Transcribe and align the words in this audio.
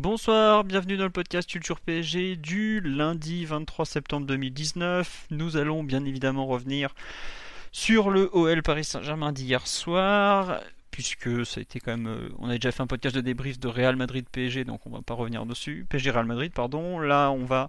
Bonsoir, 0.00 0.64
bienvenue 0.64 0.96
dans 0.96 1.04
le 1.04 1.10
podcast 1.10 1.46
Culture 1.46 1.78
PSG 1.78 2.36
du 2.36 2.80
lundi 2.80 3.44
23 3.44 3.84
septembre 3.84 4.26
2019. 4.26 5.26
Nous 5.30 5.58
allons 5.58 5.84
bien 5.84 6.06
évidemment 6.06 6.46
revenir 6.46 6.94
sur 7.70 8.08
le 8.08 8.30
OL 8.34 8.62
Paris 8.62 8.84
Saint-Germain 8.84 9.30
d'hier 9.30 9.66
soir, 9.66 10.62
puisque 10.90 11.44
ça 11.44 11.58
a 11.58 11.60
été 11.60 11.80
quand 11.80 11.90
même. 11.98 12.06
euh, 12.06 12.30
On 12.38 12.48
a 12.48 12.54
déjà 12.54 12.72
fait 12.72 12.80
un 12.82 12.86
podcast 12.86 13.14
de 13.14 13.20
débrief 13.20 13.60
de 13.60 13.68
Real 13.68 13.94
Madrid 13.96 14.24
PSG, 14.32 14.64
donc 14.64 14.86
on 14.86 14.90
va 14.90 15.02
pas 15.02 15.12
revenir 15.12 15.44
dessus. 15.44 15.84
PSG 15.90 16.12
Real 16.12 16.24
Madrid, 16.24 16.50
pardon. 16.50 16.98
Là, 16.98 17.30
on 17.30 17.44
va 17.44 17.68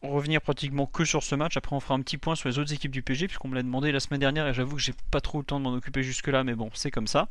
revenir 0.00 0.40
pratiquement 0.42 0.86
que 0.86 1.04
sur 1.04 1.24
ce 1.24 1.34
match. 1.34 1.56
Après, 1.56 1.74
on 1.74 1.80
fera 1.80 1.94
un 1.94 2.02
petit 2.02 2.18
point 2.18 2.36
sur 2.36 2.50
les 2.50 2.60
autres 2.60 2.72
équipes 2.72 2.92
du 2.92 3.02
PSG, 3.02 3.26
puisqu'on 3.26 3.48
me 3.48 3.56
l'a 3.56 3.64
demandé 3.64 3.90
la 3.90 3.98
semaine 3.98 4.20
dernière 4.20 4.46
et 4.46 4.54
j'avoue 4.54 4.76
que 4.76 4.82
j'ai 4.82 4.94
pas 5.10 5.20
trop 5.20 5.38
le 5.40 5.44
temps 5.44 5.58
de 5.58 5.64
m'en 5.64 5.74
occuper 5.74 6.04
jusque-là, 6.04 6.44
mais 6.44 6.54
bon, 6.54 6.70
c'est 6.72 6.92
comme 6.92 7.08
ça. 7.08 7.26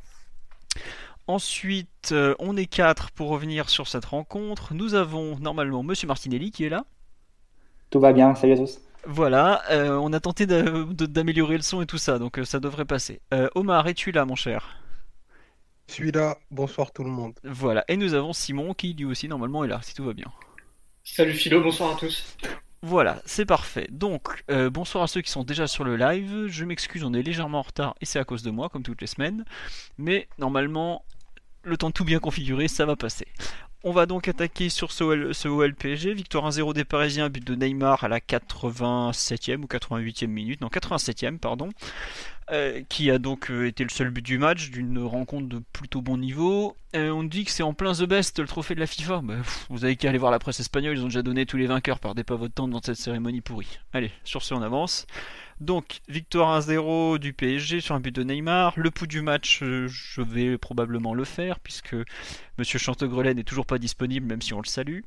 Ensuite, 1.28 2.10
euh, 2.12 2.36
on 2.40 2.58
est 2.58 2.66
quatre 2.68 3.12
pour 3.12 3.30
revenir 3.30 3.70
sur 3.70 3.88
cette 3.88 4.06
rencontre. 4.06 4.74
Nous 4.74 4.94
avons 4.94 5.40
normalement 5.40 5.84
Monsieur 5.84 6.08
Martinelli 6.08 6.52
qui 6.52 6.66
est 6.66 6.70
là. 6.70 6.86
Tout 7.90 8.00
va 8.00 8.12
bien, 8.14 8.34
salut 8.36 8.54
à 8.54 8.58
tous. 8.58 8.80
Voilà, 9.06 9.64
euh, 9.72 9.96
on 9.98 10.14
a 10.14 10.20
tenté 10.20 10.46
d'améliorer 10.46 11.58
le 11.58 11.64
son 11.64 11.82
et 11.82 11.88
tout 11.88 11.98
ça, 11.98 12.20
donc 12.20 12.38
euh, 12.38 12.46
ça 12.46 12.60
devrait 12.60 12.86
passer. 12.86 13.20
Euh, 13.34 13.50
Omar, 13.56 13.88
es-tu 13.88 14.12
là, 14.12 14.26
mon 14.26 14.36
cher? 14.36 14.78
Celui-là, 15.88 16.40
bonsoir 16.52 16.92
tout 16.92 17.04
le 17.04 17.10
monde. 17.10 17.34
Voilà, 17.44 17.84
et 17.88 17.98
nous 17.98 18.14
avons 18.14 18.34
Simon 18.34 18.74
qui 18.74 18.94
lui 18.94 19.06
aussi 19.06 19.28
normalement 19.28 19.64
est 19.64 19.68
là, 19.68 19.80
si 19.84 19.94
tout 19.94 20.06
va 20.06 20.14
bien. 20.14 20.32
Salut 21.04 21.34
Philo, 21.34 21.62
bonsoir 21.62 21.92
à 21.92 21.96
tous. 21.96 22.38
Voilà, 22.84 23.22
c'est 23.26 23.46
parfait. 23.46 23.88
Donc, 23.92 24.44
euh, 24.50 24.72
bonsoir 24.72 25.04
à 25.04 25.08
ceux 25.08 25.22
qui 25.22 25.30
sont 25.30 25.44
déjà 25.44 25.68
sur 25.68 25.84
le 25.84 25.96
live. 25.96 26.48
Je 26.48 26.66
m'excuse, 26.66 27.04
on 27.04 27.14
est 27.14 27.22
légèrement 27.22 27.60
en 27.60 27.64
retard 27.64 27.96
et 28.02 28.06
c'est 28.06 28.18
à 28.18 28.24
cause 28.24 28.42
de 28.42 28.50
moi, 28.50 28.70
comme 28.70 28.82
toutes 28.82 29.02
les 29.02 29.08
semaines. 29.08 29.46
Mais 30.00 30.28
normalement, 30.40 31.06
le 31.64 31.78
temps 31.78 31.90
de 31.90 31.94
tout 31.94 32.06
bien 32.06 32.18
configurer, 32.18 32.68
ça 32.68 32.88
va 32.88 32.96
passer. 32.96 33.28
On 33.84 33.92
va 33.92 34.08
donc 34.08 34.28
attaquer 34.28 34.70
sur 34.70 34.92
ce 34.92 35.32
ce 35.34 35.48
OL 35.48 35.76
PSG. 35.76 36.16
Victoire 36.16 36.50
1-0 36.50 36.74
des 36.74 36.84
Parisiens, 36.84 37.30
but 37.30 37.44
de 37.44 37.54
Neymar 37.54 38.04
à 38.04 38.08
la 38.08 38.20
87e 38.20 39.62
ou 39.62 39.66
88e 39.66 40.28
minute. 40.28 40.62
Non, 40.62 40.68
87e, 40.68 41.38
pardon. 41.38 41.70
Euh, 42.52 42.82
qui 42.90 43.10
a 43.10 43.18
donc 43.18 43.50
euh, 43.50 43.68
été 43.68 43.86
le 43.86 43.90
seul 43.90 44.10
but 44.10 44.26
du 44.26 44.38
match, 44.38 44.72
d'une 44.72 45.00
rencontre 45.00 45.48
de 45.48 45.62
plutôt 45.72 46.02
bon 46.02 46.18
niveau. 46.18 46.76
Euh, 46.98 47.10
on 47.10 47.24
dit 47.24 47.46
que 47.46 47.52
c'est 47.52 47.64
en 47.64 47.74
plein 47.74 47.94
The 47.94 48.04
Best, 48.04 48.40
le 48.40 48.48
trophée 48.48 48.76
de 48.76 48.82
la 48.82 48.88
FIFA. 48.88 49.22
Bah, 49.24 49.36
vous 49.70 49.86
avez 49.86 49.96
qu'à 49.96 50.10
aller 50.10 50.18
voir 50.18 50.32
la 50.32 50.40
presse 50.40 50.60
espagnole, 50.60 50.98
ils 50.98 51.02
ont 51.02 51.06
déjà 51.06 51.22
donné 51.22 51.46
tous 51.46 51.56
les 51.56 51.68
vainqueurs, 51.68 52.00
perdez 52.00 52.26
pas 52.26 52.36
votre 52.36 52.54
temps 52.54 52.68
dans 52.68 52.82
cette 52.82 52.98
cérémonie 52.98 53.40
pourrie. 53.40 53.80
Allez, 53.94 54.12
sur 54.26 54.44
ce 54.44 54.54
on 54.54 54.62
avance. 54.62 55.08
Donc, 55.62 56.02
victoire 56.10 56.60
1-0 56.60 57.20
du 57.20 57.32
PSG 57.32 57.80
sur 57.80 57.96
un 57.96 58.02
but 58.02 58.14
de 58.14 58.24
Neymar. 58.24 58.74
Le 58.76 58.92
pouls 58.92 59.08
du 59.08 59.22
match, 59.22 59.60
je 59.62 60.22
vais 60.22 60.58
probablement 60.58 61.14
le 61.14 61.24
faire, 61.24 61.60
puisque 61.62 61.96
Monsieur 62.58 62.80
Chantegrelet 62.80 63.34
n'est 63.34 63.44
toujours 63.44 63.66
pas 63.66 63.78
disponible, 63.78 64.28
même 64.28 64.42
si 64.42 64.54
on 64.54 64.60
le 64.60 64.68
salue. 64.68 65.02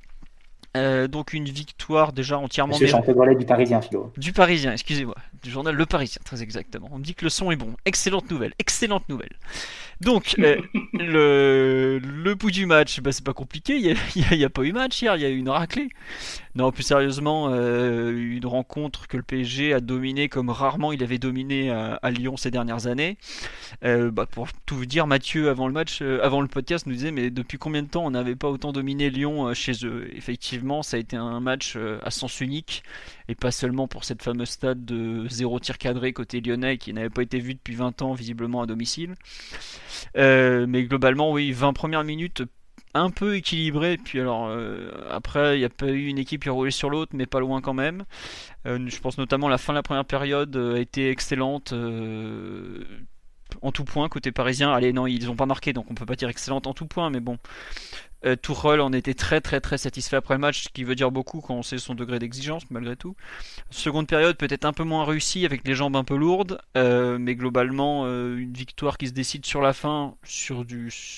Euh, 0.76 1.06
donc 1.06 1.32
une 1.32 1.44
victoire 1.44 2.12
déjà 2.12 2.36
entièrement 2.36 2.74
Monsieur 2.74 2.86
méritée. 2.86 3.38
Du 3.38 3.46
Parisien, 3.46 3.80
Philo. 3.80 4.12
Du 4.16 4.32
Parisien, 4.32 4.72
excusez-moi. 4.72 5.14
Du 5.42 5.50
journal 5.50 5.74
Le 5.74 5.86
Parisien, 5.86 6.20
très 6.24 6.42
exactement. 6.42 6.88
On 6.92 6.98
me 6.98 7.04
dit 7.04 7.14
que 7.14 7.24
le 7.24 7.30
son 7.30 7.50
est 7.52 7.56
bon. 7.56 7.74
Excellente 7.84 8.30
nouvelle, 8.30 8.52
excellente 8.58 9.08
nouvelle. 9.08 9.36
Donc, 10.00 10.34
euh, 10.38 10.60
le, 10.92 12.00
le 12.02 12.34
bout 12.34 12.50
du 12.50 12.66
match, 12.66 13.00
bah, 13.00 13.12
c'est 13.12 13.24
pas 13.24 13.34
compliqué. 13.34 13.76
Il 14.16 14.36
n'y 14.36 14.44
a 14.44 14.50
pas 14.50 14.62
eu 14.62 14.72
match 14.72 15.00
hier, 15.00 15.14
il 15.16 15.22
y 15.22 15.26
a 15.26 15.28
eu 15.28 15.36
une 15.36 15.48
raclée. 15.48 15.90
Non, 16.56 16.70
plus 16.70 16.84
sérieusement, 16.84 17.48
euh, 17.50 18.12
une 18.12 18.46
rencontre 18.46 19.08
que 19.08 19.16
le 19.16 19.24
PSG 19.24 19.74
a 19.74 19.80
dominé 19.80 20.28
comme 20.28 20.50
rarement 20.50 20.92
il 20.92 21.02
avait 21.02 21.18
dominé 21.18 21.70
à, 21.70 22.10
Lyon 22.12 22.36
ces 22.36 22.52
dernières 22.52 22.86
années. 22.86 23.18
Euh, 23.84 24.12
bah, 24.12 24.26
pour 24.26 24.46
tout 24.64 24.76
vous 24.76 24.86
dire, 24.86 25.08
Mathieu, 25.08 25.48
avant 25.48 25.66
le 25.66 25.72
match, 25.72 25.98
euh, 26.00 26.20
avant 26.22 26.40
le 26.40 26.46
podcast, 26.46 26.86
nous 26.86 26.92
disait 26.92 27.10
mais 27.10 27.30
depuis 27.30 27.58
combien 27.58 27.82
de 27.82 27.88
temps 27.88 28.06
on 28.06 28.12
n'avait 28.12 28.36
pas 28.36 28.48
autant 28.48 28.70
dominé 28.70 29.10
Lyon 29.10 29.52
chez 29.52 29.72
eux? 29.84 30.08
Effectivement, 30.14 30.84
ça 30.84 30.96
a 30.96 31.00
été 31.00 31.16
un 31.16 31.40
match 31.40 31.76
à 32.02 32.10
sens 32.12 32.40
unique 32.40 32.84
et 33.28 33.34
pas 33.34 33.50
seulement 33.50 33.88
pour 33.88 34.04
cette 34.04 34.22
fameuse 34.22 34.50
stade 34.50 34.84
de 34.84 35.26
zéro 35.28 35.58
tir 35.58 35.76
cadré 35.76 36.12
côté 36.12 36.40
lyonnais 36.40 36.78
qui 36.78 36.92
n'avait 36.92 37.10
pas 37.10 37.22
été 37.22 37.40
vu 37.40 37.54
depuis 37.54 37.74
20 37.74 38.02
ans 38.02 38.12
visiblement 38.14 38.62
à 38.62 38.66
domicile. 38.66 39.16
Mais 40.14 40.84
globalement, 40.84 41.32
oui, 41.32 41.50
20 41.50 41.72
premières 41.72 42.04
minutes 42.04 42.44
un 42.94 43.10
peu 43.10 43.36
équilibrées. 43.36 43.98
Puis 43.98 44.20
alors 44.20 44.46
euh, 44.48 44.90
après, 45.10 45.56
il 45.56 45.60
n'y 45.60 45.64
a 45.64 45.70
pas 45.70 45.88
eu 45.88 46.06
une 46.06 46.18
équipe 46.18 46.42
qui 46.44 46.48
a 46.48 46.52
roulé 46.52 46.70
sur 46.70 46.90
l'autre, 46.90 47.12
mais 47.14 47.26
pas 47.26 47.40
loin 47.40 47.60
quand 47.60 47.74
même. 47.74 48.04
Euh, 48.66 48.78
je 48.88 48.98
pense 49.00 49.18
notamment 49.18 49.48
la 49.48 49.58
fin 49.58 49.72
de 49.72 49.78
la 49.78 49.82
première 49.82 50.04
période 50.04 50.56
euh, 50.56 50.76
a 50.76 50.78
été 50.78 51.10
excellente. 51.10 51.74
en 53.62 53.72
tout 53.72 53.84
point 53.84 54.08
côté 54.08 54.32
parisien. 54.32 54.72
Allez, 54.72 54.92
non, 54.92 55.06
ils 55.06 55.26
n'ont 55.26 55.36
pas 55.36 55.46
marqué, 55.46 55.72
donc 55.72 55.90
on 55.90 55.94
peut 55.94 56.06
pas 56.06 56.16
dire 56.16 56.28
excellente 56.28 56.66
en 56.66 56.74
tout 56.74 56.86
point, 56.86 57.10
mais 57.10 57.20
bon. 57.20 57.38
Euh, 58.24 58.36
Tourelle 58.36 58.80
en 58.80 58.92
était 58.92 59.14
très 59.14 59.40
très 59.40 59.60
très 59.60 59.76
satisfait 59.76 60.16
après 60.16 60.34
le 60.34 60.40
match, 60.40 60.64
ce 60.64 60.68
qui 60.68 60.84
veut 60.84 60.94
dire 60.94 61.10
beaucoup 61.10 61.40
quand 61.40 61.54
on 61.54 61.62
sait 61.62 61.78
son 61.78 61.94
degré 61.94 62.18
d'exigence 62.18 62.62
malgré 62.70 62.96
tout. 62.96 63.16
Seconde 63.70 64.06
période 64.06 64.36
peut-être 64.36 64.64
un 64.64 64.72
peu 64.72 64.84
moins 64.84 65.04
réussie 65.04 65.44
avec 65.44 65.66
les 65.66 65.74
jambes 65.74 65.96
un 65.96 66.04
peu 66.04 66.16
lourdes, 66.16 66.60
euh, 66.76 67.18
mais 67.18 67.34
globalement 67.34 68.04
euh, 68.06 68.36
une 68.36 68.52
victoire 68.52 68.96
qui 68.96 69.08
se 69.08 69.12
décide 69.12 69.44
sur 69.44 69.60
la 69.60 69.72
fin 69.72 70.14
sur, 70.24 70.64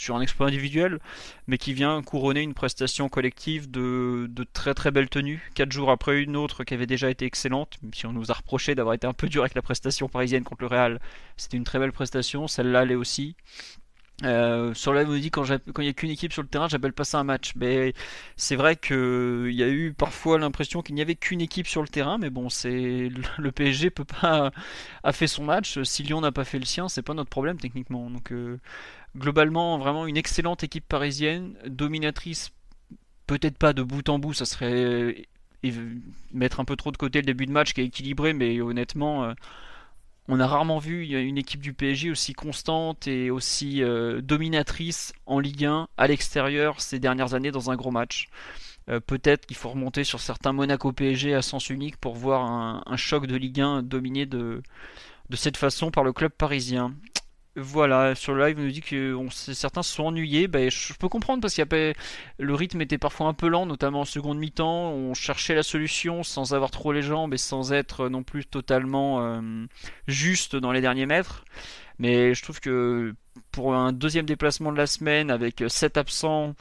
un 0.09 0.21
exploit 0.21 0.49
individuel, 0.49 0.99
mais 1.47 1.59
qui 1.59 1.75
vient 1.75 2.03
couronner 2.03 2.43
une 2.43 2.55
prestation 2.55 3.09
collective 3.09 3.71
de, 3.71 4.27
de 4.28 4.45
très 4.45 4.75
très 4.75 4.91
belle 4.91 5.09
tenue. 5.09 5.50
Quatre 5.55 5.72
jours 5.72 5.91
après 5.91 6.21
une 6.21 6.37
autre 6.37 6.65
qui 6.65 6.75
avait 6.75 6.87
déjà 6.87 7.11
été 7.11 7.25
excellente, 7.25 7.78
même 7.83 7.95
si 7.95 8.06
on 8.06 8.12
nous 8.12 8.31
a 8.31 8.34
reproché 8.34 8.75
d'avoir 8.75 8.95
été 8.95 9.06
un 9.06 9.12
peu 9.12 9.28
dur 9.28 9.43
avec 9.43 9.55
la 9.55 9.62
prestation 9.62 10.09
parisienne 10.09 10.43
contre 10.43 10.62
le 10.62 10.69
Real, 10.69 11.00
c'était 11.37 11.56
une 11.56 11.65
très 11.65 11.78
belle 11.78 11.93
prestation, 11.93 12.49
celle-là 12.49 12.84
l'est 12.84 12.95
aussi. 12.95 13.37
Euh, 14.25 14.72
sur 14.72 14.94
la 14.94 15.04
dit 15.04 15.31
quand 15.31 15.44
il 15.44 15.82
n'y 15.82 15.88
a 15.88 15.93
qu'une 15.93 16.10
équipe 16.10 16.32
sur 16.32 16.43
le 16.43 16.49
terrain, 16.49 16.69
j'appelle 16.69 16.94
pas 16.94 17.04
ça 17.04 17.19
un 17.19 17.25
match. 17.25 17.53
Mais 17.56 17.93
c'est 18.37 18.56
vrai 18.56 18.77
que 18.77 19.47
il 19.50 19.54
y 19.56 19.62
a 19.62 19.69
eu 19.69 19.93
parfois 19.93 20.38
l'impression 20.38 20.82
qu'il 20.82 20.94
n'y 20.94 21.03
avait 21.03 21.16
qu'une 21.16 21.41
équipe 21.43 21.66
sur 21.66 21.82
le 21.82 21.88
terrain, 21.88 22.16
mais 22.19 22.31
bon, 22.31 22.49
c'est 22.49 23.10
le 23.38 23.53
PSG 23.53 23.91
peut 23.91 24.04
pas 24.04 24.53
a 25.04 25.12
fait 25.12 25.27
son 25.27 25.44
match. 25.44 25.82
Si 25.82 26.03
Lyon 26.03 26.21
n'a 26.22 26.32
pas 26.32 26.44
fait 26.44 26.59
le 26.59 26.65
sien, 26.65 26.88
c'est 26.88 27.03
pas 27.03 27.15
notre 27.15 27.31
problème 27.31 27.59
techniquement. 27.59 28.10
Donc 28.10 28.32
euh, 28.32 28.59
globalement, 29.16 29.78
vraiment 29.78 30.06
une 30.06 30.16
excellente 30.16 30.65
équipe 30.65 30.87
parisienne, 30.88 31.54
dominatrice. 31.66 32.53
Peut-être 33.27 33.59
pas 33.59 33.72
de 33.72 33.83
bout 33.83 34.09
en 34.09 34.19
bout, 34.19 34.34
ça 34.34 34.44
serait 34.47 35.27
et 35.62 35.72
mettre 36.33 36.60
un 36.60 36.65
peu 36.65 36.77
trop 36.77 36.93
de 36.93 36.97
côté 36.97 37.21
le 37.21 37.27
début 37.27 37.47
de 37.47 37.53
match 37.53 37.72
qui 37.75 37.81
est 37.81 37.87
équilibré, 37.87 38.33
mais 38.33 38.60
honnêtement. 38.60 39.25
euh, 39.25 39.34
on 40.28 40.41
a 40.41 40.47
rarement 40.47 40.78
vu 40.78 41.04
une 41.04 41.38
équipe 41.38 41.60
du 41.60 41.72
PSG 41.72 42.10
aussi 42.10 42.32
constante 42.32 43.06
et 43.06 43.31
aussi 43.31 43.82
euh, 43.82 44.20
dominatrice 44.20 45.12
en 45.26 45.38
Ligue 45.38 45.64
1 45.64 45.88
à 45.97 46.06
l'extérieur 46.09 46.81
ces 46.81 46.98
dernières 46.98 47.34
années 47.34 47.53
dans 47.53 47.70
un 47.70 47.76
gros 47.76 47.92
match. 47.92 48.28
Euh, 48.88 49.00
Peut-être 49.00 49.47
qu'il 49.47 49.56
faut 49.56 49.70
remonter 49.70 50.04
sur 50.04 50.20
certains 50.20 50.53
Monaco 50.53 50.92
PSG 50.92 51.34
à 51.34 51.42
sens 51.42 51.71
unique 51.71 51.97
pour 51.97 52.15
voir 52.15 52.42
un, 52.42 52.83
un 52.86 52.97
choc 52.97 53.27
de 53.27 53.36
Ligue 53.36 53.60
1 53.60 53.83
dominé 53.83 54.27
de, 54.27 54.62
de 55.30 55.36
cette 55.36 55.56
façon 55.56 55.91
par 55.91 56.04
le 56.04 56.12
club 56.12 56.33
parisien. 56.33 56.92
Voilà, 57.58 58.14
sur 58.14 58.34
le 58.34 58.44
live, 58.44 58.58
on 58.58 58.64
nous 58.64 58.70
dit 58.70 58.82
que 58.82 59.16
certains 59.30 59.82
se 59.82 59.94
sont 59.94 60.04
ennuyés. 60.04 60.47
Ben, 60.47 60.70
je 60.70 60.92
peux 60.92 61.08
comprendre 61.08 61.41
parce 61.41 61.54
que 61.54 61.94
le 62.38 62.54
rythme 62.54 62.82
était 62.82 62.98
parfois 62.98 63.28
un 63.28 63.32
peu 63.32 63.48
lent, 63.48 63.64
notamment 63.64 64.00
en 64.00 64.04
seconde 64.04 64.38
mi-temps. 64.38 64.91
On 64.91 65.14
cherchait 65.14 65.54
la 65.54 65.62
solution 65.62 66.22
sans 66.22 66.53
avoir 66.53 66.70
trop 66.70 66.92
les 66.92 67.00
jambes 67.00 67.32
et 67.32 67.38
sans 67.38 67.72
être 67.72 68.10
non 68.10 68.22
plus 68.22 68.44
totalement 68.44 69.22
euh, 69.22 69.41
juste 70.06 70.54
dans 70.54 70.70
les 70.70 70.82
derniers 70.82 71.06
mètres. 71.06 71.47
Mais 71.98 72.34
je 72.34 72.42
trouve 72.42 72.60
que 72.60 73.14
pour 73.53 73.74
un 73.74 73.92
deuxième 73.92 74.26
déplacement 74.26 74.70
de 74.70 74.76
la 74.76 74.86
semaine 74.86 75.30
avec 75.30 75.64
7 75.66 75.97
absents 75.97 76.54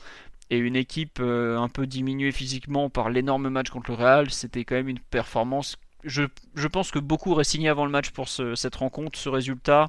et 0.49 0.57
une 0.57 0.77
équipe 0.77 1.19
euh, 1.19 1.57
un 1.57 1.67
peu 1.67 1.87
diminuée 1.87 2.31
physiquement 2.31 2.89
par 2.89 3.09
l'énorme 3.09 3.49
match 3.49 3.69
contre 3.69 3.91
le 3.91 3.97
Real, 3.97 4.31
c'était 4.31 4.63
quand 4.63 4.75
même 4.75 4.87
une 4.87 4.99
performance. 4.99 5.75
Je, 6.05 6.23
pense 6.71 6.91
que 6.91 6.99
beaucoup 6.99 7.31
auraient 7.31 7.43
signé 7.43 7.67
avant 7.67 7.83
le 7.83 7.91
match 7.91 8.11
pour 8.11 8.29
ce, 8.29 8.55
cette 8.55 8.75
rencontre, 8.75 9.19
ce 9.19 9.27
résultat 9.27 9.87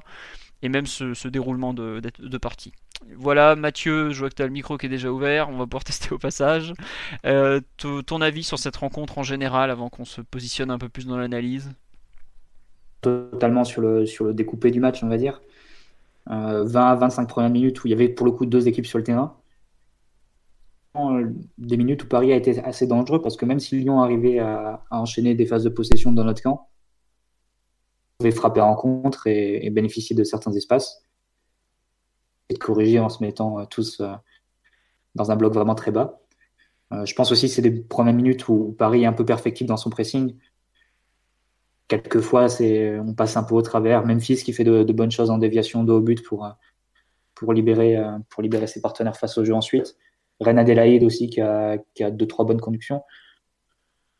et 0.61 0.69
même 0.69 0.85
ce, 0.85 1.13
ce 1.13 1.27
déroulement 1.27 1.73
de, 1.73 2.01
de, 2.19 2.37
partie. 2.37 2.73
voilà, 3.15 3.55
Mathieu, 3.55 4.11
je 4.11 4.19
vois 4.19 4.29
que 4.29 4.35
tu 4.35 4.41
as 4.41 4.45
le 4.45 4.51
micro 4.51 4.77
qui 4.77 4.87
est 4.87 4.89
déjà 4.89 5.11
ouvert, 5.11 5.49
on 5.49 5.57
va 5.57 5.65
pouvoir 5.65 5.83
tester 5.85 6.13
au 6.13 6.17
passage. 6.17 6.73
Euh, 7.25 7.61
ton 7.77 8.21
avis 8.21 8.43
sur 8.43 8.59
cette 8.59 8.75
rencontre 8.75 9.17
en 9.17 9.23
général 9.23 9.71
avant 9.71 9.89
qu'on 9.89 10.05
se 10.05 10.21
positionne 10.21 10.71
un 10.71 10.77
peu 10.77 10.89
plus 10.89 11.05
dans 11.05 11.17
l'analyse? 11.17 11.71
Totalement 13.01 13.63
sur 13.63 13.81
le, 13.81 14.05
sur 14.05 14.25
le 14.25 14.33
découpé 14.33 14.71
du 14.71 14.79
match, 14.79 15.03
on 15.03 15.07
va 15.07 15.17
dire. 15.17 15.41
20 16.29 16.75
à 16.75 16.95
25 16.95 17.27
premières 17.27 17.49
minutes 17.49 17.83
où 17.83 17.87
il 17.87 17.91
y 17.91 17.93
avait 17.93 18.09
pour 18.09 18.25
le 18.25 18.31
coup 18.31 18.45
deux 18.45 18.67
équipes 18.67 18.85
sur 18.85 18.97
le 18.97 19.03
terrain. 19.03 19.35
Des 21.57 21.77
minutes 21.77 22.03
où 22.03 22.07
Paris 22.07 22.33
a 22.33 22.35
été 22.35 22.59
assez 22.59 22.87
dangereux 22.87 23.21
parce 23.21 23.37
que 23.37 23.45
même 23.45 23.59
si 23.59 23.77
Lyon 23.77 24.01
arrivait 24.01 24.39
à, 24.39 24.83
enchaîner 24.89 25.35
des 25.35 25.45
phases 25.45 25.63
de 25.63 25.69
possession 25.69 26.11
dans 26.11 26.23
notre 26.23 26.41
camp, 26.41 26.67
pouvait 28.17 28.31
frapper 28.31 28.61
en 28.61 28.75
contre 28.75 29.27
et 29.27 29.69
bénéficier 29.69 30.15
de 30.15 30.23
certains 30.23 30.51
espaces 30.53 31.07
et 32.49 32.53
de 32.53 32.59
corriger 32.59 32.99
en 32.99 33.09
se 33.09 33.23
mettant 33.23 33.59
euh, 33.59 33.65
tous 33.65 33.99
euh, 33.99 34.13
dans 35.15 35.31
un 35.31 35.35
bloc 35.35 35.53
vraiment 35.53 35.75
très 35.75 35.91
bas. 35.91 36.21
Euh, 36.93 37.05
je 37.05 37.13
pense 37.15 37.31
aussi 37.31 37.47
que 37.47 37.53
c'est 37.53 37.61
des 37.61 37.71
premières 37.71 38.13
minutes 38.13 38.47
où 38.47 38.75
Paris 38.77 39.03
est 39.03 39.07
un 39.07 39.13
peu 39.13 39.25
perfectible 39.25 39.67
dans 39.67 39.77
son 39.77 39.89
pressing. 39.89 40.37
Quelquefois, 41.87 42.47
on 42.59 43.13
passe 43.13 43.37
un 43.37 43.43
peu 43.43 43.55
au 43.55 43.61
travers. 43.61 44.05
Memphis 44.05 44.43
qui 44.43 44.51
fait 44.51 44.65
de, 44.65 44.83
bonnes 44.91 45.11
choses 45.11 45.29
en 45.29 45.37
déviation 45.37 45.85
de 45.85 45.93
haut 45.93 46.01
but 46.01 46.21
pour, 46.21 46.45
pour, 47.33 47.53
libérer, 47.53 47.97
pour 48.29 48.43
libérer 48.43 48.67
ses 48.67 48.81
partenaires 48.81 49.15
face 49.15 49.37
au 49.37 49.45
jeu 49.45 49.53
ensuite. 49.53 49.95
Ren 50.41 50.57
Adelaide 50.57 51.05
aussi 51.05 51.29
qui 51.29 51.39
a, 51.39 51.77
qui 51.93 52.03
a 52.03 52.11
deux, 52.11 52.27
trois 52.27 52.43
bonnes 52.43 52.59
conductions. 52.59 53.03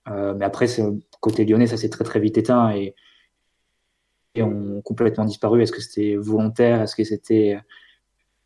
mais 0.06 0.46
après, 0.46 0.68
côté 1.20 1.44
lyonnais, 1.44 1.68
ça 1.68 1.76
s'est 1.76 1.90
très 1.90 2.06
très 2.06 2.22
vite 2.22 2.38
éteint 2.38 2.72
et 2.72 2.96
ont 4.44 4.82
complètement 4.82 5.26
disparu. 5.26 5.62
Est-ce 5.62 5.72
que 5.72 5.82
c'était 5.82 6.16
volontaire? 6.16 6.82
Est-ce 6.82 6.96
que 6.96 7.04
c'était 7.04 7.58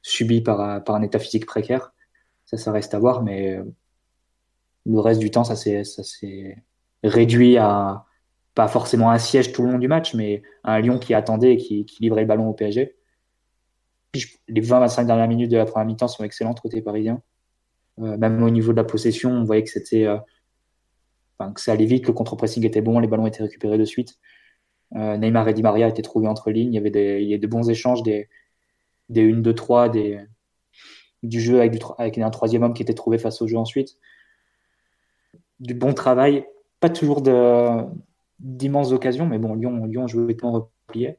subi 0.01 0.41
par, 0.41 0.83
par 0.83 0.95
un 0.95 1.01
état 1.01 1.19
physique 1.19 1.45
précaire? 1.45 1.93
Ça, 2.45 2.57
ça 2.57 2.71
reste 2.71 2.93
à 2.93 2.99
voir, 2.99 3.23
mais 3.23 3.55
euh, 3.55 3.63
le 4.85 4.99
reste 4.99 5.19
du 5.19 5.31
temps, 5.31 5.43
ça 5.43 5.55
s'est 5.55 6.57
réduit 7.03 7.57
à 7.57 8.05
pas 8.55 8.67
forcément 8.67 9.09
un 9.11 9.17
siège 9.17 9.53
tout 9.53 9.63
le 9.63 9.71
long 9.71 9.79
du 9.79 9.87
match, 9.87 10.13
mais 10.13 10.41
un 10.63 10.79
Lyon 10.81 10.99
qui 10.99 11.13
attendait 11.13 11.53
et 11.53 11.57
qui, 11.57 11.85
livrait 12.01 12.21
le 12.21 12.27
ballon 12.27 12.49
au 12.49 12.53
PSG. 12.53 12.95
Les 14.49 14.61
20-25 14.61 15.05
dernières 15.05 15.27
minutes 15.29 15.49
de 15.49 15.57
la 15.57 15.65
première 15.65 15.85
mi-temps 15.85 16.09
sont 16.09 16.25
excellentes 16.25 16.59
côté 16.59 16.81
parisien. 16.81 17.21
Euh, 17.99 18.17
même 18.17 18.43
au 18.43 18.49
niveau 18.49 18.73
de 18.73 18.77
la 18.77 18.83
possession, 18.83 19.31
on 19.31 19.43
voyait 19.45 19.63
que 19.63 19.69
c'était 19.69 20.05
euh, 20.05 20.17
que 21.55 21.61
ça 21.61 21.71
allait 21.71 21.85
vite, 21.85 22.05
le 22.07 22.13
contre-pressing 22.13 22.65
était 22.65 22.81
bon, 22.81 22.99
les 22.99 23.07
ballons 23.07 23.25
étaient 23.25 23.43
récupérés 23.43 23.77
de 23.77 23.85
suite. 23.85 24.19
Neymar 24.93 25.47
et 25.47 25.53
Di 25.53 25.61
Maria 25.61 25.87
étaient 25.87 26.01
trouvés 26.01 26.27
entre 26.27 26.51
lignes, 26.51 26.73
il 26.73 26.75
y 26.75 26.77
avait 26.77 26.91
des, 26.91 27.37
de 27.37 27.47
bons 27.47 27.69
échanges, 27.69 28.03
des, 28.03 28.27
des 29.09 29.31
1, 29.31 29.37
2, 29.37 29.53
3, 29.53 29.89
des, 29.89 30.19
du 31.23 31.39
jeu 31.39 31.59
avec, 31.59 31.71
du, 31.71 31.79
avec 31.97 32.17
un 32.17 32.29
troisième 32.29 32.63
homme 32.63 32.73
qui 32.73 32.81
était 32.81 32.93
trouvé 32.93 33.17
face 33.17 33.41
au 33.41 33.47
jeu 33.47 33.57
ensuite. 33.57 33.97
Du 35.59 35.73
bon 35.73 35.93
travail, 35.93 36.45
pas 36.79 36.89
toujours 36.89 37.21
d'immenses 38.39 38.91
occasions, 38.91 39.27
mais 39.27 39.37
bon, 39.37 39.53
Lyon, 39.53 39.85
Lyon 39.85 40.07
jouait 40.07 40.35
tellement 40.35 40.69
replié. 40.87 41.17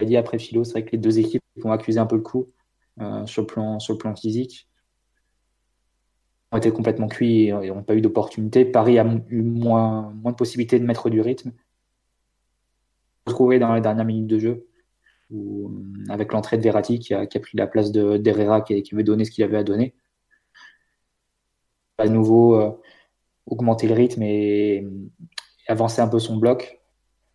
Dit 0.00 0.16
après 0.16 0.38
Philo, 0.38 0.64
c'est 0.64 0.72
vrai 0.72 0.84
que 0.84 0.90
les 0.90 0.98
deux 0.98 1.20
équipes 1.20 1.42
ont 1.62 1.70
accusé 1.70 2.00
un 2.00 2.06
peu 2.06 2.16
le 2.16 2.22
coup 2.22 2.48
euh, 3.00 3.24
sur, 3.26 3.42
le 3.42 3.46
plan, 3.46 4.16
physique. 4.16 4.68
Ont 6.50 6.58
été 6.58 6.72
complètement 6.72 7.06
cuits 7.06 7.46
et 7.46 7.52
n'ont 7.52 7.84
pas 7.84 7.94
eu 7.94 8.00
d'opportunité. 8.00 8.64
Paris 8.64 8.98
a 8.98 9.06
eu 9.28 9.42
moins, 9.42 10.10
moins 10.10 10.32
de 10.32 10.36
possibilités 10.36 10.80
de 10.80 10.84
mettre 10.84 11.08
du 11.08 11.20
rythme. 11.20 11.52
Retrouvé 13.26 13.58
dans 13.58 13.74
les 13.74 13.80
dernières 13.80 14.04
minutes 14.04 14.26
de 14.26 14.38
jeu. 14.38 14.66
Euh, 15.32 15.68
avec 16.08 16.32
l'entrée 16.32 16.58
de 16.58 16.62
Verratti 16.62 16.98
qui 16.98 17.14
a, 17.14 17.26
pris 17.26 17.56
la 17.56 17.66
place 17.66 17.90
de 17.90 18.16
d'Herrera 18.18 18.60
qui, 18.60 18.82
qui, 18.82 18.94
avait 18.94 19.04
donné 19.04 19.24
ce 19.24 19.30
qu'il 19.30 19.44
avait 19.44 19.56
à 19.56 19.64
donner. 19.64 19.94
À 21.98 22.08
nouveau, 22.08 22.56
euh, 22.56 22.70
augmenter 23.46 23.88
le 23.88 23.94
rythme 23.94 24.22
et, 24.22 24.86
avancer 25.68 26.00
un 26.02 26.08
peu 26.08 26.18
son 26.18 26.36
bloc. 26.36 26.80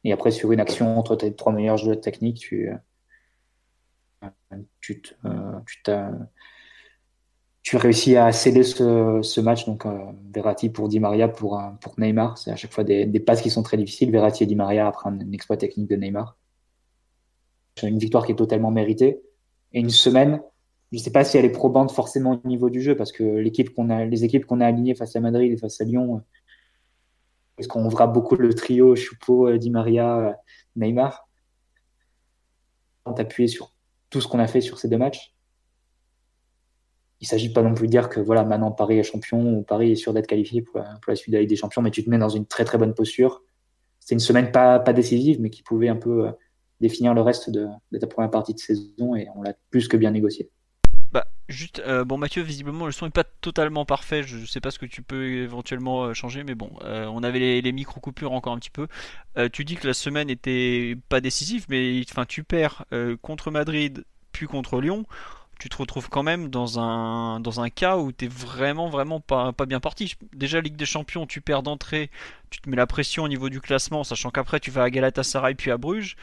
Et 0.04 0.12
après, 0.12 0.32
sur 0.32 0.52
une 0.52 0.60
action 0.60 0.98
entre 0.98 1.16
tes 1.16 1.34
trois 1.36 1.54
meilleurs 1.54 1.78
joueurs 1.78 2.00
techniques, 2.00 2.40
tu, 2.40 2.70
euh, 2.70 4.28
tu, 4.80 5.02
tu, 5.02 5.14
tu 7.68 7.76
réussis 7.76 8.16
à 8.16 8.32
sceller 8.32 8.64
ce, 8.64 9.20
ce 9.22 9.42
match. 9.42 9.66
Donc, 9.66 9.86
Verratti 10.34 10.70
pour 10.70 10.88
Di 10.88 11.02
Maria, 11.02 11.28
pour, 11.28 11.62
pour 11.82 12.00
Neymar. 12.00 12.38
C'est 12.38 12.50
à 12.50 12.56
chaque 12.56 12.72
fois 12.72 12.86
des, 12.86 13.06
des, 13.06 13.20
passes 13.20 13.42
qui 13.42 13.50
sont 13.50 13.62
très 13.62 13.76
difficiles. 13.76 14.10
Verratti 14.10 14.44
et 14.44 14.46
Di 14.46 14.56
Maria 14.56 14.88
après 14.88 15.10
un 15.10 15.32
exploit 15.34 15.58
technique 15.58 15.90
de 15.90 15.98
Neymar 15.98 16.38
une 17.84 18.00
victoire 18.00 18.26
qui 18.26 18.32
est 18.32 18.36
totalement 18.36 18.72
méritée. 18.72 19.22
Et 19.74 19.80
une 19.82 19.90
semaine, 19.90 20.42
je 20.94 20.98
ne 20.98 21.04
sais 21.04 21.12
pas 21.12 21.26
si 21.26 21.38
elle 21.38 21.44
est 21.44 21.52
probante 21.52 21.92
forcément 21.92 22.40
au 22.42 22.48
niveau 22.48 22.70
du 22.70 22.82
jeu, 22.82 22.96
parce 22.96 23.12
que 23.12 23.24
l'équipe 23.24 23.76
qu'on 23.76 23.90
a, 23.90 24.06
les 24.06 24.24
équipes 24.24 24.46
qu'on 24.46 24.62
a 24.62 24.66
alignées 24.66 24.96
face 24.96 25.16
à 25.18 25.20
Madrid 25.20 25.52
et 25.52 25.58
face 25.58 25.82
à 25.82 25.84
Lyon, 25.84 26.24
est-ce 27.58 27.68
qu'on 27.68 27.88
verra 27.90 28.08
beaucoup 28.08 28.38
le 28.38 28.54
trio 28.54 28.96
Choupo, 28.96 29.58
Di 29.58 29.70
Maria, 29.70 30.40
Neymar? 30.78 31.28
Appuyer 33.06 33.48
sur 33.48 33.74
tout 34.10 34.22
ce 34.22 34.28
qu'on 34.28 34.40
a 34.40 34.48
fait 34.48 34.62
sur 34.62 34.80
ces 34.80 34.88
deux 34.88 34.98
matchs. 34.98 35.37
Il 37.20 37.24
ne 37.24 37.28
s'agit 37.28 37.52
pas 37.52 37.64
non 37.64 37.74
plus 37.74 37.88
de 37.88 37.92
dire 37.92 38.10
que 38.10 38.20
voilà, 38.20 38.44
maintenant 38.44 38.72
Paris 38.72 39.00
est 39.00 39.04
champion 39.04 39.58
ou 39.58 39.64
Paris 39.64 39.92
est 39.92 39.96
sûr 39.96 40.14
d'être 40.14 40.28
qualifié 40.28 40.62
pour 40.62 40.80
la, 41.08 41.16
suite 41.16 41.32
de 41.32 41.38
la 41.38 41.42
Ligue 41.42 41.50
des 41.50 41.56
Champions, 41.56 41.82
mais 41.82 41.92
tu 41.92 42.04
te 42.04 42.10
mets 42.10 42.20
dans 42.20 42.30
une 42.30 42.46
très 42.46 42.64
très 42.64 42.78
bonne 42.78 42.94
posture. 42.94 43.42
C'est 44.00 44.14
une 44.14 44.20
semaine 44.20 44.52
pas, 44.52 44.80
pas 44.80 44.94
décisive, 44.94 45.42
mais 45.42 45.50
qui 45.50 45.64
pouvait 45.64 45.90
un 45.90 45.96
peu 45.96 46.32
définir 46.80 47.14
le 47.14 47.22
reste 47.22 47.50
de, 47.50 47.68
ta 48.00 48.08
première 48.08 48.32
partie 48.32 48.54
de 48.54 48.60
saison 48.60 49.16
et 49.16 49.28
on 49.36 49.42
l'a 49.42 49.54
plus 49.70 49.88
que 49.88 49.98
bien 49.98 50.12
négocié. 50.12 50.50
Bah, 51.12 51.26
euh, 51.80 52.04
bon 52.04 52.18
Mathieu, 52.18 52.44
visiblement 52.44 52.86
le 52.86 52.92
son 52.92 53.06
n'est 53.06 53.12
pas 53.12 53.24
totalement 53.24 53.86
parfait, 53.86 54.24
je 54.24 54.46
sais 54.46 54.60
pas 54.60 54.72
ce 54.72 54.80
que 54.80 54.86
tu 54.86 55.02
peux 55.02 55.26
éventuellement 55.26 56.04
euh, 56.04 56.14
changer, 56.14 56.44
mais 56.44 56.54
bon, 56.54 56.72
euh, 56.84 57.06
on 57.06 57.24
avait 57.24 57.62
les, 57.62 57.72
micro-coupures 57.72 58.34
encore 58.34 58.54
un 58.54 58.60
petit 58.60 58.70
peu. 58.70 58.88
tu 59.54 59.64
dis 59.64 59.76
que 59.76 59.88
la 59.88 59.94
semaine 59.94 60.30
était 60.30 60.98
pas 61.10 61.22
décisive, 61.22 61.66
mais 61.70 62.02
tu 62.28 62.44
perds 62.44 62.86
contre 63.22 63.52
Madrid, 63.52 64.04
puis 64.32 64.48
contre 64.48 64.82
Lyon 64.82 65.06
tu 65.60 65.70
te 65.70 65.78
retrouves 65.78 66.10
quand 66.10 66.24
même 66.24 66.50
dans 66.50 66.80
un, 66.80 67.40
dans 67.40 67.62
un 67.62 67.70
cas 67.70 67.98
où 67.98 68.12
tu 68.12 68.26
es 68.26 68.28
vraiment, 68.28 68.90
vraiment 68.90 69.20
pas, 69.20 69.54
pas 69.54 69.66
bien 69.66 69.80
parti. 69.80 70.16
Déjà, 70.34 70.62
Ligue 70.62 70.76
des 70.76 70.86
Champions, 70.86 71.26
tu 71.26 71.42
perds 71.42 71.64
d'entrée, 71.64 72.10
tu 72.50 72.60
te 72.62 72.70
mets 72.70 72.76
la 72.76 72.88
pression 72.88 73.24
au 73.24 73.28
niveau 73.28 73.50
du 73.50 73.60
classement, 73.62 74.04
sachant 74.04 74.30
qu'après 74.30 74.60
tu 74.60 74.72
vas 74.72 74.84
à 74.84 74.90
Galatasaray 74.90 75.56
puis 75.56 75.72
à 75.72 75.78
Bruges. 75.78 76.16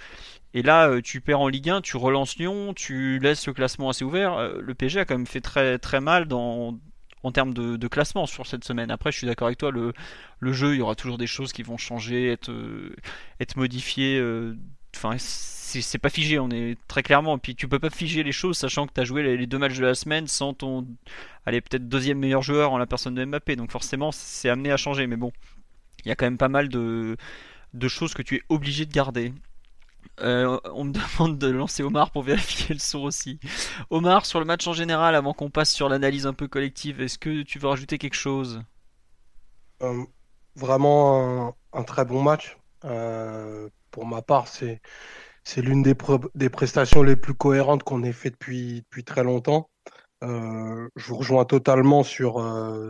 Et 0.55 0.63
là, 0.63 0.89
euh, 0.89 1.01
tu 1.03 1.21
perds 1.21 1.41
en 1.41 1.49
Ligue 1.49 1.69
1, 1.69 1.81
tu 1.81 1.97
relances 1.97 2.37
Lyon, 2.37 2.75
tu 2.75 3.19
laisses 3.19 3.47
le 3.47 3.53
classement 3.53 3.89
assez 3.89 4.05
ouvert. 4.05 4.35
Euh, 4.35 4.61
le 4.61 4.75
PSG 4.75 5.01
a 5.01 5.05
quand 5.05 5.17
même 5.17 5.27
fait 5.27 5.41
très, 5.41 5.79
très 5.79 6.01
mal 6.01 6.27
dans, 6.27 6.79
en 7.25 7.33
termes 7.33 7.55
de, 7.55 7.89
classement 7.89 8.27
sur 8.27 8.47
cette 8.47 8.63
semaine. 8.63 8.93
Après, 8.93 9.11
je 9.11 9.19
suis 9.19 9.27
d'accord 9.27 9.47
avec 9.47 9.59
toi, 9.59 9.73
le, 9.73 9.93
le, 10.39 10.53
jeu, 10.53 10.75
il 10.75 10.79
y 10.79 10.81
aura 10.81 10.95
toujours 10.95 11.19
des 11.19 11.27
choses 11.27 11.53
qui 11.53 11.65
vont 11.65 11.77
changer, 11.77 12.31
être, 12.31 12.53
euh, 12.53 12.95
être 13.41 13.57
modifiées. 13.57 14.21
Enfin, 14.97 15.17
c'est 15.19 15.99
pas 15.99 16.09
figé, 16.09 16.39
on 16.39 16.51
est 16.51 16.77
très 16.89 17.03
clairement. 17.03 17.39
Puis 17.39 17.55
tu 17.55 17.69
peux 17.69 17.79
pas 17.79 17.91
figer 17.91 18.23
les 18.23 18.33
choses 18.33 18.57
sachant 18.59 18.87
que 18.87 18.93
tu 18.93 19.01
as 19.01 19.05
joué 19.05 19.23
les, 19.23 19.47
deux 19.47 19.59
matchs 19.59 19.79
de 19.79 19.85
la 19.85 19.95
semaine 19.95 20.27
sans 20.27 20.55
ton, 20.55 20.87
allez, 21.47 21.61
peut-être 21.61 21.89
deuxième 21.89 22.19
meilleur 22.19 22.43
joueur 22.43 22.73
en 22.73 22.79
la 22.79 22.87
personne 22.87 23.15
de 23.15 23.25
Mbappé. 23.25 23.57
Donc 23.57 23.71
forcément, 23.71 24.13
c'est 24.13 24.49
amené 24.49 24.71
à 24.71 24.77
changer. 24.77 25.07
Mais 25.07 25.17
bon, 25.17 25.33
il 26.05 26.09
y 26.09 26.13
a 26.13 26.17
quand 26.17 26.27
même 26.27 26.39
pas 26.39 26.49
mal 26.49 26.69
de, 26.69 27.17
choses 27.89 28.15
que 28.15 28.23
tu 28.23 28.37
es 28.37 28.43
obligé 28.49 28.87
de 28.87 28.93
garder. 28.93 29.33
Euh, 30.21 30.59
on 30.75 30.85
me 30.85 30.93
demande 31.19 31.39
de 31.39 31.49
lancer 31.49 31.83
Omar 31.83 32.11
pour 32.11 32.23
vérifier 32.23 32.75
le 32.75 32.81
son 32.81 33.01
aussi. 33.01 33.41
Omar, 33.91 34.27
sur 34.27 34.39
le 34.39 34.47
match 34.47 34.67
en 34.67 34.73
général, 34.73 35.15
avant 35.15 35.33
qu'on 35.33 35.51
passe 35.51 35.73
sur 35.73 35.89
l'analyse 35.89 36.27
un 36.27 36.35
peu 36.35 36.47
collective, 36.49 37.01
est-ce 37.01 37.19
que 37.19 37.43
tu 37.43 37.59
veux 37.59 37.69
rajouter 37.69 37.99
quelque 37.99 38.15
chose? 38.15 38.63
Euh, 39.83 40.05
Vraiment 40.57 41.57
un, 41.73 41.83
très 41.83 42.05
bon 42.05 42.23
match. 42.23 42.57
Euh, 42.85 43.69
pour 43.95 44.07
ma 44.07 44.23
part, 44.23 44.49
c'est 44.49 44.81
c'est 45.45 45.63
l'une 45.63 45.83
des, 45.83 45.95
des, 46.35 46.51
prestations 46.51 47.03
les 47.03 47.17
plus 47.17 47.35
cohérentes 47.35 47.85
qu'on 47.85 48.03
ait 48.03 48.13
fait 48.13 48.31
depuis, 48.31 48.83
depuis 48.83 49.05
très 49.05 49.23
longtemps. 49.25 49.71
je 50.23 51.07
vous 51.09 51.17
rejoins 51.17 51.45
totalement 51.45 52.03
sur, 52.03 52.43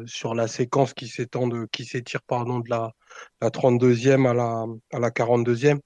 sur 0.06 0.34
la 0.34 0.49
séquence 0.49 0.94
qui 0.94 1.08
s'étend 1.08 1.49
de 1.49 1.66
qui 1.73 1.84
s'étire 1.84 2.23
pardon 2.23 2.61
de 2.61 2.70
la, 2.70 2.92
la 3.42 3.50
32e 3.50 4.28
à 4.28 4.34
la, 4.34 4.66
à 4.92 4.99
la 5.00 5.11
42e. 5.11 5.80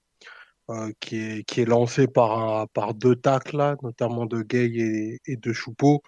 Euh, 0.69 0.91
qui, 0.99 1.15
est, 1.17 1.43
qui 1.45 1.61
est 1.61 1.65
lancé 1.65 2.07
par, 2.07 2.69
par 2.69 2.93
deux 2.93 3.15
tacles, 3.15 3.75
notamment 3.81 4.27
de 4.27 4.43
Gay 4.43 5.17
et, 5.25 5.35
de 5.35 5.53
Choupeau, 5.53 6.03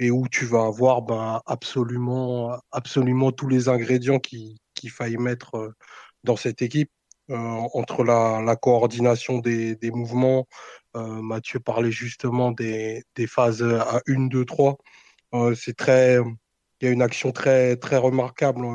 et 0.00 0.10
où 0.10 0.26
tu 0.28 0.46
vas 0.46 0.64
avoir 0.64 1.02
ben, 1.02 1.40
absolument, 1.46 2.58
absolument 2.72 3.30
tous 3.30 3.46
les 3.46 3.68
ingrédients 3.68 4.18
qu'il 4.18 4.58
faille 4.90 5.16
mettre 5.16 5.54
euh, 5.56 5.70
dans 6.24 6.34
cette 6.34 6.60
équipe. 6.60 6.90
Euh, 7.30 7.36
entre 7.74 8.04
la, 8.04 8.56
coordination 8.56 9.38
des, 9.38 9.78
mouvements, 9.92 10.48
Mathieu 10.94 11.60
parlait 11.60 11.92
justement 11.92 12.50
des, 12.52 13.04
phases 13.28 13.62
à 13.62 14.00
1, 14.08 14.26
2, 14.28 14.44
3. 14.44 14.76
C'est 15.54 15.76
très, 15.76 16.18
il 16.80 16.84
y 16.86 16.88
a 16.88 16.90
une 16.90 17.02
action 17.02 17.32
très, 17.32 17.76
très 17.76 17.96
remarquable 17.96 18.66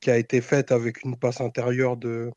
qui 0.00 0.10
a 0.10 0.16
été 0.16 0.40
faite 0.40 0.72
avec 0.72 1.04
une 1.04 1.16
passe 1.18 1.40
intérieure 1.40 1.96
de, 1.96 2.30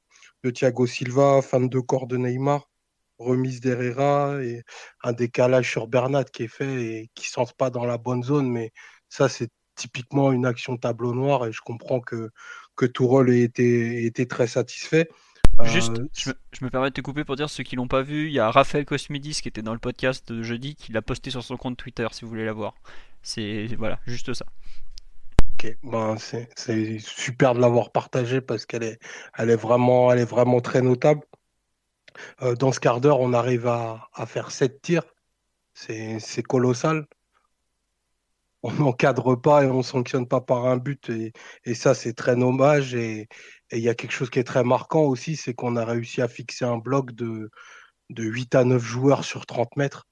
de 0.43 0.49
Thiago 0.49 0.85
Silva, 0.87 1.41
fan 1.41 1.69
de 1.69 1.79
corps 1.79 2.07
de 2.07 2.17
Neymar, 2.17 2.69
remise 3.17 3.61
d'Herrera 3.61 4.43
et 4.43 4.63
un 5.03 5.13
décalage 5.13 5.69
sur 5.71 5.87
Bernat 5.87 6.25
qui 6.25 6.43
est 6.43 6.47
fait 6.47 6.83
et 6.83 7.09
qui 7.15 7.29
ne 7.37 7.45
sent 7.45 7.53
pas 7.57 7.69
dans 7.69 7.85
la 7.85 7.97
bonne 7.97 8.23
zone. 8.23 8.49
Mais 8.49 8.71
ça, 9.09 9.29
c'est 9.29 9.49
typiquement 9.75 10.31
une 10.31 10.45
action 10.45 10.77
tableau 10.77 11.13
noir 11.13 11.45
et 11.47 11.51
je 11.51 11.61
comprends 11.61 11.99
que, 12.01 12.29
que 12.75 12.85
Tourol 12.85 13.31
ait 13.31 13.41
été, 13.41 14.05
été 14.05 14.27
très 14.27 14.47
satisfait. 14.47 15.09
Juste, 15.61 15.91
euh, 15.99 16.07
je, 16.13 16.31
me, 16.65 16.69
permets 16.69 16.89
de 16.89 16.93
te 16.93 17.01
couper 17.01 17.23
pour 17.23 17.35
dire 17.35 17.49
ceux 17.49 17.63
qui 17.63 17.75
l'ont 17.75 17.87
pas 17.87 18.01
vu, 18.01 18.27
il 18.27 18.33
y 18.33 18.39
a 18.39 18.49
Raphaël 18.49 18.85
Cosmidis 18.85 19.39
qui 19.41 19.47
était 19.47 19.61
dans 19.61 19.73
le 19.73 19.79
podcast 19.79 20.31
de 20.31 20.41
jeudi 20.41 20.75
qui 20.75 20.91
l'a 20.91 21.01
posté 21.01 21.29
sur 21.29 21.43
son 21.43 21.57
compte 21.57 21.77
Twitter 21.77 22.07
si 22.11 22.25
vous 22.25 22.29
voulez 22.29 22.45
la 22.45 22.53
voir. 22.53 22.73
C'est 23.21 23.67
voilà, 23.77 23.99
juste 24.07 24.33
ça. 24.33 24.45
Ok, 25.53 25.77
ben, 25.83 26.17
c'est 26.17 26.99
super 26.99 27.53
de 27.53 27.59
l'avoir 27.59 27.91
partagé 27.91 28.41
parce 28.41 28.65
qu'elle 28.65 28.83
est, 28.83 28.99
elle 29.37 29.51
est, 29.51 29.55
vraiment, 29.55 30.11
elle 30.11 30.19
est 30.19 30.29
vraiment 30.29 30.59
très 30.59 30.81
notable. 30.81 31.21
Euh, 32.41 32.55
dans 32.55 32.71
ce 32.71 32.79
quart 32.79 32.99
d'heure, 32.99 33.19
on 33.19 33.33
arrive 33.33 33.67
à, 33.67 34.09
à 34.13 34.25
faire 34.25 34.51
7 34.51 34.81
tirs. 34.81 35.03
C'est 35.73 36.43
colossal 36.43 37.07
on 38.63 38.71
n'encadre 38.71 39.35
pas 39.39 39.63
et 39.65 39.67
on 39.67 39.83
sanctionne 39.83 40.27
pas 40.27 40.41
par 40.41 40.65
un 40.65 40.77
but. 40.77 41.11
Et, 41.65 41.75
ça, 41.75 41.93
c'est 41.93 42.13
très 42.13 42.35
dommage. 42.35 42.95
Et 42.95 43.27
il 43.77 43.83
y 43.83 43.89
a 43.89 43.95
quelque 43.95 44.11
chose 44.11 44.29
qui 44.29 44.39
est 44.39 44.43
très 44.43 44.63
marquant 44.63 45.03
aussi, 45.03 45.35
c'est 45.35 45.53
qu'on 45.53 45.75
a 45.75 45.85
réussi 45.85 46.21
à 46.21 46.27
fixer 46.27 46.65
un 46.65 46.77
bloc 46.77 47.11
de, 47.11 47.49
de 48.09 48.23
8 48.23 48.55
à 48.55 48.63
9 48.63 48.83
joueurs 48.83 49.23
sur 49.23 49.45
30 49.45 49.75
mètres. 49.77 50.07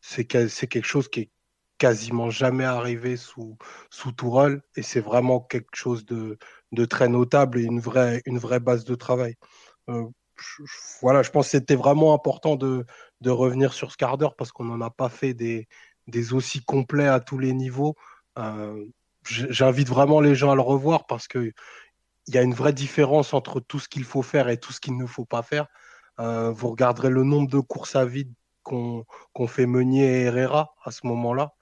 C'est 0.00 0.24
quelque 0.24 0.84
chose 0.84 1.08
qui 1.08 1.20
est 1.20 1.30
quasiment 1.78 2.30
jamais 2.30 2.64
arrivé 2.64 3.16
sous, 3.16 3.56
sous 3.90 4.12
Tourelle. 4.12 4.62
Et 4.76 4.82
c'est 4.82 5.00
vraiment 5.00 5.40
quelque 5.40 5.74
chose 5.74 6.04
de, 6.04 6.38
de, 6.72 6.84
très 6.84 7.08
notable 7.08 7.58
et 7.58 7.64
une 7.64 7.80
vraie, 7.80 8.22
une 8.26 8.38
vraie 8.38 8.60
base 8.60 8.84
de 8.84 8.94
travail. 8.94 9.36
Euh, 9.88 10.06
voilà, 11.00 11.22
je 11.22 11.30
pense 11.30 11.46
que 11.46 11.50
c'était 11.52 11.74
vraiment 11.74 12.14
important 12.14 12.56
de, 12.56 12.84
de 13.20 13.30
revenir 13.30 13.72
sur 13.72 13.90
ce 13.92 13.96
quart 13.96 14.18
d'heure 14.18 14.36
parce 14.36 14.52
qu'on 14.52 14.64
n'en 14.64 14.80
a 14.80 14.90
pas 14.90 15.08
fait 15.08 15.34
des, 15.34 15.68
des 16.06 16.32
aussi 16.32 16.62
complets 16.64 17.08
à 17.08 17.20
tous 17.20 17.38
les 17.38 17.52
niveaux. 17.52 17.96
Euh, 18.38 18.84
j'invite 19.24 19.88
vraiment 19.88 20.20
les 20.20 20.34
gens 20.34 20.50
à 20.50 20.54
le 20.54 20.60
revoir 20.60 21.06
parce 21.06 21.28
qu'il 21.28 21.52
y 22.34 22.38
a 22.38 22.42
une 22.42 22.54
vraie 22.54 22.72
différence 22.72 23.34
entre 23.34 23.60
tout 23.60 23.78
ce 23.78 23.88
qu'il 23.88 24.04
faut 24.04 24.22
faire 24.22 24.48
et 24.48 24.58
tout 24.58 24.72
ce 24.72 24.80
qu'il 24.80 24.96
ne 24.96 25.06
faut 25.06 25.24
pas 25.24 25.42
faire. 25.42 25.66
Euh, 26.20 26.50
vous 26.50 26.70
regarderez 26.70 27.10
le 27.10 27.24
nombre 27.24 27.48
de 27.48 27.60
courses 27.60 27.96
à 27.96 28.04
vide 28.04 28.32
qu'on 28.62 29.06
fait 29.46 29.66
Meunier 29.66 30.04
et 30.04 30.22
Herrera 30.24 30.74
à 30.84 30.90
ce 30.90 31.06
moment-là 31.06 31.54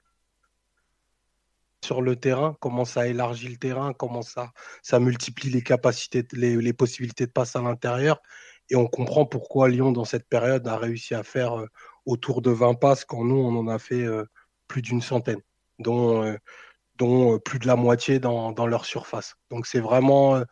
sur 1.84 2.02
le 2.02 2.16
terrain, 2.16 2.56
comment 2.58 2.84
ça 2.84 3.06
élargit 3.06 3.48
le 3.48 3.58
terrain, 3.58 3.92
comment 3.92 4.22
ça, 4.22 4.50
multiplie 4.98 5.50
les 5.50 5.62
capacités, 5.62 6.26
les, 6.32 6.72
possibilités 6.72 7.26
de 7.26 7.30
passe 7.30 7.54
à 7.54 7.62
l'intérieur. 7.62 8.20
Et 8.70 8.76
on 8.76 8.88
comprend 8.88 9.24
pourquoi 9.24 9.68
Lyon, 9.68 9.92
dans 9.92 10.04
cette 10.04 10.28
période, 10.28 10.66
a 10.66 10.76
réussi 10.76 11.14
à 11.14 11.22
faire 11.22 11.60
euh, 11.60 11.66
autour 12.04 12.42
de 12.42 12.50
20 12.50 12.74
passes 12.74 13.04
quand 13.04 13.24
nous, 13.24 13.36
on 13.36 13.56
en 13.56 13.68
a 13.68 13.78
fait 13.78 14.04
plus 14.66 14.82
d'une 14.82 15.00
centaine, 15.00 15.40
euh, 15.86 16.38
dont 16.98 17.34
euh, 17.34 17.38
plus 17.38 17.58
de 17.58 17.66
la 17.66 17.76
moitié 17.76 18.18
dans, 18.18 18.52
dans 18.52 18.66
leur 18.66 18.84
surface. 18.84 19.36
Donc 19.50 19.66
c'est 19.66 19.80
vraiment 19.80 20.36
euh, 20.36 20.44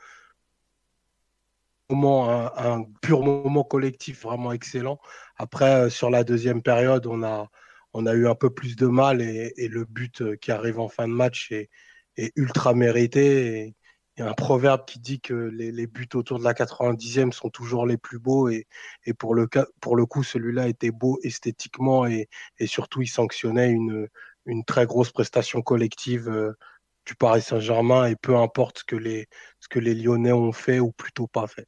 un, 1.91 2.53
un, 2.57 2.85
pur 3.03 3.23
moment 3.23 3.65
collectif 3.65 4.23
vraiment 4.23 4.53
excellent. 4.53 4.99
Après, 5.37 5.91
sur 5.91 6.11
la 6.11 6.25
deuxième 6.25 6.63
période, 6.63 7.07
on 7.07 7.23
a, 7.23 7.49
on 7.93 8.07
a 8.07 8.15
eu 8.15 8.27
un 8.27 8.35
peu 8.35 8.51
plus 8.51 8.77
de 8.77 8.87
mal 8.87 9.21
et, 9.23 9.69
le 9.69 9.85
but 9.85 10.37
qui 10.37 10.51
arrive 10.53 10.81
en 10.81 10.89
fin 10.89 11.09
de 11.09 11.13
match 11.13 11.53
est, 11.53 11.71
ultra 12.37 12.75
mérité. 12.75 13.75
il 14.17 14.21
y 14.21 14.23
a 14.23 14.31
un 14.31 14.35
proverbe 14.35 14.85
qui 14.87 15.01
dit 15.01 15.21
que 15.21 15.35
les, 15.35 15.87
buts 15.87 16.09
autour 16.15 16.39
de 16.39 16.45
la 16.45 16.55
90e 16.55 17.33
sont 17.33 17.51
toujours 17.51 17.87
les 17.87 17.97
plus 17.99 18.19
beaux 18.19 18.49
et, 18.49 18.67
et 19.05 19.15
pour, 19.15 19.35
le 19.35 19.49
pour 19.81 19.97
le 19.97 20.07
coup, 20.07 20.23
celui-là 20.23 20.69
était 20.69 20.93
beau 20.93 21.19
esthétiquement 21.23 22.07
et, 22.07 22.29
et, 22.59 22.67
surtout 22.67 23.03
il 23.03 23.09
sanctionnait 23.09 23.71
une, 23.71 24.09
une 24.47 24.65
très 24.65 24.87
grosse 24.87 25.11
prestation 25.11 25.63
collective 25.63 26.29
euh, 26.29 26.53
du 27.07 27.15
Paris 27.15 27.43
Saint-Germain 27.43 28.07
et 28.07 28.17
peu 28.17 28.37
importe 28.37 28.81
ce 28.81 28.85
que, 28.85 28.97
les, 28.97 29.29
ce 29.61 29.69
que 29.69 29.79
les 29.79 29.95
Lyonnais 29.95 30.33
ont 30.33 30.53
fait 30.53 30.81
ou 30.81 30.93
plutôt 30.93 31.27
pas 31.27 31.47
fait. 31.47 31.67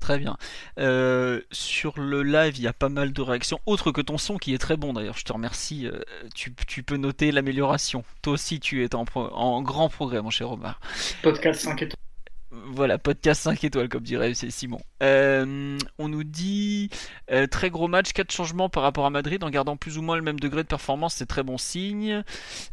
Très 0.00 0.18
bien. 0.18 0.36
Euh, 0.78 1.40
sur 1.50 1.98
le 1.98 2.22
live, 2.22 2.56
il 2.56 2.62
y 2.62 2.68
a 2.68 2.72
pas 2.72 2.88
mal 2.88 3.12
de 3.12 3.20
réactions, 3.20 3.58
autres 3.66 3.90
que 3.90 4.00
ton 4.00 4.16
son 4.16 4.38
qui 4.38 4.54
est 4.54 4.58
très 4.58 4.76
bon 4.76 4.92
d'ailleurs. 4.92 5.18
Je 5.18 5.24
te 5.24 5.32
remercie. 5.32 5.86
Euh, 5.86 6.00
tu, 6.34 6.54
tu, 6.66 6.84
peux 6.84 6.96
noter 6.96 7.32
l'amélioration. 7.32 8.04
Toi 8.22 8.34
aussi, 8.34 8.60
tu 8.60 8.84
es 8.84 8.94
en, 8.94 9.04
en 9.14 9.62
grand 9.62 9.88
progrès, 9.88 10.22
mon 10.22 10.30
cher 10.30 10.52
Omar. 10.52 10.80
Podcast 11.22 11.62
5 11.62 11.82
étoiles. 11.82 12.07
Voilà, 12.66 12.98
podcast 12.98 13.42
5 13.42 13.64
étoiles, 13.64 13.88
comme 13.88 14.02
dirait 14.02 14.34
Simon. 14.34 14.80
Euh, 15.02 15.78
on 15.98 16.08
nous 16.08 16.24
dit 16.24 16.90
euh, 17.30 17.46
très 17.46 17.70
gros 17.70 17.88
match, 17.88 18.12
4 18.12 18.32
changements 18.32 18.68
par 18.68 18.82
rapport 18.82 19.06
à 19.06 19.10
Madrid 19.10 19.42
en 19.44 19.50
gardant 19.50 19.76
plus 19.76 19.98
ou 19.98 20.02
moins 20.02 20.16
le 20.16 20.22
même 20.22 20.40
degré 20.40 20.62
de 20.62 20.68
performance, 20.68 21.14
c'est 21.14 21.26
très 21.26 21.42
bon 21.42 21.58
signe. 21.58 22.22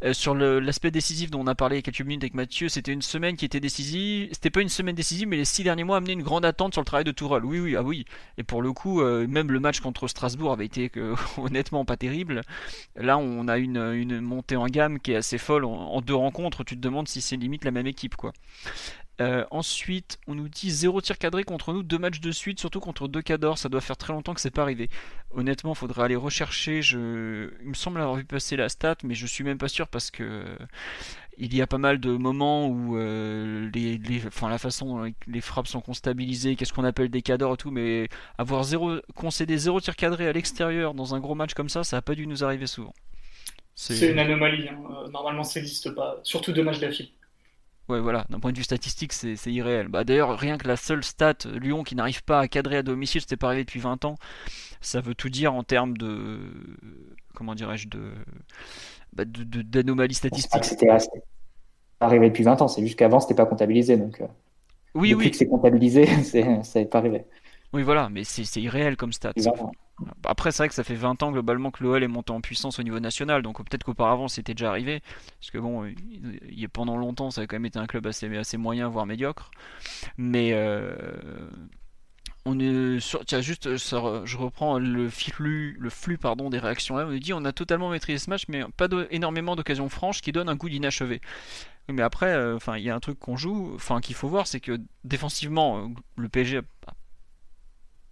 Euh, 0.04 0.12
sur 0.12 0.34
l'aspect 0.34 0.90
décisif 0.90 1.30
dont 1.30 1.40
on 1.40 1.46
a 1.46 1.54
parlé 1.54 1.76
il 1.76 1.78
y 1.78 1.80
a 1.80 1.82
quelques 1.82 2.00
minutes 2.00 2.24
avec 2.24 2.34
Mathieu, 2.34 2.68
c'était 2.68 2.92
une 2.92 3.02
semaine 3.02 3.36
qui 3.36 3.44
était 3.44 3.60
décisive. 3.60 4.28
C'était 4.32 4.50
pas 4.50 4.60
une 4.60 4.68
semaine 4.68 4.94
décisive, 4.94 5.28
mais 5.28 5.36
les 5.36 5.44
6 5.44 5.64
derniers 5.64 5.84
mois 5.84 5.98
amenaient 5.98 6.14
une 6.14 6.22
grande 6.22 6.44
attente 6.44 6.72
sur 6.72 6.80
le 6.80 6.86
travail 6.86 7.04
de 7.04 7.12
Tourelle. 7.12 7.44
Oui, 7.44 7.60
oui, 7.60 7.76
ah 7.76 7.82
oui. 7.82 8.04
Et 8.38 8.42
pour 8.42 8.62
le 8.62 8.72
coup, 8.72 9.02
même 9.02 9.50
le 9.50 9.60
match 9.60 9.80
contre 9.80 10.08
Strasbourg 10.08 10.52
avait 10.52 10.66
été 10.66 10.90
honnêtement 11.36 11.84
pas 11.84 11.96
terrible. 11.96 12.42
Là, 12.96 13.18
on 13.18 13.48
a 13.48 13.58
une, 13.58 13.76
une, 13.76 14.20
montée 14.20 14.56
en 14.56 14.66
gamme 14.66 14.98
qui 15.00 15.12
est 15.12 15.16
assez 15.16 15.38
folle. 15.38 15.64
En, 15.64 15.72
en 15.72 16.00
deux 16.00 16.14
rencontres, 16.14 16.64
tu 16.64 16.76
te 16.76 16.80
demandes 16.80 17.08
si 17.08 17.20
c'est 17.20 17.36
limite 17.36 17.64
la 17.64 17.70
même 17.70 17.86
équipe, 17.86 18.16
quoi. 18.16 18.32
Euh, 19.20 19.44
ensuite, 19.50 20.18
on 20.26 20.34
nous 20.34 20.48
dit 20.48 20.70
0 20.70 21.00
tir 21.00 21.18
cadré 21.18 21.44
contre 21.44 21.72
nous, 21.72 21.82
deux 21.82 21.98
matchs 21.98 22.20
de 22.20 22.30
suite, 22.32 22.60
surtout 22.60 22.80
contre 22.80 23.08
deux 23.08 23.22
cadors. 23.22 23.58
Ça 23.58 23.68
doit 23.68 23.80
faire 23.80 23.96
très 23.96 24.12
longtemps 24.12 24.34
que 24.34 24.40
c'est 24.40 24.50
pas 24.50 24.62
arrivé. 24.62 24.90
Honnêtement, 25.30 25.72
il 25.72 25.76
faudrait 25.76 26.04
aller 26.04 26.16
rechercher. 26.16 26.82
Je... 26.82 27.50
Il 27.62 27.68
me 27.68 27.74
semble 27.74 28.00
avoir 28.00 28.16
vu 28.16 28.24
passer 28.24 28.56
la 28.56 28.68
stat, 28.68 28.96
mais 29.04 29.14
je 29.14 29.26
suis 29.26 29.44
même 29.44 29.58
pas 29.58 29.68
sûr 29.68 29.88
parce 29.88 30.10
que 30.10 30.44
il 31.38 31.54
y 31.54 31.60
a 31.60 31.66
pas 31.66 31.78
mal 31.78 32.00
de 32.00 32.10
moments 32.12 32.66
où 32.66 32.96
euh, 32.96 33.70
les, 33.74 33.98
la 34.42 34.58
façon 34.58 34.86
dont 34.86 35.12
les 35.26 35.40
frappes 35.40 35.66
sont 35.66 35.80
constabilisées, 35.80 36.56
qu'est-ce 36.56 36.72
qu'on 36.72 36.84
appelle 36.84 37.10
des 37.10 37.22
cadors 37.22 37.54
et 37.54 37.56
tout, 37.56 37.70
mais 37.70 38.08
avoir 38.38 38.64
zéro, 38.64 38.96
concéder 39.14 39.58
0 39.58 39.80
tir 39.80 39.96
cadré 39.96 40.28
à 40.28 40.32
l'extérieur 40.32 40.94
dans 40.94 41.14
un 41.14 41.20
gros 41.20 41.34
match 41.34 41.54
comme 41.54 41.68
ça, 41.68 41.84
ça 41.84 41.98
a 41.98 42.02
pas 42.02 42.14
dû 42.14 42.26
nous 42.26 42.42
arriver 42.42 42.66
souvent. 42.66 42.94
C'est 43.74 44.10
une 44.10 44.18
anomalie. 44.18 44.68
Hein. 44.68 44.78
Euh, 44.90 45.08
normalement, 45.10 45.44
ça 45.44 45.60
n'existe 45.60 45.94
pas. 45.94 46.18
Surtout 46.22 46.52
deux 46.52 46.62
matchs 46.62 46.80
d'affilée. 46.80 47.12
Ouais, 47.88 48.00
voilà, 48.00 48.26
d'un 48.30 48.40
point 48.40 48.50
de 48.50 48.56
vue 48.56 48.64
statistique, 48.64 49.12
c'est 49.12 49.36
irréel. 49.46 49.86
Bah, 49.88 50.02
D'ailleurs, 50.02 50.36
rien 50.36 50.58
que 50.58 50.66
la 50.66 50.76
seule 50.76 51.04
stat, 51.04 51.36
Lyon 51.54 51.84
qui 51.84 51.94
n'arrive 51.94 52.24
pas 52.24 52.40
à 52.40 52.48
cadrer 52.48 52.78
à 52.78 52.82
domicile, 52.82 53.20
c'était 53.20 53.36
pas 53.36 53.46
arrivé 53.48 53.64
depuis 53.64 53.78
20 53.78 54.04
ans, 54.04 54.16
ça 54.80 55.00
veut 55.00 55.14
tout 55.14 55.28
dire 55.28 55.54
en 55.54 55.62
termes 55.62 55.96
de. 55.96 56.40
Comment 57.34 57.54
dirais-je 57.54 57.88
De. 57.88 58.10
Bah, 59.12 59.24
d'anomalie 59.24 60.14
statistique. 60.14 60.64
C'était 60.64 60.88
arrivé 62.00 62.28
depuis 62.28 62.42
20 62.42 62.60
ans, 62.60 62.68
c'est 62.68 62.82
juste 62.82 62.98
qu'avant, 62.98 63.20
c'était 63.20 63.34
pas 63.34 63.46
comptabilisé. 63.46 63.96
Donc, 63.96 64.20
euh, 64.20 64.26
oui, 64.94 65.10
depuis 65.10 65.26
oui. 65.26 65.30
que 65.30 65.36
c'est 65.36 65.46
comptabilisé, 65.48 66.06
ça 66.62 66.80
n'est 66.80 66.86
pas 66.86 66.98
arrivé. 66.98 67.24
Oui, 67.72 67.82
voilà, 67.82 68.08
mais 68.08 68.24
c'est 68.24 68.60
irréel 68.60 68.96
comme 68.96 69.12
stat. 69.12 69.32
Après, 70.24 70.52
c'est 70.52 70.62
vrai 70.62 70.68
que 70.68 70.74
ça 70.74 70.84
fait 70.84 70.94
20 70.94 71.22
ans 71.22 71.32
globalement 71.32 71.70
que 71.70 71.82
l'OL 71.82 72.02
est 72.02 72.08
monté 72.08 72.32
en 72.32 72.40
puissance 72.40 72.78
au 72.78 72.82
niveau 72.82 73.00
national, 73.00 73.42
donc 73.42 73.58
peut-être 73.58 73.84
qu'auparavant 73.84 74.28
c'était 74.28 74.52
déjà 74.54 74.68
arrivé, 74.68 75.02
parce 75.40 75.50
que 75.50 75.58
bon, 75.58 75.86
il, 75.86 76.68
pendant 76.68 76.96
longtemps 76.96 77.30
ça 77.30 77.42
a 77.42 77.46
quand 77.46 77.56
même 77.56 77.66
été 77.66 77.78
un 77.78 77.86
club 77.86 78.06
assez, 78.06 78.56
moyen, 78.58 78.88
voire 78.88 79.06
médiocre. 79.06 79.50
Mais 80.18 80.50
euh, 80.52 80.94
on 82.44 82.58
est 82.58 83.00
sur, 83.00 83.24
tiens, 83.24 83.40
juste, 83.40 83.76
je 83.76 84.36
reprends 84.36 84.78
le 84.78 85.08
flux, 85.08 85.76
le 85.80 85.90
flux 85.90 86.18
pardon, 86.18 86.50
des 86.50 86.58
réactions 86.58 86.96
là. 86.96 87.06
On 87.06 87.10
nous 87.10 87.18
dit 87.18 87.32
on 87.32 87.44
a 87.44 87.52
totalement 87.52 87.90
maîtrisé 87.90 88.18
ce 88.18 88.30
match, 88.30 88.44
mais 88.48 88.64
pas 88.76 88.88
énormément 89.10 89.56
d'occasions 89.56 89.88
franches 89.88 90.20
qui 90.20 90.32
donnent 90.32 90.48
un 90.48 90.56
goût 90.56 90.68
d'inachevé. 90.68 91.20
Mais 91.88 92.02
après, 92.02 92.32
euh, 92.32 92.58
il 92.76 92.82
y 92.82 92.90
a 92.90 92.94
un 92.94 93.00
truc 93.00 93.18
qu'on 93.18 93.36
joue, 93.36 93.72
enfin, 93.74 94.00
qu'il 94.00 94.16
faut 94.16 94.28
voir, 94.28 94.46
c'est 94.46 94.60
que 94.60 94.78
défensivement, 95.04 95.78
euh, 95.78 95.88
le 96.16 96.28
PSG 96.28 96.60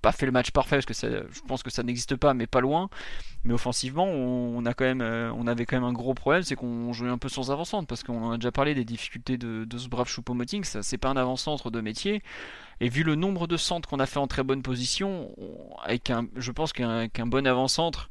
pas 0.04 0.12
fait 0.12 0.26
le 0.26 0.32
match 0.32 0.50
parfait 0.50 0.76
parce 0.76 1.00
que 1.00 1.26
je 1.32 1.40
pense 1.48 1.62
que 1.62 1.70
ça 1.70 1.82
n'existe 1.82 2.14
pas, 2.16 2.34
mais 2.34 2.46
pas 2.46 2.60
loin. 2.60 2.90
Mais 3.44 3.54
offensivement, 3.54 4.04
on, 4.04 4.64
a 4.66 4.74
quand 4.74 5.00
euh, 5.00 5.32
on 5.34 5.46
avait 5.46 5.64
quand 5.64 5.76
même 5.76 5.88
un 5.88 5.94
gros 5.94 6.12
problème, 6.12 6.42
c'est 6.42 6.56
qu'on 6.56 6.92
jouait 6.92 7.08
un 7.08 7.16
peu 7.16 7.30
sans 7.30 7.50
avant-centre 7.50 7.86
parce 7.86 8.02
qu'on 8.02 8.32
a 8.32 8.36
déjà 8.36 8.52
parlé 8.52 8.74
des 8.74 8.84
difficultés 8.84 9.38
de, 9.38 9.66
ce 9.78 9.88
brave 9.88 10.06
Choupo-Moting. 10.06 10.64
Ça, 10.64 10.82
c'est 10.82 10.98
pas 10.98 11.08
un 11.08 11.16
avant-centre 11.16 11.70
de 11.70 11.80
métier. 11.80 12.22
Et 12.80 12.90
vu 12.90 13.02
le 13.02 13.14
nombre 13.14 13.46
de 13.46 13.56
centres 13.56 13.88
qu'on 13.88 13.98
a 13.98 14.04
fait 14.04 14.18
en 14.18 14.26
très 14.26 14.42
bonne 14.42 14.60
position, 14.60 15.34
avec 15.82 16.10
un, 16.10 16.26
je 16.36 16.52
pense 16.52 16.74
qu'un 16.74 17.08
bon 17.26 17.46
avant-centre 17.46 18.10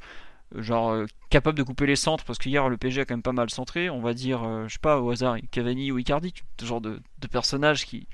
genre 0.56 0.92
euh, 0.92 1.06
capable 1.32 1.58
de 1.58 1.64
couper 1.64 1.88
les 1.88 1.96
centres 1.96 2.24
parce 2.26 2.38
qu'hier 2.38 2.70
le 2.70 2.78
PSG 2.78 3.02
a 3.02 3.06
quand 3.06 3.16
même 3.16 3.24
pas 3.24 3.32
mal 3.32 3.50
centré 3.50 3.90
on 3.90 4.02
va 4.02 4.14
dire 4.14 4.44
euh, 4.44 4.68
je 4.68 4.74
sais 4.74 4.80
pas 4.80 5.02
au 5.02 5.10
hasard 5.10 5.38
Cavani 5.50 5.92
ou 5.92 5.98
Icardi 5.98 6.32
ce 6.60 6.66
genre 6.68 6.80
de, 6.80 7.02
de 7.22 7.28
personnages 7.28 7.88
qui, 7.88 8.08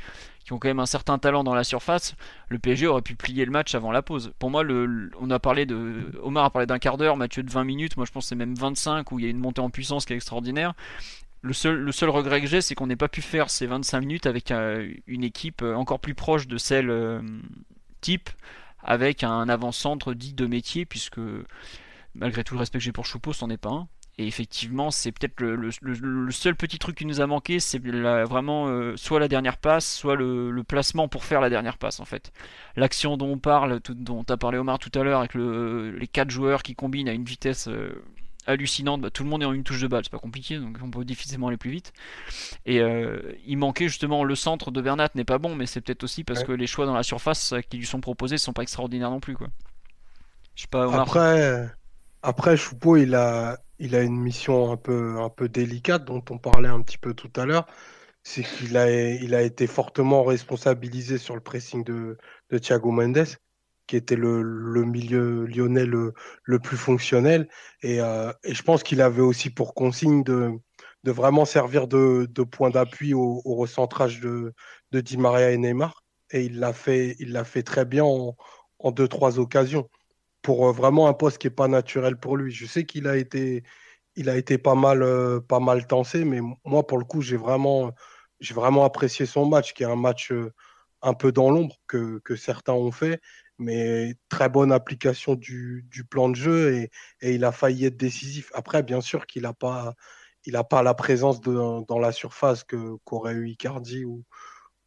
qui 0.50 0.54
ont 0.54 0.58
quand 0.58 0.68
même 0.68 0.80
un 0.80 0.88
certain 0.88 1.20
talent 1.20 1.44
dans 1.44 1.54
la 1.54 1.64
surface, 1.64 2.16
le 2.48 2.58
PSG 2.58 2.88
aurait 2.88 3.04
pu 3.04 3.16
plier 3.16 3.46
le 3.46 3.52
match 3.52 3.76
avant 3.76 3.92
la 3.92 4.02
pause. 4.02 4.34
Pour 4.40 4.50
moi, 4.50 4.64
le, 4.64 5.12
on 5.22 5.30
a 5.30 5.38
parlé 5.38 5.68
de, 5.68 6.12
Omar 6.24 6.44
a 6.44 6.50
parlé 6.50 6.66
d'un 6.66 6.80
quart 6.80 6.98
d'heure, 6.98 7.18
Mathieu 7.18 7.44
de 7.44 7.52
20 7.52 7.64
minutes, 7.66 7.98
moi 7.98 8.08
je 8.08 8.12
pense 8.12 8.26
c'est 8.26 8.36
même 8.36 8.56
25 8.56 9.12
où 9.12 9.20
il 9.20 9.26
y 9.26 9.28
a 9.28 9.32
une 9.32 9.38
montée 9.38 9.62
en 9.62 9.70
puissance 9.70 10.06
qui 10.06 10.14
est 10.14 10.16
extraordinaire. 10.16 10.74
Le 11.44 11.54
seul, 11.54 11.76
le 11.76 11.92
seul 11.92 12.10
regret 12.10 12.42
que 12.42 12.48
j'ai, 12.48 12.62
c'est 12.62 12.74
qu'on 12.74 12.88
n'ait 12.88 12.96
pas 12.96 13.08
pu 13.08 13.22
faire 13.22 13.52
ces 13.52 13.68
25 13.68 14.00
minutes 14.00 14.26
avec 14.26 14.50
euh, 14.50 14.92
une 15.06 15.24
équipe 15.24 15.62
euh, 15.62 15.76
encore 15.76 16.00
plus 16.00 16.16
proche 16.16 16.48
de 16.48 16.58
celle 16.58 16.90
euh, 16.90 17.22
type, 18.02 18.32
avec 18.84 19.24
un 19.24 19.48
avant-centre 19.50 20.16
dit 20.16 20.34
de 20.34 20.48
métier, 20.48 20.84
puisque 20.84 21.20
malgré 22.16 22.44
tout 22.44 22.56
le 22.56 22.60
respect 22.60 22.80
que 22.80 22.84
j'ai 22.84 22.92
pour 22.92 23.06
Choupo, 23.06 23.34
c'en 23.34 23.52
est 23.52 23.58
pas 23.58 23.70
un. 23.70 23.88
Et 24.20 24.28
effectivement, 24.28 24.92
c'est 24.92 25.14
peut-être 25.14 25.40
le, 25.40 26.32
seul 26.32 26.54
petit 26.54 26.78
truc 26.78 26.98
qui 26.98 27.06
nous 27.06 27.22
a 27.22 27.26
manqué, 27.26 27.62
c'est 27.62 27.80
vraiment 27.80 28.68
euh, 28.68 28.98
soit 28.98 29.18
la 29.18 29.30
dernière 29.30 29.56
passe, 29.56 29.90
soit 29.90 30.18
le, 30.18 30.62
placement 30.68 31.08
pour 31.08 31.24
faire 31.24 31.40
la 31.40 31.50
dernière 31.50 31.78
passe 31.78 32.02
en 32.02 32.06
fait. 32.06 32.34
L'action 32.76 33.16
dont 33.16 33.30
on 33.30 33.38
parle, 33.38 33.80
dont 33.88 34.26
tu 34.26 34.34
as 34.34 34.36
parlé 34.36 34.58
Omar 34.58 34.78
tout 34.78 34.92
à 35.00 35.04
l'heure, 35.04 35.20
avec 35.20 35.36
les 35.36 36.08
quatre 36.08 36.32
joueurs 36.32 36.64
qui 36.64 36.76
combinent 36.76 37.08
à 37.08 37.14
une 37.14 37.24
vitesse 37.24 37.70
euh, 37.70 38.04
hallucinante, 38.46 39.00
bah, 39.00 39.10
tout 39.10 39.24
le 39.24 39.30
monde 39.30 39.42
est 39.42 39.46
en 39.46 39.54
une 39.54 39.64
touche 39.64 39.80
de 39.80 39.88
balle, 39.88 40.04
c'est 40.04 40.12
pas 40.12 40.20
compliqué, 40.20 40.58
donc 40.58 40.78
on 40.84 40.92
peut 40.92 41.06
difficilement 41.06 41.48
aller 41.48 41.56
plus 41.56 41.72
vite. 41.72 41.94
Et 42.66 42.82
euh, 42.82 43.22
il 43.46 43.58
manquait 43.58 43.88
justement 43.88 44.26
le 44.26 44.36
centre 44.36 44.70
de 44.70 44.82
Bernat 44.82 45.12
n'est 45.16 45.24
pas 45.24 45.38
bon, 45.38 45.56
mais 45.56 45.66
c'est 45.66 45.80
peut-être 45.80 46.04
aussi 46.04 46.26
parce 46.26 46.44
que 46.44 46.52
les 46.52 46.68
choix 46.68 46.86
dans 46.86 46.94
la 46.94 47.04
surface 47.04 47.54
qui 47.70 47.78
lui 47.78 47.86
sont 47.86 48.02
proposés 48.02 48.38
sont 48.38 48.52
pas 48.52 48.64
extraordinaires 48.64 49.12
non 49.12 49.22
plus 49.22 49.38
quoi. 49.38 49.48
Je 50.56 50.64
sais 50.64 50.68
pas. 50.68 50.88
Omar. 50.88 51.00
Après, 51.04 51.70
après 52.22 52.58
Choupeau, 52.58 52.98
il 52.98 53.16
a 53.16 53.60
il 53.80 53.96
a 53.96 54.02
une 54.04 54.20
mission 54.20 54.72
un 54.72 54.78
peu, 54.78 55.18
un 55.20 55.30
peu 55.30 55.50
délicate 55.50 56.06
dont 56.06 56.24
on 56.30 56.38
parlait 56.38 56.70
un 56.70 56.82
petit 56.82 56.98
peu 56.98 57.14
tout 57.14 57.32
à 57.40 57.46
l'heure. 57.46 57.66
C'est 58.24 58.44
qu'il 58.44 58.78
a, 58.78 58.92
il 58.92 59.34
a 59.36 59.42
été 59.44 59.68
fortement 59.68 60.24
responsabilisé 60.24 61.18
sur 61.18 61.36
le 61.36 61.42
pressing 61.42 61.84
de, 61.84 62.18
de 62.50 62.58
Thiago 62.58 62.92
Mendes, 62.92 63.26
qui 63.88 63.96
était 63.96 64.16
le, 64.16 64.42
le 64.44 64.84
milieu 64.86 65.46
lyonnais 65.46 65.86
le, 65.86 66.14
le 66.44 66.60
plus 66.60 66.78
fonctionnel. 66.78 67.50
Et, 67.82 68.02
euh, 68.02 68.32
et 68.44 68.54
je 68.54 68.64
pense 68.64 68.84
qu'il 68.84 69.02
avait 69.02 69.22
aussi 69.22 69.50
pour 69.50 69.74
consigne 69.74 70.24
de, 70.24 70.52
de 71.04 71.12
vraiment 71.12 71.46
servir 71.46 71.88
de, 71.88 72.28
de 72.30 72.44
point 72.44 72.70
d'appui 72.70 73.14
au, 73.14 73.42
au, 73.46 73.56
recentrage 73.56 74.20
de, 74.20 74.54
de 74.92 75.02
Di 75.02 75.18
Maria 75.18 75.52
et 75.52 75.58
Neymar. 75.58 76.04
Et 76.32 76.44
il 76.46 76.60
l'a 76.60 76.74
fait, 76.74 77.18
fait 77.46 77.64
très 77.64 77.86
bien 77.86 78.04
en, 78.04 78.36
en 78.80 78.92
deux, 78.92 79.08
trois 79.08 79.40
occasions 79.40 79.90
pour 80.42 80.68
euh, 80.70 80.72
vraiment 80.72 81.08
un 81.08 81.14
poste 81.14 81.38
qui 81.40 81.48
n'est 81.48 81.52
pas 81.52 81.68
naturel 81.68 82.18
pour 82.18 82.38
lui. 82.38 82.52
Je 82.52 82.66
sais 82.66 82.86
qu'il 82.86 83.08
a 83.08 83.18
été, 83.18 83.64
il 84.16 84.30
a 84.30 84.38
été 84.38 84.58
pas 84.58 84.76
mal, 84.76 85.04
euh, 85.04 85.40
pas 85.42 85.60
mal 85.60 85.88
tensé, 85.88 86.26
mais 86.26 86.40
moi, 86.66 86.86
pour 86.88 86.98
le 86.98 87.06
coup, 87.06 87.22
j'ai 87.22 87.38
vraiment, 87.38 87.94
j'ai 88.40 88.54
vraiment 88.54 88.86
apprécié 88.86 89.26
son 89.26 89.46
match, 89.46 89.74
qui 89.74 89.84
est 89.84 89.88
un 89.88 89.96
match 89.96 90.32
euh, 90.32 90.54
un 91.02 91.14
peu 91.14 91.32
dans 91.32 91.52
l'ombre 91.52 91.76
que, 91.88 92.20
que, 92.20 92.36
certains 92.36 92.74
ont 92.74 92.92
fait, 92.92 93.22
mais 93.58 94.16
très 94.30 94.50
bonne 94.50 94.72
application 94.72 95.36
du, 95.36 95.86
du 95.90 96.04
plan 96.06 96.30
de 96.30 96.36
jeu 96.36 96.74
et, 96.76 96.92
et, 97.22 97.36
il 97.36 97.46
a 97.46 97.52
failli 97.52 97.86
être 97.86 97.98
décisif. 97.98 98.52
Après, 98.54 98.84
bien 98.84 99.02
sûr 99.02 99.26
qu'il 99.28 99.44
n'a 99.44 99.54
pas, 99.54 99.96
il 100.46 100.56
a 100.56 100.64
pas 100.64 100.84
la 100.84 100.94
présence 100.94 101.42
dans 101.42 102.00
la 102.00 102.12
surface 102.12 102.64
que 102.64 102.96
qu'aurait 103.06 103.34
eu 103.34 103.50
Icardi 103.50 104.06
ou, 104.06 104.24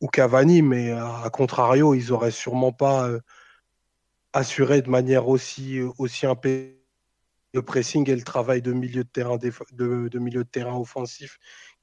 ou 0.01 0.09
Cavani, 0.09 0.63
mais 0.63 0.93
à, 0.93 1.31
contrario, 1.33 1.95
ils 1.95 2.13
auraient 2.13 2.31
sûrement 2.31 2.73
pas 2.73 3.09
assurer 4.33 4.83
de 4.83 4.91
manière 4.91 5.29
aussi, 5.29 5.81
aussi 5.99 6.27
impériale 6.27 6.77
le 7.55 7.63
pressing 7.63 8.09
et 8.11 8.17
le 8.17 8.23
travail 8.23 8.63
de 8.63 8.73
milieu 8.73 9.05
de 9.05 9.09
terrain, 9.09 9.37
de, 9.37 10.19
milieu 10.19 10.45
de 10.45 10.49
terrain 10.49 10.77
offensif 10.77 11.39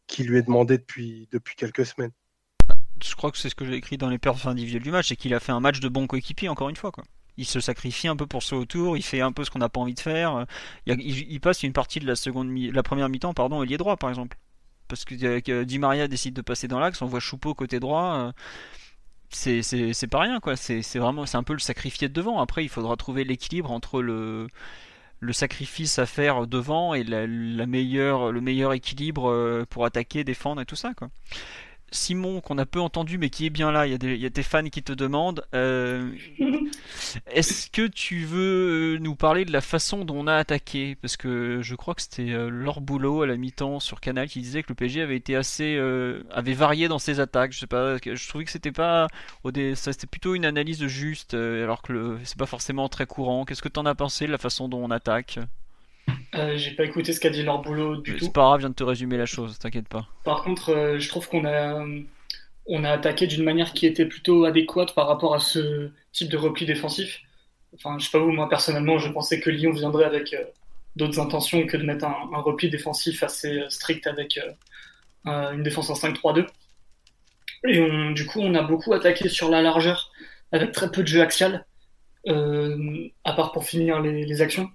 qui 0.07 0.23
lui 0.23 0.39
est 0.39 0.43
demandé 0.43 0.77
depuis, 0.77 1.27
depuis 1.31 1.55
quelques 1.55 1.85
semaines. 1.85 2.11
Je 3.03 3.15
crois 3.15 3.31
que 3.31 3.37
c'est 3.37 3.49
ce 3.49 3.55
que 3.55 3.65
j'ai 3.65 3.75
écrit 3.75 3.97
dans 3.97 4.09
les 4.09 4.17
perfs 4.17 4.47
individuels 4.47 4.81
du 4.81 4.91
match, 4.91 5.09
c'est 5.09 5.15
qu'il 5.15 5.33
a 5.33 5.39
fait 5.39 5.51
un 5.51 5.59
match 5.59 5.79
de 5.79 5.87
bon 5.87 6.07
coéquipier, 6.07 6.49
encore 6.49 6.69
une 6.69 6.75
fois. 6.75 6.91
Quoi. 6.91 7.03
Il 7.37 7.45
se 7.45 7.59
sacrifie 7.59 8.07
un 8.07 8.15
peu 8.15 8.25
pour 8.25 8.43
ce 8.43 8.55
autour, 8.55 8.97
il 8.97 9.03
fait 9.03 9.21
un 9.21 9.31
peu 9.31 9.45
ce 9.45 9.51
qu'on 9.51 9.59
n'a 9.59 9.69
pas 9.69 9.79
envie 9.79 9.93
de 9.93 9.99
faire. 9.99 10.45
Il, 10.85 11.39
passe 11.39 11.63
une 11.63 11.71
partie 11.71 11.99
de 11.99 12.07
la, 12.07 12.15
seconde 12.15 12.51
la 12.57 12.83
première 12.83 13.07
mi-temps 13.07 13.33
pardon, 13.33 13.63
ailier 13.63 13.77
droit, 13.77 13.95
par 13.95 14.09
exemple. 14.09 14.37
Parce 14.87 15.05
que 15.05 15.63
Di 15.63 15.79
Maria 15.79 16.07
décide 16.07 16.33
de 16.33 16.41
passer 16.41 16.67
dans 16.67 16.79
l'axe, 16.79 17.01
on 17.03 17.05
voit 17.05 17.19
Choupeau 17.19 17.53
côté 17.53 17.79
droit 17.79 18.33
c'est 19.29 20.07
pas 20.09 20.19
rien 20.19 20.39
quoi. 20.39 20.55
C'est 20.55 20.97
vraiment 20.97 21.25
c'est 21.25 21.37
un 21.37 21.43
peu 21.43 21.53
le 21.53 21.59
sacrifier 21.59 22.07
de 22.09 22.13
devant. 22.13 22.39
Après 22.39 22.63
il 22.63 22.69
faudra 22.69 22.95
trouver 22.95 23.23
l'équilibre 23.23 23.71
entre 23.71 24.01
le 24.01 24.47
sacrifice 25.31 25.99
à 25.99 26.05
faire 26.05 26.47
devant 26.47 26.93
et 26.93 27.03
le 27.03 27.65
meilleur 27.65 28.73
équilibre 28.73 29.29
euh, 29.29 29.65
pour 29.69 29.85
attaquer 29.85 30.23
défendre 30.23 30.61
et 30.61 30.65
tout 30.65 30.75
ça 30.75 30.93
Simon, 31.91 32.41
qu'on 32.41 32.57
a 32.57 32.65
peu 32.65 32.79
entendu, 32.79 33.17
mais 33.17 33.29
qui 33.29 33.45
est 33.45 33.49
bien 33.49 33.71
là, 33.71 33.87
il 33.87 33.91
y 33.91 33.95
a 33.95 33.97
des, 33.97 34.15
il 34.15 34.21
y 34.21 34.25
a 34.25 34.29
des 34.29 34.43
fans 34.43 34.63
qui 34.63 34.83
te 34.83 34.91
demandent. 34.93 35.43
Euh, 35.53 36.11
est-ce 37.31 37.69
que 37.69 37.87
tu 37.87 38.25
veux 38.25 38.97
nous 38.99 39.15
parler 39.15 39.45
de 39.45 39.51
la 39.51 39.61
façon 39.61 40.05
dont 40.05 40.17
on 40.17 40.27
a 40.27 40.35
attaqué? 40.35 40.95
Parce 41.01 41.17
que 41.17 41.61
je 41.61 41.75
crois 41.75 41.95
que 41.95 42.01
c'était 42.01 42.31
euh, 42.31 42.49
Laure 42.49 42.81
Boulot 42.81 43.23
à 43.23 43.27
la 43.27 43.37
mi-temps 43.37 43.79
sur 43.79 43.99
Canal 44.01 44.27
qui 44.27 44.41
disait 44.41 44.63
que 44.63 44.69
le 44.69 44.75
PSG 44.75 45.01
avait 45.01 45.17
été 45.17 45.35
assez, 45.35 45.75
euh, 45.75 46.23
avait 46.31 46.53
varié 46.53 46.87
dans 46.87 46.99
ses 46.99 47.19
attaques. 47.19 47.53
Je 47.53 47.59
sais 47.59 47.67
pas, 47.67 47.97
je 47.97 48.27
trouvais 48.27 48.45
que 48.45 48.51
c'était 48.51 48.71
pas, 48.71 49.07
ça 49.75 49.93
c'était 49.93 50.07
plutôt 50.07 50.35
une 50.35 50.45
analyse 50.45 50.85
juste, 50.87 51.33
alors 51.33 51.81
que 51.81 52.17
c'est 52.23 52.37
pas 52.37 52.45
forcément 52.45 52.89
très 52.89 53.05
courant. 53.05 53.45
Qu'est-ce 53.45 53.61
que 53.61 53.69
tu 53.69 53.79
en 53.79 53.85
as 53.85 53.95
pensé 53.95 54.27
de 54.27 54.31
la 54.31 54.37
façon 54.37 54.67
dont 54.67 54.83
on 54.83 54.91
attaque? 54.91 55.39
Euh, 56.35 56.57
j'ai 56.57 56.71
pas 56.71 56.85
écouté 56.85 57.11
ce 57.13 57.19
qu'a 57.19 57.29
dit 57.29 57.43
leur 57.43 57.61
boulot 57.61 57.97
du 57.97 58.15
tout. 58.15 58.25
C'est 58.25 58.33
pas 58.33 58.41
grave, 58.41 58.59
je 58.59 58.61
viens 58.61 58.69
de 58.69 58.75
te 58.75 58.83
résumer 58.83 59.17
la 59.17 59.25
chose, 59.25 59.57
t'inquiète 59.57 59.87
pas. 59.87 60.07
Par 60.23 60.43
contre, 60.43 60.71
euh, 60.71 60.99
je 60.99 61.09
trouve 61.09 61.27
qu'on 61.27 61.45
a, 61.45 61.83
on 62.67 62.83
a 62.83 62.91
attaqué 62.91 63.25
d'une 63.25 63.43
manière 63.43 63.73
qui 63.73 63.87
était 63.87 64.05
plutôt 64.05 64.45
adéquate 64.45 64.93
par 64.93 65.07
rapport 65.07 65.33
à 65.33 65.39
ce 65.39 65.89
type 66.11 66.29
de 66.29 66.37
repli 66.37 66.65
défensif. 66.65 67.21
Enfin, 67.73 67.97
je 67.99 68.05
sais 68.05 68.11
pas 68.11 68.19
vous, 68.19 68.31
moi 68.31 68.47
personnellement, 68.47 68.99
je 68.99 69.09
pensais 69.09 69.39
que 69.39 69.49
Lyon 69.49 69.71
viendrait 69.71 70.05
avec 70.05 70.33
euh, 70.33 70.43
d'autres 70.95 71.19
intentions 71.19 71.65
que 71.65 71.77
de 71.77 71.83
mettre 71.83 72.05
un, 72.05 72.41
repli 72.41 72.69
défensif 72.69 73.23
assez 73.23 73.63
strict 73.69 74.05
avec 74.05 74.39
une 75.25 75.63
défense 75.63 75.89
en 75.89 75.93
5-3-2. 75.93 76.47
Et 77.67 77.81
on, 77.81 78.11
du 78.11 78.25
coup, 78.25 78.39
on 78.39 78.53
a 78.55 78.61
beaucoup 78.61 78.93
attaqué 78.93 79.29
sur 79.29 79.49
la 79.49 79.61
largeur 79.61 80.11
avec 80.51 80.71
très 80.71 80.91
peu 80.91 81.01
de 81.03 81.07
jeu 81.07 81.21
axial, 81.21 81.65
à 82.27 83.33
part 83.33 83.51
pour 83.51 83.65
finir 83.65 84.01
les, 84.01 84.25
les 84.25 84.41
actions. 84.41 84.69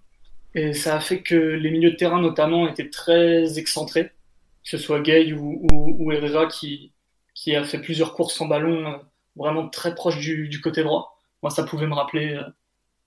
Et 0.54 0.72
ça 0.72 0.96
a 0.96 1.00
fait 1.00 1.22
que 1.22 1.34
les 1.34 1.70
milieux 1.70 1.90
de 1.90 1.96
terrain, 1.96 2.20
notamment, 2.20 2.68
étaient 2.68 2.90
très 2.90 3.58
excentrés, 3.58 4.06
que 4.08 4.70
ce 4.70 4.78
soit 4.78 5.00
Gay 5.00 5.32
ou, 5.32 5.66
ou, 5.98 6.12
Herrera 6.12 6.46
qui, 6.46 6.92
qui 7.34 7.54
a 7.56 7.64
fait 7.64 7.80
plusieurs 7.80 8.14
courses 8.14 8.40
en 8.40 8.46
ballon 8.46 8.86
euh, 8.86 8.98
vraiment 9.36 9.68
très 9.68 9.94
proche 9.94 10.18
du, 10.18 10.60
côté 10.60 10.82
droit. 10.84 11.18
Moi, 11.42 11.50
ça 11.50 11.64
pouvait 11.64 11.86
me 11.86 11.94
rappeler 11.94 12.34
euh, 12.34 12.42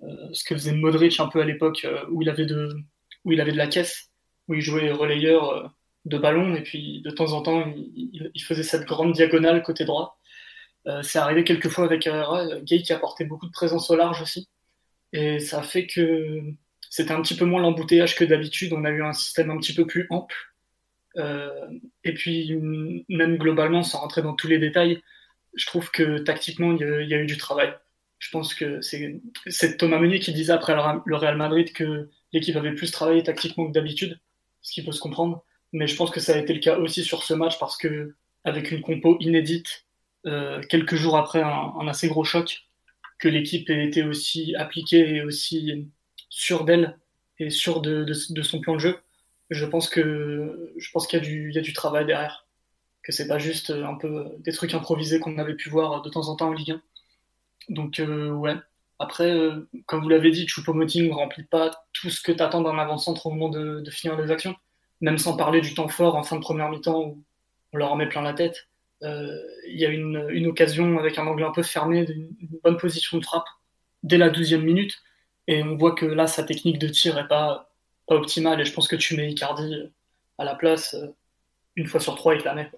euh 0.04 0.30
ce 0.34 0.44
que 0.44 0.56
faisait 0.56 0.74
Modric 0.74 1.20
un 1.20 1.28
peu 1.28 1.42
à 1.42 1.46
l'époque 1.46 1.88
où, 2.12 2.22
il 2.22 2.30
avait 2.30 2.46
de, 2.46 2.76
où 3.26 3.32
il 3.32 3.42
avait 3.42 3.54
de 3.54 3.58
la 3.58 3.68
caisse, 3.68 4.12
où 4.48 4.54
il 4.54 4.62
jouait 4.62 4.92
relayeur 4.92 5.74
de 6.06 6.18
ballon 6.18 6.56
et 6.56 6.62
puis 6.62 7.02
de 7.02 7.12
temps 7.12 7.34
en 7.34 7.42
temps, 7.42 7.66
il, 7.76 8.32
il 8.34 8.44
faisait 8.44 8.64
cette 8.64 8.86
grande 8.86 9.14
diagonale 9.14 9.64
côté 9.64 9.86
droit. 9.86 10.20
C'est 11.04 11.20
arrivé 11.20 11.44
quelques 11.44 11.68
fois 11.70 11.86
avec 11.86 12.08
Herrera, 12.08 12.62
Gay 12.62 12.82
qui 12.82 12.94
apportait 12.94 13.26
beaucoup 13.26 13.48
de 13.48 13.52
présence 13.52 13.90
au 13.90 13.96
large 13.98 14.22
aussi. 14.22 14.48
Et 15.12 15.40
ça 15.40 15.60
a 15.60 15.64
fait 15.64 15.86
que 15.86 16.54
c'était 16.98 17.12
un 17.12 17.22
petit 17.22 17.36
peu 17.36 17.46
moins 17.46 17.62
l'embouteillage 17.62 18.16
que 18.16 18.26
d'habitude. 18.26 18.74
On 18.74 18.84
a 18.84 18.90
eu 18.90 19.04
un 19.04 19.14
système 19.14 19.52
un 19.52 19.58
petit 19.58 19.76
peu 19.76 19.86
plus 19.86 20.08
ample. 20.10 20.36
Euh, 21.18 21.68
et 22.04 22.12
puis, 22.16 22.52
même 23.08 23.38
globalement, 23.38 23.84
sans 23.84 24.00
rentrer 24.00 24.24
dans 24.24 24.34
tous 24.34 24.48
les 24.48 24.58
détails, 24.58 25.04
je 25.54 25.68
trouve 25.68 25.92
que 25.92 26.18
tactiquement, 26.18 26.72
il 26.72 26.80
y, 27.08 27.14
a, 27.14 27.20
eu 27.20 27.28
du 27.28 27.38
travail. 27.38 27.72
Je 28.18 28.32
pense 28.32 28.56
que 28.56 28.82
c'est 28.82 29.78
Thomas 29.78 30.00
Meunier 30.00 30.20
qui 30.20 30.34
disait 30.34 30.54
après 30.54 30.74
le 30.74 31.16
Real 31.16 31.38
Madrid 31.38 31.72
que 31.72 32.10
l'équipe 32.34 32.56
avait 32.56 32.74
plus 32.74 32.90
travaillé 32.90 33.22
tactiquement 33.22 33.68
que 33.68 33.74
d'habitude, 33.74 34.20
ce 34.64 34.74
qui 34.74 34.84
peut 34.84 34.92
se 34.92 35.00
comprendre. 35.00 35.46
Mais 35.74 35.86
je 35.86 35.96
pense 35.96 36.10
que 36.10 36.20
ça 36.20 36.34
a 36.34 36.38
été 36.40 36.52
le 36.52 36.60
cas 36.60 36.80
aussi 36.80 37.04
sur 37.04 37.22
ce 37.22 37.36
match 37.36 37.60
parce 37.60 37.78
que, 37.78 38.16
avec 38.44 38.72
une 38.72 38.82
compo 38.82 39.18
inédite, 39.20 39.86
euh, 40.26 40.64
quelques 40.68 40.96
jours 40.96 41.16
après 41.16 41.44
un, 41.44 41.74
un, 41.80 41.88
assez 41.88 42.08
gros 42.08 42.24
choc, 42.24 42.64
que 43.20 43.28
l'équipe 43.28 43.70
ait 43.70 43.86
été 43.86 44.02
aussi 44.02 44.56
appliquée 44.56 45.18
et 45.18 45.22
aussi 45.22 45.92
sûr 46.38 46.66
d'elle 46.66 47.00
et 47.40 47.50
sûr 47.50 47.82
de, 47.82 48.14
son 48.14 48.62
plan 48.62 48.76
de 48.76 48.80
jeu, 48.80 49.00
je 49.50 49.66
pense 49.66 49.90
que 49.90 50.72
je 50.78 50.92
pense 50.92 51.08
qu'il 51.08 51.52
y 51.52 51.58
a 51.58 51.62
du 51.62 51.74
travail 51.74 52.06
derrière, 52.06 52.46
que 53.02 53.12
c'est 53.12 53.28
pas 53.28 53.40
juste 53.40 53.72
un 53.72 53.96
peu 53.96 54.28
des 54.40 54.52
trucs 54.52 54.76
improvisés 54.76 55.20
qu'on 55.20 55.40
avait 55.40 55.56
pu 55.56 55.70
voir 55.70 56.04
de 56.04 56.10
temps 56.10 56.30
en 56.30 56.36
temps 56.36 56.50
en 56.50 56.54
Ligue 56.54 56.72
1. 56.72 56.82
Donc 57.70 58.00
euh, 58.00 58.30
ouais. 58.30 58.56
Après, 59.00 59.32
euh, 59.32 59.68
comme 59.88 60.04
vous 60.04 60.10
l'avez 60.10 60.30
dit, 60.30 60.46
Choupo-Moting 60.48 61.10
ne 61.10 61.14
remplit 61.14 61.44
pas 61.44 61.72
tout 61.94 62.12
ce 62.12 62.22
que 62.22 62.32
t'attends 62.32 62.62
d'un 62.62 62.78
avant-centre 62.78 63.26
au 63.26 63.32
moment 63.32 63.50
de, 63.50 63.84
finir 63.90 64.20
les 64.20 64.32
actions, 64.32 64.56
même 65.02 65.18
sans 65.18 65.36
parler 65.36 65.62
du 65.62 65.74
temps 65.74 65.88
fort 65.88 66.16
en 66.16 66.24
fin 66.24 66.36
de 66.36 66.42
première 66.42 66.70
mi-temps 66.70 67.02
où 67.02 67.24
on 67.74 67.78
leur 67.78 67.92
en 67.92 67.96
met 67.96 68.08
plein 68.08 68.22
la 68.22 68.34
tête. 68.34 68.68
Euh, 69.04 69.38
il 69.68 69.80
y 69.80 69.86
a 69.86 69.90
une, 69.90 70.48
occasion 70.48 71.00
avec 71.00 71.18
un 71.18 71.26
angle 71.26 71.44
un 71.44 71.52
peu 71.52 71.64
fermé, 71.64 72.06
une, 72.10 72.30
bonne 72.64 72.78
position 72.78 73.18
de 73.18 73.24
frappe 73.24 73.48
dès 74.04 74.18
la 74.18 74.30
douzième 74.30 74.64
minute 74.64 75.02
et 75.48 75.64
on 75.64 75.78
voit 75.78 75.96
que 75.96 76.06
là, 76.06 76.28
sa 76.28 76.44
technique 76.44 76.80
de 76.80 76.88
tir 76.88 77.18
est 77.18 77.28
pas, 77.28 77.70
pas 78.08 78.16
optimale. 78.16 78.60
Et 78.62 78.66
je 78.66 78.74
pense 78.74 78.88
que 78.88 78.96
tu 78.96 79.16
mets 79.16 79.32
Icardi 79.32 79.92
à 80.38 80.46
la 80.46 80.56
place, 80.56 80.94
euh, 80.94 81.08
une 81.76 81.88
fois 81.88 82.00
sur 82.00 82.16
trois, 82.16 82.36
il 82.36 82.42
te 82.42 82.46
la 82.46 82.54
met. 82.54 82.70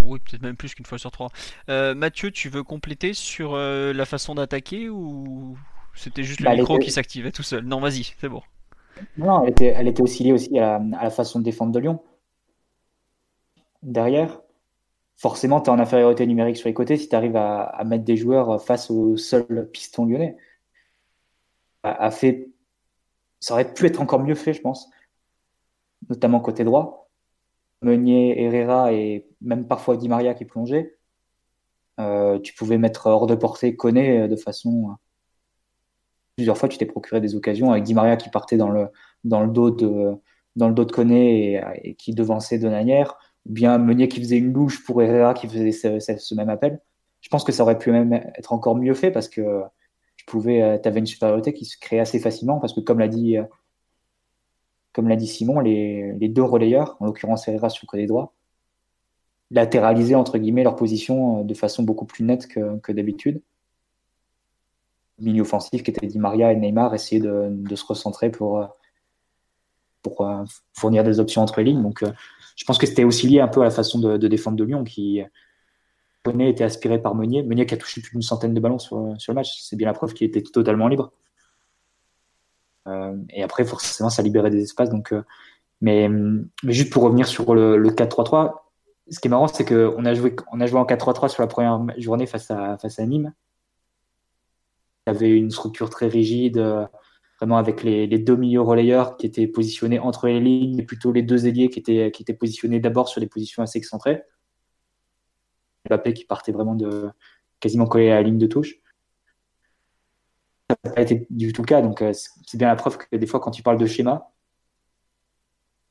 Oui, 0.00 0.18
peut-être 0.20 0.42
même 0.42 0.56
plus 0.56 0.74
qu'une 0.74 0.86
fois 0.86 0.98
sur 0.98 1.10
trois. 1.10 1.28
Euh, 1.68 1.94
Mathieu, 1.94 2.30
tu 2.30 2.48
veux 2.48 2.62
compléter 2.62 3.12
sur 3.12 3.54
euh, 3.54 3.92
la 3.92 4.06
façon 4.06 4.34
d'attaquer 4.34 4.88
ou 4.88 5.56
c'était 5.94 6.22
juste 6.22 6.40
le 6.40 6.46
bah, 6.46 6.56
micro 6.56 6.78
qui 6.78 6.90
s'activait 6.90 7.32
tout 7.32 7.42
seul? 7.42 7.64
Non, 7.64 7.80
vas-y, 7.80 8.14
c'est 8.18 8.28
bon. 8.28 8.42
Non, 9.18 9.42
elle 9.42 9.50
était, 9.50 9.66
elle 9.66 9.88
était 9.88 10.02
aussi 10.02 10.24
liée 10.24 10.32
aussi 10.32 10.58
à 10.58 10.78
la, 10.78 11.10
façon 11.10 11.38
de 11.38 11.44
défendre 11.44 11.72
de 11.72 11.80
Lyon. 11.80 12.02
Derrière, 13.82 14.40
forcément, 15.16 15.60
tu 15.60 15.70
es 15.70 15.72
en 15.72 15.78
infériorité 15.78 16.26
numérique 16.26 16.56
sur 16.56 16.68
les 16.68 16.74
côtés 16.74 16.96
si 16.96 17.08
tu 17.08 17.16
arrives 17.16 17.36
à, 17.36 17.82
mettre 17.84 18.04
des 18.04 18.16
joueurs 18.16 18.62
face 18.62 18.90
au 18.90 19.16
seul 19.16 19.68
piston 19.72 20.06
lyonnais. 20.06 20.36
A, 21.86 22.10
fait, 22.10 22.50
ça 23.40 23.54
aurait 23.54 23.72
pu 23.72 23.86
être 23.86 24.00
encore 24.00 24.20
mieux 24.20 24.34
fait, 24.34 24.52
je 24.52 24.60
pense, 24.60 24.90
notamment 26.08 26.40
côté 26.40 26.64
droit. 26.64 27.08
Meunier, 27.82 28.42
Herrera 28.42 28.92
et 28.92 29.28
même 29.40 29.66
parfois 29.68 29.96
Di 29.96 30.08
Maria 30.08 30.34
qui 30.34 30.44
plongeait. 30.44 30.96
Euh, 32.00 32.38
tu 32.40 32.54
pouvais 32.54 32.78
mettre 32.78 33.06
hors 33.06 33.26
de 33.26 33.34
portée 33.34 33.76
Koné 33.76 34.28
de 34.28 34.36
façon. 34.36 34.96
Plusieurs 36.36 36.58
fois, 36.58 36.68
tu 36.68 36.78
t'es 36.78 36.86
procuré 36.86 37.20
des 37.20 37.34
occasions 37.34 37.70
avec 37.70 37.84
Di 37.84 37.94
Maria 37.94 38.16
qui 38.16 38.30
partait 38.30 38.56
dans 38.56 38.70
le, 38.70 38.88
dans 39.24 39.42
le 39.42 39.50
dos 39.50 39.70
de, 39.70 40.14
dans 40.56 40.68
le 40.68 40.74
dos 40.74 40.84
de 40.84 40.92
Koné 40.92 41.62
et, 41.82 41.94
qui 41.94 42.14
devançait 42.14 42.58
Donanière 42.58 43.16
ou 43.46 43.52
bien 43.52 43.78
Meunier 43.78 44.08
qui 44.08 44.20
faisait 44.20 44.38
une 44.38 44.52
louche 44.52 44.84
pour 44.84 45.02
Herrera 45.02 45.34
qui 45.34 45.46
faisait 45.48 45.72
ce, 45.72 46.34
même 46.34 46.48
appel. 46.48 46.80
Je 47.20 47.28
pense 47.28 47.44
que 47.44 47.52
ça 47.52 47.62
aurait 47.62 47.78
pu 47.78 47.92
même 47.92 48.12
être 48.12 48.52
encore 48.52 48.76
mieux 48.76 48.94
fait 48.94 49.10
parce 49.10 49.28
que 49.28 49.62
euh, 50.34 50.78
avais 50.84 50.98
une 50.98 51.06
supériorité 51.06 51.52
qui 51.52 51.64
se 51.64 51.78
créait 51.78 52.00
assez 52.00 52.18
facilement 52.18 52.58
parce 52.58 52.72
que 52.72 52.80
comme 52.80 52.98
l'a 52.98 53.08
dit, 53.08 53.36
euh, 53.38 53.44
Simon, 55.26 55.60
les, 55.60 56.28
deux 56.28 56.42
relayeurs, 56.42 56.96
en 57.00 57.06
l'occurrence 57.06 57.46
Herrera 57.48 57.68
sur 57.68 57.84
le 57.84 57.88
côté 57.88 58.06
droit, 58.06 58.34
latéralisaient 59.50 60.14
entre 60.14 60.38
guillemets 60.38 60.64
leur 60.64 60.76
position 60.76 61.40
euh, 61.40 61.44
de 61.44 61.54
façon 61.54 61.82
beaucoup 61.82 62.06
plus 62.06 62.24
nette 62.24 62.48
que, 62.48 62.92
d'habitude. 62.92 63.40
Milieu 65.18 65.42
offensif 65.42 65.82
qui 65.82 65.90
était 65.90 66.06
dit 66.06 66.18
Maria 66.18 66.52
et 66.52 66.56
Neymar 66.56 66.94
essayaient 66.94 67.22
de, 67.22 67.74
se 67.74 67.84
recentrer 67.86 68.30
pour, 68.30 68.68
fournir 70.74 71.04
des 71.04 71.20
options 71.20 71.40
entre 71.40 71.60
les 71.60 71.70
lignes. 71.70 71.82
Donc 71.82 72.04
je 72.54 72.64
pense 72.66 72.76
que 72.76 72.86
c'était 72.86 73.04
aussi 73.04 73.26
lié 73.26 73.40
un 73.40 73.48
peu 73.48 73.62
à 73.62 73.64
la 73.64 73.70
façon 73.70 73.98
de, 73.98 74.18
défendre 74.28 74.58
de 74.58 74.64
Lyon 74.64 74.84
qui 74.84 75.22
Était 76.28 76.64
aspiré 76.64 77.00
par 77.00 77.14
Meunier. 77.14 77.42
Meunier 77.42 77.66
qui 77.66 77.74
a 77.74 77.76
touché 77.76 78.00
plus 78.00 78.12
d'une 78.12 78.22
centaine 78.22 78.54
de 78.54 78.60
ballons 78.60 78.78
sur, 78.78 78.96
le 78.96 79.34
match. 79.34 79.60
C'est 79.62 79.76
bien 79.76 79.86
la 79.86 79.92
preuve 79.92 80.12
qu'il 80.12 80.26
était 80.26 80.42
totalement 80.42 80.88
libre. 80.88 81.12
Euh, 82.88 83.16
et 83.30 83.42
après, 83.42 83.64
forcément, 83.64 84.10
ça 84.10 84.22
libérait 84.22 84.50
des 84.50 84.62
espaces. 84.62 84.90
Donc, 84.90 85.12
euh, 85.12 85.22
mais, 85.80 86.08
juste 86.64 86.92
pour 86.92 87.02
revenir 87.04 87.26
sur 87.26 87.54
le, 87.54 87.90
4-3-3, 87.90 88.54
ce 89.10 89.20
qui 89.20 89.28
est 89.28 89.30
marrant, 89.30 89.46
c'est 89.46 89.64
qu'on 89.64 90.04
a 90.04 90.14
joué, 90.14 90.34
a 90.52 90.66
joué 90.66 90.78
en 90.78 90.84
4-3-3 90.84 91.28
sur 91.28 91.42
la 91.42 91.46
première 91.46 91.80
journée 91.98 92.26
face 92.26 92.50
à, 92.50 92.76
face 92.78 92.98
à 92.98 93.06
Nîmes. 93.06 93.32
Il 95.06 95.12
y 95.12 95.16
avait 95.16 95.30
une 95.30 95.50
structure 95.50 95.90
très 95.90 96.08
rigide, 96.08 96.58
vraiment 97.38 97.58
avec 97.58 97.82
les, 97.82 98.06
deux 98.18 98.36
milieux 98.36 98.62
relayeurs 98.62 99.16
qui 99.16 99.26
étaient 99.26 99.46
positionnés 99.46 100.00
entre 100.00 100.26
les 100.26 100.40
lignes, 100.40 100.80
et 100.80 100.82
plutôt 100.82 101.12
les 101.12 101.22
deux 101.22 101.46
ailiers 101.46 101.68
qui 101.68 101.78
étaient, 101.78 102.10
qui 102.10 102.22
étaient 102.22 102.34
positionnés 102.34 102.80
d'abord 102.80 103.08
sur 103.08 103.20
des 103.20 103.28
positions 103.28 103.62
assez 103.62 103.78
excentrées. 103.78 104.24
Mbappé 105.86 106.14
qui 106.14 106.24
partait 106.24 106.52
vraiment 106.52 106.74
de 106.74 107.10
quasiment 107.60 107.86
collé 107.86 108.10
à 108.10 108.16
la 108.16 108.22
ligne 108.22 108.38
de 108.38 108.46
touche. 108.46 108.76
Ça 110.68 110.76
n'a 110.84 110.90
pas 110.92 111.02
été 111.02 111.26
du 111.30 111.52
tout 111.52 111.62
le 111.62 111.66
cas, 111.66 111.80
donc 111.80 112.02
euh, 112.02 112.12
c'est 112.12 112.58
bien 112.58 112.68
la 112.68 112.76
preuve 112.76 112.98
que 112.98 113.16
des 113.16 113.26
fois, 113.26 113.40
quand 113.40 113.50
tu 113.50 113.62
parles 113.62 113.78
de 113.78 113.86
schéma, 113.86 114.32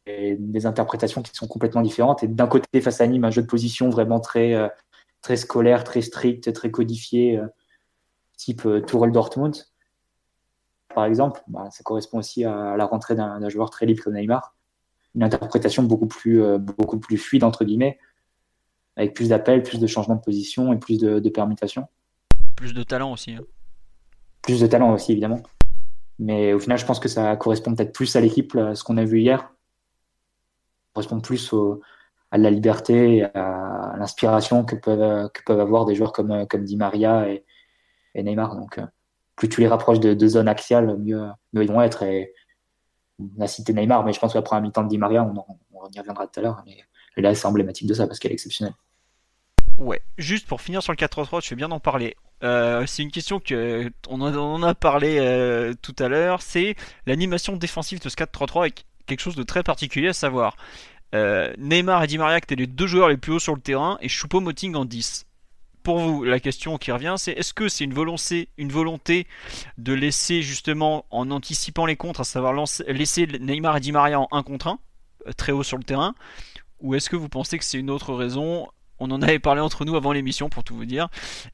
et 0.05 0.35
des 0.37 0.65
interprétations 0.65 1.21
qui 1.23 1.33
sont 1.33 1.47
complètement 1.47 1.81
différentes. 1.81 2.23
Et 2.23 2.27
d'un 2.27 2.47
côté, 2.47 2.81
face 2.81 3.01
à 3.01 3.07
Nîmes, 3.07 3.25
un 3.25 3.31
jeu 3.31 3.41
de 3.41 3.47
position 3.47 3.89
vraiment 3.89 4.19
très, 4.19 4.53
euh, 4.53 4.67
très 5.21 5.37
scolaire, 5.37 5.83
très 5.83 6.01
strict, 6.01 6.51
très 6.53 6.69
codifié, 6.69 7.39
euh, 7.39 7.47
type 8.37 8.67
Tourelle 8.85 9.11
Dortmund 9.11 9.55
par 10.93 11.03
exemple, 11.03 11.43
bah, 11.47 11.67
ça 11.71 11.83
correspond 11.83 12.19
aussi 12.19 12.45
à 12.45 12.77
la 12.77 12.85
rentrée 12.85 13.15
d'un 13.15 13.49
joueur 13.49 13.69
très 13.69 13.85
libre 13.85 14.01
comme 14.01 14.13
Neymar. 14.13 14.55
Une 15.13 15.23
interprétation 15.23 15.83
beaucoup 15.83 16.07
plus, 16.07 16.41
beaucoup 16.57 16.99
plus 16.99 17.17
fluide, 17.17 17.43
entre 17.43 17.65
guillemets, 17.65 17.99
avec 18.95 19.13
plus 19.13 19.29
d'appels, 19.29 19.63
plus 19.63 19.79
de 19.79 19.87
changements 19.87 20.15
de 20.15 20.21
position 20.21 20.73
et 20.73 20.77
plus 20.77 20.99
de, 20.99 21.29
permutations. 21.29 21.87
Plus 22.55 22.73
de 22.73 22.83
talent 22.83 23.11
aussi. 23.11 23.33
Hein. 23.33 23.43
Plus 24.41 24.61
de 24.61 24.67
talent 24.67 24.93
aussi, 24.93 25.11
évidemment. 25.11 25.41
Mais 26.17 26.53
au 26.53 26.59
final, 26.59 26.77
je 26.77 26.85
pense 26.85 26.99
que 26.99 27.09
ça 27.09 27.35
correspond 27.35 27.75
peut-être 27.75 27.93
plus 27.93 28.15
à 28.15 28.21
l'équipe, 28.21 28.51
ce 28.53 28.83
qu'on 28.83 28.97
a 28.97 29.03
vu 29.03 29.19
hier. 29.19 29.39
Ça 29.39 29.47
correspond 30.93 31.19
plus 31.19 31.53
à 32.31 32.37
la 32.37 32.49
liberté, 32.49 33.23
à 33.33 33.95
l'inspiration 33.97 34.63
que 34.63 34.75
peuvent, 34.75 35.29
que 35.31 35.43
peuvent 35.43 35.59
avoir 35.59 35.85
des 35.85 35.95
joueurs 35.95 36.13
comme, 36.13 36.47
comme 36.47 36.63
Di 36.63 36.77
Maria 36.77 37.29
et, 37.29 37.43
et 38.15 38.23
Neymar. 38.23 38.55
Donc, 38.55 38.79
euh, 38.79 38.85
plus 39.35 39.49
tu 39.49 39.61
les 39.61 39.67
rapproches 39.67 39.99
de, 39.99 40.13
de 40.13 40.27
zones 40.27 40.47
axiales, 40.47 40.97
mieux, 40.97 41.29
ils 41.53 41.71
vont 41.71 41.81
être. 41.81 42.03
Et 42.03 42.33
on 43.19 43.41
a 43.41 43.47
cité 43.47 43.73
Neymar, 43.73 44.03
mais 44.03 44.13
je 44.13 44.19
pense 44.19 44.33
qu'après 44.33 44.55
un 44.55 44.61
mi-temps 44.61 44.83
de 44.83 44.89
Di 44.89 44.97
Maria, 44.97 45.23
on, 45.23 45.45
on, 45.73 45.89
y 45.89 45.99
reviendra 45.99 46.25
tout 46.27 46.39
à 46.39 46.43
l'heure. 46.43 46.63
Mais 46.65 46.77
là, 47.21 47.35
c'est 47.35 47.45
emblématique 47.45 47.87
de 47.87 47.93
ça 47.93 48.07
parce 48.07 48.19
qu'elle 48.19 48.31
est 48.31 48.35
exceptionnelle. 48.35 48.73
Ouais, 49.77 50.01
juste 50.17 50.47
pour 50.47 50.61
finir 50.61 50.81
sur 50.81 50.93
le 50.93 50.97
4-3-3, 50.97 51.41
je 51.43 51.47
fais 51.47 51.55
bien 51.55 51.67
d'en 51.67 51.79
parler. 51.79 52.15
Euh, 52.43 52.85
c'est 52.85 53.03
une 53.03 53.11
question 53.11 53.39
que 53.39 53.91
on 54.07 54.21
en 54.21 54.63
a 54.63 54.75
parlé 54.75 55.17
euh, 55.19 55.73
tout 55.81 55.95
à 55.99 56.07
l'heure. 56.07 56.41
C'est 56.41 56.75
l'animation 57.05 57.55
défensive 57.57 57.99
de 57.99 58.09
ce 58.09 58.15
4-3-3 58.15 58.59
avec 58.61 58.85
quelque 59.05 59.19
chose 59.19 59.35
de 59.35 59.43
très 59.43 59.63
particulier 59.63 60.09
à 60.09 60.13
savoir. 60.13 60.55
Euh, 61.13 61.53
Neymar 61.57 62.03
et 62.03 62.07
Di 62.07 62.17
Maria 62.17 62.37
étaient 62.37 62.55
les 62.55 62.67
deux 62.67 62.87
joueurs 62.87 63.09
les 63.09 63.17
plus 63.17 63.33
hauts 63.33 63.39
sur 63.39 63.55
le 63.55 63.61
terrain 63.61 63.97
et 64.01 64.07
Choupo-Moting 64.07 64.75
en 64.75 64.85
10 64.85 65.25
pour 65.85 65.99
vous, 65.99 66.23
la 66.23 66.39
question 66.39 66.77
qui 66.77 66.91
revient, 66.91 67.13
c'est 67.17 67.31
est-ce 67.33 67.53
que 67.53 67.69
c'est 67.69 67.83
une 67.83 67.93
volonté, 67.93 68.49
une 68.57 68.71
volonté 68.71 69.27
de 69.77 69.93
laisser 69.93 70.41
justement 70.41 71.05
en 71.11 71.29
anticipant 71.29 71.85
les 71.85 71.95
contres, 71.95 72.21
à 72.21 72.23
savoir 72.23 72.53
laisser 72.87 73.27
Neymar 73.27 73.77
et 73.77 73.79
Di 73.81 73.91
Maria 73.91 74.19
en 74.19 74.27
1 74.31 74.41
contre 74.41 74.67
1, 74.67 74.79
euh, 75.27 75.31
très 75.33 75.51
haut 75.51 75.61
sur 75.61 75.77
le 75.77 75.83
terrain, 75.83 76.15
ou 76.79 76.95
est-ce 76.95 77.09
que 77.09 77.15
vous 77.15 77.29
pensez 77.29 77.57
que 77.57 77.63
c'est 77.63 77.79
une 77.79 77.89
autre 77.89 78.13
raison? 78.13 78.67
On 78.99 79.11
en 79.11 79.21
avait 79.21 79.39
parlé 79.39 79.61
entre 79.61 79.83
nous 79.83 79.95
avant 79.95 80.13
l'émission 80.13 80.49
pour 80.49 80.63
tout 80.63 80.75
vous 80.75 80.85
dire. 80.85 81.09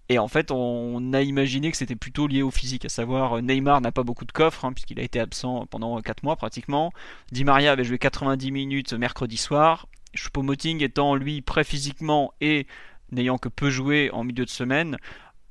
Et 0.10 0.20
en 0.20 0.28
fait, 0.28 0.52
on 0.52 1.14
a 1.14 1.22
imaginé 1.22 1.72
que 1.72 1.78
c'était 1.78 1.96
plutôt 1.96 2.28
lié 2.28 2.44
au 2.44 2.52
physique, 2.52 2.86
à 2.86 2.90
savoir 2.90 3.38
euh, 3.38 3.42
Neymar 3.42 3.82
n'a 3.82 3.92
pas 3.92 4.04
beaucoup 4.04 4.26
de 4.26 4.32
coffres, 4.32 4.66
hein, 4.66 4.74
puisqu'il 4.74 5.00
a 5.00 5.04
été 5.04 5.20
absent 5.20 5.66
pendant 5.68 6.00
4 6.02 6.24
mois 6.24 6.36
pratiquement. 6.36 6.92
Di 7.32 7.44
Maria 7.44 7.72
avait 7.72 7.84
joué 7.84 7.98
90 7.98 8.52
minutes 8.52 8.94
mercredi 8.94 9.38
soir. 9.38 9.88
Choupo-Moting 10.14 10.84
étant 10.84 11.16
lui 11.16 11.42
prêt 11.42 11.64
physiquement 11.64 12.34
et 12.42 12.68
n'ayant 13.12 13.38
que 13.38 13.50
peu 13.50 13.70
joué 13.70 14.10
en 14.12 14.24
milieu 14.24 14.46
de 14.46 14.50
semaine, 14.50 14.98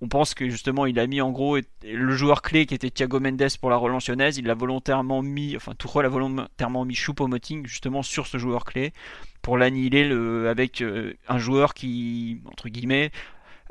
on 0.00 0.08
pense 0.08 0.34
que 0.34 0.48
justement 0.48 0.86
il 0.86 0.98
a 0.98 1.06
mis 1.06 1.20
en 1.20 1.30
gros 1.30 1.58
le 1.82 2.16
joueur 2.16 2.42
clé 2.42 2.66
qui 2.66 2.74
était 2.74 2.90
Thiago 2.90 3.20
Mendes 3.20 3.48
pour 3.60 3.70
la 3.70 3.76
relance 3.76 4.08
lyonnaise, 4.08 4.38
il 4.38 4.46
l'a 4.46 4.54
volontairement 4.54 5.22
mis, 5.22 5.56
enfin 5.56 5.74
Tourelle 5.74 6.06
a 6.06 6.08
volontairement 6.08 6.84
mis 6.84 6.94
Choupo-Moting 6.94 7.66
justement 7.66 8.02
sur 8.02 8.26
ce 8.26 8.38
joueur 8.38 8.64
clé 8.64 8.92
pour 9.42 9.58
l'annihiler 9.58 10.10
avec 10.48 10.80
euh, 10.80 11.14
un 11.28 11.38
joueur 11.38 11.74
qui, 11.74 12.40
entre 12.46 12.68
guillemets, 12.68 13.10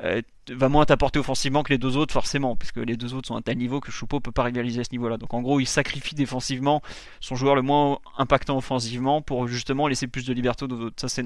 euh, 0.02 0.22
va 0.50 0.68
moins 0.68 0.86
t'apporter 0.86 1.18
offensivement 1.18 1.62
que 1.62 1.72
les 1.72 1.78
deux 1.78 1.96
autres 1.96 2.12
forcément, 2.12 2.56
puisque 2.56 2.78
les 2.78 2.96
deux 2.96 3.14
autres 3.14 3.28
sont 3.28 3.36
à 3.36 3.42
tel 3.42 3.58
niveau 3.58 3.80
que 3.80 3.90
Choupo 3.90 4.18
peut 4.20 4.32
pas 4.32 4.44
rivaliser 4.44 4.80
à 4.80 4.84
ce 4.84 4.92
niveau-là. 4.92 5.16
Donc 5.16 5.34
en 5.34 5.42
gros, 5.42 5.60
il 5.60 5.66
sacrifie 5.66 6.14
défensivement 6.14 6.82
son 7.20 7.36
joueur 7.36 7.54
le 7.54 7.62
moins 7.62 7.98
impactant 8.16 8.56
offensivement 8.56 9.20
pour 9.22 9.46
justement 9.46 9.88
laisser 9.88 10.06
plus 10.06 10.26
de 10.26 10.32
liberté 10.32 10.64
aux 10.64 10.72
autres. 10.72 10.96
Ça 11.00 11.08
c'est 11.08 11.22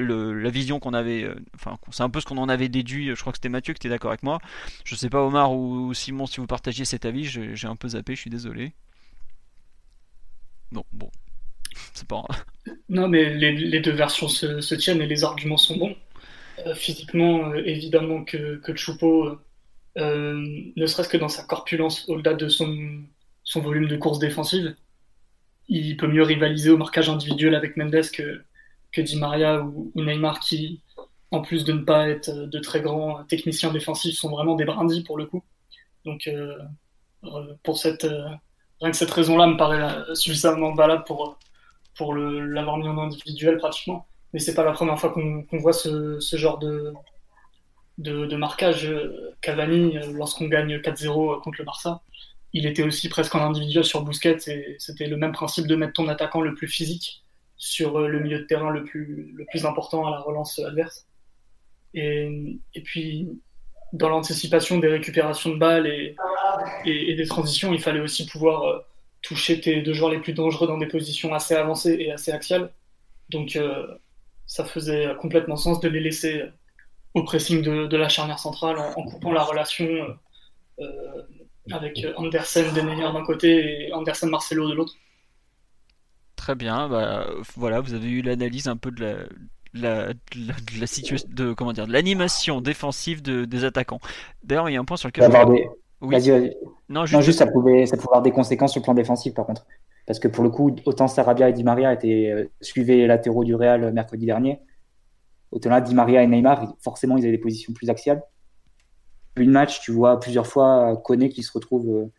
la 0.00 0.50
vision 0.50 0.80
qu'on 0.80 0.94
avait, 0.94 1.24
euh, 1.24 1.34
c'est 1.90 2.02
un 2.02 2.10
peu 2.10 2.20
ce 2.20 2.26
qu'on 2.26 2.38
en 2.38 2.48
avait 2.48 2.68
déduit, 2.68 3.08
je 3.14 3.20
crois 3.20 3.32
que 3.32 3.38
c'était 3.38 3.48
Mathieu 3.48 3.74
qui 3.74 3.78
était 3.78 3.88
d'accord 3.88 4.10
avec 4.10 4.22
moi. 4.22 4.38
Je 4.84 4.94
sais 4.94 5.10
pas 5.10 5.22
Omar 5.22 5.52
ou 5.52 5.92
Simon 5.94 6.26
si 6.26 6.40
vous 6.40 6.46
partagiez 6.46 6.84
cet 6.84 7.04
avis, 7.04 7.24
j'ai 7.24 7.68
un 7.68 7.76
peu 7.76 7.88
zappé, 7.88 8.14
je 8.14 8.20
suis 8.20 8.30
désolé. 8.30 8.72
Non, 10.72 10.84
bon, 10.92 11.10
c'est 11.94 12.06
pas 12.06 12.24
Non 12.88 13.08
mais 13.08 13.34
les, 13.34 13.80
deux 13.80 13.92
versions 13.92 14.28
se, 14.28 14.74
tiennent 14.74 15.02
et 15.02 15.06
les 15.06 15.24
arguments 15.24 15.56
sont 15.56 15.76
bons. 15.76 15.96
Euh, 16.66 16.74
physiquement, 16.74 17.50
euh, 17.50 17.62
évidemment 17.64 18.24
que, 18.24 18.56
que 18.56 18.74
Choupo, 18.76 19.38
ne 19.96 20.86
serait-ce 20.86 21.08
que 21.08 21.16
dans 21.16 21.28
sa 21.28 21.42
corpulence, 21.42 22.08
au-delà 22.08 22.34
de 22.34 22.48
son, 22.48 23.02
son 23.42 23.60
volume 23.60 23.88
de 23.88 23.96
course 23.96 24.18
défensive, 24.18 24.74
il 25.68 25.96
peut 25.96 26.08
mieux 26.08 26.22
rivaliser 26.22 26.70
au 26.70 26.76
marquage 26.76 27.08
individuel 27.08 27.54
avec 27.54 27.76
Mendes 27.76 28.10
que, 28.12 28.42
que 28.92 29.00
Di 29.00 29.16
Maria 29.16 29.60
ou, 29.62 29.92
Neymar 29.94 30.40
qui, 30.40 30.80
en 31.30 31.40
plus 31.42 31.64
de 31.64 31.72
ne 31.72 31.82
pas 31.82 32.08
être 32.08 32.30
de 32.30 32.58
très 32.58 32.80
grands 32.80 33.24
techniciens 33.24 33.72
défensifs, 33.72 34.16
sont 34.16 34.30
vraiment 34.30 34.56
des 34.56 34.64
brindilles 34.64 35.04
pour 35.04 35.18
le 35.18 35.26
coup. 35.26 35.42
Donc, 36.04 36.26
euh, 36.26 36.58
euh, 37.24 37.54
pour 37.62 37.78
cette, 37.78 38.04
euh, 38.04 38.28
rien 38.80 38.90
que 38.90 38.96
cette 38.96 39.10
raison-là 39.10 39.46
me 39.46 39.56
paraît 39.56 40.14
suffisamment 40.14 40.74
valable 40.74 41.04
pour, 41.04 41.38
pour 41.94 42.14
l'avoir 42.14 42.78
mis 42.78 42.88
en 42.88 42.98
individuel 42.98 43.58
pratiquement. 43.58 44.06
Mais 44.32 44.38
c'est 44.40 44.54
pas 44.54 44.64
la 44.64 44.72
première 44.72 44.98
fois 44.98 45.10
qu'on 45.10 45.58
voit 45.58 45.72
ce, 45.72 46.20
ce, 46.20 46.36
genre 46.36 46.58
de, 46.58 46.94
de, 47.98 48.36
marquage. 48.36 48.88
Cavani, 49.40 49.98
lorsqu'on 50.12 50.46
gagne 50.46 50.76
4-0 50.76 51.42
contre 51.42 51.58
le 51.58 51.64
Barça, 51.64 52.02
il 52.52 52.66
était 52.66 52.82
aussi 52.82 53.08
presque 53.08 53.34
en 53.34 53.40
individuel 53.44 53.84
sur 53.84 54.02
Busquets 54.02 54.38
et 54.46 54.76
c'était 54.78 55.06
le 55.06 55.16
même 55.16 55.32
principe 55.32 55.66
de 55.66 55.76
mettre 55.76 55.94
ton 55.94 56.08
attaquant 56.08 56.40
le 56.40 56.54
plus 56.54 56.68
physique 56.68 57.24
sur 57.60 57.98
euh, 57.98 58.08
le 58.08 58.20
milieu 58.20 58.38
de 58.38 58.44
terrain 58.44 58.70
le 58.70 58.82
plus, 58.84 59.32
le 59.36 59.44
plus 59.44 59.66
important 59.66 60.06
à 60.06 60.10
la 60.10 60.20
relance 60.20 60.58
adverse. 60.58 61.06
Et, 61.92 62.58
et 62.74 62.80
puis, 62.80 63.28
dans 63.92 64.08
l'anticipation 64.08 64.78
des 64.78 64.88
récupérations 64.88 65.50
de 65.50 65.58
balles 65.58 65.86
et, 65.86 66.16
et, 66.86 67.14
des 67.14 67.26
transitions, 67.26 67.72
il 67.74 67.80
fallait 67.80 68.00
aussi 68.00 68.26
pouvoir 68.26 68.62
euh, 68.64 68.78
toucher 69.20 69.60
tes 69.60 69.82
deux 69.82 69.92
joueurs 69.92 70.10
les 70.10 70.20
plus 70.20 70.32
dangereux 70.32 70.66
dans 70.66 70.78
des 70.78 70.86
positions 70.86 71.34
assez 71.34 71.54
avancées 71.54 71.96
et 72.00 72.10
assez 72.10 72.32
axiales. 72.32 72.72
Donc, 73.28 73.56
euh, 73.56 73.86
ça 74.46 74.64
faisait 74.64 75.14
complètement 75.20 75.56
sens 75.56 75.80
de 75.80 75.88
les 75.88 76.00
laisser 76.00 76.42
au 77.12 77.24
pressing 77.24 77.60
de, 77.62 77.96
la 77.96 78.08
charnière 78.08 78.38
centrale 78.38 78.78
en, 78.78 79.04
coupant 79.04 79.32
la 79.32 79.42
relation 79.42 79.86
avec 81.70 82.04
Andersen, 82.16 82.72
Denayer 82.74 83.12
d'un 83.12 83.22
côté 83.22 83.88
et 83.88 83.92
Andersen, 83.92 84.30
Marcelo 84.30 84.68
de 84.68 84.74
l'autre. 84.74 84.94
Très 86.50 86.56
bien, 86.56 86.88
bah, 86.88 87.26
voilà, 87.56 87.80
vous 87.80 87.94
avez 87.94 88.08
eu 88.08 88.22
l'analyse 88.22 88.66
un 88.66 88.76
peu 88.76 88.90
de 88.90 89.04
la, 89.04 89.14
la, 89.72 90.12
la, 90.80 90.86
situation 90.88 91.28
de 91.30 91.52
comment 91.52 91.72
dire 91.72 91.86
de 91.86 91.92
l'animation 91.92 92.60
défensive 92.60 93.22
de, 93.22 93.44
des 93.44 93.64
attaquants. 93.64 94.00
D'ailleurs, 94.42 94.68
il 94.68 94.72
y 94.72 94.76
a 94.76 94.80
un 94.80 94.84
point 94.84 94.96
sur 94.96 95.06
lequel. 95.06 95.30
Oui. 95.46 95.60
Vas-y, 96.00 96.30
vas-y. 96.30 96.56
Non, 96.88 97.06
juste, 97.06 97.38
ça 97.38 97.46
pouvait, 97.46 97.86
ça 97.86 97.96
pouvait 97.96 98.08
avoir 98.08 98.22
des 98.22 98.32
conséquences 98.32 98.72
sur 98.72 98.80
le 98.80 98.84
plan 98.84 98.94
défensif, 98.94 99.32
par 99.32 99.46
contre. 99.46 99.64
Parce 100.08 100.18
que 100.18 100.26
pour 100.26 100.42
le 100.42 100.50
coup, 100.50 100.74
autant 100.86 101.06
Sarabia 101.06 101.50
et 101.50 101.52
Di 101.52 101.62
Maria 101.62 101.92
étaient 101.92 102.32
euh, 102.32 102.50
suivaient 102.60 102.96
les 102.96 103.06
latéraux 103.06 103.44
du 103.44 103.54
Real 103.54 103.84
euh, 103.84 103.92
mercredi 103.92 104.26
dernier, 104.26 104.58
autant 105.52 105.70
là, 105.70 105.80
Di 105.80 105.94
Maria 105.94 106.24
et 106.24 106.26
Neymar, 106.26 106.74
forcément, 106.80 107.16
ils 107.16 107.22
avaient 107.22 107.36
des 107.36 107.38
positions 107.38 107.72
plus 107.72 107.90
axiales. 107.90 108.24
Une 109.36 109.52
match, 109.52 109.82
tu 109.82 109.92
vois 109.92 110.18
plusieurs 110.18 110.48
fois 110.48 111.00
Koné 111.04 111.28
qui 111.28 111.44
se 111.44 111.52
retrouve 111.52 111.88
euh, 111.90 112.12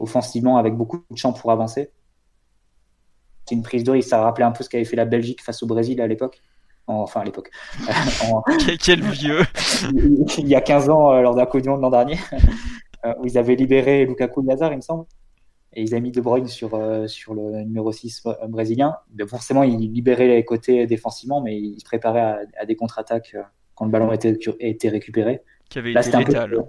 offensivement 0.00 0.56
avec 0.56 0.74
beaucoup 0.74 1.04
de 1.08 1.16
champs 1.16 1.32
pour 1.32 1.52
avancer. 1.52 1.92
C'est 3.46 3.54
une 3.54 3.62
prise 3.62 3.84
de 3.84 3.90
risque. 3.92 4.08
Ça 4.08 4.20
rappelait 4.20 4.44
un 4.44 4.52
peu 4.52 4.64
ce 4.64 4.68
qu'avait 4.68 4.84
fait 4.84 4.96
la 4.96 5.04
Belgique 5.04 5.42
face 5.42 5.62
au 5.62 5.66
Brésil 5.66 6.00
à 6.00 6.06
l'époque 6.06 6.42
enfin 6.86 7.20
à 7.20 7.24
l'époque. 7.24 7.50
Quel 8.82 9.02
vieux 9.02 9.40
Il 10.38 10.48
y 10.48 10.54
a 10.54 10.60
15 10.60 10.90
ans, 10.90 11.12
euh, 11.12 11.20
lors 11.20 11.34
d'un 11.34 11.46
coup 11.46 11.60
de 11.60 11.66
l'an 11.66 11.90
dernier, 11.90 12.18
euh, 13.04 13.14
où 13.18 13.26
ils 13.26 13.38
avaient 13.38 13.56
libéré 13.56 14.04
Lukaku 14.06 14.42
de 14.42 14.48
Lazare, 14.48 14.72
il 14.72 14.76
me 14.76 14.82
semble. 14.82 15.04
Et 15.72 15.82
ils 15.82 15.92
avaient 15.92 16.00
mis 16.00 16.12
De 16.12 16.20
Bruyne 16.22 16.46
sur, 16.46 16.74
euh, 16.74 17.06
sur 17.06 17.34
le 17.34 17.62
numéro 17.64 17.92
6 17.92 18.24
brésilien. 18.48 18.96
forcément, 19.26 19.62
ils 19.62 19.92
libéraient 19.92 20.28
les 20.28 20.44
côtés 20.44 20.86
défensivement, 20.86 21.42
mais 21.42 21.58
ils 21.58 21.80
se 21.80 21.84
préparaient 21.84 22.46
à, 22.58 22.64
des 22.64 22.76
contre-attaques 22.76 23.36
quand 23.74 23.84
le 23.84 23.90
ballon 23.90 24.10
était, 24.12 24.38
était 24.58 24.88
récupéré. 24.88 25.42
Qui 25.68 25.80
avait 25.80 25.92
Là, 25.92 26.06
été 26.06 26.16
létal. 26.16 26.64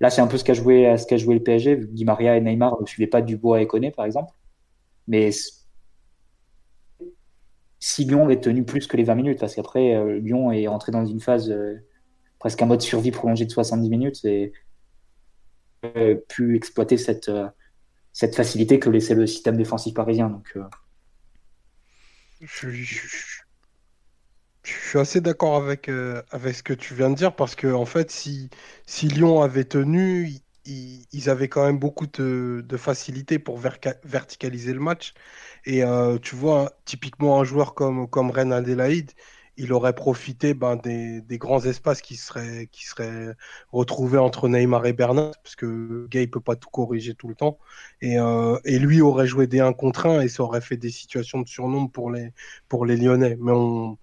Là, 0.00 0.10
c'est 0.10 0.20
un 0.20 0.26
peu 0.26 0.36
ce 0.36 0.42
qu'a 0.42 0.54
joué, 0.54 0.96
ce 0.96 1.06
qu'a 1.06 1.16
joué 1.16 1.34
le 1.36 1.42
PSG. 1.42 1.76
Di 1.76 2.04
Maria 2.04 2.36
et 2.36 2.40
Neymar 2.40 2.80
ne 2.80 2.86
suivaient 2.86 3.06
pas 3.06 3.22
Dubois 3.22 3.60
et 3.60 3.68
Koné, 3.68 3.92
par 3.92 4.04
exemple. 4.04 4.32
Mais 5.08 5.30
si 7.78 8.04
Lyon 8.04 8.24
avait 8.24 8.40
tenu 8.40 8.64
plus 8.64 8.86
que 8.86 8.96
les 8.96 9.04
20 9.04 9.14
minutes, 9.14 9.38
parce 9.38 9.54
qu'après, 9.54 9.94
euh, 9.94 10.18
Lyon 10.18 10.50
est 10.50 10.66
entré 10.66 10.92
dans 10.92 11.04
une 11.04 11.20
phase 11.20 11.50
euh, 11.50 11.76
presque 12.38 12.60
un 12.62 12.66
mode 12.66 12.82
survie 12.82 13.10
prolongé 13.10 13.44
de 13.44 13.50
70 13.50 13.88
minutes 13.90 14.24
et 14.24 14.52
euh, 15.84 16.16
pu 16.28 16.56
exploiter 16.56 16.96
cette, 16.96 17.30
cette 18.12 18.34
facilité 18.34 18.80
que 18.80 18.90
laissait 18.90 19.14
le 19.14 19.26
système 19.26 19.56
défensif 19.56 19.94
parisien. 19.94 20.28
Donc, 20.30 20.58
je, 22.40 22.68
suis 24.64 24.98
assez 24.98 25.20
d'accord 25.20 25.56
avec, 25.56 25.88
avec 26.30 26.56
ce 26.56 26.62
que 26.62 26.74
tu 26.74 26.94
viens 26.94 27.10
de 27.10 27.14
dire, 27.14 27.36
parce 27.36 27.54
que 27.54 27.72
en 27.72 27.86
fait, 27.86 28.10
si, 28.10 28.50
si 28.84 29.06
Lyon 29.06 29.42
avait 29.42 29.64
tenu, 29.64 30.40
ils, 30.66 31.30
avaient 31.30 31.48
quand 31.48 31.64
même 31.64 31.78
beaucoup 31.78 32.06
de, 32.06 32.64
de 32.66 32.76
facilité 32.76 33.38
pour 33.38 33.58
verticaliser 33.58 34.72
le 34.72 34.80
match. 34.80 35.14
Et 35.64 35.82
euh, 35.84 36.18
tu 36.18 36.36
vois, 36.36 36.72
typiquement 36.84 37.40
un 37.40 37.44
joueur 37.44 37.74
comme, 37.74 38.08
comme 38.08 38.30
Ren 38.30 38.50
Adelaide, 38.52 39.12
il 39.56 39.72
aurait 39.72 39.94
profité 39.94 40.54
ben, 40.54 40.76
des, 40.76 41.22
grands 41.38 41.60
espaces 41.64 42.02
qui 42.02 42.16
seraient, 42.16 42.68
retrouvés 43.72 44.18
entre 44.18 44.48
Neymar 44.48 44.86
et 44.86 44.92
Bernat, 44.92 45.32
parce 45.42 45.56
que 45.56 46.06
Gay 46.10 46.26
peut 46.26 46.40
pas 46.40 46.56
tout 46.56 46.68
corriger 46.70 47.14
tout 47.14 47.28
le 47.28 47.34
temps. 47.34 47.58
Et, 48.02 48.18
euh, 48.18 48.58
lui 48.64 49.00
aurait 49.00 49.26
joué 49.26 49.46
des 49.46 49.60
1 49.60 49.72
contre 49.72 50.06
1 50.06 50.20
et 50.22 50.28
ça 50.28 50.42
aurait 50.42 50.60
fait 50.60 50.76
des 50.76 50.90
situations 50.90 51.40
de 51.40 51.48
surnombre 51.48 51.90
pour 51.90 52.10
les, 52.10 52.32
pour 52.68 52.86
les 52.86 52.96
Lyonnais. 52.96 53.36
Mais 53.40 53.52
on, 53.52 53.98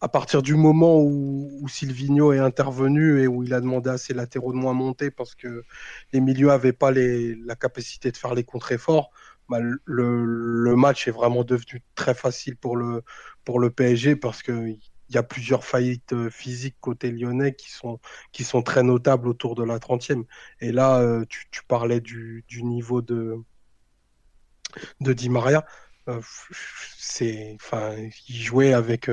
à 0.00 0.08
partir 0.08 0.42
du 0.42 0.54
moment 0.54 1.00
où, 1.00 1.48
où, 1.60 1.68
Silvino 1.68 2.32
est 2.32 2.38
intervenu 2.38 3.20
et 3.20 3.26
où 3.26 3.42
il 3.42 3.54
a 3.54 3.60
demandé 3.60 3.90
à 3.90 3.98
ses 3.98 4.14
latéraux 4.14 4.52
de 4.52 4.58
moins 4.58 4.74
monter 4.74 5.10
parce 5.10 5.34
que 5.34 5.64
les 6.12 6.20
milieux 6.20 6.48
n'avaient 6.48 6.72
pas 6.72 6.90
la 6.90 7.56
capacité 7.56 8.10
de 8.10 8.16
faire 8.16 8.34
les 8.34 8.44
contre-efforts, 8.44 9.10
bah, 9.48 9.58
le, 9.60 10.76
match 10.76 11.06
est 11.08 11.12
vraiment 11.12 11.44
devenu 11.44 11.82
très 11.94 12.14
facile 12.14 12.56
pour 12.56 12.76
le, 12.76 13.02
PSG 13.70 14.16
parce 14.16 14.42
qu'il 14.42 14.78
y 15.10 15.16
a 15.16 15.22
plusieurs 15.22 15.64
faillites 15.64 16.12
euh, 16.12 16.30
physiques 16.30 16.76
côté 16.80 17.10
lyonnais 17.10 17.54
qui 17.54 17.70
sont, 17.70 18.00
qui 18.32 18.44
sont 18.44 18.62
très 18.62 18.82
notables 18.82 19.28
autour 19.28 19.54
de 19.54 19.64
la 19.64 19.78
30e. 19.78 20.24
Et 20.60 20.72
là, 20.72 21.00
euh, 21.00 21.24
tu, 21.28 21.46
parlais 21.68 22.00
du, 22.00 22.44
niveau 22.62 23.02
de, 23.02 23.36
de 25.00 25.12
Di 25.12 25.28
Maria. 25.28 25.64
Euh, 26.08 26.20
c'est, 26.98 27.56
enfin, 27.56 27.94
il 28.28 28.36
jouait 28.36 28.72
avec 28.72 29.10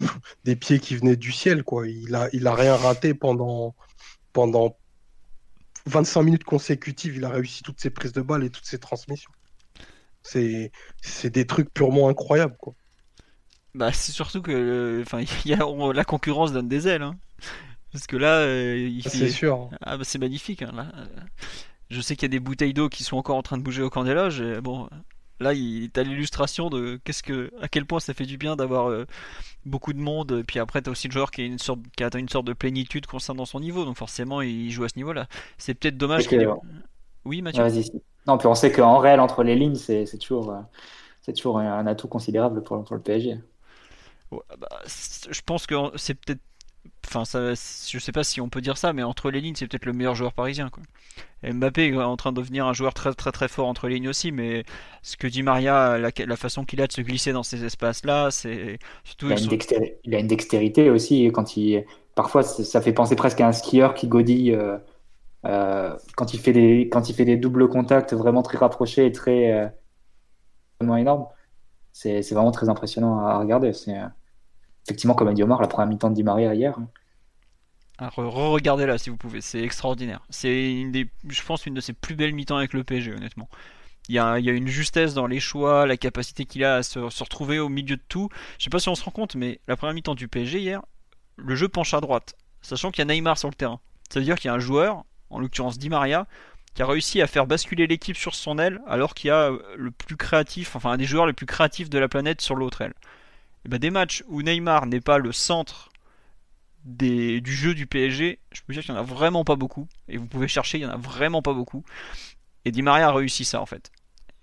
des 0.44 0.56
pieds 0.56 0.80
qui 0.80 0.96
venaient 0.96 1.16
du 1.16 1.32
ciel, 1.32 1.62
quoi. 1.62 1.86
Il 1.86 2.14
a, 2.14 2.28
il 2.32 2.46
a 2.46 2.54
rien 2.54 2.76
raté 2.76 3.14
pendant, 3.14 3.74
pendant 4.32 4.76
25 5.86 6.22
minutes 6.22 6.44
consécutives. 6.44 7.16
Il 7.16 7.24
a 7.24 7.30
réussi 7.30 7.62
toutes 7.62 7.80
ses 7.80 7.90
prises 7.90 8.12
de 8.12 8.22
balles 8.22 8.44
et 8.44 8.50
toutes 8.50 8.66
ses 8.66 8.78
transmissions. 8.78 9.30
C'est, 10.22 10.72
c'est 11.00 11.30
des 11.30 11.46
trucs 11.46 11.72
purement 11.72 12.08
incroyables, 12.08 12.56
quoi. 12.58 12.74
Bah, 13.74 13.92
c'est 13.92 14.12
surtout 14.12 14.42
que 14.42 15.02
enfin, 15.02 15.22
y 15.44 15.52
a, 15.52 15.92
la 15.92 16.04
concurrence 16.04 16.52
donne 16.52 16.68
des 16.68 16.88
ailes. 16.88 17.02
Hein. 17.02 17.16
Parce 17.92 18.06
que 18.06 18.16
là, 18.16 18.40
euh, 18.40 18.90
c'est 19.06 19.30
sûr. 19.30 19.70
Ah, 19.82 19.96
bah, 19.96 20.04
c'est 20.04 20.18
magnifique. 20.18 20.62
Hein, 20.62 20.72
là. 20.74 20.92
Je 21.90 22.00
sais 22.00 22.16
qu'il 22.16 22.24
y 22.24 22.26
a 22.26 22.36
des 22.36 22.40
bouteilles 22.40 22.74
d'eau 22.74 22.88
qui 22.88 23.02
sont 23.02 23.16
encore 23.16 23.36
en 23.36 23.42
train 23.42 23.56
de 23.56 23.62
bouger 23.62 23.82
au 23.82 23.88
camp 23.88 24.04
des 24.04 24.14
loges. 24.14 24.42
bon, 24.60 24.90
là, 25.40 25.54
il 25.54 25.90
t'as 25.90 26.02
l'illustration 26.02 26.70
de 26.70 27.00
qu'est-ce 27.04 27.22
que, 27.22 27.50
à 27.60 27.68
quel 27.68 27.84
point 27.84 28.00
ça 28.00 28.14
fait 28.14 28.24
du 28.24 28.36
bien 28.36 28.56
d'avoir 28.56 28.88
euh, 28.88 29.06
beaucoup 29.64 29.92
de 29.92 30.00
monde. 30.00 30.42
Puis 30.46 30.58
après, 30.58 30.82
t'as 30.82 30.90
aussi 30.90 31.08
le 31.08 31.12
joueur 31.12 31.30
qui, 31.30 31.42
a 31.42 31.44
une 31.44 31.58
sorte, 31.58 31.80
qui 31.96 32.04
a 32.04 32.10
une 32.16 32.28
sorte 32.28 32.46
de 32.46 32.52
plénitude 32.52 33.06
concernant 33.06 33.44
son 33.44 33.60
niveau. 33.60 33.84
Donc 33.84 33.96
forcément, 33.96 34.40
il 34.40 34.70
joue 34.70 34.84
à 34.84 34.88
ce 34.88 34.96
niveau-là. 34.96 35.26
C'est 35.56 35.74
peut-être 35.74 35.96
dommage 35.96 36.28
qu'il. 36.28 36.48
Oui, 37.24 37.42
Mathieu. 37.42 37.62
Non, 38.26 38.38
puis 38.38 38.46
on 38.46 38.54
sait 38.54 38.72
qu'en 38.72 38.98
réel, 38.98 39.20
entre 39.20 39.42
les 39.42 39.54
lignes, 39.54 39.74
c'est 39.74 40.04
toujours, 40.18 40.50
euh, 40.50 40.60
c'est 41.22 41.32
toujours 41.32 41.58
un 41.58 41.86
atout 41.86 42.08
considérable 42.08 42.62
pour, 42.62 42.84
le 42.90 43.00
PSG. 43.00 43.40
Bah, 44.30 44.68
je 44.86 45.40
pense 45.44 45.66
que 45.66 45.74
c'est 45.96 46.14
peut-être. 46.14 46.40
Enfin, 47.08 47.24
ça, 47.24 47.54
je 47.54 47.98
sais 47.98 48.12
pas 48.12 48.24
si 48.24 48.40
on 48.40 48.48
peut 48.48 48.60
dire 48.60 48.76
ça, 48.76 48.92
mais 48.92 49.02
entre 49.02 49.30
les 49.30 49.40
lignes, 49.40 49.54
c'est 49.56 49.66
peut-être 49.66 49.86
le 49.86 49.92
meilleur 49.92 50.14
joueur 50.14 50.32
parisien. 50.32 50.68
Quoi. 50.68 50.82
Mbappé 51.42 51.88
est 51.88 51.96
en 51.96 52.16
train 52.16 52.32
de 52.32 52.40
devenir 52.40 52.66
un 52.66 52.72
joueur 52.72 52.92
très 52.94 53.14
très 53.14 53.32
très 53.32 53.48
fort 53.48 53.66
entre 53.66 53.88
les 53.88 53.94
lignes 53.94 54.08
aussi, 54.08 54.32
mais 54.32 54.64
ce 55.02 55.16
que 55.16 55.26
dit 55.26 55.42
Maria, 55.42 55.98
la, 55.98 56.36
façon 56.36 56.64
qu'il 56.64 56.82
a 56.82 56.86
de 56.86 56.92
se 56.92 57.00
glisser 57.00 57.32
dans 57.32 57.42
ces 57.42 57.64
espaces-là, 57.64 58.30
c'est 58.30 58.78
surtout. 59.04 59.28
Il 59.30 60.14
a, 60.14 60.18
une 60.18 60.26
dextérité 60.26 60.90
aussi 60.90 61.26
quand 61.32 61.56
il. 61.56 61.84
Parfois, 62.14 62.42
ça 62.42 62.82
fait 62.82 62.92
penser 62.92 63.16
presque 63.16 63.40
à 63.40 63.46
un 63.46 63.52
skieur 63.52 63.94
qui 63.94 64.08
godille. 64.08 64.52
Euh, 64.52 64.76
euh, 65.44 65.96
quand, 66.16 66.34
il 66.34 66.40
fait 66.40 66.52
des, 66.52 66.88
quand 66.90 67.08
il 67.08 67.14
fait 67.14 67.24
des 67.24 67.36
doubles 67.36 67.68
contacts 67.68 68.12
vraiment 68.12 68.42
très 68.42 68.58
rapprochés 68.58 69.06
et 69.06 69.12
très 69.12 69.52
euh, 69.52 69.68
vraiment 70.80 70.96
énormes, 70.96 71.26
c'est 71.92 72.20
vraiment 72.32 72.50
très 72.50 72.68
impressionnant 72.68 73.18
à 73.20 73.38
regarder. 73.38 73.72
C'est 73.72 73.96
euh, 73.96 74.06
effectivement, 74.86 75.14
comme 75.14 75.28
a 75.28 75.32
dit 75.32 75.42
Omar, 75.42 75.60
la 75.60 75.68
première 75.68 75.88
mi-temps 75.88 76.10
de 76.10 76.14
Di 76.14 76.24
Maria 76.24 76.54
hier. 76.54 76.78
Hein. 77.98 78.10
re-regardez 78.14 78.86
là 78.86 78.98
si 78.98 79.10
vous 79.10 79.16
pouvez, 79.16 79.40
c'est 79.40 79.60
extraordinaire. 79.62 80.20
C'est 80.30 80.72
une 80.72 80.92
des, 80.92 81.08
je 81.28 81.42
pense, 81.42 81.66
une 81.66 81.74
de 81.74 81.80
ses 81.80 81.92
plus 81.92 82.14
belles 82.14 82.34
mi-temps 82.34 82.56
avec 82.56 82.72
le 82.72 82.84
PSG, 82.84 83.12
honnêtement. 83.12 83.48
Il 84.08 84.14
y, 84.14 84.18
a, 84.18 84.38
une 84.38 84.68
justesse 84.68 85.12
dans 85.12 85.26
les 85.26 85.38
choix, 85.38 85.86
la 85.86 85.98
capacité 85.98 86.46
qu'il 86.46 86.64
a 86.64 86.76
à 86.76 86.82
se, 86.82 87.10
se, 87.10 87.22
retrouver 87.22 87.58
au 87.58 87.68
milieu 87.68 87.96
de 87.96 88.02
tout. 88.08 88.30
Je 88.58 88.64
sais 88.64 88.70
pas 88.70 88.78
si 88.78 88.88
on 88.88 88.94
se 88.94 89.04
rend 89.04 89.10
compte, 89.10 89.34
mais 89.34 89.60
la 89.68 89.76
première 89.76 89.94
mi-temps 89.94 90.14
du 90.14 90.28
PSG 90.28 90.60
hier, 90.60 90.80
le 91.36 91.54
jeu 91.54 91.68
penche 91.68 91.92
à 91.92 92.00
droite, 92.00 92.34
sachant 92.62 92.90
qu'il 92.90 93.00
y 93.00 93.10
a 93.10 93.14
Neymar 93.14 93.36
sur 93.36 93.50
le 93.50 93.54
terrain. 93.54 93.80
Ça 94.08 94.20
veut 94.20 94.24
dire 94.24 94.36
qu'il 94.36 94.48
y 94.48 94.50
a 94.50 94.54
un 94.54 94.60
joueur 94.60 95.04
en 95.30 95.40
l'occurrence 95.40 95.78
Di 95.78 95.90
Maria, 95.90 96.26
qui 96.74 96.82
a 96.82 96.86
réussi 96.86 97.20
à 97.20 97.26
faire 97.26 97.46
basculer 97.46 97.86
l'équipe 97.86 98.16
sur 98.16 98.34
son 98.34 98.58
aile 98.58 98.80
alors 98.86 99.14
qu'il 99.14 99.28
y 99.28 99.30
a 99.30 99.50
euh, 99.50 99.58
le 99.76 99.90
plus 99.90 100.16
créatif, 100.16 100.76
enfin 100.76 100.92
un 100.92 100.96
des 100.96 101.04
joueurs 101.04 101.26
les 101.26 101.32
plus 101.32 101.46
créatifs 101.46 101.90
de 101.90 101.98
la 101.98 102.08
planète 102.08 102.40
sur 102.40 102.54
l'autre 102.54 102.82
aile. 102.82 102.94
Et 103.64 103.68
ben, 103.68 103.78
des 103.78 103.90
matchs 103.90 104.22
où 104.28 104.42
Neymar 104.42 104.86
n'est 104.86 105.00
pas 105.00 105.18
le 105.18 105.32
centre 105.32 105.90
du 106.88 107.52
jeu 107.52 107.74
du 107.74 107.86
PSG, 107.86 108.38
je 108.52 108.60
peux 108.66 108.72
dire 108.72 108.82
qu'il 108.82 108.92
n'y 108.92 108.98
en 108.98 109.02
a 109.02 109.04
vraiment 109.04 109.44
pas 109.44 109.56
beaucoup. 109.56 109.86
Et 110.08 110.16
vous 110.16 110.26
pouvez 110.26 110.48
chercher, 110.48 110.78
il 110.78 110.84
n'y 110.84 110.86
en 110.86 110.94
a 110.94 110.96
vraiment 110.96 111.42
pas 111.42 111.52
beaucoup. 111.52 111.84
Et 112.64 112.70
Di 112.70 112.82
Maria 112.82 113.08
a 113.08 113.12
réussi 113.12 113.44
ça 113.44 113.60
en 113.60 113.66
fait. 113.66 113.90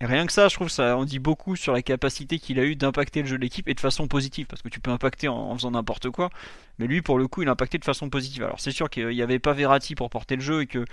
Rien 0.02 0.26
que 0.26 0.32
ça, 0.32 0.48
je 0.48 0.54
trouve 0.54 0.68
ça 0.68 0.94
en 0.94 1.06
dit 1.06 1.18
beaucoup 1.18 1.56
sur 1.56 1.72
la 1.72 1.80
capacité 1.80 2.38
qu'il 2.38 2.60
a 2.60 2.64
eu 2.64 2.76
d'impacter 2.76 3.22
le 3.22 3.28
jeu 3.28 3.38
de 3.38 3.42
l'équipe 3.42 3.66
et 3.66 3.72
de 3.72 3.80
façon 3.80 4.08
positive, 4.08 4.46
parce 4.46 4.60
que 4.60 4.68
tu 4.68 4.78
peux 4.78 4.90
impacter 4.90 5.26
en, 5.26 5.54
faisant 5.54 5.70
n'importe 5.70 6.10
quoi, 6.10 6.28
mais 6.78 6.86
lui 6.86 7.00
pour 7.00 7.18
le 7.18 7.28
coup 7.28 7.40
il 7.40 7.48
a 7.48 7.52
impacté 7.52 7.78
de 7.78 7.84
façon 7.84 8.10
positive. 8.10 8.42
Alors 8.42 8.60
c'est 8.60 8.72
sûr 8.72 8.90
qu'il 8.90 9.08
n'y 9.08 9.22
avait 9.22 9.38
pas 9.38 9.54
Verratti 9.54 9.94
pour 9.94 10.10
porter 10.10 10.36
le 10.36 10.42
jeu 10.42 10.62
et 10.62 10.66
que 10.66 10.84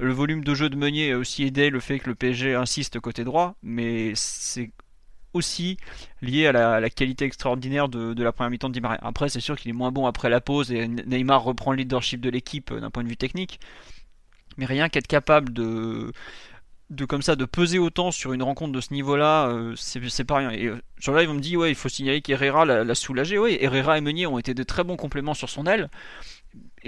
le 0.00 0.12
volume 0.12 0.42
de 0.42 0.54
jeu 0.54 0.68
de 0.68 0.74
Meunier 0.74 1.12
a 1.12 1.18
aussi 1.18 1.44
aidé 1.44 1.70
le 1.70 1.78
fait 1.78 2.00
que 2.00 2.08
le 2.08 2.16
PSG 2.16 2.56
insiste 2.56 2.98
côté 2.98 3.22
droit, 3.22 3.54
mais 3.62 4.12
c'est 4.16 4.72
aussi 5.32 5.76
lié 6.22 6.46
à 6.46 6.80
la, 6.80 6.90
qualité 6.90 7.24
extraordinaire 7.24 7.88
de, 7.88 8.22
la 8.22 8.32
première 8.32 8.50
mi-temps 8.50 8.68
de 8.68 8.78
Di. 8.78 8.86
Après 9.02 9.28
c'est 9.28 9.40
sûr 9.40 9.56
qu'il 9.56 9.70
est 9.70 9.74
moins 9.74 9.92
bon 9.92 10.06
après 10.06 10.28
la 10.28 10.40
pause 10.40 10.72
et 10.72 10.88
Neymar 10.88 11.42
reprend 11.42 11.72
le 11.72 11.78
leadership 11.78 12.20
de 12.20 12.30
l'équipe 12.30 12.70
euh, 12.72 12.80
d'un 12.80 12.90
point 12.90 13.02
de 13.04 13.08
vue 13.08 13.16
technique, 13.16 13.60
mais 14.56 14.66
rien 14.66 14.88
qu'être 14.88 15.06
capable 15.06 15.52
de 15.52 16.12
comme 17.08 17.22
ça 17.22 17.36
de 17.36 17.44
peser 17.44 17.78
autant 17.78 18.10
sur 18.10 18.32
une 18.32 18.42
rencontre 18.42 18.72
de 18.72 18.80
ce 18.80 18.92
niveau-là, 18.92 19.48
euh, 19.48 19.74
c'est 19.76 20.24
pas 20.24 20.38
rien. 20.38 20.50
Et 20.50 20.66
euh, 20.66 20.80
là, 21.06 21.22
ils 21.22 21.28
vont 21.28 21.34
me 21.34 21.40
dire 21.40 21.60
ouais, 21.60 21.70
il 21.70 21.74
faut 21.74 21.88
signaler 21.88 22.20
qu'Herrera 22.20 22.64
l'a 22.64 22.94
soulagé. 22.94 23.38
Oui, 23.38 23.56
Herrera 23.60 23.98
et 23.98 24.00
Meunier 24.00 24.26
ont 24.26 24.38
été 24.38 24.54
de 24.54 24.62
très 24.62 24.84
bons 24.84 24.96
compléments 24.96 25.34
sur 25.34 25.48
son 25.48 25.66
aile. 25.66 25.88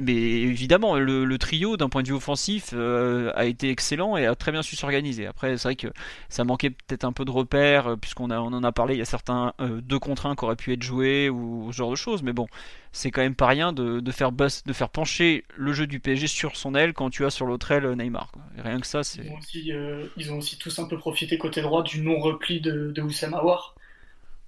Mais 0.00 0.14
évidemment, 0.14 0.96
le, 0.96 1.36
trio, 1.36 1.76
d'un 1.76 1.90
point 1.90 2.02
de 2.02 2.08
vue 2.08 2.14
offensif, 2.14 2.70
euh, 2.72 3.30
a 3.34 3.44
été 3.44 3.68
excellent 3.68 4.16
et 4.16 4.24
a 4.26 4.34
très 4.34 4.50
bien 4.50 4.62
su 4.62 4.74
s'organiser. 4.74 5.26
Après, 5.26 5.58
c'est 5.58 5.68
vrai 5.68 5.76
que 5.76 5.88
ça 6.30 6.44
manquait 6.44 6.70
peut-être 6.70 7.04
un 7.04 7.12
peu 7.12 7.26
de 7.26 7.30
repères, 7.30 7.88
euh, 7.88 7.96
puisqu'on 7.96 8.30
on 8.30 8.52
en 8.52 8.64
a 8.64 8.72
parlé, 8.72 8.94
il 8.94 8.98
y 8.98 9.02
a 9.02 9.06
certains 9.06 9.52
euh, 9.60 9.82
deux 9.82 9.98
contre 9.98 10.24
un 10.26 10.34
qui 10.34 10.44
auraient 10.44 10.56
pu 10.56 10.72
être 10.72 10.82
joués 10.82 11.28
ou 11.28 11.70
ce 11.72 11.76
genre 11.76 11.90
de 11.90 11.96
choses. 11.96 12.22
Mais 12.22 12.32
bon, 12.32 12.46
c'est 12.92 13.10
quand 13.10 13.20
même 13.20 13.34
pas 13.34 13.48
rien 13.48 13.74
de, 13.74 14.02
faire 14.12 14.32
de 14.32 14.72
faire 14.72 14.88
pencher 14.88 15.44
le 15.56 15.74
jeu 15.74 15.86
du 15.86 16.00
PSG 16.00 16.26
sur 16.26 16.56
son 16.56 16.74
aile 16.74 16.94
quand 16.94 17.10
tu 17.10 17.26
as 17.26 17.30
sur 17.30 17.44
l'autre 17.44 17.70
aile 17.70 17.86
Neymar. 17.92 18.32
rien 18.56 18.80
que 18.80 18.86
ça, 18.86 19.04
c'est. 19.04 19.30
Ils, 19.52 20.32
ont 20.32 20.38
aussi 20.38 20.56
tous 20.56 20.78
un 20.78 20.86
peu 20.86 20.96
profité 20.96 21.36
côté 21.36 21.60
droit 21.60 21.82
du 21.82 22.00
non-repli 22.00 22.62
de, 22.62 22.92
de 22.92 23.02
Oussama 23.02 23.38
Aouar, 23.38 23.74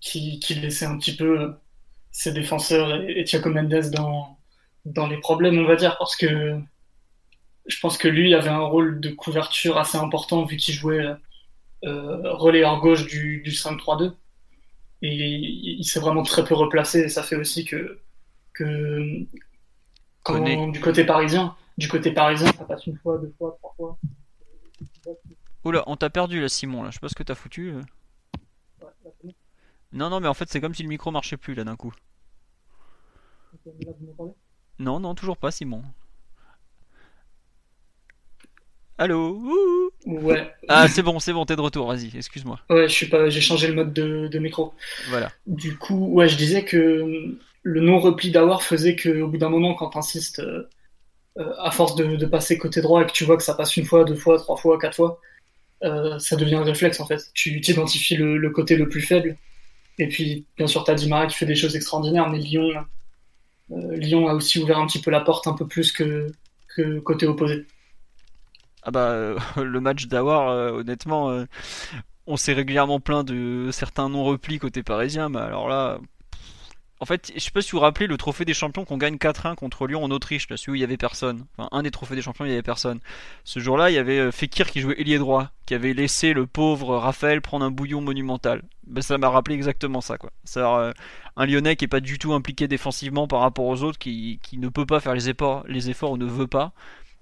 qui, 0.00 0.40
laissait 0.62 0.87
un 0.87 0.96
petit 0.96 1.16
peu 1.16 1.53
ses 2.12 2.33
défenseurs 2.33 2.94
et, 2.94 3.20
et 3.20 3.24
Thiago 3.24 3.50
Mendes 3.50 3.90
dans 3.92 4.34
dans 4.85 5.07
les 5.07 5.18
problèmes, 5.18 5.59
on 5.59 5.64
va 5.64 5.77
dire, 5.77 5.97
parce 5.99 6.16
que 6.16 6.59
je 7.66 7.81
pense 7.81 7.97
que 7.97 8.09
lui 8.09 8.35
avait 8.35 8.51
un 8.51 8.61
rôle 8.61 9.01
de 9.01 9.11
couverture 9.11 9.79
assez 9.79 9.97
important 9.97 10.44
vu 10.44 10.57
qu'il 10.57 10.75
jouait 10.75 11.07
euh, 11.85 12.33
relais 12.33 12.64
hors 12.64 12.81
gauche 12.81 13.07
du, 13.07 13.40
du 13.42 13.51
5-3-2. 13.51 14.14
Et 15.03 15.09
il, 15.11 15.85
s'est 15.85 16.01
vraiment 16.01 16.23
très 16.23 16.44
peu 16.44 16.55
replacé 16.55 17.01
et 17.01 17.09
ça 17.09 17.23
fait 17.23 17.37
aussi 17.37 17.66
que, 17.66 18.01
que 18.55 19.27
quand, 20.23 20.68
du 20.68 20.81
côté 20.81 21.05
parisien, 21.05 21.55
du 21.77 21.88
côté 21.88 22.11
parisien, 22.11 22.51
ça 22.53 22.64
passe 22.64 22.87
une 22.87 22.97
fois, 22.97 23.18
deux 23.18 23.35
fois, 23.37 23.55
trois 23.59 23.75
fois. 23.77 23.99
Oula, 25.64 25.83
on 25.87 25.97
t'a 25.97 26.09
perdu 26.09 26.40
là, 26.40 26.49
Simon. 26.49 26.83
Là. 26.83 26.90
Je 26.90 26.94
sais 26.94 27.01
pas 27.01 27.09
ce 27.09 27.14
que 27.14 27.23
t'as 27.23 27.35
foutu. 27.35 27.75
Euh. 27.75 27.83
non, 29.92 30.09
non, 30.09 30.20
mais 30.20 30.29
en 30.29 30.35
fait, 30.35 30.49
c'est 30.49 30.61
comme 30.61 30.75
si 30.75 30.83
le 30.83 30.88
micro 30.88 31.11
marchait 31.11 31.37
plus 31.37 31.55
là 31.55 31.64
d'un 31.64 31.77
coup. 31.77 31.92
Non, 34.85 35.01
non, 35.01 35.14
toujours 35.14 35.37
pas, 35.38 35.51
Simon. 35.51 35.83
Allô 38.99 39.90
Ouais. 40.07 40.55
Ah, 40.68 40.87
c'est 40.88 41.03
bon, 41.03 41.18
c'est 41.18 41.33
bon, 41.33 41.47
t'es 41.47 41.57
de 41.57 41.61
retour, 41.61 41.88
vas-y, 41.88 42.14
excuse-moi. 42.14 42.61
Ouais, 42.68 42.88
je 42.88 42.92
suis 42.92 43.07
pas, 43.07 43.31
j'ai 43.31 43.40
changé 43.40 43.66
le 43.66 43.75
mode 43.75 43.92
de, 43.92 44.38
micro. 44.38 44.75
Voilà. 45.09 45.33
Du 45.47 45.77
coup, 45.79 46.12
ouais, 46.12 46.29
je 46.29 46.37
disais 46.37 46.64
que 46.64 47.35
le 47.62 47.81
non-repli 47.81 48.31
d'Awar 48.31 48.62
faisait 48.62 48.94
qu'au 48.94 49.27
bout 49.27 49.38
d'un 49.38 49.49
moment, 49.49 49.75
quand 49.75 49.88
t'insistes, 49.88 50.40
euh, 50.40 50.68
euh, 51.38 51.53
à 51.59 51.70
force 51.73 51.97
de, 51.97 52.27
passer 52.27 52.59
côté 52.59 52.81
droit 52.81 53.03
et 53.03 53.07
que 53.07 53.12
tu 53.12 53.25
vois 53.25 53.37
que 53.37 53.42
ça 53.42 53.55
passe 53.55 53.77
une 53.77 53.87
fois, 53.87 54.05
deux 54.05 54.14
fois, 54.14 54.38
trois 54.38 54.57
fois, 54.57 54.79
quatre 54.79 54.94
fois, 54.94 55.18
euh, 55.83 56.18
ça 56.18 56.37
devient 56.37 56.57
un 56.57 56.64
réflexe 56.64 57.01
en 57.01 57.07
fait. 57.07 57.20
Tu 57.33 57.59
identifies 57.59 58.16
le, 58.16 58.51
côté 58.51 58.77
le 58.77 58.88
plus 58.88 59.01
faible. 59.01 59.37
Et 59.99 60.09
puis, 60.09 60.44
bien 60.57 60.66
sûr, 60.66 60.85
t'as 60.85 60.94
Dimara 60.94 61.27
qui 61.27 61.37
fait 61.37 61.47
des 61.47 61.57
choses 61.57 61.75
extraordinaires, 61.75 62.29
mais 62.29 62.38
Lyon, 62.38 62.70
euh, 62.70 62.81
Lyon 63.70 64.29
a 64.29 64.35
aussi 64.35 64.61
ouvert 64.61 64.79
un 64.79 64.87
petit 64.87 65.00
peu 65.00 65.11
la 65.11 65.20
porte 65.20 65.46
un 65.46 65.55
peu 65.55 65.66
plus 65.66 65.92
que, 65.92 66.31
que 66.68 66.98
côté 67.00 67.27
opposé. 67.27 67.66
Ah 68.83 68.90
bah 68.90 69.11
euh, 69.11 69.38
le 69.62 69.81
match 69.81 70.07
d'Awar, 70.07 70.50
euh, 70.50 70.70
honnêtement, 70.72 71.44
on 72.27 72.37
s'est 72.37 72.53
régulièrement 72.53 73.00
plaint 73.00 73.27
de 73.27 73.70
certains 73.72 74.09
non-replis 74.09 74.59
côté 74.59 74.83
parisien, 74.83 75.29
mais 75.29 75.40
alors 75.40 75.68
là, 75.68 75.98
en 77.05 77.07
fait, 77.07 77.31
je 77.35 77.38
sais 77.38 77.51
pas 77.51 77.61
si 77.61 77.73
vous 77.73 77.77
vous 77.77 77.83
rappelez 77.83 78.07
le 78.07 78.17
trophée 78.17 78.47
des 78.47 78.55
champions 78.55 78.87
qu'on 78.87 78.97
gagne 78.97 79.17
4-1 79.17 79.57
contre 79.57 79.87
Lyon 79.87 80.03
en 80.03 80.11
Autriche, 80.11 80.49
là, 80.49 80.57
celui 80.57 80.73
où 80.73 80.75
il 80.77 80.81
y 80.81 80.85
avait 80.85 80.97
personne. 80.97 81.45
Enfin, 81.59 81.69
un 81.71 81.83
des 81.83 81.90
trophées 81.90 82.14
des 82.14 82.23
champions, 82.23 82.47
il 82.47 82.49
y 82.49 82.55
avait 82.55 82.62
personne. 82.62 82.99
Ce 83.45 83.61
jour-là, 83.61 83.90
il 83.90 83.95
y 83.95 83.99
avait 83.99 84.33
Fekir 84.33 84.71
qui 84.71 84.81
jouait 84.81 84.99
ailier 84.99 85.19
droit, 85.19 85.51
qui 85.67 85.75
avait 85.75 85.93
laissé 85.93 86.33
le 86.33 86.47
pauvre 86.47 86.97
Raphaël 86.97 87.43
prendre 87.43 87.62
un 87.62 87.71
bouillon 87.71 88.01
monumental. 88.01 88.62
Ben, 88.87 89.03
ça 89.03 89.19
m'a 89.19 89.29
rappelé 89.29 89.55
exactement 89.55 90.01
ça, 90.01 90.17
quoi. 90.17 90.31
Ça, 90.45 90.95
un 91.37 91.45
Lyonnais 91.45 91.77
qui 91.77 91.85
est 91.85 91.88
pas 91.88 92.01
du 92.01 92.19
tout 92.19 92.33
impliqué 92.33 92.69
défensivement 92.69 93.29
par 93.29 93.40
rapport 93.40 93.67
aux 93.67 93.83
autres, 93.83 93.99
qui, 93.99 94.40
ne 94.55 94.71
peut 94.71 94.87
pas 94.87 95.01
faire 95.01 95.12
les 95.12 95.29
efforts, 95.29 95.62
les 95.69 95.90
efforts 95.90 96.12
ou 96.12 96.17
ne 96.17 96.25
veut 96.25 96.47
pas, 96.47 96.73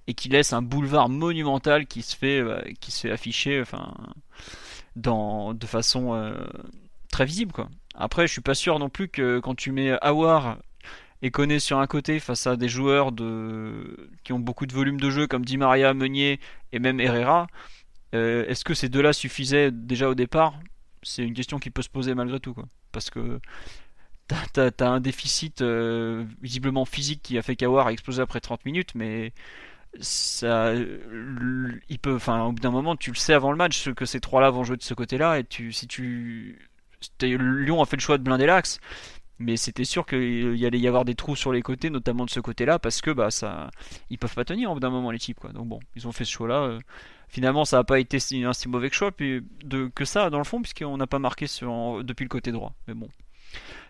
et 0.06 0.14
qui 0.14 0.28
laisse 0.28 0.52
un 0.52 0.62
boulevard 0.62 1.08
monumental 1.08 1.86
qui 1.86 2.02
se 2.02 2.16
fait, 2.16 2.38
euh, 2.38 2.62
qui 2.78 2.92
se 2.92 3.00
fait 3.00 3.10
afficher, 3.10 3.60
enfin, 3.60 3.94
dans, 4.94 5.54
de 5.54 5.66
façon 5.66 6.14
euh, 6.14 6.46
très 7.10 7.24
visible, 7.24 7.50
quoi. 7.50 7.68
Après, 7.94 8.26
je 8.26 8.32
suis 8.32 8.40
pas 8.40 8.54
sûr 8.54 8.78
non 8.78 8.88
plus 8.88 9.08
que 9.08 9.38
quand 9.40 9.54
tu 9.54 9.72
mets 9.72 9.92
Awar 10.00 10.58
et 11.22 11.30
connaît 11.30 11.60
sur 11.60 11.78
un 11.78 11.86
côté 11.86 12.18
face 12.20 12.46
à 12.46 12.56
des 12.56 12.68
joueurs 12.68 13.12
de... 13.12 14.10
qui 14.24 14.32
ont 14.32 14.40
beaucoup 14.40 14.66
de 14.66 14.72
volume 14.72 15.00
de 15.00 15.10
jeu 15.10 15.26
comme 15.26 15.44
Di 15.44 15.56
Maria, 15.56 15.94
Meunier 15.94 16.40
et 16.72 16.78
même 16.78 17.00
Herrera, 17.00 17.46
euh, 18.14 18.44
est-ce 18.46 18.64
que 18.64 18.74
ces 18.74 18.88
deux-là 18.88 19.12
suffisaient 19.12 19.70
déjà 19.70 20.08
au 20.08 20.14
départ? 20.14 20.54
C'est 21.02 21.24
une 21.24 21.34
question 21.34 21.58
qui 21.58 21.70
peut 21.70 21.82
se 21.82 21.88
poser 21.88 22.14
malgré 22.14 22.40
tout, 22.40 22.54
quoi. 22.54 22.64
Parce 22.92 23.10
que 23.10 23.40
t'as 24.52 24.70
as, 24.78 24.84
un 24.84 25.00
déficit 25.00 25.62
euh, 25.62 26.24
visiblement 26.40 26.84
physique 26.84 27.22
qui 27.22 27.38
a 27.38 27.42
fait 27.42 27.56
qu'Awar 27.56 27.88
a 27.88 27.92
explosé 27.92 28.22
après 28.22 28.40
30 28.40 28.64
minutes, 28.64 28.94
mais 28.94 29.32
ça, 30.00 30.72
il 30.74 31.98
peut, 32.00 32.14
enfin, 32.14 32.44
au 32.44 32.52
bout 32.52 32.60
d'un 32.60 32.70
moment, 32.70 32.96
tu 32.96 33.10
le 33.10 33.16
sais 33.16 33.34
avant 33.34 33.50
le 33.50 33.56
match 33.58 33.90
que 33.92 34.06
ces 34.06 34.20
trois-là 34.20 34.50
vont 34.50 34.64
jouer 34.64 34.76
de 34.76 34.82
ce 34.82 34.94
côté-là, 34.94 35.38
et 35.38 35.44
si 35.70 35.86
tu, 35.86 36.70
Lyon 37.20 37.82
a 37.82 37.86
fait 37.86 37.96
le 37.96 38.02
choix 38.02 38.18
de 38.18 38.22
blinder 38.22 38.46
l'axe, 38.46 38.80
mais 39.38 39.56
c'était 39.56 39.84
sûr 39.84 40.06
qu'il 40.06 40.64
allait 40.64 40.78
y 40.78 40.88
avoir 40.88 41.04
des 41.04 41.14
trous 41.14 41.36
sur 41.36 41.52
les 41.52 41.62
côtés, 41.62 41.90
notamment 41.90 42.24
de 42.24 42.30
ce 42.30 42.40
côté-là, 42.40 42.78
parce 42.78 43.00
que 43.00 43.10
bah 43.10 43.30
ça, 43.30 43.70
ils 44.10 44.18
peuvent 44.18 44.34
pas 44.34 44.44
tenir 44.44 44.70
au 44.70 44.74
bout 44.74 44.80
d'un 44.80 44.90
moment 44.90 45.10
les 45.10 45.18
types, 45.18 45.40
quoi. 45.40 45.52
Donc 45.52 45.68
bon, 45.68 45.80
ils 45.96 46.06
ont 46.06 46.12
fait 46.12 46.24
ce 46.24 46.30
choix-là. 46.30 46.62
Euh, 46.62 46.78
finalement, 47.28 47.64
ça 47.64 47.78
n'a 47.78 47.84
pas 47.84 47.98
été 47.98 48.18
un 48.44 48.52
si 48.52 48.68
mauvais 48.68 48.90
choix 48.90 49.10
puis 49.10 49.42
que 49.94 50.04
ça 50.04 50.30
dans 50.30 50.38
le 50.38 50.44
fond, 50.44 50.60
puisqu'on 50.62 50.96
n'a 50.96 51.06
pas 51.06 51.18
marqué 51.18 51.46
depuis 51.46 52.24
le 52.24 52.28
côté 52.28 52.52
droit. 52.52 52.72
Mais 52.86 52.94
bon, 52.94 53.08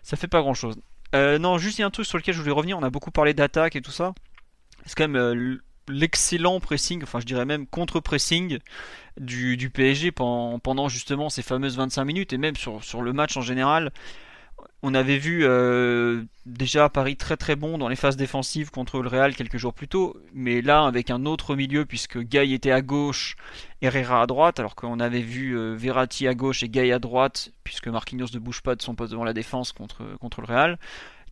ça 0.01 0.17
fait 0.17 0.27
pas 0.27 0.41
grand 0.41 0.53
chose. 0.53 0.75
Euh, 1.15 1.37
non, 1.37 1.57
juste 1.57 1.77
il 1.77 1.81
y 1.81 1.83
a 1.83 1.87
un 1.87 1.91
truc 1.91 2.05
sur 2.05 2.17
lequel 2.17 2.33
je 2.33 2.39
voulais 2.39 2.53
revenir. 2.53 2.77
On 2.77 2.83
a 2.83 2.89
beaucoup 2.89 3.11
parlé 3.11 3.33
d'attaque 3.33 3.75
et 3.75 3.81
tout 3.81 3.91
ça. 3.91 4.13
C'est 4.85 4.95
quand 4.95 5.07
même 5.07 5.15
euh, 5.15 5.57
l'excellent 5.87 6.59
pressing, 6.59 7.03
enfin 7.03 7.19
je 7.19 7.25
dirais 7.25 7.45
même 7.45 7.67
contre-pressing 7.67 8.59
du, 9.19 9.69
PSG 9.69 10.11
pendant, 10.11 10.87
justement 10.87 11.29
ces 11.29 11.41
fameuses 11.41 11.77
25 11.77 12.05
minutes 12.05 12.33
et 12.33 12.37
même 12.37 12.55
sur, 12.55 12.83
sur 12.83 13.01
le 13.01 13.13
match 13.13 13.37
en 13.37 13.41
général. 13.41 13.91
On 14.85 14.93
avait 14.93 15.17
vu 15.17 15.41
euh, 15.43 16.23
déjà 16.45 16.89
Paris 16.89 17.15
très 17.15 17.37
très 17.37 17.55
bon 17.55 17.77
dans 17.77 17.87
les 17.87 17.95
phases 17.95 18.17
défensives 18.17 18.69
contre 18.69 19.01
le 19.01 19.07
Real 19.07 19.33
quelques 19.33 19.57
jours 19.57 19.73
plus 19.73 19.87
tôt, 19.87 20.17
mais 20.33 20.61
là 20.61 20.85
avec 20.85 21.09
un 21.09 21.25
autre 21.25 21.55
milieu 21.55 21.85
puisque 21.85 22.19
Gay 22.19 22.51
était 22.51 22.71
à 22.71 22.81
gauche, 22.81 23.35
Herrera 23.81 24.21
à 24.21 24.27
droite, 24.27 24.59
alors 24.59 24.75
qu'on 24.75 24.99
avait 24.99 25.21
vu 25.21 25.57
euh, 25.57 25.75
Verratti 25.75 26.27
à 26.27 26.33
gauche 26.33 26.63
et 26.63 26.69
Gay 26.69 26.91
à 26.91 26.99
droite, 26.99 27.51
puisque 27.63 27.87
Marquinhos 27.87 28.27
ne 28.33 28.39
bouge 28.39 28.61
pas 28.61 28.75
de 28.75 28.81
son 28.81 28.93
poste 28.93 29.11
devant 29.11 29.23
la 29.23 29.33
défense 29.33 29.71
contre, 29.71 30.03
contre 30.19 30.41
le 30.41 30.47
Real. 30.47 30.77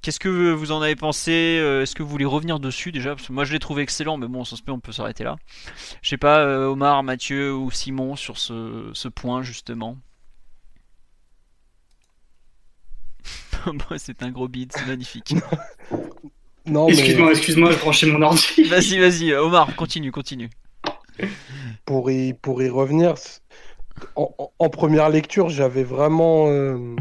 Qu'est-ce 0.02 0.20
que 0.20 0.52
vous 0.52 0.72
en 0.72 0.82
avez 0.82 0.96
pensé 0.96 1.60
euh, 1.60 1.84
Est-ce 1.84 1.94
que 1.94 2.02
vous 2.02 2.10
voulez 2.10 2.26
revenir 2.26 2.60
dessus 2.60 2.92
déjà? 2.92 3.16
Parce 3.16 3.28
que 3.28 3.34
moi 3.34 3.46
je 3.46 3.54
l'ai 3.54 3.60
trouvé 3.60 3.84
excellent, 3.84 4.18
mais 4.18 4.28
bon, 4.28 4.44
sans 4.44 4.56
se 4.56 4.64
on 4.68 4.80
peut 4.80 4.92
s'arrêter 4.92 5.24
là. 5.24 5.36
Je 6.02 6.10
sais 6.10 6.18
pas, 6.18 6.46
Omar, 6.68 7.04
Mathieu 7.04 7.54
ou 7.54 7.70
Simon 7.72 8.16
sur 8.16 8.38
ce, 8.38 8.90
ce 8.94 9.08
point 9.08 9.44
justement. 9.44 9.98
c'est 13.98 14.24
un 14.24 14.32
gros 14.32 14.48
bide, 14.48 14.72
c'est 14.74 14.86
magnifique. 14.88 15.34
non, 16.66 16.88
excuse-moi, 16.88 17.32
excuse-moi, 17.32 17.72
je 17.72 17.78
branchais 17.78 18.08
mon 18.08 18.22
ordi. 18.22 18.64
vas-y, 18.70 19.00
vas-y, 19.00 19.34
Omar, 19.34 19.76
continue, 19.76 20.12
continue. 20.12 20.50
Pour 21.86 22.10
y, 22.10 22.34
pour 22.34 22.62
y 22.62 22.70
revenir, 22.70 23.16
en, 24.16 24.70
première 24.70 25.10
lecture, 25.10 25.50
j'avais 25.50 25.84
vraiment 25.84 26.48
euh, 26.48 26.96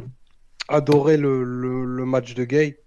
adoré 0.69 1.17
le, 1.17 1.45
le, 1.45 2.05
match 2.05 2.35
de 2.35 2.45
Gay 2.45 2.79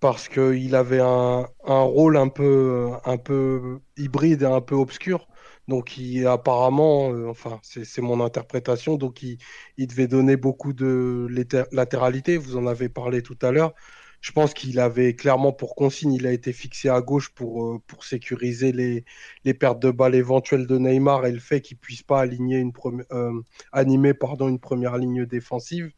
parce 0.00 0.28
qu'il 0.28 0.74
avait 0.74 1.00
un, 1.00 1.48
un, 1.64 1.80
rôle 1.80 2.16
un 2.16 2.28
peu, 2.28 2.90
un 3.04 3.16
peu 3.16 3.80
hybride 3.96 4.42
et 4.42 4.46
un 4.46 4.60
peu 4.60 4.74
obscur. 4.74 5.28
Donc, 5.68 5.98
il, 5.98 6.26
apparemment, 6.26 7.12
euh, 7.12 7.28
enfin, 7.28 7.58
c'est 7.62 8.00
mon 8.02 8.20
interprétation, 8.24 8.96
donc 8.96 9.22
il, 9.22 9.38
il, 9.78 9.86
devait 9.88 10.06
donner 10.06 10.36
beaucoup 10.36 10.72
de 10.72 11.26
latéralité. 11.72 12.36
Vous 12.36 12.56
en 12.56 12.66
avez 12.66 12.88
parlé 12.88 13.22
tout 13.22 13.38
à 13.42 13.50
l'heure. 13.50 13.74
Je 14.20 14.32
pense 14.32 14.54
qu'il 14.54 14.80
avait 14.80 15.14
clairement 15.14 15.52
pour 15.52 15.74
consigne, 15.76 16.12
il 16.12 16.26
a 16.26 16.32
été 16.32 16.52
fixé 16.52 16.88
à 16.88 17.00
gauche 17.00 17.30
pour, 17.30 17.64
euh, 17.64 17.78
pour 17.86 18.04
sécuriser 18.04 18.72
les, 18.72 19.04
les, 19.44 19.54
pertes 19.54 19.78
de 19.80 19.90
balles 19.90 20.14
éventuelles 20.14 20.66
de 20.66 20.78
Neymar 20.78 21.26
et 21.26 21.32
le 21.32 21.38
fait 21.38 21.60
qu'il 21.60 21.78
puisse 21.78 22.02
pas 22.02 22.20
aligner 22.20 22.58
une 22.58 22.72
euh, 23.12 23.40
animer 23.72 24.14
pardon, 24.14 24.48
une 24.48 24.58
première 24.58 24.96
ligne 24.98 25.26
défensive. 25.26 25.92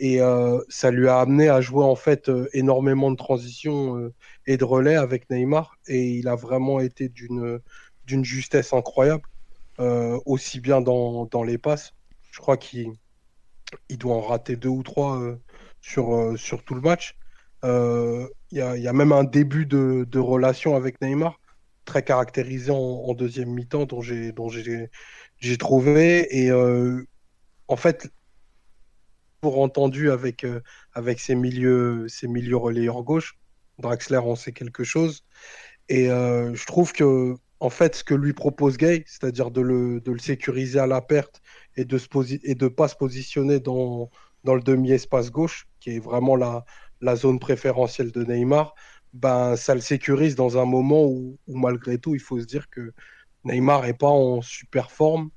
Et 0.00 0.20
ça 0.68 0.90
lui 0.92 1.08
a 1.08 1.18
amené 1.18 1.48
à 1.48 1.60
jouer 1.60 1.84
en 1.84 1.96
fait 1.96 2.30
énormément 2.52 3.10
de 3.10 3.16
transitions 3.16 4.12
et 4.46 4.56
de 4.56 4.64
relais 4.64 4.94
avec 4.94 5.28
Neymar. 5.28 5.76
Et 5.88 6.10
il 6.10 6.28
a 6.28 6.36
vraiment 6.36 6.78
été 6.78 7.08
d'une 7.08 7.60
d'une 8.08 8.24
justesse 8.24 8.72
incroyable, 8.72 9.22
euh, 9.78 10.18
aussi 10.24 10.60
bien 10.60 10.80
dans, 10.80 11.26
dans, 11.26 11.44
les 11.44 11.58
passes. 11.58 11.92
Je 12.32 12.40
crois 12.40 12.56
qu'il 12.56 12.94
il 13.90 13.98
doit 13.98 14.14
en 14.14 14.22
rater 14.22 14.56
deux 14.56 14.70
ou 14.70 14.82
trois 14.82 15.20
euh, 15.20 15.36
sur, 15.82 16.14
euh, 16.14 16.36
sur 16.36 16.64
tout 16.64 16.74
le 16.74 16.80
match. 16.80 17.16
Il 17.62 18.28
y 18.52 18.60
a, 18.62 18.76
y, 18.76 18.88
a, 18.88 18.92
même 18.92 19.12
un 19.12 19.24
début 19.24 19.66
de, 19.66 20.06
de, 20.08 20.18
relation 20.18 20.74
avec 20.74 21.00
Neymar, 21.02 21.38
très 21.84 22.02
caractérisé 22.02 22.72
en, 22.72 23.12
deuxième 23.14 23.50
mi-temps, 23.50 23.84
dont 23.84 24.00
j'ai 24.00 24.32
j'ai 25.40 25.58
trouvé. 25.58 26.26
Et 26.30 26.50
en 27.68 27.76
fait, 27.76 28.10
entendu 29.42 30.10
avec, 30.10 30.46
avec 30.92 31.20
ses 31.20 31.34
milieux, 31.34 32.06
ses 32.08 32.28
milieux 32.28 32.56
relayeurs 32.56 33.02
gauche, 33.02 33.38
Draxler 33.78 34.18
en 34.18 34.34
sait 34.34 34.52
quelque 34.52 34.84
chose. 34.84 35.24
Et 35.88 36.06
je 36.06 36.66
trouve 36.66 36.92
que 36.92 37.36
en 37.60 37.70
fait, 37.70 37.96
ce 37.96 38.04
que 38.04 38.14
lui 38.14 38.32
propose 38.32 38.76
Gay, 38.76 39.04
c'est-à-dire 39.06 39.50
de 39.50 39.60
le, 39.60 40.00
de 40.00 40.12
le, 40.12 40.18
sécuriser 40.18 40.78
à 40.78 40.86
la 40.86 41.00
perte 41.00 41.40
et 41.76 41.84
de 41.84 41.96
ne 41.98 42.68
pas 42.68 42.88
se 42.88 42.94
positionner 42.94 43.58
dans, 43.60 44.10
dans 44.44 44.54
le 44.54 44.62
demi-espace 44.62 45.30
gauche, 45.30 45.68
qui 45.80 45.96
est 45.96 45.98
vraiment 45.98 46.36
la, 46.36 46.64
la 47.00 47.16
zone 47.16 47.38
préférentielle 47.38 48.12
de 48.12 48.24
Neymar, 48.24 48.74
ben, 49.12 49.56
ça 49.56 49.74
le 49.74 49.80
sécurise 49.80 50.36
dans 50.36 50.58
un 50.58 50.64
moment 50.64 51.04
où, 51.04 51.38
malgré 51.48 51.98
tout, 51.98 52.14
il 52.14 52.20
faut 52.20 52.38
se 52.40 52.46
dire 52.46 52.68
que 52.70 52.92
Neymar 53.44 53.82
n'est 53.82 53.94
pas 53.94 54.08
en 54.08 54.42
super 54.42 54.90
forme. 54.90 55.30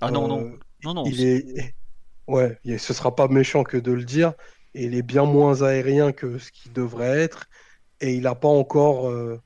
Ah 0.00 0.10
non, 0.10 0.28
non, 0.28 0.44
euh, 0.44 0.58
non, 0.84 0.94
non. 0.94 1.04
Il 1.06 1.24
est... 1.24 1.74
Ouais, 2.28 2.58
ce 2.64 2.92
sera 2.92 3.14
pas 3.14 3.28
méchant 3.28 3.62
que 3.64 3.76
de 3.76 3.92
le 3.92 4.04
dire. 4.04 4.34
Et 4.74 4.84
il 4.84 4.94
est 4.94 5.02
bien 5.02 5.24
moins 5.24 5.62
aérien 5.62 6.12
que 6.12 6.38
ce 6.38 6.50
qu'il 6.52 6.72
devrait 6.72 7.20
être. 7.20 7.46
Et 8.00 8.14
il 8.14 8.22
n'a 8.22 8.34
pas 8.34 8.48
encore 8.48 9.08
euh, 9.08 9.40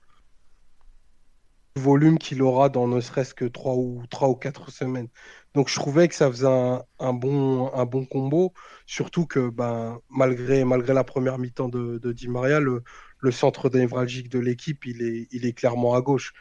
le 1.77 1.83
volume 1.83 2.19
qu'il 2.19 2.43
aura 2.43 2.69
dans 2.69 2.89
ne 2.89 3.01
serait-ce 3.01 3.35
que 3.35 3.45
3 3.45 3.75
ou, 3.75 4.03
3 4.11 4.29
ou 4.29 4.35
4 4.35 4.71
semaines. 4.71 5.09
Donc 5.55 5.69
je 5.69 5.75
trouvais 5.75 6.09
que 6.09 6.15
ça 6.15 6.31
faisait 6.31 6.47
un, 6.47 7.13
bon, 7.13 8.07
combo, 8.07 8.53
surtout 8.87 9.27
que 9.27 9.51
ben, 9.51 10.01
malgré, 10.09 10.65
malgré 10.65 10.95
la 10.95 11.05
première 11.05 11.39
mi-temps 11.39 11.69
de, 11.69 12.13
Di 12.13 12.29
Maria, 12.29 12.61
le, 12.61 12.83
centre 13.31 13.69
névralgique 13.71 14.29
de 14.31 14.39
l'équipe, 14.39 14.87
il 14.87 15.03
est, 15.03 15.29
il 15.31 15.47
est 15.47 15.53
clairement 15.53 15.95
à 15.95 16.01
gauche. 16.01 16.33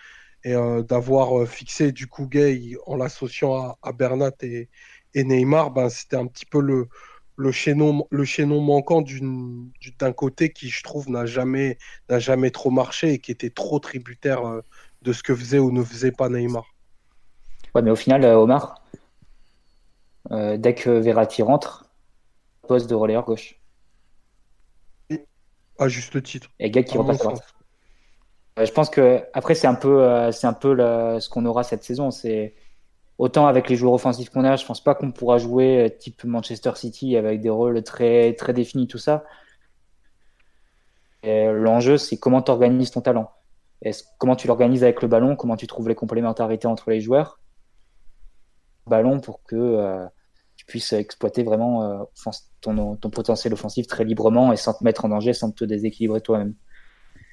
Et 0.45 0.55
euh, 0.55 0.83
d'avoir 0.83 1.37
euh, 1.41 1.45
fixé 1.45 1.91
du 1.91 2.07
coup 2.07 2.25
Gay 2.27 2.77
en 2.85 2.95
l'associant 2.95 3.77
à, 3.81 3.91
Bernat 3.91 4.31
et, 4.41 4.69
et 5.13 5.23
Neymar, 5.23 5.71
ben, 5.71 5.89
c'était 5.89 6.15
un 6.15 6.27
petit 6.27 6.45
peu 6.45 6.61
le, 6.61 6.87
le, 7.35 7.51
chaînon, 7.51 8.07
le 8.09 8.25
chaînon 8.25 8.61
manquant 8.61 9.03
d'un 9.99 10.13
côté 10.13 10.51
qui, 10.51 10.69
je 10.69 10.83
trouve, 10.83 11.09
n'a 11.09 11.25
jamais, 11.25 11.77
jamais 12.09 12.51
trop 12.51 12.69
marché 12.69 13.13
et 13.13 13.19
qui 13.19 13.31
était 13.31 13.49
trop 13.49 13.79
tributaire 13.79 14.45
euh, 14.45 14.61
de 15.01 15.13
ce 15.13 15.23
que 15.23 15.35
faisait 15.35 15.59
ou 15.59 15.71
ne 15.71 15.83
faisait 15.83 16.11
pas 16.11 16.29
Neymar. 16.29 16.65
Ouais, 17.75 17.81
mais 17.81 17.91
au 17.91 17.95
final, 17.95 18.25
Omar, 18.25 18.83
dès 20.31 20.73
que 20.73 20.89
Verratti 20.89 21.43
rentre, 21.43 21.89
poste 22.69 22.89
de 22.89 22.95
relayeur 22.95 23.25
gauche. 23.25 23.59
À 25.79 25.87
juste 25.87 26.21
titre. 26.21 26.49
Et 26.59 26.69
Gag 26.69 26.85
qui 26.85 26.97
repasse 26.97 27.25
euh, 27.25 28.65
Je 28.65 28.71
pense 28.71 28.89
que 28.89 29.23
après 29.33 29.55
c'est 29.55 29.67
un 29.67 29.75
peu, 29.75 30.03
euh, 30.03 30.31
c'est 30.31 30.45
un 30.45 30.53
peu 30.53 30.77
ce 31.19 31.29
qu'on 31.29 31.45
aura 31.45 31.63
cette 31.63 31.83
saison. 31.83 32.11
C'est 32.11 32.53
autant 33.19 33.45
avec 33.45 33.69
les 33.69 33.75
joueurs 33.75 33.93
offensifs 33.93 34.31
qu'on 34.31 34.43
a, 34.43 34.55
je 34.55 34.65
pense 34.65 34.83
pas 34.83 34.95
qu'on 34.95 35.11
pourra 35.11 35.37
jouer 35.37 35.85
euh, 35.85 35.89
type 35.89 36.23
Manchester 36.23 36.71
City 36.75 37.15
avec 37.15 37.41
des 37.41 37.49
rôles 37.49 37.83
très 37.83 38.35
définis 38.53 38.87
tout 38.87 38.97
ça. 38.97 39.23
L'enjeu 41.23 41.97
c'est 41.97 42.17
comment 42.17 42.41
tu 42.41 42.49
organises 42.49 42.91
ton 42.91 43.01
talent. 43.01 43.29
comment 44.17 44.35
tu 44.35 44.47
l'organises 44.47 44.83
avec 44.83 45.01
le 45.01 45.07
ballon, 45.07 45.35
comment 45.35 45.57
tu 45.57 45.67
trouves 45.67 45.89
les 45.89 45.95
complémentarités 45.95 46.67
entre 46.67 46.89
les 46.89 47.01
joueurs? 47.01 47.39
Ballon 48.87 49.19
pour 49.19 49.43
que 49.43 50.09
puisses 50.69 50.93
exploiter 50.93 51.43
vraiment 51.43 51.83
euh, 51.83 52.03
ton, 52.61 52.95
potentiel 52.95 53.51
offensif 53.53 53.87
très 53.87 54.05
librement 54.05 54.53
et 54.53 54.55
sans 54.55 54.73
te 54.73 54.83
mettre 54.83 55.03
en 55.03 55.09
danger, 55.09 55.33
sans 55.33 55.51
te 55.51 55.65
déséquilibrer 55.65 56.21
toi-même. 56.21 56.53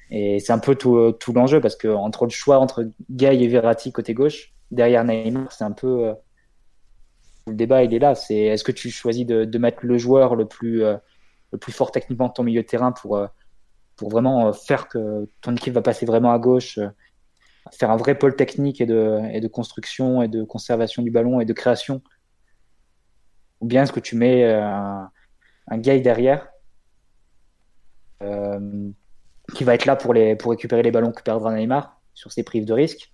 Et 0.09 0.39
c'est 0.39 0.51
un 0.51 0.59
peu 0.59 0.75
tout, 0.75 0.97
euh, 0.97 1.17
l'enjeu 1.33 1.61
parce 1.61 1.75
que 1.75 1.87
entre 1.87 2.25
le 2.25 2.31
choix 2.31 2.59
entre 2.59 2.89
Gay 3.09 3.41
et 3.41 3.47
Verratti 3.47 3.93
côté 3.93 4.13
gauche, 4.13 4.53
derrière 4.71 5.03
Neymar, 5.03 5.51
c'est 5.51 5.63
un 5.63 5.71
peu. 5.71 6.07
Euh, 6.07 6.13
le 7.47 7.55
débat, 7.55 7.83
il 7.83 7.93
est 7.93 7.99
là. 7.99 8.15
C'est 8.15 8.35
est-ce 8.35 8.63
que 8.63 8.71
tu 8.71 8.89
choisis 8.89 9.25
de, 9.25 9.57
mettre 9.57 9.85
le 9.85 9.97
joueur 9.97 10.35
le 10.35 10.45
plus, 10.45 10.79
le 10.79 11.57
plus 11.57 11.71
fort 11.71 11.91
techniquement 11.91 12.27
de 12.27 12.33
ton 12.33 12.43
milieu 12.43 12.61
de 12.61 12.67
terrain 12.67 12.91
pour, 12.91 13.25
pour 13.95 14.09
vraiment 14.09 14.51
faire 14.51 14.89
que 14.89 15.29
ton 15.39 15.55
équipe 15.55 15.73
va 15.73 15.81
passer 15.81 16.05
vraiment 16.05 16.33
à 16.33 16.39
gauche, 16.39 16.77
faire 17.71 17.91
un 17.91 17.97
vrai 17.97 18.17
pôle 18.17 18.35
technique 18.35 18.81
et 18.81 18.85
de, 18.85 19.19
et 19.31 19.39
de 19.39 19.47
construction 19.47 20.21
et 20.21 20.27
de 20.27 20.43
conservation 20.43 21.03
du 21.03 21.11
ballon 21.11 21.39
et 21.39 21.45
de 21.45 21.53
création? 21.53 22.01
Ou 23.59 23.67
bien 23.67 23.83
est-ce 23.83 23.93
que 23.93 23.99
tu 23.99 24.15
mets 24.15 24.43
euh, 24.43 24.63
un, 24.63 25.11
un 25.67 25.77
guy 25.77 26.01
derrière 26.01 26.49
euh, 28.23 28.89
qui 29.55 29.63
va 29.63 29.75
être 29.75 29.85
là 29.85 29.95
pour, 29.95 30.13
les, 30.13 30.35
pour 30.35 30.51
récupérer 30.51 30.83
les 30.83 30.91
ballons 30.91 31.11
que 31.11 31.23
perdra 31.23 31.53
Neymar 31.53 31.99
sur 32.13 32.31
ses 32.31 32.43
prises 32.43 32.65
de 32.65 32.73
risque? 32.73 33.11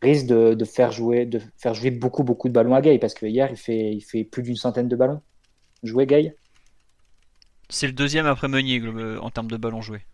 Risque 0.00 0.26
de, 0.26 0.54
de, 0.54 0.64
faire 0.64 0.92
jouer 0.92 1.26
de 1.26 1.40
faire 1.56 1.74
jouer 1.74 1.90
beaucoup 1.90 2.22
beaucoup 2.22 2.48
de 2.48 2.52
ballons 2.52 2.74
à 2.74 2.80
Gay 2.80 2.98
parce 2.98 3.14
que 3.14 3.26
hier 3.26 3.48
il 3.50 3.56
fait 3.56 3.92
il 3.92 4.00
fait 4.00 4.24
plus 4.24 4.42
d'une 4.42 4.56
centaine 4.56 4.88
de 4.88 4.96
ballons. 4.96 5.20
Jouer 5.82 6.06
Gay? 6.06 6.36
C'est 7.68 7.86
le 7.86 7.92
deuxième 7.92 8.26
après 8.26 8.48
Meunier 8.48 8.82
en 9.20 9.30
termes 9.30 9.50
de 9.50 9.56
ballons 9.56 9.82
joués. 9.82 10.04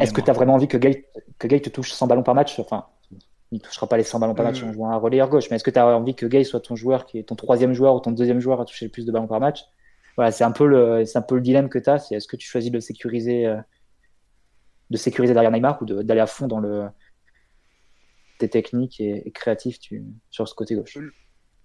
Est-ce 0.00 0.12
que 0.12 0.20
tu 0.20 0.30
as 0.30 0.34
vraiment 0.34 0.54
envie 0.54 0.68
que 0.68 0.76
Gay, 0.76 1.06
que 1.38 1.46
Gay 1.46 1.60
te 1.60 1.70
touche 1.70 1.92
100 1.92 2.06
ballons 2.06 2.22
par 2.22 2.34
match? 2.34 2.58
Enfin 2.58 2.86
il 3.50 3.56
ne 3.56 3.60
touchera 3.60 3.86
pas 3.86 3.96
les 3.96 4.02
100 4.02 4.18
ballons 4.20 4.34
par 4.34 4.44
match 4.44 4.62
en 4.62 4.72
jouant 4.72 4.90
un 4.90 4.96
relayeur 4.96 5.28
gauche. 5.28 5.48
Mais 5.50 5.56
est-ce 5.56 5.64
que 5.64 5.70
tu 5.70 5.78
as 5.78 5.86
envie 5.86 6.14
que 6.14 6.26
Gay 6.26 6.44
soit 6.44 6.60
ton 6.60 6.76
joueur, 6.76 7.06
qui 7.06 7.18
est 7.18 7.22
ton 7.22 7.34
troisième 7.34 7.72
joueur 7.72 7.94
ou 7.94 8.00
ton 8.00 8.12
deuxième 8.12 8.40
joueur 8.40 8.60
à 8.60 8.64
toucher 8.64 8.86
le 8.86 8.90
plus 8.90 9.06
de 9.06 9.12
ballons 9.12 9.26
par 9.26 9.40
match? 9.40 9.64
Voilà, 10.16 10.32
c'est 10.32 10.44
un 10.44 10.50
peu 10.50 10.66
le, 10.66 11.04
un 11.14 11.22
peu 11.22 11.36
le 11.36 11.40
dilemme 11.40 11.68
que 11.68 11.78
tu 11.78 11.88
as. 11.88 11.98
C'est 11.98 12.16
est-ce 12.16 12.28
que 12.28 12.36
tu 12.36 12.46
choisis 12.46 12.70
de 12.70 12.80
sécuriser, 12.80 13.46
euh, 13.46 13.56
de 14.90 14.96
sécuriser 14.96 15.32
derrière 15.32 15.50
Neymar 15.50 15.80
ou 15.80 15.86
d'aller 15.86 16.20
à 16.20 16.26
fond 16.26 16.46
dans 16.46 16.60
le 16.60 16.88
tes 18.38 18.48
techniques 18.48 19.00
et, 19.00 19.30
créatifs 19.32 19.78
tu, 19.78 20.04
sur 20.30 20.48
ce 20.48 20.54
côté 20.54 20.74
gauche 20.74 20.98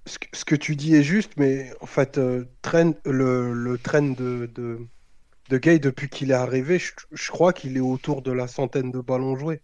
ce 0.06 0.44
que, 0.46 0.56
tu 0.56 0.76
dis 0.76 0.96
est 0.96 1.04
juste, 1.04 1.32
mais 1.38 1.72
en 1.80 1.86
fait, 1.86 2.18
euh, 2.18 2.46
le, 3.06 3.54
le 3.54 3.78
train 3.78 4.02
de, 4.02 4.50
de, 4.54 4.88
Gay 5.58 5.80
depuis 5.80 6.10
qu'il 6.10 6.32
est 6.32 6.36
arrivé, 6.36 6.80
je, 6.80 7.32
crois 7.32 7.54
qu'il 7.54 7.78
est 7.78 7.82
autour 7.82 8.22
de 8.22 8.32
la 8.32 8.48
centaine 8.48 8.92
de 8.92 9.00
ballons 9.00 9.36
joués 9.38 9.62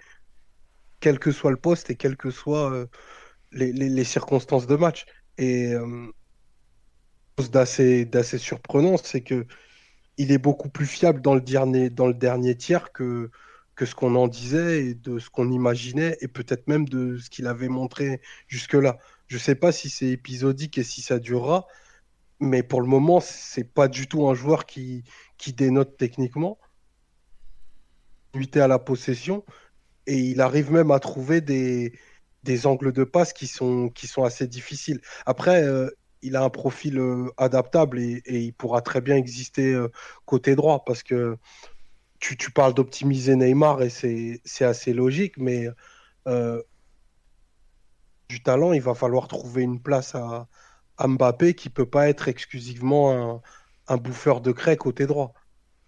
quel 0.99 1.18
que 1.18 1.32
soit 1.32 1.51
le 1.51 1.57
poste 1.57 1.89
et 1.89 1.95
quelles 1.95 2.16
que 2.16 2.30
soient 2.30 2.72
euh, 2.72 2.86
les, 3.51 4.03
circonstances 4.03 4.68
de 4.68 4.76
match. 4.76 5.05
Et 5.38 5.74
euh, 5.74 6.07
chose 7.39 7.49
d'assez 7.51 8.38
surprenant, 8.38 8.97
c'est 8.97 9.22
que 9.22 9.45
il 10.18 10.32
est 10.32 10.38
beaucoup 10.38 10.70
plus 10.70 10.86
fiable 10.86 11.22
dans 11.22 11.34
le 11.34 11.41
dernier 12.14 12.55
tiers 12.55 12.91
que, 12.91 13.32
que 13.80 13.86
ce 13.86 13.96
qu'on 13.96 14.16
en 14.16 14.28
disait 14.28 14.88
et 14.88 14.94
de 14.94 15.20
ce 15.20 15.30
qu'on 15.30 15.50
imaginait 15.50 16.18
et 16.20 16.28
peut-être 16.28 16.68
même 16.68 16.90
de 16.90 17.18
ce 17.18 17.30
qu'il 17.30 17.48
avait 17.48 17.70
montré 17.70 18.20
jusque-là. 18.50 19.00
Je 19.28 19.38
ne 19.38 19.40
sais 19.40 19.56
pas 19.56 19.72
si 19.72 19.90
c'est 19.90 20.10
épisodique 20.10 20.78
et 20.78 20.84
si 20.84 21.02
ça 21.02 21.18
durera, 21.18 21.66
mais 22.42 22.62
pour 22.62 22.82
le 22.82 22.88
moment, 22.88 23.22
c'est 23.22 23.64
pas 23.64 23.88
du 23.88 24.10
tout 24.10 24.28
un 24.28 24.34
joueur 24.34 24.66
qui, 24.66 25.06
qui 25.38 25.54
dénote 25.54 25.96
techniquement. 25.96 26.58
à 28.56 28.68
la 28.68 28.80
possession, 28.80 29.46
et 30.08 30.18
il 30.18 30.42
arrive 30.42 30.74
même 30.74 30.92
à 30.92 31.00
trouver 31.00 31.40
des, 31.40 31.94
des 32.44 32.68
angles 32.68 32.92
de 32.92 33.06
passe 33.06 33.32
qui 33.32 33.48
sont, 33.48 33.88
qui 33.88 34.08
sont 34.08 34.26
assez 34.26 34.48
difficiles. 34.48 35.00
Après, 35.26 35.64
euh, 35.64 35.90
il 36.22 36.36
a 36.36 36.44
un 36.44 36.50
profil 36.50 37.00
euh, 37.00 37.32
adaptable 37.38 37.98
et, 38.00 38.22
il 38.26 38.54
pourra 38.54 38.82
très 38.82 39.00
bien 39.00 39.16
exister 39.16 39.74
euh, 39.74 39.88
côté 40.26 40.58
droit 40.58 40.84
parce 40.84 41.02
que 41.02 41.38
tu, 42.20 42.51
parles 42.51 42.74
d'optimiser 42.74 43.36
Neymar 43.36 43.82
et 43.82 43.89
c'est 43.89 44.65
assez 44.65 44.93
logique, 44.93 45.38
mais 45.38 45.67
du 48.30 48.41
talent, 48.41 48.74
il 48.74 48.82
va 48.82 48.93
falloir 48.93 49.28
trouver 49.28 49.63
une 49.63 49.82
place 49.82 50.15
à, 50.15 50.47
Mbappé 51.01 51.53
qui 51.53 51.70
peut 51.70 51.86
pas 51.86 52.09
être 52.09 52.28
exclusivement 52.28 53.41
un, 53.88 53.97
bouffeur 53.97 54.41
de 54.41 54.51
craie 54.51 54.78
côté 54.78 55.07
droit 55.07 55.34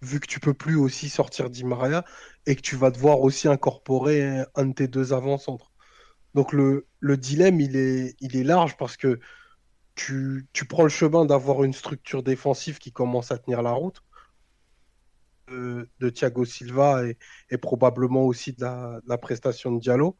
vu 0.00 0.20
que 0.20 0.26
tu 0.26 0.40
peux 0.40 0.54
plus 0.54 0.76
aussi 0.76 1.08
sortir 1.10 1.50
d'Imaria 1.50 2.04
et 2.46 2.56
que 2.56 2.62
tu 2.62 2.76
vas 2.76 2.90
devoir 2.90 3.20
aussi 3.20 3.46
incorporer 3.46 4.42
un 4.56 4.66
de 4.66 4.72
tes 4.72 4.88
deux 4.88 5.12
avant-centres. 5.12 5.70
Donc 6.34 6.52
le, 6.52 6.86
le, 7.00 7.16
dilemme, 7.18 7.60
il 7.60 7.76
est, 7.76 8.42
large 8.42 8.76
parce 8.78 8.96
que 8.96 9.20
tu 9.94 10.48
prends 10.68 10.82
le 10.82 10.88
chemin 10.88 11.26
d'avoir 11.26 11.62
une 11.62 11.74
structure 11.74 12.22
défensive 12.22 12.78
qui 12.78 12.90
commence 12.90 13.30
à 13.30 13.38
tenir 13.38 13.62
la 13.62 13.72
route 13.72 14.02
de, 15.52 16.10
Thiago 16.10 16.44
Silva 16.44 17.02
et, 17.50 17.58
probablement 17.58 18.24
aussi 18.24 18.52
de 18.52 18.62
la, 18.62 19.18
prestation 19.18 19.72
de 19.72 19.80
Diallo. 19.80 20.16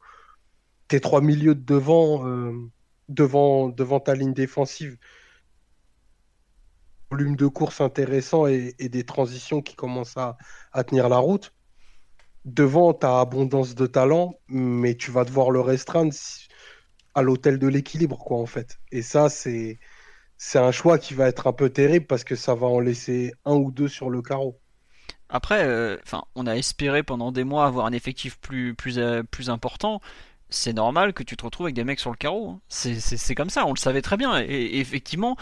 Tes 0.87 0.99
trois 0.99 1.21
milieux 1.21 1.55
de 1.55 1.63
devant, 1.63 2.27
euh, 2.27 2.53
devant, 3.09 3.69
devant 3.69 3.99
ta 3.99 4.15
ligne 4.15 4.33
défensive, 4.33 4.97
volume 7.13 7.35
de 7.35 7.47
course 7.47 7.81
intéressant 7.81 8.47
et, 8.47 8.73
des 8.79 9.03
transitions 9.03 9.61
qui 9.61 9.75
commencent 9.75 10.17
à, 10.17 10.37
tenir 10.83 11.09
la 11.09 11.17
route. 11.17 11.53
Devant, 12.45 12.93
tu 12.93 13.05
as 13.05 13.19
abondance 13.19 13.75
de 13.75 13.85
talent, 13.85 14.39
mais 14.47 14.95
tu 14.95 15.11
vas 15.11 15.23
devoir 15.23 15.51
le 15.51 15.61
restreindre 15.61 16.13
à 17.13 17.21
l'hôtel 17.21 17.59
de 17.59 17.67
l'équilibre, 17.67 18.17
quoi, 18.17 18.37
en 18.37 18.45
fait. 18.47 18.79
Et 18.91 19.01
ça, 19.01 19.29
c'est 19.29 19.79
un 20.55 20.71
choix 20.71 20.97
qui 20.97 21.13
va 21.13 21.27
être 21.27 21.47
un 21.47 21.53
peu 21.53 21.69
terrible 21.69 22.07
parce 22.07 22.23
que 22.23 22.35
ça 22.35 22.55
va 22.55 22.67
en 22.67 22.79
laisser 22.79 23.33
un 23.45 23.55
ou 23.55 23.71
deux 23.71 23.87
sur 23.87 24.09
le 24.09 24.21
carreau. 24.21 24.59
Après, 25.29 25.63
euh, 25.65 25.97
enfin, 26.03 26.23
on 26.35 26.45
a 26.45 26.55
espéré 26.55 27.03
pendant 27.03 27.31
des 27.31 27.43
mois 27.43 27.65
avoir 27.65 27.85
un 27.85 27.91
effectif 27.91 28.37
plus, 28.39 28.75
plus, 28.75 28.99
euh, 28.99 29.23
plus 29.23 29.49
important 29.49 30.01
c'est 30.53 30.73
normal 30.73 31.13
que 31.13 31.23
tu 31.23 31.35
te 31.35 31.43
retrouves 31.43 31.65
avec 31.65 31.75
des 31.75 31.83
mecs 31.83 31.99
sur 31.99 32.11
le 32.11 32.15
carreau. 32.15 32.49
Hein. 32.49 32.59
C'est 32.69 33.35
comme 33.35 33.49
ça, 33.49 33.65
on 33.65 33.73
le 33.73 33.77
savait 33.77 34.01
très 34.01 34.17
bien. 34.17 34.39
Et, 34.39 34.79
effectivement, 34.79 35.35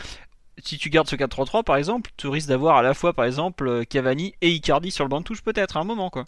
si 0.57 0.77
tu 0.77 0.89
gardes 0.89 1.07
ce 1.07 1.15
4-3-3 1.15 1.63
par 1.63 1.75
exemple, 1.75 2.11
tu 2.17 2.27
risques 2.27 2.49
d'avoir 2.49 2.77
à 2.77 2.81
la 2.81 2.93
fois 2.93 3.13
par 3.13 3.25
exemple 3.25 3.85
Cavani 3.85 4.33
et 4.41 4.49
Icardi 4.49 4.91
sur 4.91 5.03
le 5.03 5.09
banc 5.09 5.19
de 5.19 5.25
touche 5.25 5.41
peut-être 5.41 5.77
à 5.77 5.81
un 5.81 5.83
moment 5.83 6.09
quoi. 6.09 6.25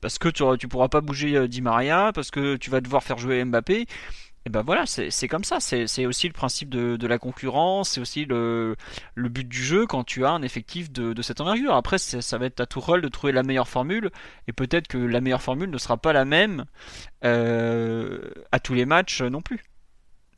Parce 0.00 0.18
que 0.18 0.28
tu, 0.28 0.44
tu 0.58 0.68
pourras 0.68 0.88
pas 0.88 1.00
bouger 1.00 1.34
euh, 1.34 1.48
Di 1.48 1.62
Maria, 1.62 2.12
parce 2.14 2.30
que 2.30 2.56
tu 2.56 2.68
vas 2.68 2.82
devoir 2.82 3.02
faire 3.02 3.16
jouer 3.16 3.42
Mbappé. 3.42 3.86
Et 4.46 4.50
ben 4.50 4.60
voilà, 4.60 4.84
c'est 4.86 5.28
comme 5.28 5.44
ça. 5.44 5.58
C'est 5.60 6.04
aussi 6.06 6.26
le 6.26 6.34
principe 6.34 6.68
de, 6.68 7.06
la 7.06 7.18
concurrence, 7.18 7.90
c'est 7.90 8.00
aussi 8.00 8.26
le, 8.26 8.76
but 9.16 9.48
du 9.48 9.62
jeu 9.62 9.86
quand 9.86 10.04
tu 10.04 10.26
as 10.26 10.30
un 10.30 10.42
effectif 10.42 10.92
de, 10.92 11.22
cette 11.22 11.40
envergure. 11.40 11.74
Après, 11.74 11.96
ça 11.98 12.38
va 12.38 12.46
être 12.46 12.60
à 12.60 12.66
tout 12.66 12.80
rôle 12.80 13.00
de 13.00 13.08
trouver 13.08 13.32
la 13.32 13.42
meilleure 13.42 13.68
formule, 13.68 14.10
et 14.46 14.52
peut-être 14.52 14.86
que 14.86 14.98
la 14.98 15.22
meilleure 15.22 15.42
formule 15.42 15.70
ne 15.70 15.78
sera 15.78 15.96
pas 15.96 16.12
la 16.12 16.26
même 16.26 16.66
euh, 17.24 18.20
à 18.52 18.60
tous 18.60 18.74
les 18.74 18.84
matchs 18.84 19.22
non 19.22 19.40
plus. 19.40 19.64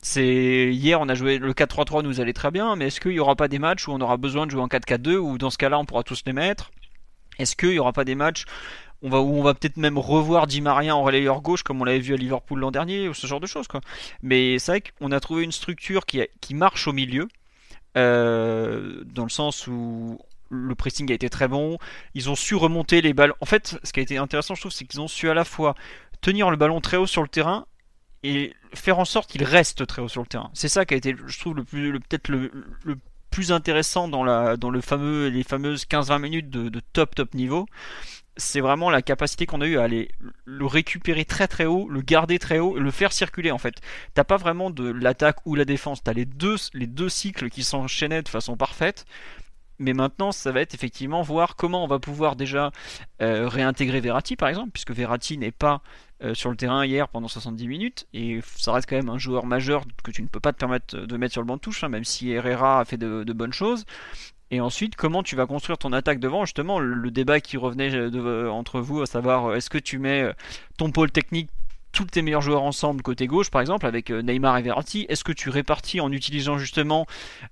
C'est 0.01 0.69
hier 0.71 1.01
on 1.01 1.09
a 1.09 1.15
joué 1.15 1.39
le 1.39 1.51
4-3-3 1.53 2.03
nous 2.03 2.21
allait 2.21 2.31
très 2.31 2.51
bien, 2.51 2.75
mais 2.75 2.87
est-ce 2.87 3.01
qu'il 3.01 3.11
n'y 3.11 3.19
aura 3.19 3.35
pas 3.35 3.47
des 3.47 3.59
matchs 3.59 3.87
où 3.87 3.91
on 3.91 3.99
aura 3.99 4.15
besoin 4.15 4.45
de 4.45 4.51
jouer 4.51 4.61
en 4.61 4.67
4-4-2 4.67 5.15
ou 5.15 5.37
dans 5.37 5.49
ce 5.49 5.57
cas-là 5.57 5.79
on 5.79 5.85
pourra 5.85 6.03
tous 6.03 6.21
les 6.25 6.33
mettre? 6.33 6.71
Est-ce 7.39 7.55
qu'il 7.55 7.69
n'y 7.69 7.79
aura 7.79 7.93
pas 7.93 8.05
des 8.05 8.15
matchs 8.15 8.45
on 9.01 9.09
va, 9.09 9.19
on 9.19 9.43
va 9.43 9.53
peut-être 9.53 9.77
même 9.77 9.97
revoir 9.97 10.47
Di 10.47 10.61
Maria 10.61 10.95
en 10.95 11.03
relayeur 11.03 11.41
gauche 11.41 11.63
comme 11.63 11.81
on 11.81 11.85
l'avait 11.85 11.99
vu 11.99 12.13
à 12.13 12.17
Liverpool 12.17 12.59
l'an 12.59 12.71
dernier 12.71 13.07
ou 13.07 13.13
ce 13.13 13.27
genre 13.27 13.39
de 13.39 13.47
choses 13.47 13.67
quoi. 13.67 13.81
Mais 14.21 14.59
c'est 14.59 14.71
vrai 14.71 14.81
qu'on 14.81 15.11
a 15.11 15.19
trouvé 15.19 15.43
une 15.43 15.51
structure 15.51 16.05
qui, 16.05 16.21
qui 16.41 16.55
marche 16.55 16.87
au 16.87 16.93
milieu, 16.93 17.27
euh, 17.97 19.03
dans 19.05 19.23
le 19.23 19.29
sens 19.29 19.67
où 19.67 20.19
le 20.49 20.75
pressing 20.75 21.11
a 21.11 21.15
été 21.15 21.29
très 21.29 21.47
bon, 21.47 21.77
ils 22.13 22.29
ont 22.29 22.35
su 22.35 22.55
remonter 22.55 23.01
les 23.01 23.13
ballons. 23.13 23.35
En 23.41 23.45
fait, 23.45 23.77
ce 23.83 23.91
qui 23.91 23.99
a 23.99 24.03
été 24.03 24.17
intéressant, 24.17 24.55
je 24.55 24.61
trouve, 24.61 24.71
c'est 24.71 24.85
qu'ils 24.85 25.01
ont 25.01 25.07
su 25.07 25.29
à 25.29 25.33
la 25.33 25.43
fois 25.43 25.75
tenir 26.21 26.49
le 26.49 26.57
ballon 26.57 26.81
très 26.81 26.97
haut 26.97 27.07
sur 27.07 27.21
le 27.21 27.27
terrain 27.27 27.65
et 28.23 28.53
faire 28.73 28.99
en 28.99 29.05
sorte 29.05 29.29
qu'il 29.29 29.43
reste 29.43 29.85
très 29.87 30.01
haut 30.01 30.07
sur 30.07 30.21
le 30.21 30.27
terrain. 30.27 30.49
C'est 30.53 30.69
ça 30.69 30.85
qui 30.85 30.93
a 30.93 30.97
été, 30.97 31.15
je 31.25 31.39
trouve, 31.39 31.55
le 31.55 31.63
plus, 31.63 31.91
le, 31.91 31.99
peut-être 31.99 32.29
le, 32.29 32.51
plus 33.29 33.51
intéressant 33.51 34.07
dans, 34.07 34.23
la, 34.23 34.57
dans 34.57 34.69
le 34.69 34.81
fameux, 34.81 35.27
les 35.27 35.43
fameuses 35.43 35.85
15-20 35.85 36.19
minutes 36.19 36.49
de, 36.49 36.69
de, 36.69 36.81
top 36.93 37.13
top 37.13 37.33
niveau 37.33 37.67
c'est 38.37 38.61
vraiment 38.61 38.89
la 38.89 39.01
capacité 39.01 39.45
qu'on 39.45 39.61
a 39.61 39.65
eu 39.65 39.77
à 39.77 39.83
aller 39.83 40.09
le 40.45 40.65
récupérer 40.65 41.25
très 41.25 41.47
très 41.47 41.65
haut, 41.65 41.89
le 41.89 42.01
garder 42.01 42.39
très 42.39 42.59
haut, 42.59 42.77
le 42.77 42.91
faire 42.91 43.11
circuler 43.11 43.51
en 43.51 43.57
fait. 43.57 43.75
T'as 44.13 44.23
pas 44.23 44.37
vraiment 44.37 44.69
de 44.69 44.89
l'attaque 44.89 45.45
ou 45.45 45.55
la 45.55 45.65
défense, 45.65 46.03
t'as 46.03 46.13
les 46.13 46.25
deux, 46.25 46.55
les 46.73 46.87
deux 46.87 47.09
cycles 47.09 47.49
qui 47.49 47.63
s'enchaînaient 47.63 48.21
de 48.21 48.29
façon 48.29 48.55
parfaite. 48.55 49.05
Mais 49.79 49.93
maintenant, 49.93 50.31
ça 50.31 50.51
va 50.51 50.61
être 50.61 50.73
effectivement 50.73 51.21
voir 51.21 51.55
comment 51.55 51.83
on 51.83 51.87
va 51.87 51.99
pouvoir 51.99 52.35
déjà 52.35 52.71
euh, 53.21 53.47
réintégrer 53.47 53.99
Verratti 53.99 54.35
par 54.35 54.49
exemple, 54.49 54.71
puisque 54.71 54.91
Verratti 54.91 55.37
n'est 55.37 55.51
pas 55.51 55.83
euh, 56.23 56.33
sur 56.33 56.49
le 56.49 56.55
terrain 56.55 56.83
hier 56.83 57.07
pendant 57.09 57.27
70 57.27 57.67
minutes, 57.67 58.07
et 58.11 58.39
ça 58.55 58.71
reste 58.71 58.89
quand 58.89 58.95
même 58.95 59.09
un 59.09 59.19
joueur 59.19 59.45
majeur 59.45 59.83
que 60.03 60.09
tu 60.09 60.23
ne 60.23 60.27
peux 60.27 60.39
pas 60.39 60.51
te 60.51 60.57
permettre 60.57 60.97
de 60.97 61.17
mettre 61.17 61.33
sur 61.33 61.41
le 61.41 61.47
banc 61.47 61.57
de 61.57 61.61
touche, 61.61 61.83
hein, 61.83 61.89
même 61.89 62.05
si 62.05 62.31
Herrera 62.31 62.79
a 62.79 62.85
fait 62.85 62.97
de, 62.97 63.23
de 63.23 63.33
bonnes 63.33 63.53
choses. 63.53 63.85
Et 64.49 64.61
ensuite, 64.61 64.95
comment 64.95 65.23
tu 65.23 65.35
vas 65.35 65.45
construire 65.45 65.77
ton 65.77 65.91
attaque 65.91 66.19
devant 66.19 66.45
Justement, 66.45 66.79
le, 66.79 67.11
débat 67.11 67.41
qui 67.41 67.57
revenait 67.57 67.89
de, 67.89 68.47
entre 68.47 68.79
vous, 68.79 69.01
à 69.01 69.05
savoir, 69.05 69.47
euh, 69.47 69.55
est-ce 69.55 69.69
que 69.69 69.77
tu 69.77 69.99
mets 69.99 70.23
euh, 70.23 70.33
ton 70.77 70.91
pôle 70.91 71.11
technique 71.11 71.49
tous 71.97 72.05
tes 72.05 72.21
meilleurs 72.21 72.41
joueurs 72.41 72.61
ensemble 72.61 73.01
côté 73.01 73.25
gauche 73.25 73.49
par 73.49 73.59
exemple 73.59 73.87
avec 73.87 74.11
euh, 74.11 74.21
Neymar 74.21 74.57
et 74.59 74.61
Verratti 74.61 75.07
Est-ce 75.09 75.23
que 75.23 75.31
tu 75.31 75.49
répartis 75.49 75.99
en 75.99 76.11
utilisant 76.11 76.59
justement 76.59 77.07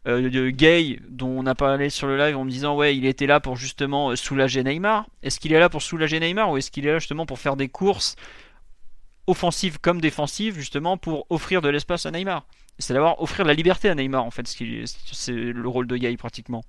euh, 0.07 0.51
Gay 0.51 0.99
dont 1.09 1.29
on 1.29 1.47
a 1.47 1.55
parlé 1.55 1.89
sur 1.89 2.05
le 2.05 2.15
live 2.15 2.37
en 2.37 2.45
me 2.45 2.51
disant 2.51 2.75
ouais 2.75 2.95
il 2.95 3.07
était 3.07 3.25
là 3.25 3.39
pour 3.39 3.55
justement 3.55 4.15
soulager 4.15 4.63
Neymar? 4.63 5.07
Est-ce 5.23 5.39
qu'il 5.39 5.51
est 5.51 5.59
là 5.59 5.69
pour 5.69 5.81
soulager 5.81 6.19
Neymar 6.19 6.51
ou 6.51 6.57
est-ce 6.57 6.69
qu'il 6.69 6.85
est 6.85 6.91
là 6.91 6.99
justement 6.99 7.25
pour 7.25 7.39
faire 7.39 7.55
des 7.55 7.69
courses 7.69 8.15
offensives 9.25 9.79
comme 9.79 9.99
défensives 9.99 10.55
justement 10.55 10.97
pour 10.97 11.25
offrir 11.31 11.63
de 11.63 11.69
l'espace 11.69 12.05
à 12.05 12.11
Neymar? 12.11 12.45
C'est 12.77 12.93
d'avoir 12.93 13.19
offrir 13.21 13.45
de 13.45 13.49
la 13.49 13.55
liberté 13.55 13.89
à 13.89 13.95
Neymar 13.95 14.23
en 14.23 14.31
fait, 14.31 14.47
c'est 14.47 15.31
le 15.31 15.67
rôle 15.67 15.87
de 15.87 15.97
Gay 15.97 16.15
pratiquement. 16.17 16.63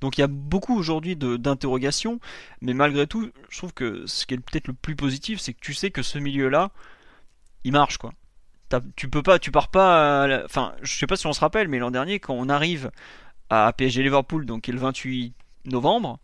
Donc 0.00 0.16
il 0.16 0.22
y 0.22 0.24
a 0.24 0.28
beaucoup 0.28 0.76
aujourd'hui 0.76 1.16
d'interrogations, 1.16 2.20
mais 2.60 2.74
malgré 2.74 3.06
tout, 3.06 3.30
je 3.48 3.58
trouve 3.58 3.74
que 3.74 4.06
ce 4.06 4.26
qui 4.26 4.34
est 4.34 4.38
peut-être 4.38 4.68
le 4.68 4.74
plus 4.74 4.96
positif, 4.96 5.40
c'est 5.40 5.52
que 5.52 5.60
tu 5.60 5.74
sais 5.74 5.90
que 5.90 6.02
ce 6.02 6.18
milieu-là, 6.18 6.70
il 7.64 7.72
marche 7.72 7.98
quoi. 7.98 8.12
Tu 8.96 9.10
peux 9.10 9.22
pas, 9.22 9.38
tu 9.38 9.50
pars 9.50 9.68
pas. 9.68 10.44
Enfin, 10.44 10.74
je 10.82 10.94
sais 10.96 11.06
pas 11.06 11.16
si 11.16 11.26
on 11.26 11.32
se 11.32 11.40
rappelle, 11.40 11.68
mais 11.68 11.78
l'an 11.78 11.90
dernier, 11.90 12.20
quand 12.20 12.34
on 12.34 12.48
arrive 12.48 12.90
à 13.50 13.72
PSG 13.72 14.02
Liverpool, 14.02 14.46
donc 14.46 14.68
est 14.68 14.72
le 14.72 14.78
28 14.78 15.34
novembre, 15.64 16.20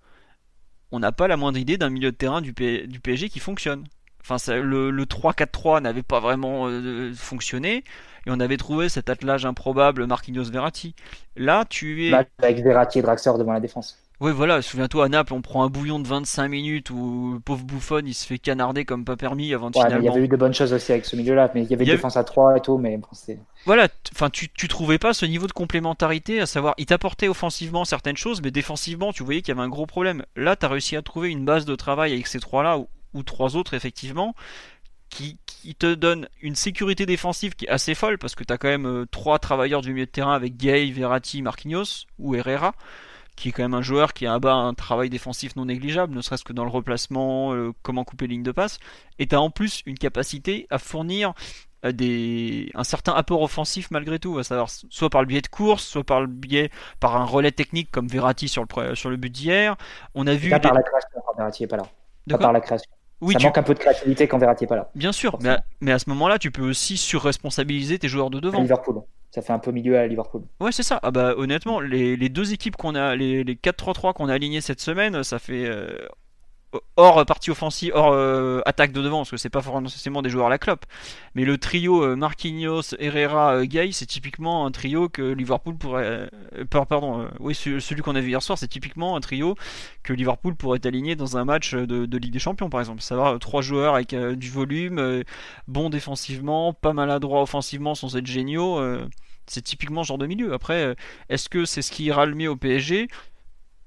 on 0.92 1.00
n'a 1.00 1.12
pas 1.12 1.26
la 1.26 1.36
moindre 1.36 1.58
idée 1.58 1.76
d'un 1.76 1.90
milieu 1.90 2.12
de 2.12 2.16
terrain 2.16 2.40
du 2.40 2.52
PSG 2.54 3.28
qui 3.28 3.40
fonctionne. 3.40 3.84
Enfin, 4.28 4.54
le, 4.54 4.90
le 4.90 5.04
3-4-3 5.04 5.82
n'avait 5.82 6.02
pas 6.02 6.20
vraiment 6.20 6.66
euh, 6.68 7.12
fonctionné 7.14 7.84
et 8.26 8.30
on 8.30 8.40
avait 8.40 8.56
trouvé 8.56 8.88
cet 8.88 9.08
attelage 9.08 9.46
improbable 9.46 10.06
Marquinhos 10.06 10.50
Verratti. 10.50 10.94
Là, 11.36 11.64
tu 11.68 12.08
es. 12.08 12.12
avec 12.42 12.62
Verratti 12.62 12.98
et 12.98 13.02
Draxler 13.02 13.32
devant 13.38 13.52
la 13.52 13.60
défense. 13.60 13.98
Oui, 14.18 14.32
voilà, 14.34 14.62
souviens-toi 14.62 15.04
à 15.04 15.08
Naples, 15.10 15.34
on 15.34 15.42
prend 15.42 15.62
un 15.62 15.68
bouillon 15.68 16.00
de 16.00 16.08
25 16.08 16.48
minutes 16.48 16.90
où 16.90 17.34
le 17.34 17.40
pauvre 17.40 17.64
Bouffon 17.64 18.00
il 18.04 18.14
se 18.14 18.26
fait 18.26 18.38
canarder 18.38 18.86
comme 18.86 19.04
pas 19.04 19.16
permis 19.16 19.52
avant 19.52 19.70
de 19.70 19.76
ouais, 19.76 19.84
finalement. 19.84 20.02
il 20.02 20.06
y 20.06 20.08
avait 20.08 20.24
eu 20.24 20.28
de 20.28 20.36
bonnes 20.36 20.54
choses 20.54 20.72
aussi 20.72 20.92
avec 20.92 21.04
ce 21.04 21.16
milieu-là, 21.16 21.50
mais 21.54 21.64
il 21.64 21.70
y 21.70 21.74
avait 21.74 21.84
une 21.84 21.90
défense 21.90 22.16
à 22.16 22.24
3 22.24 22.56
et 22.56 22.60
tout, 22.60 22.78
mais. 22.78 22.98
Voilà, 23.66 23.88
enfin, 24.14 24.30
tu, 24.30 24.48
tu 24.48 24.68
trouvais 24.68 24.98
pas 24.98 25.12
ce 25.12 25.26
niveau 25.26 25.46
de 25.46 25.52
complémentarité, 25.52 26.40
à 26.40 26.46
savoir, 26.46 26.74
il 26.78 26.86
t'apportait 26.86 27.28
offensivement 27.28 27.84
certaines 27.84 28.16
choses, 28.16 28.40
mais 28.40 28.50
défensivement, 28.50 29.12
tu 29.12 29.22
voyais 29.22 29.42
qu'il 29.42 29.54
y 29.54 29.58
avait 29.58 29.66
un 29.66 29.68
gros 29.68 29.86
problème. 29.86 30.24
Là, 30.34 30.56
tu 30.56 30.64
as 30.64 30.70
réussi 30.70 30.96
à 30.96 31.02
trouver 31.02 31.28
une 31.28 31.44
base 31.44 31.66
de 31.66 31.74
travail 31.74 32.12
avec 32.14 32.26
ces 32.26 32.40
trois-là, 32.40 32.78
ou, 32.78 32.88
ou 33.16 33.22
trois 33.22 33.56
autres, 33.56 33.74
effectivement, 33.74 34.34
qui, 35.08 35.38
te 35.78 35.94
donne 35.94 36.28
une 36.42 36.54
sécurité 36.54 37.06
défensive 37.06 37.54
qui 37.54 37.64
est 37.64 37.70
assez 37.70 37.94
folle 37.94 38.18
parce 38.18 38.34
que 38.34 38.44
tu 38.44 38.52
as 38.52 38.58
quand 38.58 38.68
même 38.68 38.86
euh, 38.86 39.06
trois 39.10 39.38
travailleurs 39.38 39.82
du 39.82 39.92
milieu 39.92 40.06
de 40.06 40.10
terrain 40.10 40.34
avec 40.34 40.56
Gay, 40.56 40.90
Verratti, 40.90 41.42
Marquinhos 41.42 42.06
ou 42.18 42.34
Herrera 42.34 42.74
qui 43.36 43.50
est 43.50 43.52
quand 43.52 43.62
même 43.62 43.74
un 43.74 43.82
joueur 43.82 44.14
qui 44.14 44.26
a 44.26 44.32
un, 44.32 44.74
travail 44.74 45.10
défensif 45.10 45.56
non 45.56 45.66
négligeable, 45.66 46.14
ne 46.14 46.22
serait-ce 46.22 46.42
que 46.42 46.54
dans 46.54 46.64
le 46.64 46.70
replacement, 46.70 47.52
euh, 47.52 47.72
comment 47.82 48.02
couper 48.02 48.26
ligne 48.26 48.42
de 48.42 48.50
passe, 48.50 48.78
et 49.18 49.26
tu 49.26 49.34
as 49.34 49.40
en 49.40 49.50
plus 49.50 49.82
une 49.84 49.98
capacité 49.98 50.66
à 50.70 50.78
fournir 50.78 51.34
euh, 51.84 51.92
des, 51.92 52.70
un 52.74 52.84
certain 52.84 53.12
apport 53.12 53.42
offensif 53.42 53.90
malgré 53.90 54.18
tout, 54.18 54.38
à 54.38 54.42
savoir 54.42 54.70
soit 54.70 55.10
par 55.10 55.20
le 55.20 55.26
biais 55.26 55.42
de 55.42 55.48
course, 55.48 55.84
soit 55.84 56.04
par 56.04 56.22
le 56.22 56.26
biais 56.26 56.70
par 56.98 57.16
un 57.16 57.24
relais 57.24 57.52
technique 57.52 57.90
comme 57.90 58.08
Verratti 58.08 58.48
sur 58.48 58.64
le, 58.64 58.94
sur 58.94 59.10
le 59.10 59.16
but 59.16 59.30
d'hier. 59.30 59.76
On 60.14 60.26
a 60.26 60.34
vu. 60.34 60.48
Pas 60.48 60.58
par 60.58 60.72
la 60.72 60.82
création, 60.82 61.20
Verratti 61.36 61.64
est 61.64 61.66
pas 61.66 61.76
là. 61.76 61.86
pas 62.30 62.38
par 62.38 62.52
la 62.54 62.60
création. 62.62 62.90
Oui, 63.20 63.34
ça 63.34 63.46
manque 63.46 63.58
un 63.58 63.62
peu 63.62 63.74
de 63.74 63.78
créativité 63.78 64.28
quand 64.28 64.38
Verratti 64.38 64.64
n'est 64.64 64.68
pas 64.68 64.76
là. 64.76 64.90
Bien 64.94 65.12
sûr, 65.12 65.38
mais 65.40 65.48
à, 65.50 65.64
mais 65.80 65.92
à, 65.92 65.98
ce 65.98 66.08
moment-là, 66.10 66.38
tu 66.38 66.50
peux 66.50 66.68
aussi 66.68 66.96
surresponsabiliser 66.96 67.98
tes 67.98 68.08
joueurs 68.08 68.30
de 68.30 68.40
devant. 68.40 68.60
Liverpool. 68.60 69.02
Ça 69.30 69.42
fait 69.42 69.52
un 69.52 69.58
peu 69.58 69.70
milieu 69.70 69.98
à 69.98 70.06
Liverpool. 70.06 70.42
Ouais, 70.60 70.72
c'est 70.72 70.82
ça. 70.82 70.98
Ah 71.02 71.10
bah, 71.10 71.34
honnêtement, 71.36 71.80
les, 71.80 72.16
les 72.16 72.28
deux 72.28 72.52
équipes 72.52 72.76
qu'on 72.76 72.94
a, 72.94 73.16
les, 73.16 73.44
les 73.44 73.54
4-3-3 73.54 74.14
qu'on 74.14 74.28
a 74.28 74.34
alignées 74.34 74.60
cette 74.60 74.80
semaine, 74.80 75.22
ça 75.24 75.38
fait 75.38 75.66
euh, 75.66 75.94
hors 76.96 77.24
partie 77.26 77.50
offensive, 77.50 77.92
hors 77.94 78.12
euh, 78.12 78.60
attaque 78.66 78.92
de 78.92 79.02
devant, 79.02 79.18
parce 79.18 79.30
que 79.30 79.36
c'est 79.36 79.50
pas 79.50 79.62
forcément 79.62 80.22
des 80.22 80.30
joueurs 80.30 80.46
à 80.46 80.50
la 80.50 80.58
clope. 80.58 80.84
Mais 81.34 81.44
le 81.44 81.58
trio 81.58 82.02
euh, 82.02 82.16
Marquinhos, 82.16 82.94
Herrera, 82.98 83.56
euh, 83.56 83.64
Gay, 83.64 83.90
c'est 83.92 84.06
typiquement 84.06 84.66
un 84.66 84.70
trio 84.70 85.08
que 85.08 85.22
Liverpool 85.22 85.76
pourrait. 85.76 86.28
pardon, 86.70 87.28
oui, 87.40 87.54
celui 87.54 88.02
qu'on 88.02 88.16
a 88.16 88.20
vu 88.20 88.30
hier 88.30 88.42
soir, 88.42 88.58
c'est 88.58 88.68
typiquement 88.68 89.16
un 89.16 89.20
trio 89.20 89.54
que 90.02 90.12
Liverpool 90.12 90.56
pourrait 90.56 90.84
aligner 90.86 91.16
dans 91.16 91.36
un 91.36 91.44
match 91.44 91.74
de, 91.74 92.16
Ligue 92.16 92.32
des 92.32 92.38
Champions, 92.38 92.70
par 92.70 92.80
exemple. 92.80 93.02
Savoir 93.02 93.38
trois 93.38 93.62
joueurs 93.62 93.94
avec 93.94 94.14
du 94.14 94.50
volume, 94.50 95.22
bon 95.68 95.90
défensivement, 95.90 96.72
pas 96.72 96.92
maladroit 96.92 97.42
offensivement 97.42 97.94
sans 97.94 98.16
être 98.16 98.26
géniaux. 98.26 98.80
c'est 99.46 99.62
typiquement 99.62 100.02
ce 100.02 100.08
genre 100.08 100.18
de 100.18 100.26
milieu. 100.26 100.54
Après, 100.54 100.96
est-ce 101.28 101.48
que 101.48 101.64
c'est 101.64 101.82
ce 101.82 101.90
qui 101.90 102.04
ira 102.04 102.26
le 102.26 102.34
mieux 102.34 102.50
au 102.50 102.56
PSG 102.56 103.08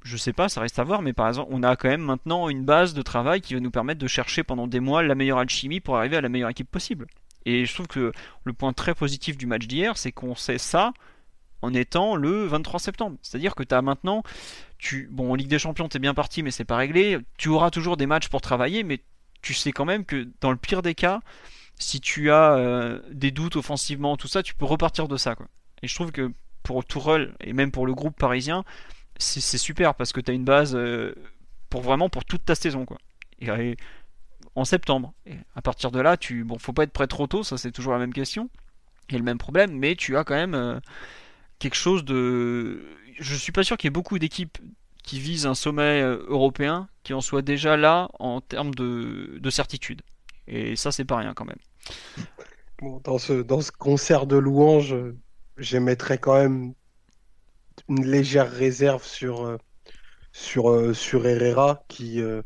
je 0.04 0.18
sais 0.18 0.34
pas, 0.34 0.50
ça 0.50 0.62
reste 0.62 0.80
à 0.80 0.84
voir, 0.84 1.02
mais 1.02 1.14
par 1.14 1.28
exemple, 1.28 1.50
on 1.52 1.64
a 1.64 1.76
quand 1.76 1.90
même 1.90 2.02
maintenant 2.02 2.50
une 2.50 2.64
base 2.64 2.94
de 2.94 3.02
travail 3.02 3.42
qui 3.42 3.54
va 3.54 3.60
nous 3.60 3.72
permettre 3.72 4.00
de 4.00 4.08
chercher 4.08 4.44
pendant 4.44 4.68
des 4.68 4.80
mois 4.80 5.04
la 5.04 5.16
meilleure 5.16 5.40
alchimie 5.40 5.80
pour 5.80 5.98
arriver 5.98 6.18
à 6.18 6.22
la 6.22 6.30
meilleure 6.30 6.50
équipe 6.50 6.70
possible. 6.70 7.08
Et 7.46 7.66
je 7.66 7.74
trouve 7.74 7.88
que 7.88 8.12
le 8.44 8.54
point 8.54 8.74
très 8.74 8.96
positif 8.96 9.38
du 9.38 9.46
match 9.46 9.68
d'hier, 9.68 9.98
c'est 9.98 10.12
qu'on 10.12 10.36
sait 10.36 10.58
ça 10.58 10.94
en 11.62 11.74
étant 11.74 12.16
le 12.16 12.46
23 12.46 12.80
septembre. 12.80 13.18
C'est-à-dire 13.22 13.56
que 13.56 13.64
tu 13.64 13.76
as 13.76 13.82
maintenant, 13.82 14.24
tu, 14.78 15.10
bon, 15.12 15.32
en 15.32 15.36
Ligue 15.36 15.50
des 15.50 15.60
Champions, 15.60 15.90
tu 15.90 15.98
es 15.98 16.00
bien 16.00 16.14
parti, 16.14 16.44
mais 16.44 16.52
c'est 16.52 16.66
pas 16.66 16.78
réglé. 16.78 17.18
Tu 17.38 17.50
auras 17.50 17.70
toujours 17.70 17.98
des 17.98 18.06
matchs 18.06 18.30
pour 18.30 18.42
travailler, 18.42 18.84
mais 18.84 19.02
tu 19.42 19.54
sais 19.54 19.72
quand 19.72 19.86
même 19.86 20.06
que 20.06 20.28
dans 20.42 20.52
le 20.52 20.58
pire 20.58 20.82
des 20.82 20.96
cas, 20.96 21.22
si 21.78 22.02
tu 22.02 22.32
as 22.32 22.54
euh, 22.54 23.02
des 23.12 23.32
doutes 23.32 23.56
offensivement, 23.56 24.18
tout 24.18 24.28
ça, 24.28 24.44
tu 24.44 24.54
peux 24.54 24.66
repartir 24.66 25.08
de 25.08 25.18
ça. 25.18 25.36
Et 25.82 25.88
je 25.88 25.96
trouve 25.96 26.12
que 26.12 26.32
pour 26.64 26.86
Tourelle 26.86 27.34
et 27.42 27.54
même 27.54 27.72
pour 27.72 27.86
le 27.86 27.94
groupe 27.94 28.18
parisien, 28.18 28.64
c'est 29.20 29.58
super 29.58 29.96
parce 29.96 30.14
que 30.14 30.22
tu 30.22 30.32
as 30.32 30.34
une 30.34 30.46
base 30.46 30.76
euh, 30.76 31.14
pour 31.70 31.82
vraiment 31.82 32.10
pour 32.10 32.26
toute 32.26 32.46
ta 32.46 32.56
saison 32.56 32.86
quoi. 32.86 32.98
En 34.56 34.66
septembre. 34.66 35.14
Et 35.26 35.36
à 35.56 35.62
partir 35.62 35.92
de 35.92 36.00
là, 36.00 36.18
tu 36.18 36.44
bon, 36.44 36.58
faut 36.58 36.74
pas 36.74 36.84
être 36.84 36.92
prêt 36.92 37.08
trop 37.08 37.28
tôt, 37.28 37.44
ça 37.44 37.58
c'est 37.58 37.72
toujours 37.72 37.94
la 37.94 38.00
même 38.00 38.14
question 38.14 38.50
et 39.10 39.18
le 39.18 39.24
même 39.24 39.38
problème, 39.38 39.72
mais 39.78 39.96
tu 39.96 40.18
as 40.18 40.24
quand 40.24 40.36
même 40.36 40.56
euh, 40.56 40.80
quelque 41.60 41.76
chose 41.76 42.06
de. 42.06 42.82
Je 43.20 43.36
suis 43.36 43.52
pas 43.52 43.64
sûr 43.64 43.78
qu'il 43.78 43.88
y 43.88 43.90
ait 43.90 43.92
beaucoup 43.92 44.20
d'équipes 44.20 44.58
qui 45.04 45.20
visent 45.20 45.46
un 45.46 45.56
sommet 45.56 46.02
euh, 46.02 46.24
européen 46.28 46.88
qui 47.04 47.14
en 47.14 47.22
soient 47.22 47.42
déjà 47.42 47.76
là 47.78 48.10
en 48.20 48.42
termes 48.42 48.74
de, 48.74 49.38
de 49.40 49.50
certitude. 49.50 50.02
Et 50.48 50.76
ça, 50.76 50.92
c'est 50.92 51.06
pas 51.06 51.18
rien 51.18 51.34
quand 51.34 51.46
même. 51.46 51.58
dans, 53.04 53.18
ce, 53.18 53.34
dans 53.42 53.62
ce 53.62 53.72
concert 53.72 54.26
de 54.26 54.38
louanges, 54.38 54.96
j'émettrais 55.58 56.18
quand 56.18 56.36
même 56.36 56.74
une 57.88 58.06
légère 58.06 58.52
réserve 58.52 59.06
sur, 59.06 59.46
euh, 59.46 59.58
euh, 60.58 60.94
Herrera, 61.24 61.84
qui, 61.88 62.22
euh, 62.22 62.42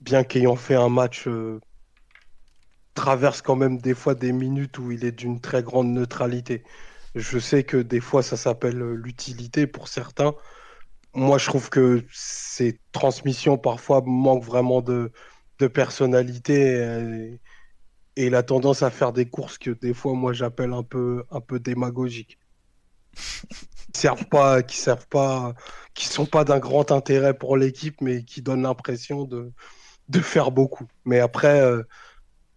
bien 0.00 0.24
qu'ayant 0.24 0.56
fait 0.56 0.74
un 0.74 0.88
match, 0.88 1.28
traverse 2.94 3.42
quand 3.42 3.56
même 3.56 3.78
des 3.78 3.94
fois 3.94 4.14
des 4.14 4.32
minutes 4.32 4.78
où 4.78 4.90
il 4.92 5.04
est 5.04 5.12
d'une 5.12 5.40
très 5.40 5.62
grande 5.62 5.88
neutralité. 5.88 6.64
Je 7.14 7.38
sais 7.38 7.64
que 7.64 7.76
des 7.76 8.00
fois 8.00 8.22
ça 8.22 8.36
s'appelle 8.36 8.78
l'utilité 8.78 9.66
pour 9.66 9.88
certains. 9.88 10.34
Moi, 11.14 11.38
je 11.38 11.46
trouve 11.46 11.70
que 11.70 12.04
ces 12.12 12.80
transmissions 12.92 13.58
parfois 13.58 14.02
manquent 14.04 14.44
vraiment 14.44 14.82
de, 14.82 15.12
de 15.58 15.66
personnalité 15.68 17.40
et, 18.16 18.26
il 18.26 18.34
a 18.34 18.42
tendance 18.42 18.82
à 18.82 18.90
faire 18.90 19.12
des 19.12 19.28
courses 19.30 19.58
que 19.58 19.70
des 19.70 19.94
fois 19.94 20.14
moi 20.14 20.32
j'appelle 20.32 20.72
un 20.72 20.82
peu, 20.82 21.24
un 21.30 21.40
peu 21.40 21.60
démagogiques. 21.60 22.38
Qui 23.92 24.00
servent 24.00 24.26
pas, 24.26 24.62
qui 24.62 24.76
servent 24.76 25.08
pas, 25.08 25.54
qui 25.94 26.06
sont 26.06 26.26
pas 26.26 26.44
d'un 26.44 26.58
grand 26.58 26.92
intérêt 26.92 27.34
pour 27.34 27.56
l'équipe, 27.56 28.00
mais 28.00 28.22
qui 28.22 28.42
donnent 28.42 28.62
l'impression 28.62 29.24
de, 29.24 29.52
de 30.08 30.20
faire 30.20 30.50
beaucoup. 30.50 30.86
Mais 31.04 31.20
après, 31.20 31.60
euh, 31.60 31.82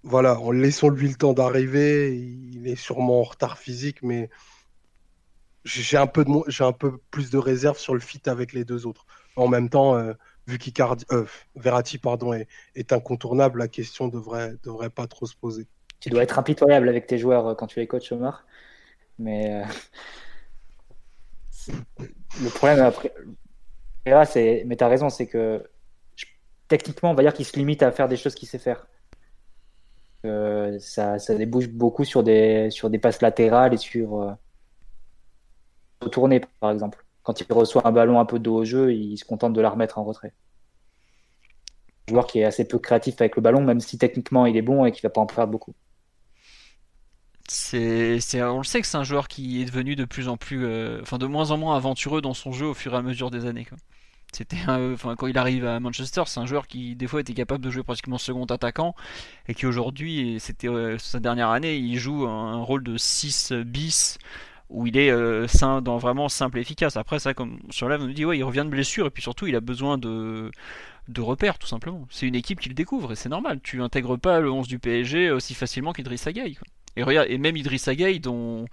voilà, 0.04 0.40
en 0.40 0.52
laissant 0.52 0.90
lui 0.90 1.08
le 1.08 1.16
temps 1.16 1.34
d'arriver, 1.34 2.16
il 2.16 2.68
est 2.68 2.76
sûrement 2.76 3.22
en 3.22 3.24
retard 3.24 3.58
physique, 3.58 4.02
mais 4.02 4.30
j'ai 5.64 5.98
un 5.98 6.08
peu 6.08 6.26
de 6.26 6.32
j'ai 6.48 6.64
un 6.64 6.72
peu 6.72 6.98
plus 7.12 7.30
de 7.30 7.38
réserve 7.38 7.78
sur 7.78 7.94
le 7.94 8.00
fit 8.00 8.22
avec 8.26 8.54
les 8.54 8.66
deux 8.66 8.88
autres. 8.88 9.06
En 9.36 9.48
même 9.48 9.70
temps, 9.70 9.96
euh, 9.96 10.14
vu 10.48 10.58
qu'Icardi, 10.58 11.06
euh, 11.12 11.26
Verratti 11.56 11.98
pardon 11.98 12.34
est, 12.34 12.94
incontournable, 12.94 13.60
la 13.60 13.68
question 13.68 14.08
devrait 14.08 14.56
devrait 14.64 14.90
pas 14.90 15.08
trop 15.08 15.26
se 15.26 15.36
poser. 15.36 15.68
Tu 16.00 16.10
dois 16.10 16.24
être 16.24 16.40
impitoyable 16.40 16.90
avec 16.90 17.06
tes 17.06 17.20
joueurs 17.20 17.48
euh, 17.48 17.56
quand 17.56 17.68
tu 17.68 17.80
les 17.80 17.88
coaches 17.88 18.12
Omar, 18.12 18.46
mais 19.20 19.64
le 21.68 22.50
problème 22.50 22.80
après, 22.80 23.12
c'est, 24.26 24.64
mais 24.66 24.82
as 24.82 24.88
raison, 24.88 25.10
c'est 25.10 25.28
que 25.28 25.64
techniquement, 26.68 27.12
on 27.12 27.14
va 27.14 27.24
dire 27.24 27.34
qu'il 27.34 27.46
se 27.46 27.58
limite 27.58 27.84
à 27.84 27.92
faire 27.92 28.08
des 28.08 28.18
choses 28.18 28.36
qu'il 28.36 28.48
sait 28.48 28.60
faire. 28.60 28.88
ça, 30.24 31.20
ça, 31.20 31.36
débouche 31.36 31.68
beaucoup 31.70 32.06
sur 32.06 32.24
des, 32.24 32.70
sur 32.72 32.90
des 32.90 33.00
passes 33.00 33.22
latérales 33.22 33.74
et 33.74 33.78
sur, 33.78 34.38
retourner, 36.02 36.42
par 36.60 36.72
exemple. 36.72 37.06
Quand 37.24 37.40
il 37.40 37.46
reçoit 37.54 37.88
un 37.88 37.92
ballon 37.92 38.20
un 38.20 38.26
peu 38.26 38.40
de 38.40 38.44
dos 38.44 38.56
au 38.56 38.66
jeu, 38.66 38.94
il 38.94 39.18
se 39.18 39.26
contente 39.26 39.54
de 39.54 39.62
la 39.62 39.70
remettre 39.70 40.00
en 40.00 40.04
retrait. 40.04 40.34
Un 42.08 42.14
joueur 42.14 42.26
qui 42.26 42.40
est 42.40 42.46
assez 42.46 42.68
peu 42.68 42.80
créatif 42.80 43.22
avec 43.22 43.36
le 43.36 43.42
ballon, 43.42 43.62
même 43.62 43.80
si 43.80 43.98
techniquement 43.98 44.46
il 44.46 44.58
est 44.58 44.64
bon 44.64 44.86
et 44.86 44.92
qu'il 44.92 45.04
va 45.04 45.10
pas 45.10 45.22
en 45.22 45.28
perdre 45.28 45.52
beaucoup. 45.52 45.74
C'est, 47.48 48.20
on 48.42 48.60
le 48.60 48.64
sait 48.64 48.82
que 48.82 48.88
c'est 48.88 48.98
un 48.98 49.04
joueur 49.04 49.28
qui 49.28 49.62
est 49.62 49.66
devenu 49.66 49.96
de 49.96 50.06
plus 50.06 50.28
en 50.28 50.38
plus, 50.38 50.66
euh, 50.66 51.00
enfin 51.02 51.18
de 51.18 51.26
moins 51.26 51.52
en 51.52 51.58
moins 51.58 51.76
aventureux 51.76 52.22
dans 52.22 52.34
son 52.34 52.52
jeu 52.52 52.68
au 52.68 52.74
fur 52.74 52.94
et 52.94 52.98
à 52.98 53.02
mesure 53.02 53.32
des 53.32 53.46
années. 53.46 53.68
C'était, 54.32 54.58
enfin 54.68 55.16
quand 55.16 55.28
il 55.28 55.38
arrive 55.38 55.66
à 55.66 55.80
Manchester, 55.80 56.24
c'est 56.28 56.40
un 56.40 56.46
joueur 56.46 56.68
qui 56.68 56.96
des 56.96 57.08
fois 57.08 57.22
était 57.22 57.34
capable 57.34 57.64
de 57.64 57.70
jouer 57.70 57.84
pratiquement 57.84 58.18
second 58.18 58.46
attaquant 58.46 58.96
et 59.48 59.54
qui 59.54 59.66
aujourd'hui, 59.66 60.38
c'était 60.40 60.70
euh, 60.70 60.98
sa 60.98 61.20
dernière 61.20 61.50
année, 61.50 61.76
il 61.78 61.98
joue 61.98 62.28
un, 62.28 62.64
rôle 62.64 62.84
de 62.84 62.98
6 62.98 63.54
bis 63.66 64.18
où 64.70 64.88
il 64.88 64.98
est 64.98 65.12
euh, 65.12 65.48
dans 65.82 65.98
vraiment 65.98 66.30
simple 66.30 66.58
et 66.58 66.62
efficace. 66.62 66.96
Après, 66.96 67.20
ça, 67.20 67.34
comme 67.34 67.60
sur 67.70 67.90
là, 67.90 67.98
on 68.00 68.08
nous 68.08 68.14
dit, 68.14 68.24
ouais, 68.24 68.38
il 68.38 68.44
revient 68.44 68.64
de 68.64 68.70
blessure 68.70 69.06
et 69.08 69.10
puis 69.10 69.22
surtout, 69.22 69.48
il 69.48 69.56
a 69.56 69.60
besoin 69.60 69.98
de, 69.98 70.50
de 71.10 71.22
repères, 71.22 71.60
tout 71.60 71.68
simplement. 71.68 72.08
C'est 72.10 72.28
une 72.28 72.36
équipe 72.36 72.60
qui 72.62 72.70
le 72.70 72.76
découvre 72.76 73.12
et 73.12 73.16
c'est 73.16 73.30
normal. 73.30 73.60
Tu 73.62 73.82
intègres 73.82 74.18
pas 74.18 74.40
le 74.40 74.50
11 74.52 74.68
du 74.68 74.80
PSG 74.80 75.32
aussi 75.32 75.54
facilement 75.56 75.92
qu'Idriss 75.92 76.26
Gueye. 76.28 76.58
Et, 76.98 77.02
et 77.02 77.38
même 77.38 77.56
Idriss 77.56 77.88
Gueye, 77.90 78.20
dont, 78.20 78.66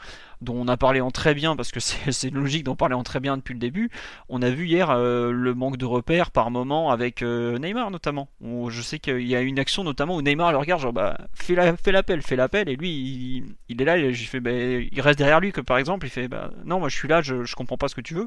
on 0.48 0.68
a 0.68 0.76
parlé 0.76 1.00
en 1.00 1.10
très 1.10 1.34
bien, 1.34 1.56
parce 1.56 1.70
que 1.70 1.80
c'est 1.80 2.30
logique 2.30 2.64
d'en 2.64 2.76
parler 2.76 2.94
en 2.94 3.02
très 3.02 3.20
bien 3.20 3.36
depuis 3.36 3.54
le 3.54 3.60
début, 3.60 3.90
on 4.28 4.42
a 4.42 4.50
vu 4.50 4.66
hier 4.66 4.90
euh, 4.90 5.30
le 5.30 5.54
manque 5.54 5.76
de 5.76 5.84
repères 5.84 6.30
par 6.30 6.50
moment 6.50 6.90
avec 6.90 7.22
euh, 7.22 7.58
Neymar 7.58 7.90
notamment. 7.90 8.28
je 8.40 8.82
sais 8.82 8.98
qu'il 8.98 9.26
y 9.26 9.36
a 9.36 9.40
une 9.40 9.58
action 9.58 9.84
notamment 9.84 10.16
où 10.16 10.22
Neymar 10.22 10.52
le 10.52 10.58
regarde, 10.58 10.80
genre 10.80 10.92
bah 10.92 11.16
fais 11.34 11.54
l'appel, 11.54 12.22
fais 12.22 12.36
l'appel, 12.36 12.68
et 12.68 12.76
lui 12.76 13.44
il, 13.68 13.82
est 13.82 13.84
là, 13.84 13.98
il, 13.98 14.14
fait, 14.16 14.40
bah, 14.40 14.50
il 14.52 15.00
reste 15.00 15.18
derrière 15.18 15.40
lui, 15.40 15.52
que 15.52 15.60
par 15.60 15.78
exemple, 15.78 16.06
il 16.06 16.10
fait 16.10 16.28
bah 16.28 16.50
non, 16.64 16.80
moi 16.80 16.88
je 16.88 16.96
suis 16.96 17.08
là, 17.08 17.22
je, 17.22 17.44
je 17.44 17.54
comprends 17.54 17.78
pas 17.78 17.88
ce 17.88 17.94
que 17.94 18.00
tu 18.00 18.14
veux, 18.14 18.26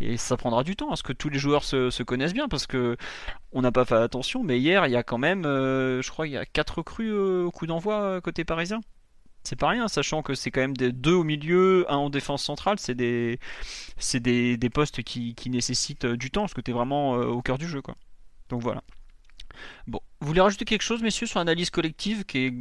et 0.00 0.16
ça 0.16 0.36
prendra 0.36 0.64
du 0.64 0.76
temps 0.76 0.90
à 0.90 0.96
ce 0.96 1.02
que 1.02 1.12
tous 1.12 1.30
les 1.30 1.38
joueurs 1.38 1.64
se, 1.64 1.90
se 1.90 2.02
connaissent 2.02 2.34
bien, 2.34 2.48
parce 2.48 2.66
que 2.66 2.96
on 3.52 3.62
n'a 3.62 3.72
pas 3.72 3.84
fait 3.84 3.96
attention, 3.96 4.42
mais 4.44 4.58
hier 4.58 4.86
il 4.86 4.92
y 4.92 4.96
a 4.96 5.02
quand 5.02 5.18
même, 5.18 5.44
euh, 5.46 6.02
je 6.02 6.10
crois, 6.10 6.26
il 6.26 6.32
y 6.32 6.36
a 6.36 6.44
4 6.44 6.78
recrues 6.78 7.12
au 7.12 7.50
coup 7.50 7.66
d'envoi 7.66 8.20
côté 8.20 8.44
parisien. 8.44 8.80
C'est 9.42 9.56
pas 9.56 9.68
rien, 9.68 9.88
sachant 9.88 10.22
que 10.22 10.34
c'est 10.34 10.50
quand 10.50 10.60
même 10.60 10.76
deux 10.76 11.14
au 11.14 11.24
milieu, 11.24 11.86
un 11.90 11.96
en 11.96 12.10
défense 12.10 12.42
centrale, 12.42 12.78
c'est 12.78 12.94
des, 12.94 13.38
postes 14.72 15.02
qui, 15.02 15.34
nécessitent 15.46 16.04
euh, 16.04 16.16
du 16.16 16.30
temps, 16.30 16.42
parce 16.42 16.54
que 16.54 16.60
tu 16.60 16.72
vraiment 16.72 17.16
euh, 17.16 17.24
au 17.24 17.40
cœur 17.40 17.58
du 17.58 17.66
jeu. 17.66 17.80
Quoi. 17.80 17.96
Donc 18.50 18.62
voilà. 18.62 18.82
Bon, 19.86 20.00
vous 20.20 20.26
voulez 20.26 20.42
rajouter 20.42 20.64
quelque 20.64 20.82
chose, 20.82 21.02
messieurs, 21.02 21.26
sur 21.26 21.38
l'analyse 21.38 21.70
collective 21.70 22.24
qui 22.24 22.38
est 22.38 22.54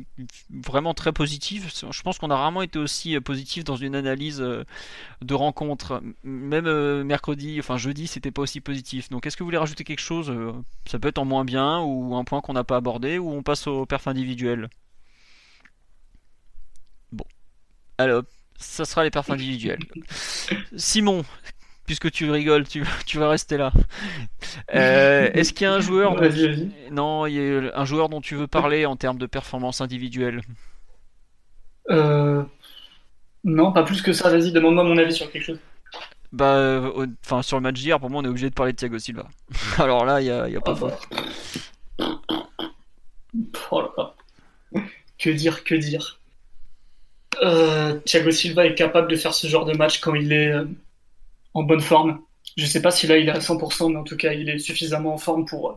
vraiment 0.49 0.93
très 0.93 1.11
positive? 1.11 1.69
Je 1.69 2.01
pense 2.01 2.17
qu'on 2.17 2.29
a 2.29 2.35
rarement 2.35 2.61
été 2.61 2.79
aussi 2.79 3.15
euh, 3.15 3.21
positif 3.21 3.65
dans 3.65 3.75
une 3.75 3.95
analyse 3.95 4.39
de 4.39 5.33
rencontre. 5.33 6.01
Même 6.23 7.03
mercredi, 7.03 7.59
enfin 7.59 7.77
jeudi, 7.77 8.07
c'était 8.07 8.31
pas 8.31 8.41
aussi 8.41 8.61
positif. 8.61 9.09
Donc 9.09 9.27
est-ce 9.27 9.35
que 9.35 9.43
vous 9.43 9.47
voulez 9.47 9.57
rajouter 9.57 9.83
quelque 9.83 9.99
chose 9.99 10.33
Ça 10.85 10.97
peut 10.97 11.09
être 11.09 11.19
en 11.19 11.25
moins 11.25 11.45
bien, 11.45 11.81
ou 11.81 12.15
un 12.15 12.23
point 12.23 12.39
qu'on 12.39 12.53
n'a 12.53 12.63
pas 12.63 12.77
abordé, 12.77 13.17
ou 13.17 13.31
on 13.31 13.43
passe 13.43 13.67
au 13.67 13.85
perf 13.85 14.07
individuel? 14.07 14.69
Alors, 17.99 18.23
ça 18.57 18.85
sera 18.85 19.03
les 19.03 19.11
perfs 19.11 19.29
individuels. 19.29 19.81
Simon, 20.77 21.25
puisque 21.85 22.09
tu 22.09 22.31
rigoles, 22.31 22.65
tu, 22.65 22.81
vas 23.15 23.29
rester 23.29 23.57
là. 23.57 23.73
Euh, 24.73 25.29
est-ce 25.33 25.51
qu'il 25.51 25.65
y 25.65 25.67
a 25.67 25.73
un 25.73 25.81
joueur 25.81 26.15
non, 26.91 27.25
il 27.25 27.33
y 27.33 27.39
a 27.39 27.77
un 27.77 27.85
joueur 27.85 28.07
dont 28.07 28.21
tu 28.21 28.35
veux 28.35 28.47
parler 28.47 28.85
en 28.85 28.95
termes 28.95 29.17
de 29.17 29.25
performance 29.25 29.81
individuelle 29.81 30.41
euh, 31.89 32.41
Non, 33.43 33.73
pas 33.73 33.83
plus 33.83 34.01
que 34.01 34.13
ça. 34.13 34.29
Vas-y, 34.29 34.53
demande-moi 34.53 34.85
mon 34.85 34.97
avis 34.97 35.13
sur 35.13 35.29
quelque 35.29 35.43
chose. 35.43 35.59
Bah, 36.31 36.81
enfin, 37.25 37.41
sur 37.41 37.57
le 37.57 37.63
match 37.63 37.75
d'hier, 37.75 37.99
pour 37.99 38.09
moi, 38.09 38.21
on 38.21 38.25
est 38.25 38.29
obligé 38.29 38.49
de 38.49 38.55
parler 38.55 38.71
de 38.71 38.77
Thiago 38.77 38.97
Silva. 38.97 39.27
Alors 39.77 40.05
là, 40.05 40.21
il 40.21 40.25
n'y 40.25 40.31
a, 40.31 40.47
y 40.47 40.55
a, 40.55 40.61
pas 40.61 40.77
ah, 41.99 42.21
Oh 43.71 43.81
là 43.81 43.89
là. 43.97 44.15
Que 45.17 45.31
dire, 45.31 45.65
que 45.65 45.75
dire 45.75 46.18
euh, 47.41 47.99
Thiago 48.05 48.31
Silva 48.31 48.65
est 48.65 48.75
capable 48.75 49.09
de 49.09 49.15
faire 49.15 49.33
ce 49.33 49.47
genre 49.47 49.65
de 49.65 49.75
match 49.75 49.99
quand 49.99 50.15
il 50.15 50.33
est 50.33 50.51
euh, 50.51 50.65
en 51.53 51.63
bonne 51.63 51.81
forme. 51.81 52.19
Je 52.57 52.65
sais 52.65 52.81
pas 52.81 52.91
si 52.91 53.07
là 53.07 53.17
il 53.17 53.27
est 53.27 53.31
à 53.31 53.39
100%, 53.39 53.91
mais 53.91 53.97
en 53.97 54.03
tout 54.03 54.17
cas 54.17 54.33
il 54.33 54.49
est 54.49 54.57
suffisamment 54.59 55.13
en 55.13 55.17
forme 55.17 55.45
pour, 55.45 55.69
euh, 55.69 55.73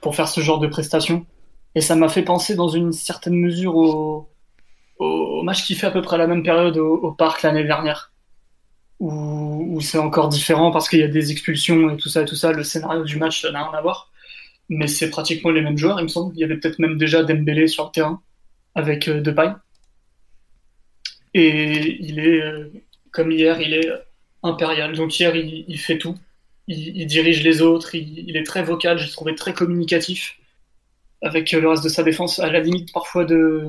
pour 0.00 0.16
faire 0.16 0.28
ce 0.28 0.40
genre 0.40 0.58
de 0.58 0.66
prestation. 0.66 1.26
Et 1.74 1.80
ça 1.80 1.96
m'a 1.96 2.08
fait 2.08 2.22
penser 2.22 2.54
dans 2.54 2.68
une 2.68 2.92
certaine 2.92 3.34
mesure 3.34 3.76
au, 3.76 4.28
au 4.98 5.42
match 5.42 5.64
qui 5.64 5.74
fait 5.74 5.86
à 5.88 5.90
peu 5.90 6.02
près 6.02 6.18
la 6.18 6.26
même 6.26 6.42
période 6.42 6.76
au, 6.78 7.12
parc 7.12 7.42
l'année 7.42 7.64
dernière. 7.64 8.12
Où, 9.00 9.80
c'est 9.80 9.98
encore 9.98 10.28
différent 10.28 10.70
parce 10.70 10.88
qu'il 10.88 11.00
y 11.00 11.02
a 11.02 11.08
des 11.08 11.32
expulsions 11.32 11.90
et 11.90 11.96
tout 11.96 12.08
ça 12.08 12.26
ça. 12.26 12.52
Le 12.52 12.62
scénario 12.62 13.04
du 13.04 13.18
match 13.18 13.44
n'a 13.44 13.64
rien 13.64 13.76
à 13.76 13.82
voir. 13.82 14.10
Mais 14.70 14.86
c'est 14.86 15.10
pratiquement 15.10 15.50
les 15.50 15.60
mêmes 15.60 15.76
joueurs, 15.76 16.00
il 16.00 16.04
me 16.04 16.08
semble. 16.08 16.32
Il 16.36 16.40
y 16.40 16.44
avait 16.44 16.56
peut-être 16.56 16.78
même 16.78 16.96
déjà 16.96 17.22
Dembélé 17.22 17.66
sur 17.66 17.86
le 17.86 17.90
terrain 17.90 18.22
avec 18.74 19.10
Depay. 19.10 19.50
Et 21.34 21.96
il 22.00 22.20
est, 22.20 22.40
euh, 22.40 22.70
comme 23.10 23.32
hier, 23.32 23.60
il 23.60 23.74
est 23.74 23.88
impérial. 24.42 24.94
Donc 24.94 25.18
hier, 25.18 25.34
il, 25.34 25.78
fait 25.78 25.98
tout. 25.98 26.16
Il, 26.68 27.06
dirige 27.06 27.42
les 27.42 27.60
autres. 27.60 27.94
Il, 27.94 28.36
est 28.36 28.44
très 28.44 28.62
vocal. 28.62 28.98
J'ai 28.98 29.10
trouvé 29.10 29.34
très 29.34 29.52
communicatif 29.52 30.38
avec 31.22 31.50
le 31.52 31.68
reste 31.68 31.84
de 31.84 31.88
sa 31.88 32.02
défense. 32.02 32.38
À 32.38 32.50
la 32.50 32.60
limite, 32.60 32.92
parfois 32.92 33.24
de 33.24 33.68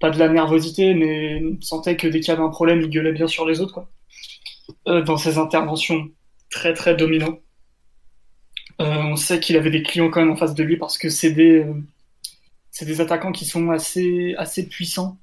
pas 0.00 0.10
de 0.10 0.18
la 0.18 0.28
nervosité, 0.28 0.94
mais 0.94 1.42
sentait 1.60 1.96
que 1.96 2.08
dès 2.08 2.20
qu'il 2.20 2.28
y 2.28 2.36
avait 2.36 2.42
un 2.42 2.50
problème, 2.50 2.80
il 2.80 2.90
gueulait 2.90 3.12
bien 3.12 3.28
sur 3.28 3.46
les 3.46 3.60
autres. 3.60 3.72
Quoi. 3.72 3.88
Euh, 4.88 5.02
dans 5.02 5.16
ses 5.16 5.38
interventions 5.38 6.10
très 6.50 6.74
très 6.74 6.94
dominant. 6.96 7.38
Euh, 8.80 8.84
on 8.84 9.16
sait 9.16 9.40
qu'il 9.40 9.56
avait 9.56 9.70
des 9.70 9.82
clients 9.82 10.10
quand 10.10 10.20
même 10.20 10.32
en 10.32 10.36
face 10.36 10.54
de 10.54 10.62
lui 10.62 10.76
parce 10.76 10.98
que 10.98 11.08
c'est 11.08 11.30
des, 11.30 11.64
c'est 12.70 12.84
des 12.84 13.00
attaquants 13.00 13.32
qui 13.32 13.44
sont 13.44 13.70
assez, 13.70 14.34
assez 14.36 14.68
puissants 14.68 15.18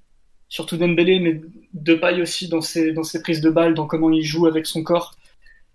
surtout 0.52 0.76
Dembélé, 0.76 1.20
mais 1.20 1.42
de 1.74 1.96
paille 1.96 2.22
aussi 2.22 2.50
dans 2.50 2.60
ses, 2.60 2.92
dans 2.92 3.04
ses 3.04 3.22
prises 3.22 3.40
de 3.40 3.50
balles, 3.50 3.74
dans 3.74 3.88
comment 3.88 4.12
il 4.12 4.22
joue 4.22 4.48
avec 4.48 4.68
son 4.68 4.84
corps. 4.84 5.16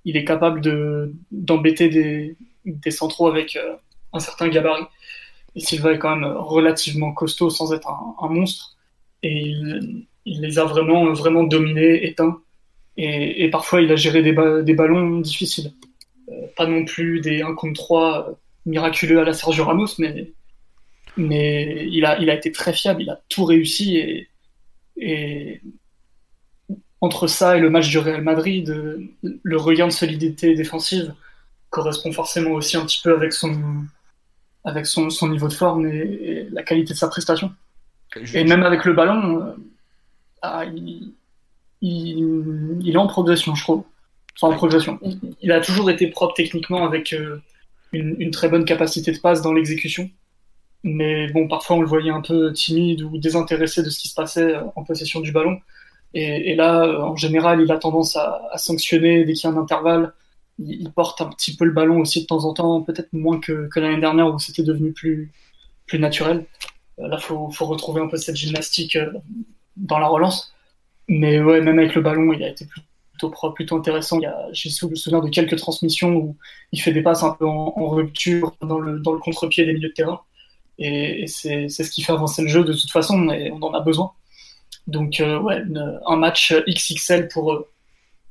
Il 0.05 0.18
est 0.18 0.24
capable 0.24 0.61
de, 0.61 1.14
d'embêter 1.33 1.89
des, 1.89 2.37
des 2.66 2.91
centraux 2.91 3.27
avec 3.27 3.57
euh, 3.57 3.74
un 4.12 4.20
certain 4.20 4.49
gabarit. 4.49 4.85
Et 5.55 5.61
Silva 5.61 5.95
est 5.95 5.99
quand 5.99 6.14
même 6.14 6.31
relativement 6.31 7.12
costaud 7.12 7.49
sans 7.49 7.72
être 7.72 7.89
un, 7.89 8.29
monstre. 8.29 8.77
Et 9.22 9.47
il, 9.47 10.07
les 10.27 10.59
a 10.59 10.64
vraiment, 10.66 11.11
vraiment 11.14 11.45
dominés, 11.45 12.07
éteints. 12.07 12.39
Et, 12.99 13.49
parfois, 13.49 13.81
il 13.81 13.91
a 13.91 13.97
géré 13.97 14.22
des, 14.22 14.35
des 14.62 14.74
ballons 14.74 15.20
difficiles. 15.20 15.72
Euh, 16.31 16.47
pas 16.55 16.66
non 16.66 16.85
plus 16.85 17.22
des 17.22 17.41
1 17.41 17.55
contre 17.55 17.81
3 17.81 18.39
miraculeux 18.66 19.20
à 19.20 19.24
la 19.24 19.33
Sergio 19.33 19.64
Ramos, 19.64 19.95
mais 19.99 20.33
mais 21.18 21.89
il 21.91 22.05
a, 22.05 22.18
il 22.20 22.29
a 22.29 22.35
été 22.35 22.53
très 22.53 22.74
fiable, 22.74 23.01
il 23.03 23.09
a 23.09 23.18
tout 23.31 23.47
réussi 23.47 23.97
et, 23.97 24.29
et 24.97 25.61
entre 27.01 27.26
ça 27.26 27.57
et 27.57 27.61
le 27.61 27.70
match 27.70 27.88
du 27.88 27.99
Real 27.99 28.22
Madrid, 28.22 28.74
le 29.22 29.57
regain 29.57 29.86
de 29.86 29.92
solidité 29.92 30.55
défensive 30.55 31.14
correspond 31.70 32.12
forcément 32.12 32.53
aussi 32.53 32.76
un 32.76 32.86
petit 32.86 33.01
peu 33.03 33.14
avec 33.14 33.32
son, 33.32 33.84
avec 34.64 34.86
son, 34.86 35.11
son 35.11 35.28
niveau 35.28 35.49
de 35.49 35.53
forme 35.53 35.86
et, 35.86 36.49
la 36.51 36.62
qualité 36.62 36.94
de 36.94 36.99
sa 36.99 37.09
prestation. 37.09 37.53
Et 38.34 38.44
même 38.44 38.62
avec 38.62 38.84
le 38.84 38.94
ballon, 38.94 39.42
euh, 39.42 39.53
ah, 40.42 40.64
il, 40.64 41.12
il, 41.82 42.90
est 42.90 42.97
en 42.97 43.07
progression, 43.07 43.55
je 43.55 43.62
trouve. 43.62 43.84
Enfin, 44.40 44.55
en 44.55 44.57
progression. 44.57 44.99
Il, 45.40 45.53
a 45.53 45.61
toujours 45.61 45.90
été 45.90 46.09
propre 46.09 46.34
techniquement 46.34 46.84
avec 46.84 47.12
euh, 47.12 47.40
une, 47.92 48.16
une, 48.18 48.30
très 48.30 48.49
bonne 48.49 48.64
capacité 48.64 49.12
de 49.12 49.18
passe 49.18 49.42
dans 49.42 49.53
l'exécution. 49.53 50.11
Mais 50.85 51.29
bon, 51.33 51.49
parfois 51.49 51.77
on 51.77 51.81
le 51.81 51.87
voyait 51.87 52.11
un 52.11 52.20
peu 52.20 52.53
timide 52.53 53.03
ou 53.03 53.18
désintéressé 53.18 53.83
de 53.83 53.91
ce 53.91 53.99
qui 53.99 54.09
se 54.09 54.14
passait 54.14 54.55
euh, 54.55 54.62
en 54.77 54.85
possession 54.85 55.20
du 55.20 55.33
ballon. 55.33 55.59
Et, 56.14 56.55
là, 56.55 56.85
euh, 56.85 57.01
en 57.03 57.16
général, 57.16 57.61
il 57.61 57.70
a 57.70 57.77
tendance 57.79 58.16
à, 58.16 58.57
sanctionner 58.57 59.24
dès 59.24 59.35
qu'il 59.35 59.51
y 59.51 59.53
a 59.53 59.57
un 59.57 59.61
intervalle. 59.61 60.14
Il, 60.59 60.91
porte 60.93 61.20
un 61.20 61.27
petit 61.27 61.57
peu 61.57 61.66
le 61.66 61.72
ballon 61.72 62.01
aussi 62.01 62.22
de 62.22 62.27
temps 62.27 62.45
en 62.45 62.55
temps, 62.55 62.81
peut-être 62.83 63.12
moins 63.12 63.39
que, 63.39 63.68
l'année 63.77 64.01
dernière 64.01 64.33
où 64.33 64.39
c'était 64.39 64.62
devenu 64.62 64.93
plus, 64.93 65.33
plus 65.87 65.99
naturel. 65.99 66.47
Euh, 67.01 67.09
là, 67.09 67.16
il 67.20 67.22
faut, 67.22 67.51
faut, 67.51 67.66
retrouver 67.66 68.01
un 68.01 68.09
peu 68.09 68.16
cette 68.16 68.37
gymnastique 68.37 68.99
dans 69.77 69.99
la 69.99 70.07
relance. 70.09 70.55
Mais 71.09 71.41
ouais, 71.41 71.61
même 71.61 71.79
avec 71.79 71.95
le 71.95 72.03
ballon, 72.03 72.33
il 72.33 72.43
a 72.43 72.49
été 72.49 72.64
plutôt 72.64 72.87
plutôt 73.55 73.77
intéressant. 73.77 74.18
J'ai 74.53 74.70
souvenir 74.70 75.22
de 75.22 75.29
quelques 75.29 75.57
transmissions 75.57 76.14
où 76.16 76.37
il 76.72 76.81
fait 76.81 76.93
des 76.93 77.03
passes 77.03 77.22
un 77.22 77.33
peu 77.33 77.47
en, 77.47 77.89
rupture 77.89 78.57
dans 78.61 78.79
le, 78.79 79.01
dans 79.01 79.12
le 79.12 79.18
contre-pied 79.18 79.64
des 79.64 79.72
milieux 79.72 79.89
de 79.89 79.95
terrain. 79.95 80.20
Et, 80.79 81.22
et 81.22 81.27
c'est 81.27 81.68
ce 81.68 81.91
qui 81.91 82.03
fait 82.03 82.12
avancer 82.12 82.43
le 82.43 82.49
jeu 82.49 82.64
de 82.64 82.72
toute 82.72 82.91
façon, 82.91 83.31
et 83.31 83.51
on 83.51 83.62
en 83.62 83.72
a 83.72 83.81
besoin. 83.81 84.12
Donc, 84.87 85.20
euh, 85.20 85.41
ouais, 85.41 85.62
un 86.07 86.16
match 86.16 86.53
XXL 86.68 87.29
pour, 87.29 87.53
euh, 87.53 87.68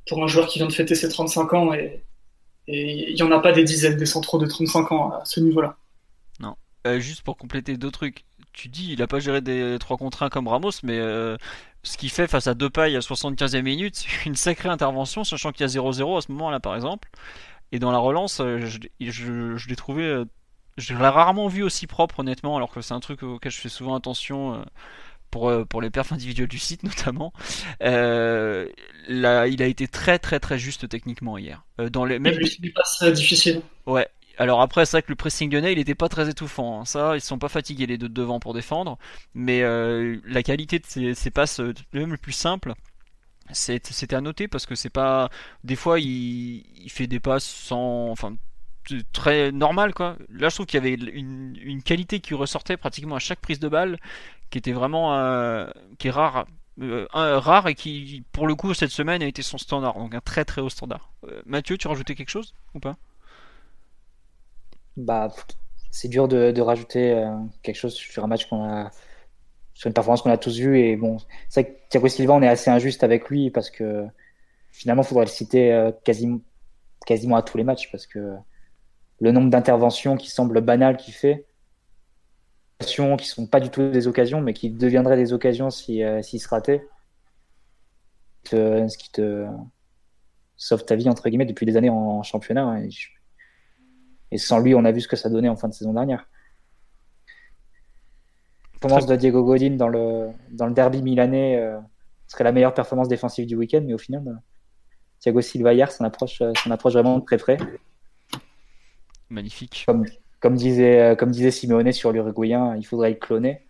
pour 0.08 0.22
un 0.22 0.26
joueur 0.26 0.48
qui 0.48 0.58
vient 0.58 0.68
de 0.68 0.72
fêter 0.72 0.94
ses 0.94 1.08
35 1.08 1.52
ans 1.54 1.74
et 1.74 2.02
il 2.68 3.14
n'y 3.14 3.22
en 3.22 3.30
a 3.30 3.38
pas 3.38 3.52
des 3.52 3.62
dizaines 3.62 3.96
des 3.96 4.06
centraux 4.06 4.38
de 4.38 4.46
35 4.46 4.92
ans 4.92 5.10
à 5.12 5.24
ce 5.24 5.40
niveau-là. 5.40 5.76
Non. 6.40 6.56
Euh, 6.86 6.98
juste 6.98 7.22
pour 7.22 7.36
compléter 7.36 7.76
deux 7.76 7.90
trucs. 7.90 8.24
Tu 8.52 8.68
dis 8.68 8.92
il 8.92 9.02
a 9.02 9.06
pas 9.06 9.20
géré 9.20 9.40
des 9.40 9.76
3 9.78 9.98
contre 9.98 10.22
1 10.22 10.30
comme 10.30 10.48
Ramos, 10.48 10.70
mais 10.82 10.96
ce 10.96 11.96
qu'il 11.98 12.10
fait 12.10 12.26
face 12.26 12.46
à 12.46 12.54
pailles 12.54 12.96
à 12.96 13.00
75e 13.00 13.62
minute, 13.62 14.04
une 14.26 14.34
sacrée 14.34 14.70
intervention, 14.70 15.24
sachant 15.24 15.52
qu'il 15.52 15.60
y 15.60 15.64
a 15.64 15.72
0-0 15.72 16.18
à 16.18 16.20
ce 16.22 16.32
moment-là, 16.32 16.58
par 16.58 16.74
exemple. 16.74 17.08
Et 17.70 17.78
dans 17.78 17.90
la 17.90 17.98
relance, 17.98 18.38
je, 18.38 18.78
je 18.98 19.68
l'ai 19.68 19.76
trouvé. 19.76 20.24
Je 20.76 20.94
l'ai 20.94 21.08
rarement 21.08 21.48
vu 21.48 21.62
aussi 21.62 21.86
propre, 21.86 22.20
honnêtement, 22.20 22.56
alors 22.56 22.70
que 22.70 22.80
c'est 22.80 22.94
un 22.94 23.00
truc 23.00 23.22
auquel 23.22 23.52
je 23.52 23.58
fais 23.58 23.68
souvent 23.68 23.94
attention 23.94 24.64
pour, 25.30 25.48
euh, 25.48 25.64
pour 25.64 25.82
les 25.82 25.90
perfs 25.90 26.12
individuels 26.12 26.48
du 26.48 26.58
site 26.58 26.82
notamment. 26.84 27.32
Euh, 27.82 28.68
là, 29.08 29.46
il 29.46 29.62
a 29.62 29.66
été 29.66 29.88
très 29.88 30.18
très 30.18 30.40
très 30.40 30.58
juste 30.58 30.88
techniquement 30.88 31.38
hier. 31.38 31.64
Euh, 31.80 31.88
dans 31.90 32.04
les 32.04 32.18
même 32.18 32.34
pas 32.34 33.10
difficile. 33.10 33.62
Ouais. 33.86 34.08
Alors 34.38 34.60
après, 34.60 34.84
c'est 34.84 34.98
vrai 34.98 35.02
que 35.02 35.08
le 35.08 35.16
pressing 35.16 35.50
lyonnais, 35.50 35.72
il 35.72 35.78
n'était 35.78 35.94
pas 35.94 36.10
très 36.10 36.28
étouffant. 36.28 36.80
Hein. 36.80 36.84
Ça, 36.84 37.16
ils 37.16 37.22
sont 37.22 37.38
pas 37.38 37.48
fatigués 37.48 37.86
les 37.86 37.96
deux 37.96 38.08
de 38.08 38.14
devant 38.14 38.38
pour 38.38 38.52
défendre, 38.52 38.98
mais 39.34 39.62
la 39.62 40.42
qualité 40.42 40.78
de 40.78 41.14
ses, 41.14 41.30
passes, 41.30 41.60
même 41.94 42.10
le 42.10 42.18
plus 42.18 42.32
simple, 42.32 42.74
c'était 43.50 44.14
à 44.14 44.20
noter 44.20 44.46
parce 44.46 44.66
que 44.66 44.74
c'est 44.74 44.90
pas. 44.90 45.30
Des 45.64 45.76
fois, 45.76 45.98
il, 46.00 46.66
il, 46.76 46.90
fait 46.90 47.06
des 47.06 47.18
passes 47.18 47.46
sans. 47.46 48.10
Enfin, 48.10 48.36
très 49.12 49.52
normal 49.52 49.94
quoi. 49.94 50.16
Là, 50.30 50.48
je 50.48 50.54
trouve 50.54 50.66
qu'il 50.66 50.82
y 50.82 50.86
avait 50.86 50.94
une, 50.94 51.82
qualité 51.84 52.20
qui 52.20 52.34
ressortait 52.34 52.76
pratiquement 52.76 53.16
à 53.16 53.18
chaque 53.18 53.40
prise 53.40 53.60
de 53.60 53.68
balle 53.68 53.98
qui 54.50 54.58
était 54.58 54.72
vraiment 54.72 55.14
euh, 55.14 55.68
euh, 56.80 57.06
rare 57.12 57.68
et 57.68 57.74
qui 57.74 58.24
pour 58.32 58.46
le 58.46 58.54
coup 58.54 58.74
cette 58.74 58.90
semaine 58.90 59.22
a 59.22 59.26
été 59.26 59.42
son 59.42 59.58
standard. 59.58 59.94
Donc 59.94 60.14
un 60.14 60.20
très 60.20 60.44
très 60.44 60.60
haut 60.60 60.68
standard. 60.68 61.10
Euh, 61.24 61.42
Mathieu 61.46 61.76
tu 61.76 61.88
rajoutais 61.88 62.14
quelque 62.14 62.30
chose 62.30 62.54
ou 62.74 62.80
pas? 62.80 62.96
Bah 64.96 65.28
c'est 65.90 66.08
dur 66.08 66.28
de, 66.28 66.60
rajouter 66.60 67.24
quelque 67.62 67.76
chose 67.76 67.94
sur 67.94 68.22
un 68.24 68.26
match 68.26 68.48
qu'on 68.48 68.64
a 68.64 68.90
sur 69.74 69.88
une 69.88 69.94
performance 69.94 70.22
qu'on 70.22 70.30
a 70.30 70.38
tous 70.38 70.58
vue. 70.58 70.78
Et 70.78 70.96
bon 70.96 71.18
c'est 71.48 71.62
vrai 71.62 71.72
que 71.72 72.08
Thiago 72.08 72.32
on 72.32 72.42
est 72.42 72.48
assez 72.48 72.70
injuste 72.70 73.04
avec 73.04 73.28
lui 73.28 73.50
parce 73.50 73.70
que 73.70 74.06
finalement 74.70 75.02
il 75.02 75.06
faudrait 75.06 75.24
le 75.24 75.30
citer 75.30 75.90
quasiment 76.04 76.40
quasiment 77.06 77.36
à 77.36 77.42
tous 77.42 77.56
les 77.56 77.64
matchs 77.64 77.90
parce 77.90 78.06
que 78.06 78.36
le 79.20 79.32
nombre 79.32 79.50
d'interventions 79.50 80.16
qui 80.16 80.30
semble 80.30 80.60
banal 80.60 80.96
qu'il 80.96 81.14
fait 81.14 81.46
qui 82.78 83.26
sont 83.26 83.46
pas 83.46 83.60
du 83.60 83.70
tout 83.70 83.90
des 83.90 84.06
occasions, 84.06 84.40
mais 84.40 84.52
qui 84.52 84.70
deviendraient 84.70 85.16
des 85.16 85.32
occasions 85.32 85.70
s'ils 85.70 86.22
si, 86.22 86.36
euh, 86.36 86.40
se 86.40 86.48
rataient. 86.48 86.86
ce 88.44 88.96
qui 88.98 89.10
te 89.10 89.46
sauve 90.56 90.84
ta 90.84 90.94
vie, 90.94 91.08
entre 91.08 91.28
guillemets, 91.28 91.46
depuis 91.46 91.66
des 91.66 91.76
années 91.76 91.90
en, 91.90 92.22
championnat. 92.22 92.80
Et, 94.30 94.38
sans 94.38 94.58
lui, 94.58 94.74
on 94.74 94.84
a 94.84 94.92
vu 94.92 95.00
ce 95.00 95.08
que 95.08 95.16
ça 95.16 95.28
donnait 95.28 95.48
en 95.48 95.56
fin 95.56 95.68
de 95.68 95.74
saison 95.74 95.94
dernière. 95.94 96.28
La 98.74 98.80
performance 98.80 99.06
de 99.06 99.16
Diego 99.16 99.42
Godin 99.42 99.76
dans 99.76 99.88
le, 99.88 100.28
dans 100.50 100.66
le 100.66 100.74
derby 100.74 101.02
milanais 101.02 101.56
euh, 101.56 101.78
serait 102.28 102.44
la 102.44 102.52
meilleure 102.52 102.74
performance 102.74 103.08
défensive 103.08 103.46
du 103.46 103.56
week-end, 103.56 103.82
mais 103.84 103.94
au 103.94 103.98
final, 103.98 104.22
euh, 104.28 104.34
Thiago 105.20 105.40
Silva 105.40 105.72
hier 105.72 105.90
s'en 105.90 106.04
approche, 106.04 106.42
approche 106.70 106.92
vraiment 106.92 107.18
de 107.18 107.24
très 107.24 107.38
près. 107.38 107.56
Magnifique. 109.30 109.84
Comme, 109.86 110.06
comme 110.40 110.56
disait, 110.56 111.00
euh, 111.00 111.14
comme 111.16 111.30
disait 111.30 111.50
Simeone 111.50 111.92
sur 111.92 112.12
l'Uruguayen, 112.12 112.76
il 112.76 112.84
faudrait 112.84 113.10
le 113.10 113.16
cloner. 113.16 113.66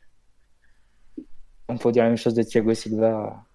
On 1.68 1.78
peut 1.78 1.92
dire 1.92 2.04
la 2.04 2.10
même 2.10 2.18
chose 2.18 2.34
de 2.34 2.42
Thiago 2.42 2.74
Silva 2.74 3.46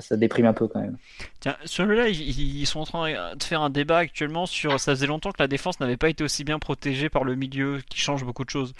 ça, 0.00 0.16
déprime 0.16 0.46
un 0.46 0.52
peu 0.52 0.68
quand 0.68 0.80
même. 0.80 0.96
Tiens, 1.40 1.56
sur 1.64 1.84
le 1.84 1.94
là, 1.94 2.08
ils, 2.08 2.66
sont 2.66 2.80
en 2.80 2.84
train 2.84 3.34
de 3.34 3.42
faire 3.42 3.60
un 3.60 3.70
débat 3.70 3.98
actuellement 3.98 4.46
sur. 4.46 4.78
Ça 4.78 4.92
faisait 4.92 5.06
longtemps 5.06 5.32
que 5.32 5.42
la 5.42 5.48
défense 5.48 5.80
n'avait 5.80 5.96
pas 5.96 6.08
été 6.08 6.22
aussi 6.22 6.44
bien 6.44 6.58
protégée 6.58 7.08
par 7.08 7.24
le 7.24 7.34
milieu, 7.34 7.80
qui 7.88 7.98
change 7.98 8.24
beaucoup 8.24 8.44
de 8.44 8.50
choses. 8.50 8.72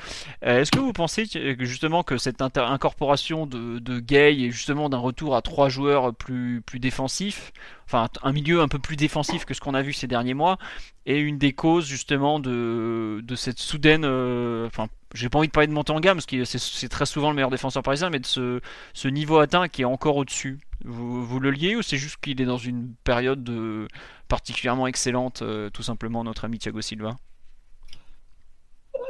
Euh, 0.45 0.61
est-ce 0.61 0.71
que 0.71 0.79
vous 0.79 0.93
pensez 0.93 1.27
que 1.27 1.65
justement 1.65 2.03
que 2.03 2.17
cette 2.17 2.41
incorporation 2.41 3.47
de, 3.47 3.79
de 3.79 3.99
Gay 3.99 4.35
et 4.35 4.51
justement 4.51 4.89
d'un 4.89 4.99
retour 4.99 5.35
à 5.35 5.43
trois 5.43 5.69
joueurs 5.69 6.15
plus, 6.15 6.63
plus 6.65 6.79
défensifs, 6.79 7.53
enfin 7.87 8.09
un 8.23 8.33
milieu 8.33 8.61
un 8.61 8.69
peu 8.69 8.79
plus 8.79 8.97
défensif 8.97 9.45
que 9.45 9.55
ce 9.55 9.61
qu'on 9.61 9.75
a 9.75 9.83
vu 9.83 9.93
ces 9.93 10.07
derniers 10.07 10.35
mois, 10.35 10.59
est 11.07 11.19
une 11.19 11.39
des 11.39 11.53
causes 11.53 11.87
justement 11.87 12.39
de, 12.41 13.23
cette 13.37 13.59
soudaine. 13.59 14.05
Euh, 14.05 14.67
enfin, 14.67 14.89
j'ai 15.15 15.29
pas 15.29 15.39
envie 15.39 15.49
de 15.49 15.53
parler 15.53 15.67
de 15.67 15.73
monter 15.73 15.93
en 15.93 16.01
gamme, 16.01 16.17
parce 16.17 16.27
que 16.27 16.45
c'est 16.45 16.89
très 16.89 17.07
souvent 17.07 17.31
le 17.31 17.37
meilleur 17.37 17.51
défenseur 17.51 17.83
parisien, 17.83 18.11
mais 18.11 18.21
de 18.21 18.27
ce, 18.27 19.09
niveau 19.09 19.39
atteint 19.39 19.69
qui 19.69 19.83
est 19.83 19.87
encore 19.87 20.17
au-dessus. 20.17 20.59
Vous, 20.85 21.39
le 21.39 21.51
liez 21.51 21.77
ou 21.77 21.83
c'est 21.83 21.97
juste 21.97 22.17
qu'il 22.21 22.41
est 22.41 22.45
dans 22.45 22.59
une 22.59 22.95
période 23.05 23.45
de, 23.45 23.87
particulièrement 24.29 24.87
excellente, 24.87 25.43
euh, 25.43 25.71
tout 25.71 25.83
simplement, 25.83 26.25
notre 26.25 26.45
ami 26.45 26.59
Thiago 26.59 26.81
Silva? 26.81 27.17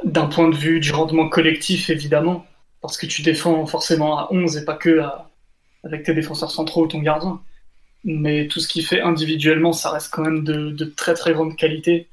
D'un 0.03 0.27
point 0.27 0.49
de 0.49 0.55
vue 0.55 0.79
du 0.79 0.91
rendement 0.91 1.29
collectif, 1.29 1.89
évidemment, 1.89 2.45
parce 2.81 2.97
que 2.97 3.05
tu 3.05 3.21
défends 3.21 3.65
forcément 3.65 4.19
à 4.19 4.27
11 4.31 4.57
et 4.57 4.65
pas 4.65 4.75
que 4.75 5.01
avec 5.83 6.03
tes 6.03 6.13
défenseurs 6.13 6.51
centraux 6.51 6.83
ou 6.83 6.87
ton 6.87 6.99
gardien. 6.99 7.41
Mais 8.03 8.47
tout 8.47 8.59
ce 8.59 8.67
qu'il 8.67 8.85
fait 8.85 9.01
individuellement, 9.01 9.73
ça 9.73 9.91
reste 9.91 10.11
quand 10.11 10.23
même 10.23 10.43
de, 10.43 10.71
de, 10.71 10.85
très 10.85 11.13
très 11.13 11.33
grande 11.33 11.55
qualité. 11.55 12.09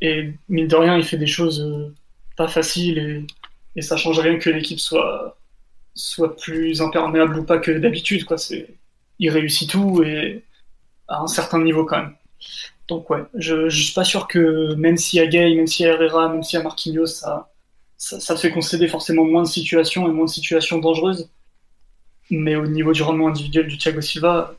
Et 0.00 0.32
mine 0.48 0.66
de 0.66 0.76
rien, 0.76 0.96
il 0.96 1.04
fait 1.04 1.16
des 1.18 1.26
choses. 1.26 1.60
Euh, 1.60 1.94
pas 2.38 2.48
facile 2.48 2.98
et, 2.98 3.26
et 3.76 3.82
ça 3.82 3.96
change 3.96 4.20
rien 4.20 4.38
que 4.38 4.48
l'équipe 4.48 4.80
soit, 4.80 5.36
soit 5.94 6.36
plus 6.36 6.80
imperméable 6.80 7.38
ou 7.40 7.44
pas 7.44 7.58
que 7.58 7.72
d'habitude. 7.72 8.24
Quoi. 8.24 8.38
C'est, 8.38 8.68
il 9.18 9.30
réussit 9.30 9.68
tout 9.68 10.02
et 10.02 10.44
à 11.08 11.20
un 11.20 11.26
certain 11.26 11.60
niveau 11.60 11.84
quand 11.84 11.98
même. 11.98 12.14
Donc 12.86 13.10
ouais, 13.10 13.22
je, 13.34 13.68
je 13.68 13.82
suis 13.82 13.92
pas 13.92 14.04
sûr 14.04 14.28
que 14.28 14.74
même 14.74 14.96
y 15.12 15.20
a 15.20 15.26
Gay, 15.26 15.54
même 15.54 15.66
y 15.78 15.84
a 15.84 15.88
Herrera, 15.88 16.28
même 16.28 16.42
y 16.50 16.56
a 16.56 16.62
Marquinhos, 16.62 17.06
ça, 17.06 17.50
ça, 17.96 18.20
ça, 18.20 18.36
fait 18.36 18.50
concéder 18.50 18.88
forcément 18.88 19.24
moins 19.24 19.42
de 19.42 19.48
situations 19.48 20.08
et 20.08 20.12
moins 20.12 20.24
de 20.26 20.30
situations 20.30 20.78
dangereuses. 20.78 21.28
Mais 22.30 22.56
au 22.56 22.66
niveau 22.66 22.92
du 22.92 23.02
rendement 23.02 23.28
individuel 23.28 23.66
du 23.66 23.76
Thiago 23.78 24.00
Silva, 24.00 24.54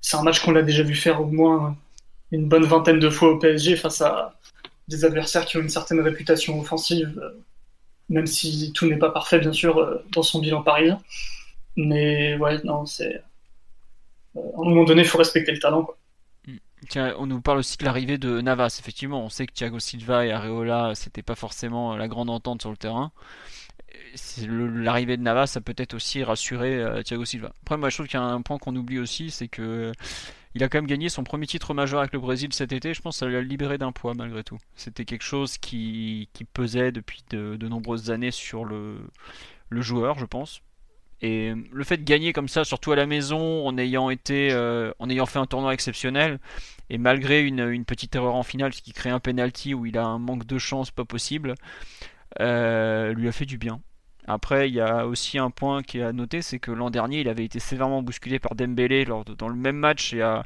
c'est 0.00 0.16
un 0.16 0.22
match 0.22 0.40
qu'on 0.40 0.52
l'a 0.52 0.62
déjà 0.62 0.82
vu 0.82 0.94
faire 0.94 1.20
au 1.20 1.26
moins 1.26 1.76
une 2.32 2.48
bonne 2.48 2.64
vingtaine 2.64 2.98
de 2.98 3.10
fois 3.10 3.32
au 3.32 3.38
PSG 3.38 3.76
face 3.76 4.00
à, 4.00 4.36
des 4.88 5.04
adversaires 5.04 5.44
qui 5.44 5.56
ont 5.56 5.60
une 5.60 5.68
certaine 5.68 6.00
réputation 6.00 6.60
offensive, 6.60 7.18
euh, 7.22 7.42
même 8.08 8.26
si 8.26 8.72
tout 8.72 8.86
n'est 8.86 8.98
pas 8.98 9.10
parfait, 9.10 9.38
bien 9.38 9.52
sûr, 9.52 9.78
euh, 9.78 10.04
dans 10.12 10.22
son 10.22 10.40
bilan 10.40 10.62
parisien. 10.62 11.00
Mais 11.76 12.36
ouais, 12.36 12.62
non, 12.64 12.86
c'est. 12.86 13.16
Euh, 14.36 14.40
à 14.40 14.60
un 14.60 14.68
moment 14.68 14.84
donné, 14.84 15.02
il 15.02 15.08
faut 15.08 15.18
respecter 15.18 15.52
le 15.52 15.58
talent. 15.58 15.82
Quoi. 15.84 15.96
Mm. 16.46 16.56
Tiens, 16.88 17.14
on 17.18 17.26
nous 17.26 17.40
parle 17.40 17.58
aussi 17.58 17.76
de 17.78 17.84
l'arrivée 17.84 18.18
de 18.18 18.40
Navas. 18.40 18.76
Effectivement, 18.80 19.24
on 19.24 19.28
sait 19.28 19.46
que 19.46 19.52
Thiago 19.52 19.80
Silva 19.80 20.24
et 20.24 20.32
Areola, 20.32 20.92
c'était 20.94 21.22
pas 21.22 21.34
forcément 21.34 21.96
la 21.96 22.06
grande 22.06 22.30
entente 22.30 22.60
sur 22.60 22.70
le 22.70 22.76
terrain. 22.76 23.12
L'arrivée 24.48 25.16
de 25.16 25.22
Navas 25.22 25.54
a 25.56 25.60
peut-être 25.60 25.94
aussi 25.94 26.22
rassuré 26.24 27.02
Thiago 27.04 27.24
Silva. 27.24 27.52
Après, 27.62 27.76
moi, 27.76 27.90
je 27.90 27.96
trouve 27.96 28.06
qu'il 28.06 28.18
y 28.18 28.22
a 28.22 28.26
un 28.26 28.42
point 28.42 28.58
qu'on 28.58 28.74
oublie 28.76 28.98
aussi, 28.98 29.30
c'est 29.30 29.48
que 29.48 29.92
il 30.56 30.64
a 30.64 30.70
quand 30.70 30.78
même 30.78 30.86
gagné 30.86 31.10
son 31.10 31.22
premier 31.22 31.46
titre 31.46 31.74
majeur 31.74 32.00
avec 32.00 32.14
le 32.14 32.18
Brésil 32.18 32.50
cet 32.54 32.72
été. 32.72 32.94
Je 32.94 33.02
pense 33.02 33.16
que 33.16 33.18
ça 33.18 33.28
l'a 33.28 33.42
libéré 33.42 33.76
d'un 33.76 33.92
poids 33.92 34.14
malgré 34.14 34.42
tout. 34.42 34.56
C'était 34.74 35.04
quelque 35.04 35.22
chose 35.22 35.58
qui, 35.58 36.30
pesait 36.54 36.92
depuis 36.92 37.22
de, 37.28 37.68
nombreuses 37.68 38.10
années 38.10 38.30
sur 38.30 38.64
le, 38.64 38.96
le 39.68 39.82
joueur, 39.82 40.18
je 40.18 40.24
pense. 40.24 40.62
Et 41.20 41.52
le 41.70 41.84
fait 41.84 41.98
de 41.98 42.04
gagner 42.04 42.32
comme 42.32 42.48
ça, 42.48 42.64
surtout 42.64 42.92
à 42.92 42.96
la 42.96 43.04
maison, 43.04 43.66
en 43.66 43.76
ayant 43.76 44.08
été, 44.08 44.50
euh, 44.52 44.92
en 44.98 45.10
ayant 45.10 45.26
fait 45.26 45.38
un 45.38 45.46
tournoi 45.46 45.74
exceptionnel, 45.74 46.38
et 46.88 46.96
malgré 46.96 47.42
une, 47.42 47.84
petite 47.84 48.14
erreur 48.14 48.34
en 48.34 48.42
finale, 48.42 48.72
ce 48.72 48.80
qui 48.80 48.92
crée 48.92 49.10
un 49.10 49.20
penalty 49.20 49.74
où 49.74 49.84
il 49.84 49.98
a 49.98 50.04
un 50.04 50.18
manque 50.18 50.46
de 50.46 50.56
chance 50.56 50.90
pas 50.90 51.04
possible, 51.04 51.54
euh, 52.40 53.12
lui 53.12 53.28
a 53.28 53.32
fait 53.32 53.46
du 53.46 53.58
bien. 53.58 53.80
Après, 54.26 54.68
il 54.68 54.74
y 54.74 54.80
a 54.80 55.06
aussi 55.06 55.38
un 55.38 55.50
point 55.50 55.82
qui 55.82 55.98
est 55.98 56.02
à 56.02 56.12
noter, 56.12 56.42
c'est 56.42 56.58
que 56.58 56.70
l'an 56.70 56.90
dernier, 56.90 57.20
il 57.20 57.28
avait 57.28 57.44
été 57.44 57.60
sévèrement 57.60 58.02
bousculé 58.02 58.38
par 58.38 58.54
Dembélé 58.54 59.04
lors 59.04 59.24
dans 59.24 59.48
le 59.48 59.54
même 59.54 59.76
match 59.76 60.12
il 60.12 60.18
y, 60.18 60.22
a, 60.22 60.42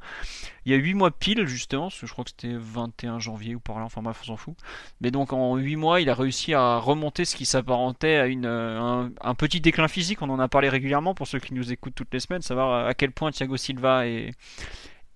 il 0.66 0.72
y 0.72 0.74
a 0.74 0.78
8 0.78 0.95
mois 0.95 1.11
pile, 1.11 1.47
justement, 1.47 1.89
je 1.89 2.07
crois 2.07 2.24
que 2.24 2.31
c'était 2.31 2.55
21 2.55 3.18
janvier 3.18 3.55
ou 3.55 3.61
par 3.61 3.78
là, 3.78 3.85
enfin 3.85 4.03
bref, 4.03 4.18
on 4.22 4.26
s'en 4.26 4.37
fout. 4.37 4.55
Mais 5.01 5.11
donc 5.11 5.33
en 5.33 5.57
8 5.57 5.76
mois, 5.76 6.01
il 6.01 6.11
a 6.11 6.14
réussi 6.14 6.53
à 6.55 6.78
remonter 6.78 7.24
ce 7.24 7.37
qui 7.37 7.47
s'apparentait 7.47 8.16
à 8.16 8.26
une, 8.26 8.47
un, 8.47 9.35
petit 9.35 9.61
déclin 9.61 9.89
physique. 9.89 10.22
On 10.22 10.31
en 10.31 10.39
a 10.39 10.49
parlé 10.49 10.68
régulièrement 10.68 11.14
pour 11.14 11.26
ceux 11.26 11.39
qui 11.39 11.55
nous 11.55 11.72
écoutent 11.72 11.95
toutes 11.95 12.12
les 12.12 12.20
semaines, 12.20 12.43
savoir 12.43 12.87
à 12.87 12.95
quel 12.95 13.12
point 13.12 13.31
Thiago 13.31 13.57
Silva 13.57 14.07
est, 14.07 14.33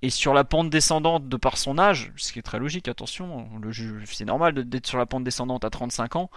et 0.05 0.11
sur 0.11 0.35
la 0.35 0.45
pente 0.45 0.69
descendante 0.69 1.31
de 1.31 1.37
par 1.39 1.57
son 1.57 1.79
âge, 1.79 2.13
ce 2.17 2.31
qui 2.31 2.39
est 2.39 2.43
très 2.43 2.59
logique, 2.59 2.89
attention, 2.89 3.49
c'est 4.05 4.27
normal 4.27 4.53
d'être 4.53 4.87
sur 4.87 4.99
la 4.99 5.07
pente 5.07 5.25
descendante 5.25 5.65
à 5.65 5.71
35 5.71 6.17
ans, 6.17 6.31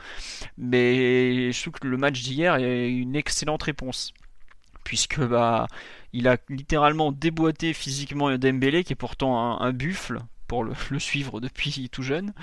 mais 0.58 1.52
je 1.52 1.62
trouve 1.62 1.74
que 1.74 1.86
le 1.86 1.98
match 1.98 2.22
d'hier 2.22 2.56
est 2.56 2.90
une 2.90 3.18
excellente 3.18 3.64
réponse. 3.64 4.14
Puisque 4.86 5.20
bah, 5.20 5.68
il 6.14 6.30
a 6.30 6.38
littéralement 6.48 7.12
déboîté 7.12 7.74
physiquement 7.74 8.38
Dembélé, 8.38 8.86
qui 8.86 8.94
est 8.94 8.96
pourtant 8.96 9.60
un 9.60 9.74
buffle, 9.74 10.22
pour 10.48 10.64
le, 10.64 10.74
suivre 11.00 11.40
depuis 11.40 11.90
tout 11.90 12.04
jeune. 12.04 12.34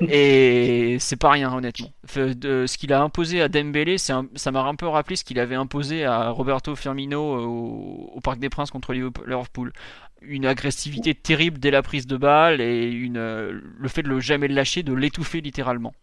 Et 0.00 0.96
c'est 1.00 1.16
pas 1.16 1.30
rien, 1.30 1.52
honnêtement. 1.52 1.90
Ce 2.06 2.76
qu'il 2.76 2.92
a 2.92 3.02
imposé 3.02 3.40
à 3.40 3.48
Dembélé, 3.48 3.98
ça 3.98 4.22
m'a 4.52 4.62
un 4.62 4.74
peu 4.74 4.86
rappelé 4.86 5.16
ce 5.16 5.24
qu'il 5.24 5.38
avait 5.38 5.54
imposé 5.54 6.04
à 6.04 6.30
Roberto 6.30 6.76
Firmino 6.76 7.34
euh, 7.34 7.44
au, 8.14 8.20
Parc 8.22 8.38
des 8.38 8.50
Princes 8.50 8.70
contre 8.70 8.92
Liverpool. 8.92 9.72
Une 10.22 10.46
agressivité 10.46 11.14
terrible 11.14 11.58
dès 11.58 11.70
la 11.70 11.82
prise 11.82 12.06
de 12.06 12.16
balle 12.16 12.60
et 12.60 12.88
une, 12.88 13.18
le 13.18 13.88
fait 13.88 14.02
de 14.02 14.08
le 14.08 14.20
jamais 14.20 14.48
le 14.48 14.54
lâcher, 14.54 14.82
de 14.82 14.92
l'étouffer 14.92 15.40
littéralement. 15.40 15.94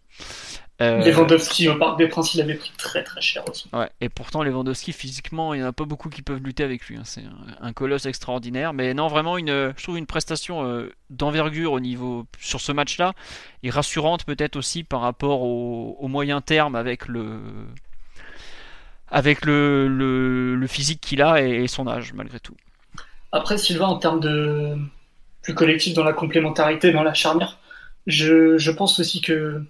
Euh... 0.79 1.03
Lewandowski 1.03 1.69
au 1.69 1.75
Parc 1.75 1.97
des 1.97 2.07
Princes, 2.07 2.35
il 2.35 2.41
avait 2.41 2.53
pris 2.53 2.71
très 2.77 3.03
très 3.03 3.19
cher 3.19 3.43
aussi. 3.49 3.67
Ouais, 3.73 3.89
et 3.99 4.09
pourtant 4.09 4.43
Lewandowski 4.43 4.93
physiquement, 4.93 5.55
il 5.55 5.57
n'y 5.57 5.63
en 5.63 5.69
a 5.69 5.73
pas 5.73 5.85
beaucoup 5.85 6.09
qui 6.09 6.21
peuvent 6.21 6.41
lutter 6.43 6.63
avec 6.63 6.85
lui. 6.85 6.97
Hein. 6.97 7.01
C'est 7.03 7.23
un, 7.61 7.73
colosse 7.73 8.05
extraordinaire, 8.05 8.73
mais 8.73 8.93
non 8.93 9.07
vraiment 9.07 9.37
une, 9.39 9.73
je 9.75 9.83
trouve 9.83 9.97
une 9.97 10.05
prestation 10.05 10.65
euh, 10.65 10.91
d'envergure 11.09 11.71
au 11.71 11.79
niveau 11.79 12.27
sur 12.39 12.61
ce 12.61 12.71
match-là 12.71 13.13
et 13.63 13.71
rassurante 13.71 14.23
peut-être 14.23 14.55
aussi 14.55 14.83
par 14.83 15.01
rapport 15.01 15.41
au, 15.41 16.07
moyen 16.07 16.41
terme 16.41 16.75
avec 16.75 17.07
le 17.07 17.39
avec 19.09 19.45
le, 19.45 19.87
le, 19.87 20.67
physique 20.67 21.01
qu'il 21.01 21.21
a 21.21 21.41
et, 21.41 21.67
son 21.67 21.87
âge 21.87 22.13
malgré 22.13 22.39
tout. 22.39 22.55
Après 23.31 23.57
Sylvain, 23.57 23.87
en 23.87 23.97
termes 23.97 24.19
de 24.19 24.75
plus 25.41 25.53
collectif 25.53 25.93
dans 25.93 26.03
la 26.03 26.13
complémentarité, 26.13 26.91
dans 26.91 27.03
la 27.03 27.13
charnière, 27.13 27.57
je, 28.05 28.57
je 28.57 28.71
pense 28.71 28.99
aussi 28.99 29.21
que 29.21 29.61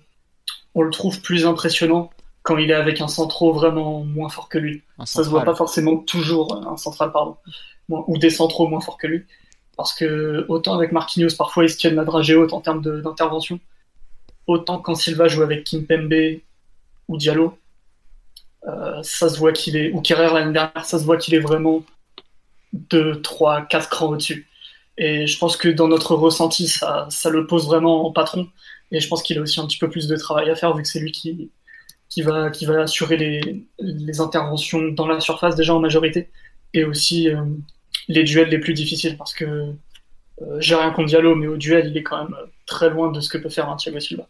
on 0.75 0.83
le 0.83 0.91
trouve 0.91 1.21
plus 1.21 1.45
impressionnant 1.45 2.11
quand 2.43 2.57
il 2.57 2.71
est 2.71 2.75
avec 2.75 3.01
un 3.01 3.07
centraux 3.07 3.51
vraiment 3.51 4.05
moins 4.05 4.29
fort 4.29 4.47
que 4.47 4.57
lui. 4.57 4.83
Ça 5.05 5.23
se 5.23 5.29
voit 5.29 5.43
pas 5.43 5.55
forcément 5.55 5.97
toujours, 5.97 6.55
un 6.65 6.77
central, 6.77 7.11
pardon, 7.11 7.35
ou 7.89 8.17
des 8.17 8.29
centraux 8.29 8.67
moins 8.67 8.79
forts 8.79 8.97
que 8.97 9.07
lui. 9.07 9.25
Parce 9.75 9.93
que 9.93 10.45
autant 10.47 10.73
avec 10.73 10.91
Marquinhos, 10.91 11.35
parfois 11.37 11.65
ils 11.65 11.69
se 11.69 11.77
tiennent 11.77 11.95
la 11.95 12.05
dragée 12.05 12.35
haute 12.35 12.53
en 12.53 12.61
termes 12.61 12.81
d'intervention, 12.81 13.59
autant 14.47 14.79
quand 14.79 14.95
Silva 14.95 15.27
joue 15.27 15.43
avec 15.43 15.65
Kimpembe 15.65 16.39
ou 17.07 17.17
Diallo, 17.17 17.57
euh, 18.67 19.01
ça 19.03 19.29
se 19.29 19.37
voit 19.37 19.51
qu'il 19.51 19.75
est, 19.75 19.91
ou 19.91 20.01
Kerrer 20.01 20.33
l'année 20.33 20.53
dernière, 20.53 20.85
ça 20.85 20.99
se 20.99 21.03
voit 21.03 21.17
qu'il 21.17 21.35
est 21.35 21.39
vraiment 21.39 21.83
2, 22.73 23.21
3, 23.21 23.63
4 23.67 23.89
crans 23.89 24.09
au-dessus. 24.09 24.47
Et 24.97 25.27
je 25.27 25.37
pense 25.37 25.57
que 25.57 25.69
dans 25.69 25.87
notre 25.87 26.15
ressenti, 26.15 26.67
ça, 26.67 27.07
ça 27.09 27.29
le 27.29 27.47
pose 27.47 27.67
vraiment 27.67 28.07
en 28.07 28.11
patron. 28.11 28.47
Et 28.91 28.99
je 28.99 29.07
pense 29.07 29.21
qu'il 29.21 29.37
a 29.37 29.41
aussi 29.41 29.59
un 29.59 29.67
petit 29.67 29.77
peu 29.77 29.89
plus 29.89 30.07
de 30.07 30.15
travail 30.15 30.49
à 30.49 30.55
faire 30.55 30.73
vu 30.75 30.81
que 30.81 30.87
c'est 30.87 30.99
lui 30.99 31.11
qui, 31.11 31.51
qui, 32.09 32.21
va, 32.21 32.49
qui 32.49 32.65
va 32.65 32.81
assurer 32.81 33.17
les, 33.17 33.65
les, 33.79 34.21
interventions 34.21 34.81
dans 34.89 35.07
la 35.07 35.19
surface 35.19 35.55
déjà 35.55 35.75
en 35.75 35.79
majorité 35.79 36.29
et 36.73 36.85
aussi 36.85 37.29
euh, 37.29 37.43
les 38.07 38.23
duels 38.23 38.49
les 38.49 38.59
plus 38.59 38.73
difficiles 38.73 39.17
parce 39.17 39.33
que 39.33 39.73
euh, 40.41 40.59
j'ai 40.59 40.75
rien 40.75 40.91
contre 40.91 41.09
Diallo, 41.09 41.35
mais 41.35 41.47
au 41.47 41.57
duel, 41.57 41.87
il 41.87 41.97
est 41.97 42.03
quand 42.03 42.23
même 42.23 42.35
très 42.65 42.89
loin 42.89 43.11
de 43.11 43.19
ce 43.19 43.29
que 43.29 43.37
peut 43.37 43.49
faire 43.49 43.69
un 43.69 43.75
Thiago 43.75 43.99
Silva. 43.99 44.27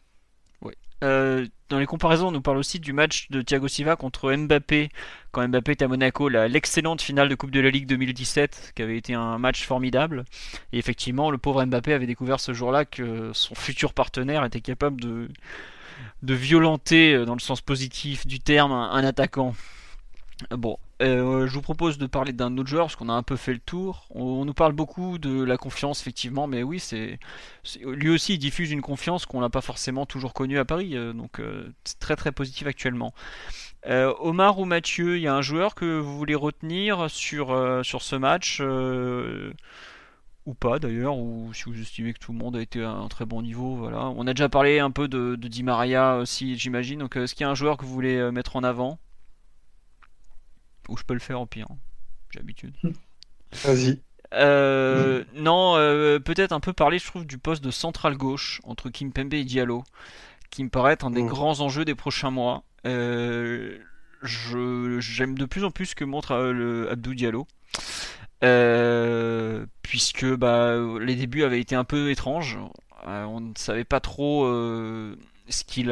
Euh, 1.04 1.46
dans 1.70 1.80
les 1.80 1.86
comparaisons, 1.86 2.30
on 2.30 2.32
nous 2.32 2.42
parle 2.42 2.58
aussi 2.58 2.80
du 2.80 2.92
match 2.92 3.30
de 3.30 3.42
Thiago 3.42 3.68
Silva 3.68 3.96
contre 3.96 4.34
Mbappé 4.34 4.90
quand 5.32 5.48
Mbappé 5.48 5.74
était 5.74 5.86
à 5.86 5.88
Monaco, 5.88 6.30
l'excellente 6.30 7.02
finale 7.02 7.30
de 7.30 7.36
Coupe 7.36 7.52
de 7.52 7.60
la 7.60 7.70
Ligue 7.70 7.86
2017 7.86 8.74
qui 8.76 8.82
avait 8.82 8.98
été 8.98 9.14
un 9.14 9.38
match 9.38 9.64
formidable. 9.66 10.26
Et 10.74 10.80
effectivement, 10.80 11.30
le 11.30 11.38
pauvre 11.38 11.64
Mbappé 11.64 11.94
avait 11.94 12.08
découvert 12.08 12.40
ce 12.40 12.54
jour-là 12.54 12.86
que 12.86 13.32
son 13.34 13.54
futur 13.54 13.94
partenaire 13.94 14.44
était 14.46 14.62
capable 14.62 15.02
de, 15.02 15.28
de 16.24 16.34
violenter, 16.34 17.14
euh, 17.14 17.26
dans 17.26 17.36
le 17.36 17.40
sens 17.40 17.62
positif 17.62 18.26
du 18.26 18.40
terme, 18.40 18.72
un, 18.72 19.04
attaquant. 19.04 19.54
Bon, 20.52 20.78
euh, 21.02 21.48
je 21.48 21.54
vous 21.54 21.62
propose 21.62 21.98
de 21.98 22.08
parler 22.08 22.34
d'un 22.34 22.58
autre 22.58 22.70
joueur 22.70 22.86
parce 22.86 22.96
qu'on 22.96 23.10
a 23.10 23.14
un 23.14 23.24
peu 23.24 23.36
fait 23.36 23.54
le 23.54 23.60
tour. 23.60 24.08
On, 24.10 24.46
nous 24.46 24.54
parle 24.54 24.74
beaucoup 24.74 25.18
de 25.18 25.44
la 25.44 25.58
confiance, 25.58 26.02
effectivement, 26.02 26.48
mais 26.48 26.64
oui, 26.64 26.80
c'est 26.80 27.20
lui 27.84 28.10
aussi 28.10 28.36
il 28.36 28.38
diffuse 28.40 28.72
une 28.72 28.82
confiance 28.82 29.26
qu'on 29.26 29.42
n'a 29.42 29.50
pas 29.50 29.62
forcément 29.62 30.06
toujours 30.06 30.34
connue 30.34 30.58
à 30.58 30.66
Paris, 30.66 30.96
euh, 30.96 31.14
donc 31.14 31.42
c'est 31.84 32.00
très 32.00 32.16
très 32.16 32.32
positif 32.32 32.68
actuellement. 32.68 33.14
Omar 33.86 34.60
ou 34.60 34.66
Mathieu, 34.66 35.16
il 35.16 35.22
y 35.22 35.28
a 35.28 35.34
un 35.34 35.42
joueur 35.42 35.74
que 35.74 36.00
vous 36.00 36.18
voulez 36.18 36.36
retenir 36.36 37.10
sur, 37.10 37.56
sur 37.86 38.02
ce 38.02 38.18
match 38.18 38.62
ou 40.48 40.54
pas 40.54 40.80
d'ailleurs, 40.80 41.18
ou 41.18 41.54
si 41.54 41.66
vous 41.66 41.80
estimez 41.80 42.14
que 42.14 42.20
tout 42.20 42.32
le 42.32 42.38
monde 42.38 42.56
a 42.56 42.62
été 42.62 42.82
à 42.82 42.92
un 42.92 43.10
très 43.10 43.26
bon 43.26 43.42
niveau, 43.42 43.76
voilà. 43.76 44.10
On 44.16 44.26
a 44.28 44.34
déjà 44.34 44.48
parlé 44.50 44.80
un 44.80 44.92
peu 44.92 45.10
de, 45.10 45.36
de 45.36 45.48
Di 45.50 45.62
Maria 45.62 46.18
aussi, 46.18 46.58
j'imagine. 46.58 47.00
Donc, 47.00 47.18
est-ce 47.18 47.36
qu'il 47.36 47.44
y 47.44 47.48
a 47.48 47.50
un 47.50 47.56
joueur 47.56 47.78
que 47.78 47.86
vous 47.86 47.94
voulez 47.94 48.16
euh, 48.16 48.32
mettre 48.32 48.56
en 48.56 48.64
avant? 48.64 48.98
Ou 50.90 50.98
je 50.98 51.04
peux 51.04 51.14
le 51.14 51.20
faire 51.20 51.42
au 51.42 51.46
pire, 51.46 51.68
hein. 51.70 51.78
j'ai 52.32 52.40
l'habitude. 52.40 52.76
Vas-y. 53.64 54.02
Euh, 54.34 55.24
non, 55.36 55.76
euh, 55.78 56.20
peut-être 56.20 56.52
un 56.52 56.60
peu 56.60 56.74
parler, 56.74 57.00
je 57.00 57.06
trouve, 57.06 57.26
du 57.26 57.38
poste 57.38 57.64
de 57.64 57.72
central 57.72 58.18
gauche 58.18 58.60
entre 58.64 58.90
Kim 58.90 59.14
Pembe 59.14 59.34
et 59.34 59.46
Diallo, 59.46 59.84
qui 60.50 60.64
me 60.64 60.70
paraît 60.70 60.94
être 60.94 61.06
un 61.06 61.12
des 61.12 61.24
mm. 61.24 61.28
grands 61.28 61.62
enjeux 61.62 61.86
des 61.86 61.96
prochains 61.96 62.32
mois. 62.32 62.64
j'aime 62.84 63.78
de 64.24 65.46
plus 65.46 65.64
en 65.64 65.72
plus 65.72 65.88
ce 65.88 65.96
que 65.96 66.04
montre 66.04 66.36
le 66.36 66.92
Abdou 66.92 67.14
Diallo. 67.14 67.48
Euh, 68.44 69.66
puisque 69.82 70.26
bah, 70.26 70.76
les 71.00 71.16
débuts 71.16 71.44
avaient 71.44 71.60
été 71.60 71.76
un 71.76 71.84
peu 71.84 72.12
étranges. 72.12 72.60
Euh, 73.08 73.24
on 73.26 73.40
ne 73.40 73.54
savait 73.56 73.84
pas 73.84 74.00
trop 74.00 74.46
euh, 74.46 75.16
qu'il, 75.66 75.92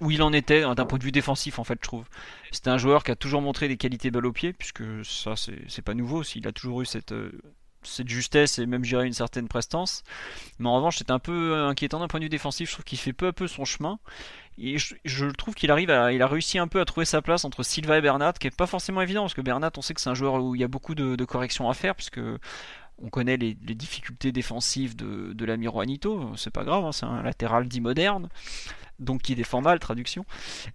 où 0.00 0.10
il 0.10 0.22
en 0.22 0.32
était 0.32 0.62
d'un 0.62 0.86
point 0.86 0.98
de 0.98 1.04
vue 1.04 1.12
défensif 1.12 1.58
en 1.58 1.64
fait 1.64 1.78
je 1.80 1.86
trouve. 1.86 2.04
C'était 2.50 2.70
un 2.70 2.78
joueur 2.78 3.04
qui 3.04 3.10
a 3.10 3.16
toujours 3.16 3.42
montré 3.42 3.68
des 3.68 3.76
qualités 3.76 4.10
balle 4.10 4.26
au 4.26 4.32
pied 4.32 4.52
puisque 4.52 4.82
ça 5.04 5.34
c'est 5.36 5.82
pas 5.82 5.94
nouveau, 5.94 6.22
s'il 6.22 6.46
a 6.46 6.52
toujours 6.52 6.82
eu 6.82 6.86
cette 6.86 7.14
cette 7.86 8.08
justesse 8.08 8.58
et 8.58 8.66
même 8.66 8.84
gérer 8.84 9.06
une 9.06 9.12
certaine 9.12 9.48
prestance. 9.48 10.02
Mais 10.58 10.68
en 10.68 10.76
revanche, 10.76 10.98
c'était 10.98 11.12
un 11.12 11.18
peu 11.18 11.54
inquiétant 11.64 12.00
d'un 12.00 12.08
point 12.08 12.20
de 12.20 12.24
vue 12.24 12.30
défensif. 12.30 12.68
Je 12.68 12.74
trouve 12.74 12.84
qu'il 12.84 12.98
fait 12.98 13.12
peu 13.12 13.26
à 13.26 13.32
peu 13.32 13.46
son 13.46 13.64
chemin. 13.64 13.98
Et 14.56 14.76
je, 14.78 15.30
trouve 15.32 15.54
qu'il 15.54 15.70
arrive 15.72 15.88
il 16.12 16.22
a 16.22 16.26
réussi 16.28 16.58
un 16.58 16.68
peu 16.68 16.80
à 16.80 16.84
trouver 16.84 17.06
sa 17.06 17.20
place 17.22 17.44
entre 17.44 17.64
Silva 17.64 17.98
et 17.98 18.00
Bernat, 18.00 18.34
qui 18.34 18.46
est 18.46 18.56
pas 18.56 18.66
forcément 18.66 19.02
évident 19.02 19.22
parce 19.22 19.34
que 19.34 19.40
Bernat, 19.40 19.72
on 19.76 19.82
sait 19.82 19.94
que 19.94 20.00
c'est 20.00 20.10
un 20.10 20.14
joueur 20.14 20.34
où 20.34 20.54
il 20.54 20.60
y 20.60 20.64
a 20.64 20.68
beaucoup 20.68 20.94
de, 20.94 21.24
corrections 21.24 21.68
à 21.68 21.74
faire, 21.74 21.96
puisque 21.96 22.20
on 23.02 23.08
connaît 23.08 23.36
les, 23.36 23.54
difficultés 23.54 24.32
défensives 24.32 24.96
de, 24.96 25.44
l'ami 25.44 25.66
Juanito, 25.66 26.32
c'est 26.36 26.52
pas 26.52 26.64
grave, 26.64 26.84
hein, 26.84 26.92
c'est 26.92 27.06
un 27.06 27.22
latéral 27.22 27.68
dit 27.68 27.80
moderne, 27.80 28.28
donc 28.98 29.22
qui 29.22 29.34
défend 29.34 29.60
mal, 29.60 29.78
traduction. 29.78 30.24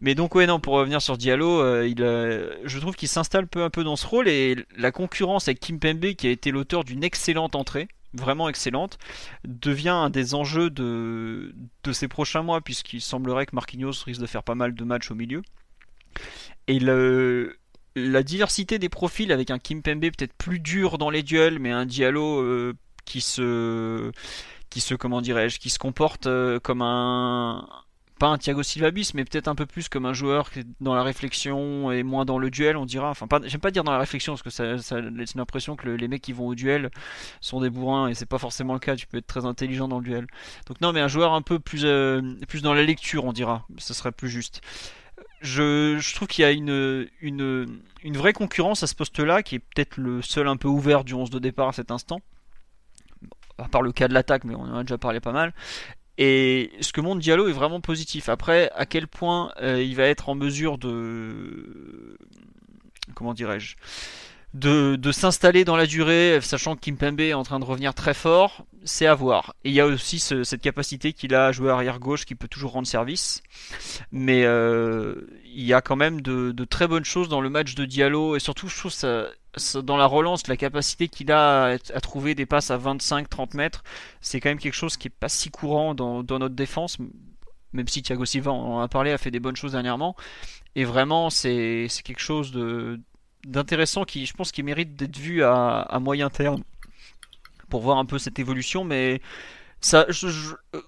Mais 0.02 0.16
donc 0.16 0.36
ouais 0.36 0.46
non, 0.46 0.60
pour 0.60 0.74
revenir 0.74 1.02
sur 1.02 1.18
Diallo, 1.18 1.62
euh, 1.62 1.92
euh, 2.00 2.56
je 2.66 2.80
trouve 2.80 2.96
qu'il 2.96 3.08
s'installe 3.08 3.48
peu 3.48 3.64
à 3.64 3.70
peu 3.70 3.84
dans 3.84 3.96
ce 3.96 4.06
rôle 4.06 4.28
et 4.28 4.56
la 4.78 4.92
concurrence 4.92 5.48
avec 5.48 5.60
Kim 5.60 5.80
Pembe, 5.80 6.14
qui 6.14 6.28
a 6.28 6.32
été 6.32 6.52
l'auteur 6.52 6.84
d'une 6.84 7.04
excellente 7.04 7.56
entrée, 7.56 7.88
vraiment 8.14 8.50
excellente, 8.50 8.98
devient 9.46 9.90
un 9.90 10.10
des 10.10 10.36
enjeux 10.36 10.70
de, 10.70 11.56
de 11.84 11.94
ces 11.94 12.08
prochains 12.08 12.44
mois, 12.44 12.62
puisqu'il 12.62 13.02
semblerait 13.02 13.46
que 13.46 13.56
Marquinhos 13.56 14.04
risque 14.06 14.22
de 14.22 14.28
faire 14.28 14.44
pas 14.44 14.56
mal 14.56 14.74
de 14.74 14.84
matchs 14.84 15.12
au 15.12 15.16
milieu. 15.16 15.42
Et 16.68 16.80
le, 16.80 17.58
la 17.96 18.24
diversité 18.24 18.80
des 18.80 18.90
profils 18.90 19.32
avec 19.32 19.52
un 19.52 19.60
Kim 19.60 19.82
Pembe 19.82 20.02
peut-être 20.02 20.34
plus 20.34 20.60
dur 20.60 20.98
dans 20.98 21.10
les 21.10 21.24
duels, 21.24 21.60
mais 21.60 21.72
un 21.72 21.86
Diallo 21.86 22.42
euh, 22.42 22.74
qui 23.06 23.22
se 23.22 24.12
qui 24.70 24.82
se 24.82 24.94
comment 24.94 25.22
dirais-je 25.22 25.60
qui 25.60 25.70
se 25.70 25.80
comporte 25.80 26.28
euh, 26.28 26.60
comme 26.60 26.82
un 26.82 27.68
pas 28.20 28.28
un 28.28 28.38
Thiago 28.38 28.62
Silva 28.62 28.92
bis, 28.92 29.14
mais 29.14 29.24
peut-être 29.24 29.48
un 29.48 29.56
peu 29.56 29.66
plus 29.66 29.88
comme 29.88 30.06
un 30.06 30.14
joueur 30.14 30.50
dans 30.82 30.94
la 30.94 31.04
réflexion 31.04 31.90
et 31.90 32.04
moins 32.04 32.26
dans 32.26 32.38
le 32.38 32.52
duel, 32.52 32.76
on 32.76 32.86
dira. 32.86 33.10
Enfin, 33.10 33.28
j'aime 33.46 33.62
pas 33.62 33.72
dire 33.72 33.86
dans 33.86 33.94
la 33.94 33.98
réflexion 33.98 34.34
parce 34.34 34.44
que 34.44 34.50
ça, 34.50 34.78
ça 34.78 35.00
laisse 35.00 35.36
l'impression 35.36 35.78
que 35.78 35.88
les 35.88 36.08
mecs 36.10 36.22
qui 36.22 36.34
vont 36.34 36.48
au 36.48 36.56
duel 36.56 36.92
sont 37.40 37.62
des 37.62 37.70
bourrins 37.70 38.10
et 38.10 38.14
c'est 38.14 38.26
pas 38.26 38.38
forcément 38.38 38.74
le 38.74 38.80
cas. 38.80 38.96
Tu 38.98 39.08
peux 39.08 39.18
être 39.18 39.28
très 39.28 39.46
intelligent 39.46 39.88
dans 39.88 40.00
le 40.00 40.04
duel. 40.04 40.28
Donc 40.68 40.82
non, 40.82 40.92
mais 40.92 41.00
un 41.00 41.08
joueur 41.08 41.34
un 41.34 41.42
peu 41.42 41.60
plus, 41.60 41.86
euh, 41.86 42.22
plus 42.48 42.62
dans 42.62 42.74
la 42.74 42.84
lecture, 42.84 43.24
on 43.24 43.32
dira. 43.32 43.66
Ce 43.78 43.94
serait 43.94 44.12
plus 44.12 44.30
juste. 44.30 44.62
Je, 45.42 45.98
je 46.00 46.16
trouve 46.16 46.28
qu'il 46.28 46.42
y 46.44 46.46
a 46.46 46.52
une, 46.52 47.08
une, 47.22 47.82
une 48.04 48.18
vraie 48.18 48.34
concurrence 48.34 48.84
à 48.84 48.88
ce 48.88 48.96
poste-là, 48.96 49.44
qui 49.44 49.56
est 49.56 49.60
peut-être 49.60 49.98
le 49.98 50.22
seul 50.22 50.48
un 50.48 50.58
peu 50.58 50.68
ouvert 50.68 51.04
du 51.04 51.14
11 51.14 51.30
de 51.30 51.40
départ 51.40 51.70
à 51.70 51.74
cet 51.74 51.92
instant 51.92 52.22
à 53.60 53.68
part 53.68 53.82
le 53.82 53.92
cas 53.92 54.08
de 54.08 54.14
l'attaque, 54.14 54.44
mais 54.44 54.56
on 54.56 54.62
en 54.62 54.78
a 54.78 54.84
déjà 54.84 54.98
parlé 54.98 55.20
pas 55.20 55.32
mal. 55.32 55.54
Et 56.18 56.72
ce 56.82 56.92
que 56.92 57.02
montre 57.02 57.22
Diallo 57.22 57.48
est 57.48 57.54
vraiment 57.54 57.82
positif. 57.82 58.30
Après, 58.30 58.70
à 58.76 58.86
quel 58.86 59.08
point 59.08 59.52
euh, 59.62 59.82
il 59.82 59.96
va 59.96 60.04
être 60.04 60.30
en 60.30 60.36
mesure 60.36 60.78
de. 60.78 62.18
Comment 63.16 63.34
dirais-je 63.34 63.76
de, 64.54 65.12
s'installer 65.12 65.64
dans 65.64 65.76
la 65.76 65.86
durée, 65.86 66.40
sachant 66.42 66.76
que 66.76 66.82
Kimpembe 66.82 67.20
est 67.20 67.34
en 67.34 67.44
train 67.44 67.60
de 67.60 67.66
revenir 67.66 67.94
très 67.94 68.14
fort, 68.14 68.66
c'est 68.84 69.06
à 69.06 69.14
voir. 69.14 69.54
Et 69.64 69.70
il 69.70 69.76
y 69.76 69.80
a 69.80 69.86
aussi 69.86 70.20
cette 70.20 70.62
capacité 70.62 71.14
qu'il 71.14 71.36
a 71.36 71.48
à 71.48 71.52
jouer 71.52 71.70
arrière 71.70 72.00
gauche 72.00 72.26
qui 72.26 72.36
peut 72.36 72.48
toujours 72.48 72.72
rendre 72.72 72.88
service. 72.88 73.44
Mais 74.12 74.44
euh, 74.46 75.28
il 75.46 75.64
y 75.64 75.74
a 75.74 75.82
quand 75.82 75.96
même 75.96 76.22
de, 76.22 76.52
très 76.66 76.88
bonnes 76.88 77.06
choses 77.06 77.30
dans 77.30 77.42
le 77.42 77.50
match 77.50 77.76
de 77.76 77.86
Diallo 77.86 78.36
et 78.36 78.40
surtout 78.40 78.68
je 78.68 78.78
trouve 78.78 78.92
ça, 78.92 79.28
dans 79.82 79.98
la 79.98 80.06
relance, 80.06 80.48
la 80.48 80.58
capacité 80.58 81.08
qu'il 81.08 81.32
a 81.32 81.66
à, 81.94 82.02
trouver 82.02 82.36
des 82.36 82.46
passes 82.46 82.72
à 82.72 82.78
25-30 82.78 83.56
mètres, 83.56 83.84
c'est 84.22 84.40
quand 84.40 84.50
même 84.50 84.60
quelque 84.60 84.74
chose 84.74 84.98
qui 84.98 85.08
est 85.08 85.12
pas 85.12 85.30
si 85.30 85.50
courant 85.50 85.94
dans, 85.94 86.24
notre 86.24 86.56
défense. 86.56 86.98
Même 87.72 87.88
si 87.88 88.02
Thiago 88.02 88.26
Silva, 88.26 88.52
on 88.52 88.78
en 88.78 88.80
a 88.80 88.88
parlé, 88.88 89.12
a 89.12 89.20
fait 89.20 89.30
des 89.30 89.40
bonnes 89.40 89.56
choses 89.56 89.74
dernièrement. 89.74 90.16
Et 90.76 90.86
vraiment, 90.86 91.30
c'est 91.30 91.88
quelque 92.04 92.20
chose 92.20 92.52
de, 92.52 93.00
d'intéressant 93.46 94.04
qui, 94.04 94.26
je 94.26 94.34
pense, 94.34 94.52
qui 94.52 94.64
mérite 94.64 94.96
d'être 94.96 95.18
vu 95.18 95.44
à, 95.44 95.98
moyen 96.02 96.30
terme 96.30 96.64
pour 97.70 97.82
voir 97.82 97.98
un 97.98 98.06
peu 98.06 98.18
cette 98.18 98.40
évolution. 98.40 98.84
Mais 98.84 99.22
ça, 99.82 100.06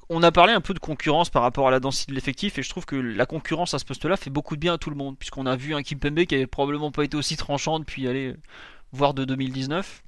on 0.09 0.23
a 0.23 0.31
parlé 0.31 0.53
un 0.53 0.61
peu 0.61 0.73
de 0.73 0.79
concurrence 0.79 1.29
par 1.29 1.43
rapport 1.43 1.67
à 1.67 1.71
la 1.71 1.79
densité 1.79 2.11
de 2.11 2.15
l'effectif 2.15 2.57
et 2.57 2.63
je 2.63 2.69
trouve 2.69 2.85
que 2.85 2.95
la 2.95 3.25
concurrence 3.25 3.73
à 3.73 3.79
ce 3.79 3.85
poste-là 3.85 4.17
fait 4.17 4.29
beaucoup 4.29 4.55
de 4.55 4.61
bien 4.61 4.73
à 4.73 4.77
tout 4.77 4.89
le 4.89 4.95
monde 4.95 5.17
puisqu'on 5.17 5.45
a 5.45 5.55
vu 5.55 5.73
un 5.73 5.81
Kimpembe 5.81 6.25
qui 6.25 6.35
avait 6.35 6.47
probablement 6.47 6.91
pas 6.91 7.03
été 7.03 7.15
aussi 7.15 7.37
tranchant 7.37 7.79
depuis 7.79 8.07
aller 8.07 8.35
voir 8.91 9.13
de 9.13 9.23
2019 9.23 10.03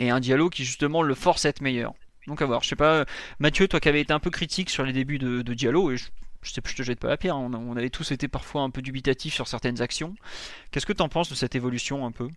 et 0.00 0.10
un 0.10 0.18
Diallo 0.18 0.48
qui 0.48 0.64
justement 0.64 1.02
le 1.02 1.14
force 1.14 1.44
à 1.44 1.50
être 1.50 1.60
meilleur. 1.60 1.94
Donc 2.26 2.42
à 2.42 2.46
voir. 2.46 2.62
Je 2.62 2.68
sais 2.68 2.76
pas, 2.76 3.04
Mathieu, 3.38 3.68
toi 3.68 3.80
qui 3.80 3.88
avais 3.88 4.00
été 4.00 4.12
un 4.12 4.18
peu 4.18 4.30
critique 4.30 4.70
sur 4.70 4.84
les 4.84 4.92
débuts 4.92 5.18
de, 5.18 5.42
Diallo 5.54 5.92
et 5.92 5.96
je, 5.96 6.08
je 6.42 6.52
sais 6.52 6.60
plus, 6.60 6.72
je 6.72 6.78
te 6.78 6.82
jette 6.82 7.00
pas 7.00 7.08
la 7.08 7.16
pierre, 7.16 7.36
hein. 7.36 7.50
on, 7.54 7.76
avait 7.76 7.90
tous 7.90 8.12
été 8.12 8.28
parfois 8.28 8.62
un 8.62 8.70
peu 8.70 8.80
dubitatifs 8.80 9.34
sur 9.34 9.46
certaines 9.46 9.82
actions. 9.82 10.14
Qu'est-ce 10.70 10.86
que 10.86 10.92
tu 10.92 11.02
en 11.02 11.08
penses 11.08 11.28
de 11.28 11.34
cette 11.34 11.54
évolution 11.54 12.06
un 12.06 12.12
peu? 12.12 12.28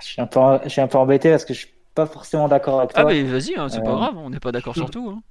Je 0.00 0.06
suis, 0.06 0.20
un 0.20 0.26
peu, 0.26 0.40
je 0.64 0.68
suis 0.68 0.80
un 0.80 0.88
peu 0.88 0.98
embêté 0.98 1.30
parce 1.30 1.44
que 1.44 1.54
je 1.54 1.60
suis 1.60 1.74
pas 1.94 2.06
forcément 2.06 2.48
d'accord 2.48 2.80
avec 2.80 2.92
ah, 2.94 3.02
toi. 3.02 3.10
Ah 3.10 3.14
mais 3.14 3.22
vas-y, 3.22 3.54
hein, 3.56 3.68
c'est 3.68 3.82
pas 3.82 3.90
euh, 3.90 3.96
grave, 3.96 4.16
on 4.16 4.30
n'est 4.30 4.40
pas 4.40 4.50
d'accord 4.50 4.74
sur 4.74 4.90
tout. 4.90 5.10
Hein. 5.10 5.22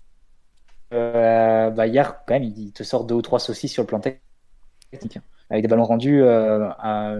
Euh, 0.93 1.69
bah 1.71 1.87
hier, 1.87 2.23
quand 2.25 2.35
même, 2.35 2.43
il 2.43 2.71
te 2.71 2.83
sort 2.83 3.03
deux 3.03 3.15
ou 3.15 3.21
trois 3.21 3.39
saucisses 3.39 3.73
sur 3.73 3.83
le 3.83 3.87
plan 3.87 3.99
technique. 3.99 5.19
Avec 5.49 5.63
des 5.63 5.67
ballons 5.67 5.83
rendus, 5.83 6.21
euh, 6.21 6.69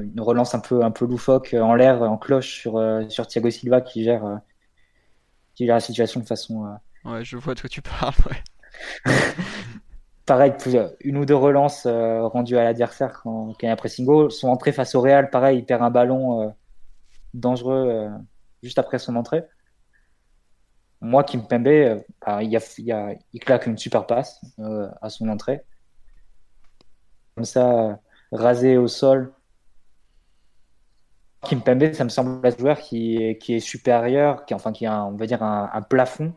une 0.02 0.22
relance 0.22 0.56
un 0.56 0.60
peu, 0.60 0.84
un 0.84 0.92
peu 0.92 1.06
loufoque 1.06 1.56
en 1.60 1.74
l'air, 1.74 2.02
en 2.04 2.18
cloche 2.18 2.62
sur, 2.62 2.82
sur 3.10 3.28
Thiago 3.28 3.50
Silva 3.50 3.82
qui 3.82 4.04
gère, 4.04 4.40
qui 5.56 5.66
gère 5.66 5.76
la 5.76 5.82
situation 5.82 6.20
de 6.20 6.26
façon. 6.26 6.78
Ouais, 7.04 7.26
je 7.26 7.36
vois 7.36 7.56
de 7.56 7.62
quoi 7.62 7.70
tu 7.70 7.82
parles. 7.82 8.14
Ouais. 8.30 8.42
pareil, 10.26 10.54
une 11.02 11.18
ou 11.18 11.26
deux 11.26 11.36
relances 11.36 11.86
euh, 11.86 12.26
rendues 12.28 12.58
à 12.58 12.64
l'adversaire 12.64 13.22
quand, 13.24 13.56
il 13.62 13.66
y 13.66 13.70
a 13.70 13.76
pressing 13.76 14.06
goal. 14.06 14.32
Son 14.32 14.48
entrée 14.50 14.72
face 14.72 14.96
au 14.96 15.02
Real, 15.02 15.30
pareil, 15.30 15.60
il 15.60 15.66
perd 15.66 15.82
un 15.82 15.92
ballon 15.92 16.42
euh, 16.42 16.50
dangereux 17.34 17.88
euh, 17.90 18.10
juste 18.62 18.80
après 18.80 19.00
son 19.00 19.16
entrée. 19.16 19.44
Moi, 21.02 21.24
Kimpembe, 21.24 21.68
il, 21.68 22.50
y 22.50 22.92
a, 22.92 23.14
il, 23.34 23.40
claque 23.42 23.66
une 23.68 23.78
super 23.78 24.08
passe 24.08 24.40
à 25.02 25.10
son 25.10 25.28
entrée. 25.28 25.62
Comme 27.36 27.44
ça, 27.44 28.00
rasé 28.32 28.78
au 28.78 28.88
sol. 28.88 29.34
Kimpembe, 31.42 31.92
ça 31.92 32.06
me 32.06 32.10
semble 32.10 32.48
un 32.48 32.58
joueur 32.58 32.80
qui 32.80 33.18
est, 33.18 33.60
supérieur, 33.60 34.46
qui, 34.46 34.54
enfin, 34.54 34.72
qui 34.72 34.86
a, 34.86 35.02
un, 35.02 35.82
plafond 35.82 36.34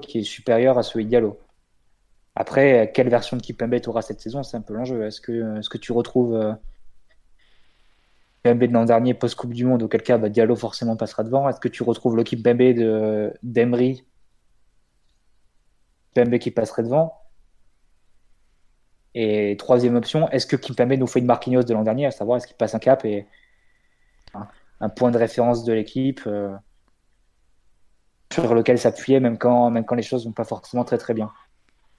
qui 0.00 0.20
est 0.20 0.22
supérieur 0.22 0.78
à 0.78 0.82
celui 0.82 1.04
de 1.04 1.10
Diallo. 1.10 1.38
Après, 2.40 2.92
quelle 2.94 3.08
version 3.08 3.36
de 3.36 3.42
Kipembe 3.42 3.80
tu 3.80 3.88
auras 3.88 4.00
cette 4.00 4.20
saison, 4.20 4.44
c'est 4.44 4.56
un 4.56 4.60
peu 4.60 4.72
l'enjeu. 4.72 5.04
Est-ce 5.04 5.20
que, 5.20 5.58
est 5.58 5.68
que 5.68 5.76
tu 5.76 5.90
retrouves 5.90 6.36
euh, 6.36 6.52
Kipembe 8.44 8.62
de 8.62 8.72
l'an 8.72 8.84
dernier 8.84 9.12
post-Coupe 9.12 9.52
du 9.52 9.64
Monde, 9.64 9.82
auquel 9.82 10.04
cas 10.04 10.18
bah, 10.18 10.28
Diallo 10.28 10.54
forcément 10.54 10.96
passera 10.96 11.24
devant. 11.24 11.48
Est-ce 11.48 11.58
que 11.58 11.66
tu 11.66 11.82
retrouves 11.82 12.16
le 12.16 12.22
Kipembe 12.22 12.58
de, 12.58 13.34
d'Emery? 13.42 14.06
Kipembe 16.14 16.38
qui 16.38 16.52
passerait 16.52 16.84
devant. 16.84 17.12
Et 19.14 19.56
troisième 19.58 19.96
option, 19.96 20.28
est-ce 20.28 20.46
que 20.46 20.54
Kipembe 20.54 20.92
nous 20.92 21.08
fait 21.08 21.18
une 21.18 21.26
Marquinhos 21.26 21.64
de 21.64 21.74
l'an 21.74 21.82
dernier, 21.82 22.06
à 22.06 22.12
savoir 22.12 22.36
est-ce 22.36 22.46
qu'il 22.46 22.56
passe 22.56 22.76
un 22.76 22.78
cap 22.78 23.04
et 23.04 23.26
un, 24.80 24.88
point 24.90 25.10
de 25.10 25.18
référence 25.18 25.64
de 25.64 25.72
l'équipe 25.72 26.20
euh, 26.28 26.54
sur 28.32 28.54
lequel 28.54 28.78
s'appuyer 28.78 29.18
même 29.18 29.38
quand, 29.38 29.72
les 29.96 30.02
choses 30.02 30.24
vont 30.24 30.30
pas 30.32 30.44
forcément 30.44 30.84
très 30.84 30.98
très 30.98 31.14
bien? 31.14 31.32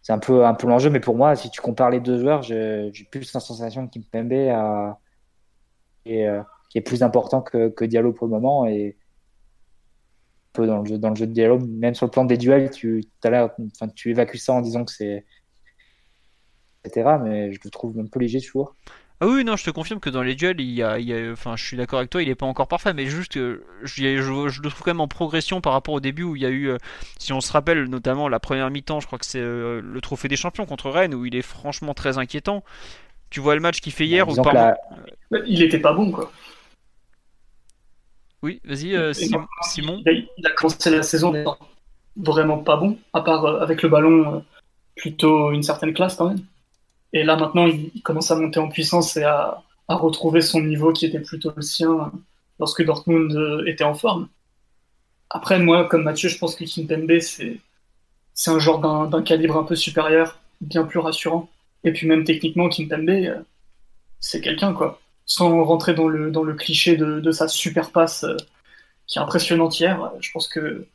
C'est 0.02 0.14
un 0.14 0.20
peu, 0.20 0.46
un 0.46 0.54
peu 0.54 0.68
l'enjeu. 0.68 0.90
Mais 0.90 1.00
pour 1.00 1.16
moi, 1.16 1.36
si 1.36 1.50
tu 1.50 1.62
compares 1.62 1.90
les 1.90 2.00
deux 2.00 2.20
joueurs, 2.20 2.42
j'ai 2.44 2.92
plus 3.12 3.34
la 3.34 3.40
sensation 3.40 3.88
que 3.88 3.94
Kimpembe 4.00 4.32
et, 6.06 6.28
euh, 6.28 6.42
qui 6.70 6.78
est 6.78 6.82
plus 6.82 7.04
important 7.04 7.42
que, 7.42 7.86
Diallo 7.86 8.14
pour 8.14 8.28
le 8.28 8.32
moment. 8.32 8.66
Et 8.66 8.98
peu 10.54 10.66
dans 10.66 10.80
le 10.80 10.86
jeu, 10.86 10.98
dans 10.98 11.10
le 11.10 11.16
jeu 11.16 11.28
de 11.28 11.34
Diallo, 11.34 11.60
même 11.60 11.94
sur 11.94 12.06
le 12.06 12.12
plan 12.12 12.26
des 12.26 12.38
duels, 12.38 12.72
tu, 12.72 13.04
tu 13.96 14.10
évacues 14.10 14.38
ça 14.38 14.54
en 14.54 14.62
disant 14.62 14.84
que 14.84 14.92
c'est 14.92 15.26
etc. 16.84 17.18
Mais 17.22 17.52
je 17.52 17.60
le 17.64 17.70
trouve 17.70 18.00
un 18.00 18.06
peu 18.06 18.20
léger 18.20 18.42
toujours. 18.42 18.76
Ah 19.22 19.28
oui, 19.28 19.44
non, 19.44 19.58
je 19.58 19.66
te 19.66 19.70
confirme 19.70 20.00
que 20.00 20.10
dans 20.10 20.22
les 20.22 20.34
duels, 20.34 20.62
il 20.62 20.72
y 20.72 20.82
a, 20.82 20.98
enfin, 21.34 21.58
je 21.58 21.66
suis 21.66 21.76
d'accord 21.76 22.00
avec 22.00 22.10
toi, 22.10 22.24
il 22.24 22.30
est 22.30 22.36
pas 22.36 22.46
encore 22.46 22.70
parfait, 22.70 22.94
mais 22.94 23.06
juste 23.08 23.34
que 23.34 23.66
je, 23.84 24.22
je, 24.22 24.62
le 24.62 24.70
trouve 24.70 24.82
quand 24.82 24.92
même 24.92 25.02
en 25.02 25.10
progression 25.10 25.60
par 25.60 25.74
rapport 25.74 25.94
au 25.94 26.00
début 26.00 26.24
où 26.24 26.38
il 26.38 26.42
y 26.42 26.46
a 26.46 26.50
eu, 26.50 26.70
euh, 26.70 26.78
si 27.18 27.34
on 27.34 27.42
se 27.42 27.52
rappelle, 27.52 27.84
notamment 27.84 28.30
la 28.30 28.40
première 28.40 28.70
mi-temps, 28.70 29.02
je 29.02 29.08
crois 29.08 29.20
que 29.20 29.26
c'est 29.26 29.42
euh, 29.42 29.82
le 29.84 30.00
trophée 30.00 30.30
des 30.30 30.38
champions 30.38 30.66
contre 30.66 30.90
Rennes 30.90 31.14
où 31.14 31.26
il 31.26 31.36
est 31.36 31.42
franchement 31.42 31.94
très 31.94 32.18
inquiétant. 32.18 32.64
Tu 33.30 33.42
vois 33.42 33.56
le 33.56 33.62
match 33.62 33.82
qu'il 33.82 33.92
fait 33.92 34.06
hier 34.06 34.26
bah, 34.26 34.76
où 35.32 35.36
Il 35.46 35.64
était 35.64 35.80
pas 35.80 35.92
bon, 35.92 36.12
quoi. 36.12 36.32
Oui, 38.42 38.62
vas-y, 38.64 38.96
euh, 38.96 39.12
Simon. 39.12 40.02
Il 40.06 40.48
a, 40.48 40.52
commencé 40.52 40.90
la 40.90 41.04
saison 41.04 41.34
vraiment 42.16 42.60
pas 42.60 42.78
bon, 42.78 42.98
à 43.12 43.20
part 43.20 43.46
avec 43.62 43.82
le 43.82 43.90
ballon, 43.90 44.46
plutôt 44.96 45.52
une 45.52 45.64
certaine 45.64 45.94
classe 45.94 46.16
quand 46.16 46.30
même. 46.30 46.40
Et 47.14 47.24
là, 47.24 47.36
maintenant, 47.36 47.66
il, 47.66 48.02
commence 48.04 48.32
à 48.32 48.36
monter 48.36 48.60
en 48.60 48.70
puissance 48.70 49.18
et 49.18 49.24
à, 49.24 49.64
retrouver 49.88 50.42
son 50.42 50.62
niveau 50.62 50.94
qui 50.94 51.08
était 51.08 51.20
plutôt 51.20 51.52
le 51.56 51.64
sien 51.64 52.12
lorsque 52.60 52.86
Dortmund 52.86 53.36
euh, 53.36 53.66
était 53.66 53.84
en 53.84 53.96
forme. 53.96 54.28
Après, 55.32 55.58
moi, 55.58 55.86
comme 55.86 56.04
Mathieu, 56.04 56.30
je 56.30 56.38
pense 56.38 56.56
que 56.56 56.64
Kimpembe, 56.64 57.20
c'est, 57.20 57.60
c'est 58.36 58.52
un 58.52 58.60
genre 58.60 59.08
d'un, 59.08 59.24
calibre 59.24 59.58
un 59.58 59.64
peu 59.64 59.76
supérieur, 59.76 60.40
bien 60.62 60.84
plus 60.84 61.00
rassurant. 61.00 61.50
Et 61.84 61.92
puis 61.92 62.08
même 62.08 62.24
techniquement, 62.24 62.70
Kimpembe, 62.70 63.10
euh, 63.10 63.40
c'est 64.20 64.42
quelqu'un, 64.42 64.74
quoi. 64.74 65.02
Sans 65.26 65.64
rentrer 65.64 65.94
dans 65.96 66.08
le, 66.08 66.54
cliché 66.54 66.98
de, 66.98 67.32
sa 67.32 67.48
super 67.48 67.92
passe 67.92 68.24
euh, 68.24 68.38
qui 69.08 69.18
est 69.18 69.22
impressionnante 69.22 69.80
hier, 69.80 70.12
je 70.20 70.32
pense 70.32 70.48
que 70.48 70.86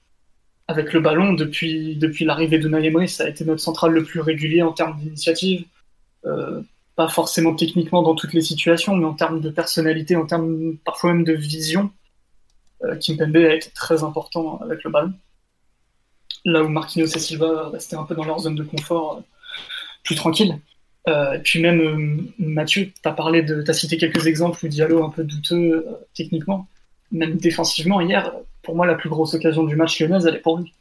avec 0.66 0.92
le 0.92 1.00
ballon, 1.00 1.34
depuis, 1.34 1.98
l'arrivée 2.20 2.58
de 2.58 2.68
Naïmri, 2.68 3.08
ça 3.08 3.24
a 3.24 3.28
été 3.28 3.44
notre 3.44 3.60
central 3.60 3.92
le 3.92 4.04
plus 4.04 4.20
régulier 4.20 4.62
en 4.62 4.72
termes 4.72 4.98
d'initiative, 4.98 5.62
euh, 5.62 5.66
pas 6.96 7.08
forcément 7.08 7.54
techniquement 7.54 8.02
dans 8.02 8.14
toutes 8.14 8.32
les 8.32 8.42
situations, 8.42 8.96
mais 8.96 9.04
en 9.04 9.14
termes 9.14 9.40
de 9.40 9.50
personnalité, 9.50 10.16
en 10.16 10.26
termes 10.26 10.76
parfois 10.84 11.12
même 11.12 11.24
de 11.24 11.32
vision, 11.32 11.90
euh, 12.84 12.96
Kimpembe 12.96 13.36
a 13.36 13.54
été 13.54 13.70
très 13.70 14.02
important 14.04 14.58
avec 14.62 14.84
le 14.84 14.90
ballon. 14.90 15.12
Là 16.44 16.62
où 16.62 16.68
Marquinhos 16.68 17.06
et 17.06 17.18
Silva 17.18 17.70
restaient 17.70 17.96
un 17.96 18.04
peu 18.04 18.14
dans 18.14 18.24
leur 18.24 18.38
zone 18.38 18.54
de 18.54 18.62
confort, 18.62 19.18
euh, 19.18 19.20
plus 20.04 20.14
tranquille. 20.14 20.58
et 21.06 21.38
puis 21.42 21.60
même 21.60 22.30
Mathieu, 22.38 22.86
tu 22.86 23.08
as 23.08 23.12
parlé 23.12 23.42
de, 23.42 23.64
as 23.68 23.72
cité 23.74 23.96
quelques 23.96 24.26
exemples 24.26 24.64
où 24.64 24.68
Diallo 24.68 25.04
un 25.04 25.10
peu 25.10 25.24
douteux 25.24 25.86
techniquement, 26.14 26.68
même 27.12 27.36
défensivement 27.36 28.00
hier. 28.00 28.32
Pour 28.62 28.76
moi, 28.76 28.86
la 28.86 28.94
plus 28.94 29.10
grosse 29.10 29.34
occasion 29.34 29.64
du 29.64 29.76
match 29.76 30.00
lyonnaise, 30.00 30.26
elle 30.26 30.36
est 30.36 30.40
pour 30.40 30.58
lui. 30.58 30.72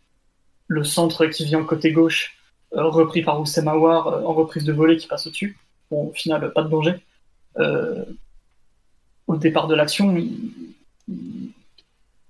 Le 0.67 0.83
centre 0.83 1.25
qui 1.27 1.45
vient 1.45 1.63
côté 1.63 1.91
gauche, 1.91 2.37
euh, 2.37 2.42
repris 2.73 3.21
par 3.21 3.39
Oussem 3.39 3.67
Aouar 3.67 4.07
euh, 4.07 4.23
en 4.23 4.33
reprise 4.33 4.63
de 4.63 4.73
volée 4.73 4.97
qui 4.97 5.07
passe 5.07 5.27
au-dessus. 5.27 5.57
Bon, 5.91 6.07
au 6.07 6.13
final, 6.13 6.51
pas 6.53 6.63
de 6.63 6.69
danger. 6.69 6.95
Euh, 7.59 8.03
au 9.27 9.37
départ 9.37 9.67
de 9.67 9.75
l'action, 9.75 10.15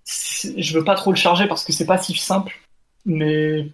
je 0.06 0.78
veux 0.78 0.84
pas 0.84 0.96
trop 0.96 1.12
le 1.12 1.18
charger 1.18 1.48
parce 1.48 1.64
que 1.64 1.72
c'est 1.72 1.86
pas 1.86 1.98
si 1.98 2.14
simple, 2.14 2.60
mais 3.06 3.68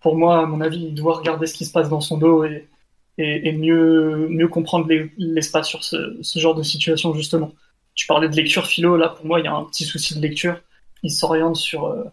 pour 0.00 0.16
moi, 0.16 0.42
à 0.42 0.46
mon 0.46 0.60
avis, 0.60 0.84
il 0.86 0.94
doit 0.94 1.16
regarder 1.16 1.46
ce 1.46 1.54
qui 1.54 1.64
se 1.64 1.72
passe 1.72 1.88
dans 1.88 2.00
son 2.00 2.18
dos 2.18 2.44
et, 2.44 3.52
mieux, 3.52 4.48
comprendre 4.50 4.88
l'espace 5.16 5.68
sur 5.68 5.84
ce, 5.84 6.20
genre 6.36 6.54
de 6.54 6.62
situation, 6.62 7.14
justement. 7.14 7.52
Tu 7.94 8.06
parlais 8.06 8.28
de 8.28 8.36
lecture 8.36 8.66
philo, 8.66 8.96
là, 8.96 9.10
pour 9.10 9.26
moi, 9.26 9.40
il 9.40 9.44
y 9.44 9.48
a 9.48 9.54
un 9.54 9.64
petit 9.64 9.84
souci 9.84 10.16
de 10.16 10.20
lecture. 10.20 10.60
Il 11.02 11.10
s'oriente 11.10 11.56
sur. 11.56 11.86
Euh, 11.86 12.04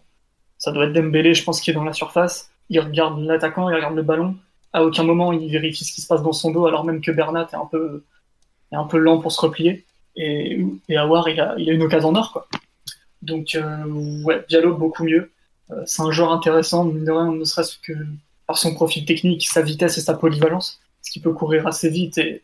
ça 0.58 0.72
doit 0.72 0.86
être 0.86 0.92
Dembélé, 0.92 1.34
je 1.34 1.44
pense, 1.44 1.60
qui 1.60 1.70
est 1.70 1.74
dans 1.74 1.84
la 1.84 1.92
surface. 1.92 2.50
Il 2.70 2.80
regarde 2.80 3.20
l'attaquant, 3.20 3.68
il 3.68 3.74
regarde 3.74 3.96
le 3.96 4.02
ballon. 4.02 4.36
À 4.72 4.84
aucun 4.84 5.02
moment, 5.02 5.32
il 5.32 5.50
vérifie 5.50 5.84
ce 5.84 5.92
qui 5.92 6.00
se 6.00 6.06
passe 6.06 6.22
dans 6.22 6.32
son 6.32 6.50
dos, 6.50 6.66
alors 6.66 6.84
même 6.84 7.00
que 7.00 7.10
Bernat 7.10 7.48
est 7.52 7.56
un 7.56 7.66
peu, 7.66 8.04
lent 8.98 9.18
pour 9.18 9.32
se 9.32 9.40
replier. 9.40 9.84
Et, 10.16 10.64
et 10.88 10.96
Awar, 10.96 11.28
il 11.28 11.40
a, 11.40 11.54
il 11.58 11.70
a 11.70 11.72
une 11.72 11.82
occasion 11.82 12.12
d'or, 12.12 12.32
quoi. 12.32 12.48
Donc, 13.22 13.54
euh, 13.54 13.84
ouais, 14.22 14.44
Diallo, 14.48 14.76
beaucoup 14.76 15.04
mieux. 15.04 15.30
Euh, 15.70 15.82
c'est 15.86 16.02
un 16.02 16.10
joueur 16.10 16.32
intéressant, 16.32 16.84
ne 16.84 17.44
serait-ce 17.44 17.78
que 17.78 17.92
par 18.46 18.58
son 18.58 18.74
profil 18.74 19.04
technique, 19.04 19.46
sa 19.46 19.62
vitesse 19.62 19.98
et 19.98 20.00
sa 20.00 20.14
polyvalence, 20.14 20.80
ce 21.02 21.10
qui 21.10 21.20
peut 21.20 21.32
courir 21.32 21.66
assez 21.66 21.90
vite. 21.90 22.18
Et, 22.18 22.42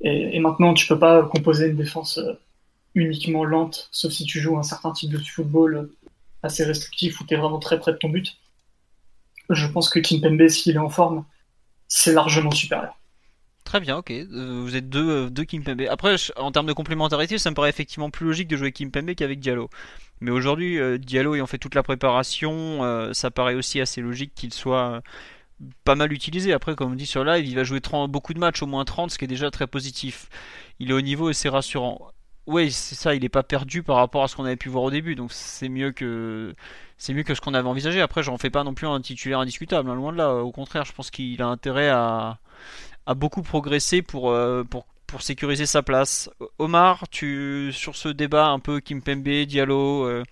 et, 0.00 0.38
maintenant, 0.40 0.74
tu 0.74 0.86
peux 0.86 0.98
pas 0.98 1.22
composer 1.22 1.68
une 1.68 1.76
défense 1.76 2.18
euh, 2.18 2.34
uniquement 2.94 3.44
lente, 3.44 3.88
sauf 3.92 4.12
si 4.12 4.24
tu 4.24 4.40
joues 4.40 4.58
un 4.58 4.62
certain 4.62 4.92
type 4.92 5.10
de 5.10 5.18
football 5.18 5.90
assez 6.42 6.64
restrictif 6.64 7.20
où 7.20 7.24
tu 7.24 7.34
es 7.34 7.36
vraiment 7.36 7.60
très 7.60 7.78
près 7.78 7.92
de 7.92 7.98
ton 7.98 8.08
but. 8.08 8.36
Je 9.52 9.66
pense 9.66 9.88
que 9.88 9.98
Kimpembe, 9.98 10.48
s'il 10.48 10.76
est 10.76 10.78
en 10.78 10.88
forme, 10.88 11.24
c'est 11.88 12.12
largement 12.12 12.50
supérieur. 12.50 12.98
Très 13.64 13.80
bien, 13.80 13.96
ok. 13.98 14.10
Euh, 14.10 14.60
vous 14.62 14.76
êtes 14.76 14.88
deux, 14.88 15.08
euh, 15.08 15.30
deux 15.30 15.44
Kimpembe. 15.44 15.82
Après, 15.88 16.16
en 16.36 16.50
termes 16.52 16.66
de 16.66 16.72
complémentarité, 16.72 17.38
ça 17.38 17.50
me 17.50 17.54
paraît 17.54 17.68
effectivement 17.68 18.10
plus 18.10 18.26
logique 18.26 18.48
de 18.48 18.56
jouer 18.56 18.72
Kimpembe 18.72 19.14
qu'avec 19.14 19.40
Diallo. 19.40 19.70
Mais 20.20 20.30
aujourd'hui, 20.30 20.78
euh, 20.78 20.98
Diallo 20.98 21.34
ayant 21.34 21.46
fait 21.46 21.58
toute 21.58 21.74
la 21.74 21.82
préparation, 21.82 23.12
ça 23.12 23.30
paraît 23.30 23.54
aussi 23.54 23.80
assez 23.80 24.00
logique 24.00 24.34
qu'il 24.34 24.52
soit 24.52 25.02
pas 25.84 25.94
mal 25.94 26.12
utilisé. 26.12 26.52
Après, 26.52 26.74
comme 26.74 26.92
on 26.92 26.96
dit 26.96 27.06
sur 27.06 27.24
live, 27.24 27.46
il 27.46 27.54
va 27.54 27.64
jouer 27.64 27.80
beaucoup 28.08 28.34
de 28.34 28.38
matchs, 28.38 28.62
au 28.62 28.66
moins 28.66 28.84
30, 28.84 29.10
ce 29.10 29.18
qui 29.18 29.24
est 29.24 29.28
déjà 29.28 29.50
très 29.50 29.66
positif. 29.66 30.28
Il 30.78 30.90
est 30.90 30.94
au 30.94 31.00
niveau 31.00 31.30
et 31.30 31.34
c'est 31.34 31.48
rassurant. 31.48 32.12
Oui, 32.46 32.72
c'est 32.72 32.96
ça, 32.96 33.14
il 33.14 33.22
n'est 33.22 33.28
pas 33.28 33.44
perdu 33.44 33.84
par 33.84 33.96
rapport 33.96 34.24
à 34.24 34.28
ce 34.28 34.34
qu'on 34.34 34.44
avait 34.44 34.56
pu 34.56 34.68
voir 34.68 34.82
au 34.84 34.90
début, 34.90 35.14
donc 35.14 35.32
c'est 35.32 35.68
mieux 35.68 35.92
que 35.92 36.54
c'est 36.98 37.14
mieux 37.14 37.22
que 37.22 37.34
ce 37.34 37.40
qu'on 37.40 37.54
avait 37.54 37.68
envisagé. 37.68 38.00
Après, 38.00 38.22
j'en 38.22 38.36
fais 38.36 38.50
pas 38.50 38.64
non 38.64 38.74
plus 38.74 38.86
un 38.86 39.00
titulaire 39.00 39.38
indiscutable, 39.38 39.90
hein, 39.90 39.94
loin 39.94 40.12
de 40.12 40.18
là. 40.18 40.34
Au 40.34 40.50
contraire, 40.50 40.84
je 40.84 40.92
pense 40.92 41.10
qu'il 41.10 41.40
a 41.40 41.46
intérêt 41.46 41.88
à, 41.88 42.38
beaucoup 43.16 43.42
progressé 43.42 44.02
pour, 44.02 44.30
euh, 44.30 44.64
pour, 44.64 44.86
sécuriser 45.20 45.66
sa 45.66 45.82
place. 45.82 46.30
Omar, 46.58 47.06
tu 47.10 47.70
sur 47.72 47.96
ce 47.96 48.08
débat 48.08 48.46
un 48.46 48.58
peu 48.58 48.80
Kimpembe, 48.80 49.44
Diallo, 49.46 50.06
euh, 50.06 50.22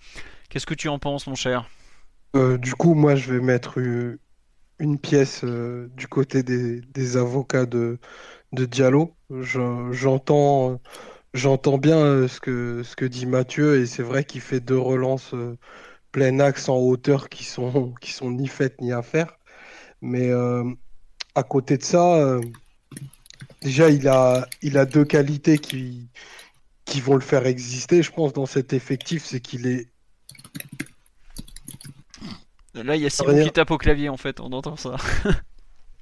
qu'est-ce 0.49 0.65
que 0.65 0.73
tu 0.73 0.89
en 0.89 0.97
penses, 0.97 1.27
mon 1.27 1.35
cher? 1.35 1.69
Euh, 2.35 2.57
Du 2.57 2.73
coup, 2.73 2.95
moi, 2.95 3.15
je 3.15 3.31
vais 3.31 3.41
mettre 3.41 3.77
une 4.79 4.97
pièce 4.97 5.45
du 5.45 6.07
côté 6.07 6.41
des, 6.43 7.15
avocats 7.17 7.67
de, 7.67 7.99
de 8.53 8.65
Diallo. 8.65 9.13
J'entends. 9.29 10.81
J'entends 11.33 11.77
bien 11.77 12.27
ce 12.27 12.39
que, 12.39 12.83
ce 12.83 12.95
que 12.95 13.05
dit 13.05 13.25
Mathieu 13.25 13.79
et 13.79 13.85
c'est 13.85 14.03
vrai 14.03 14.23
qu'il 14.23 14.41
fait 14.41 14.59
deux 14.59 14.77
relances 14.77 15.33
plein 16.11 16.39
axe 16.39 16.67
en 16.67 16.77
hauteur 16.77 17.29
qui 17.29 17.45
sont, 17.45 17.93
qui 18.01 18.11
sont 18.11 18.31
ni 18.31 18.47
faites 18.47 18.81
ni 18.81 18.91
à 18.91 19.01
faire. 19.01 19.37
Mais 20.01 20.29
à 21.35 21.43
côté 21.43 21.77
de 21.77 21.83
ça, 21.83 22.37
déjà, 23.61 23.89
il 23.89 24.07
a, 24.07 24.47
il 24.61 24.77
a 24.77 24.85
deux 24.85 25.05
qualités 25.05 25.57
qui, 25.57 26.09
qui 26.85 27.01
vont 27.01 27.15
le 27.15 27.21
faire 27.21 27.45
exister, 27.45 28.03
je 28.03 28.11
pense, 28.11 28.33
dans 28.33 28.45
cet 28.45 28.73
effectif. 28.73 29.23
C'est 29.25 29.39
qu'il 29.39 29.67
est. 29.67 29.87
Là, 32.73 32.95
il 32.95 33.01
y 33.01 33.05
a 33.05 33.09
Simon 33.09 33.43
qui 33.43 33.51
tape 33.51 33.71
au 33.71 33.77
clavier, 33.77 34.09
en 34.09 34.17
fait, 34.17 34.39
on 34.39 34.51
entend 34.51 34.75
ça. 34.75 34.95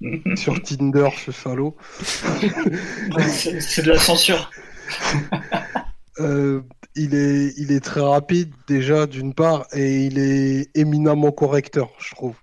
Sur 0.36 0.62
Tinder, 0.62 1.10
ce 1.26 1.32
salaud. 1.32 1.76
c'est 3.30 3.82
de 3.84 3.92
la 3.92 4.00
censure. 4.00 4.50
Euh, 6.20 6.62
il, 6.96 7.72
est, 7.72 7.84
très 7.84 8.02
rapide, 8.02 8.54
déjà, 8.68 9.08
d'une 9.08 9.34
part, 9.34 9.68
et 9.74 10.06
il 10.06 10.20
est 10.20 10.70
éminemment 10.76 11.32
correcteur, 11.32 11.90
je 12.00 12.14
trouve. 12.16 12.36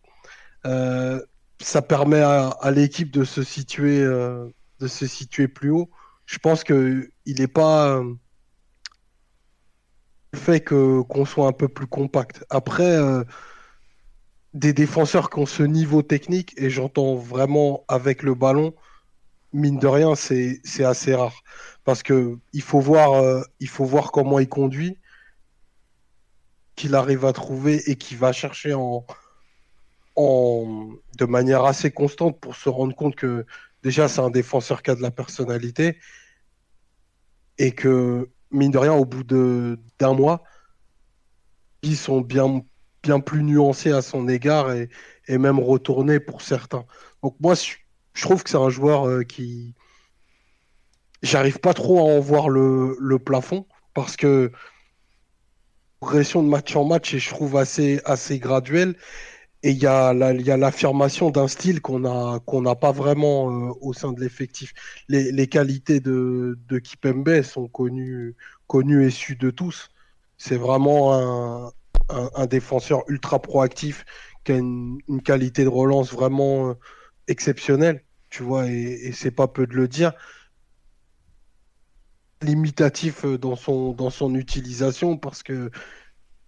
Euh, 0.64 1.20
ça 1.60 1.82
permet 1.82 2.20
à, 2.20 2.70
l'équipe 2.70 3.10
de 3.10 3.24
se 3.24 3.42
situer 3.42 4.00
euh, 4.00 4.48
de 4.80 4.88
se 4.88 5.06
situer 5.06 5.48
plus 5.48 5.70
haut. 5.70 5.90
Je 6.26 6.38
pense 6.38 6.64
que 6.64 7.08
il 7.24 7.40
n'est 7.40 7.46
pas 7.48 7.88
euh, 7.88 8.14
fait 10.34 10.60
que 10.60 11.02
qu'on 11.02 11.24
soit 11.24 11.46
un 11.46 11.52
peu 11.52 11.68
plus 11.68 11.86
compact. 11.86 12.44
Après, 12.50 12.98
des 14.54 14.72
défenseurs 14.72 15.30
qui 15.30 15.38
ont 15.38 15.46
ce 15.46 15.62
niveau 15.62 16.02
technique 16.02 16.54
et 16.56 16.68
j'entends 16.70 17.14
vraiment 17.14 17.84
avec 17.88 18.22
le 18.22 18.34
ballon, 18.34 18.74
mine 19.52 19.78
de 19.78 19.86
rien, 19.86 20.14
c'est 20.14 20.60
assez 20.84 21.14
rare 21.14 21.42
parce 21.86 22.02
que 22.02 22.36
il 22.52 22.62
faut 22.62 22.80
voir 22.80 23.44
il 23.60 23.68
faut 23.68 23.86
voir 23.86 24.10
comment 24.12 24.40
il 24.40 24.48
conduit, 24.48 24.98
qu'il 26.74 26.94
arrive 26.96 27.24
à 27.24 27.32
trouver 27.32 27.90
et 27.90 27.96
qu'il 27.96 28.18
va 28.18 28.32
chercher 28.32 28.74
en 28.74 29.06
de 30.16 31.24
manière 31.26 31.64
assez 31.64 31.90
constante 31.90 32.40
pour 32.40 32.56
se 32.56 32.68
rendre 32.68 32.94
compte 32.94 33.14
que 33.16 33.46
déjà 33.82 34.08
c'est 34.08 34.20
un 34.20 34.30
défenseur 34.30 34.82
qui 34.82 34.90
a 34.90 34.94
de 34.94 35.02
la 35.02 35.10
personnalité 35.10 35.98
et 37.58 37.72
que 37.72 38.30
mine 38.50 38.72
de 38.72 38.78
rien 38.78 38.94
au 38.94 39.04
bout 39.04 39.24
de 39.24 39.78
d'un 39.98 40.14
mois 40.14 40.42
ils 41.82 41.96
sont 41.96 42.20
bien 42.20 42.64
bien 43.02 43.20
plus 43.20 43.42
nuancés 43.44 43.92
à 43.92 44.02
son 44.02 44.26
égard 44.26 44.72
et, 44.72 44.88
même 45.28 45.60
retournés 45.60 46.18
pour 46.18 46.42
certains. 46.42 46.84
Donc 47.22 47.36
moi 47.38 47.54
je 47.54 48.22
trouve 48.22 48.42
que 48.42 48.50
c'est 48.50 48.56
un 48.56 48.70
joueur 48.70 49.06
euh, 49.06 49.22
qui 49.22 49.74
j'arrive 51.22 51.58
pas 51.58 51.74
trop 51.74 51.98
à 51.98 52.02
en 52.02 52.20
voir 52.20 52.48
le, 52.48 52.96
le 53.00 53.18
plafond 53.18 53.66
parce 53.94 54.16
que 54.16 54.52
progression 56.00 56.42
de 56.42 56.48
match 56.48 56.76
en 56.76 56.84
match 56.84 57.14
et 57.14 57.18
je 57.18 57.30
trouve 57.30 57.56
assez 57.56 58.00
assez 58.04 58.38
graduelle 58.38 58.96
et 59.62 59.70
il 59.70 59.78
y 59.78 59.86
a 59.86 60.12
l'affirmation 60.56 61.30
d'un 61.30 61.48
style 61.48 61.80
qu'on 61.80 62.00
n'a 62.00 62.38
qu'on 62.46 62.62
n'a 62.62 62.76
pas 62.76 62.92
vraiment 62.92 63.50
euh, 63.50 63.72
au 63.80 63.92
sein 63.92 64.12
de 64.12 64.20
l'effectif. 64.20 64.72
Les, 65.08 65.32
les, 65.32 65.48
qualités 65.48 65.98
de, 65.98 66.56
de 66.68 66.78
Kipembe 66.78 67.42
sont 67.42 67.66
connues, 67.66 68.36
connues 68.68 69.04
et 69.06 69.10
sues 69.10 69.34
de 69.34 69.50
tous. 69.50 69.88
C'est 70.38 70.56
vraiment 70.56 71.14
un, 71.14 71.72
un, 72.08 72.46
défenseur 72.46 73.02
ultra 73.08 73.40
proactif 73.40 74.04
qui 74.44 74.52
a 74.52 74.56
une, 74.56 75.00
qualité 75.24 75.64
de 75.64 75.68
relance 75.68 76.12
vraiment 76.12 76.70
euh, 76.70 76.74
exceptionnelle, 77.26 78.04
tu 78.30 78.44
vois, 78.44 78.68
et, 78.68 79.08
et 79.08 79.12
c'est 79.12 79.32
pas 79.32 79.48
peu 79.48 79.66
de 79.66 79.74
le 79.74 79.88
dire. 79.88 80.12
Limitatif 82.42 83.24
euh, 83.24 83.38
dans 83.38 83.56
son, 83.56 83.92
dans 83.92 84.10
son 84.10 84.34
utilisation 84.34 85.16
parce 85.16 85.42
que 85.42 85.70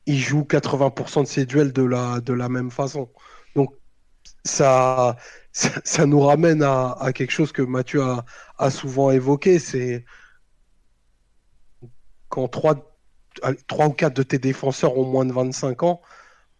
il 0.06 0.18
joue 0.18 0.42
80% 0.42 1.22
de 1.22 1.28
ses 1.28 1.46
duels 1.46 1.72
de 1.72 1.82
la, 1.82 2.20
de 2.20 2.32
la 2.32 2.48
même 2.48 2.70
façon. 2.70 3.12
Donc, 3.54 3.74
ça, 4.44 5.16
ça, 5.52 6.06
nous 6.06 6.20
ramène 6.20 6.62
à, 6.62 7.12
quelque 7.14 7.30
chose 7.30 7.52
que 7.52 7.62
Mathieu 7.62 8.02
a, 8.58 8.70
souvent 8.70 9.10
évoqué, 9.10 9.58
c'est 9.58 10.04
quand 12.30 12.48
3, 12.48 12.74
ou 13.86 13.90
4 13.90 14.14
de 14.16 14.22
tes 14.22 14.38
défenseurs 14.38 14.96
ont 14.96 15.04
moins 15.06 15.26
de 15.26 15.32
25 15.32 15.82
ans, 15.82 16.00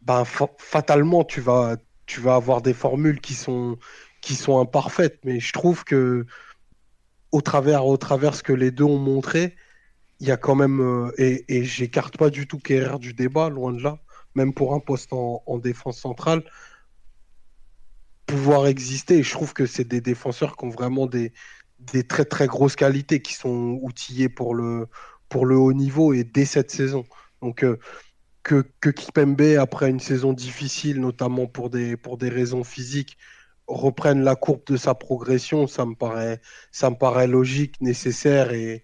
ben, 0.02 0.24
fatalement, 0.58 1.24
tu 1.24 1.40
vas, 1.40 1.76
tu 2.06 2.20
vas 2.20 2.34
avoir 2.36 2.62
des 2.62 2.74
formules 2.74 3.20
qui 3.20 3.34
sont, 3.34 3.78
qui 4.20 4.34
sont 4.34 4.60
imparfaites. 4.60 5.20
Mais 5.24 5.40
je 5.40 5.52
trouve 5.52 5.84
que 5.84 6.26
au 7.32 7.40
travers, 7.40 7.86
au 7.86 7.96
travers 7.96 8.34
ce 8.34 8.42
que 8.42 8.52
les 8.52 8.70
deux 8.70 8.84
ont 8.84 8.98
montré, 8.98 9.56
il 10.20 10.28
y 10.28 10.30
a 10.30 10.36
quand 10.36 10.54
même, 10.54 10.80
euh, 10.80 11.12
et, 11.18 11.64
j'écarte 11.64 12.16
pas 12.16 12.30
du 12.30 12.46
tout 12.46 12.58
Kerrer 12.58 12.98
du 12.98 13.14
débat, 13.14 13.48
loin 13.48 13.72
de 13.72 13.82
là, 13.82 13.98
même 14.34 14.52
pour 14.52 14.74
un 14.74 14.80
poste 14.80 15.12
en, 15.12 15.58
défense 15.58 15.98
centrale, 15.98 16.42
pouvoir 18.26 18.66
exister. 18.66 19.18
Et 19.18 19.22
je 19.22 19.30
trouve 19.30 19.52
que 19.54 19.66
c'est 19.66 19.86
des 19.86 20.00
défenseurs 20.00 20.56
qui 20.56 20.64
ont 20.64 20.70
vraiment 20.70 21.06
des, 21.06 21.32
des 21.80 22.04
très 22.04 22.24
très 22.24 22.46
grosses 22.46 22.76
qualités, 22.76 23.22
qui 23.22 23.34
sont 23.34 23.78
outillés 23.82 24.28
pour 24.28 24.54
le, 24.54 24.88
pour 25.28 25.46
le 25.46 25.56
haut 25.56 25.72
niveau 25.72 26.12
et 26.12 26.24
dès 26.24 26.44
cette 26.44 26.70
saison. 26.70 27.04
Donc 27.42 27.64
euh, 27.64 27.78
que, 28.42 28.64
que 28.80 28.90
Kipembe, 28.90 29.56
après 29.60 29.90
une 29.90 30.00
saison 30.00 30.32
difficile, 30.32 31.00
notamment 31.00 31.46
pour 31.46 31.70
des, 31.70 31.96
pour 31.96 32.18
des 32.18 32.28
raisons 32.28 32.64
physiques, 32.64 33.18
reprenne 33.68 34.22
la 34.24 34.34
courbe 34.34 34.62
de 34.66 34.76
sa 34.76 34.94
progression, 34.94 35.66
ça 35.66 35.84
me 35.86 35.94
paraît, 35.94 36.40
ça 36.72 36.90
me 36.90 36.96
paraît 36.96 37.26
logique, 37.26 37.80
nécessaire 37.80 38.52
et, 38.52 38.82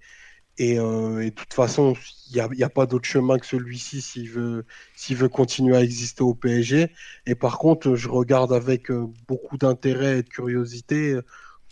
euh, 0.61 1.21
et, 1.21 1.31
de 1.31 1.35
toute 1.35 1.55
façon, 1.55 1.95
il 2.31 2.35
n'y 2.35 2.63
a, 2.63 2.67
a, 2.67 2.71
pas 2.71 2.87
d'autre 2.87 3.07
chemin 3.07 3.39
que 3.39 3.47
celui-ci 3.47 4.01
s'il 4.03 4.31
veut, 4.31 4.65
s'il 4.95 5.17
veut 5.17 5.29
continuer 5.29 5.77
à 5.77 5.83
exister 5.83 6.23
au 6.23 6.35
PSG. 6.35 6.91
Et 7.27 7.35
par 7.35 7.59
contre, 7.59 7.97
je 7.97 8.09
regarde 8.09 8.53
avec 8.53 8.91
euh, 8.91 9.07
beaucoup 9.27 9.59
d'intérêt 9.59 10.19
et 10.19 10.23
de 10.23 10.29
curiosité 10.29 11.13
euh, 11.13 11.23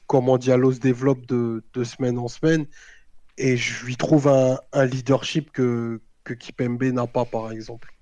comment 0.07 0.39
Diallo 0.39 0.73
se 0.73 0.81
développe 0.81 1.27
de, 1.27 1.65
de, 1.75 1.85
semaine 1.85 2.19
en 2.19 2.29
semaine. 2.29 2.67
Et 3.39 3.57
je 3.57 3.85
lui 3.85 3.97
trouve 3.97 4.29
un, 4.29 4.59
un 4.73 4.85
leadership 4.85 5.53
que, 5.53 6.01
que 6.25 6.35
Kipembe 6.35 6.83
n'a 6.85 7.07
pas, 7.07 7.25
par 7.25 7.53
exemple. 7.53 7.93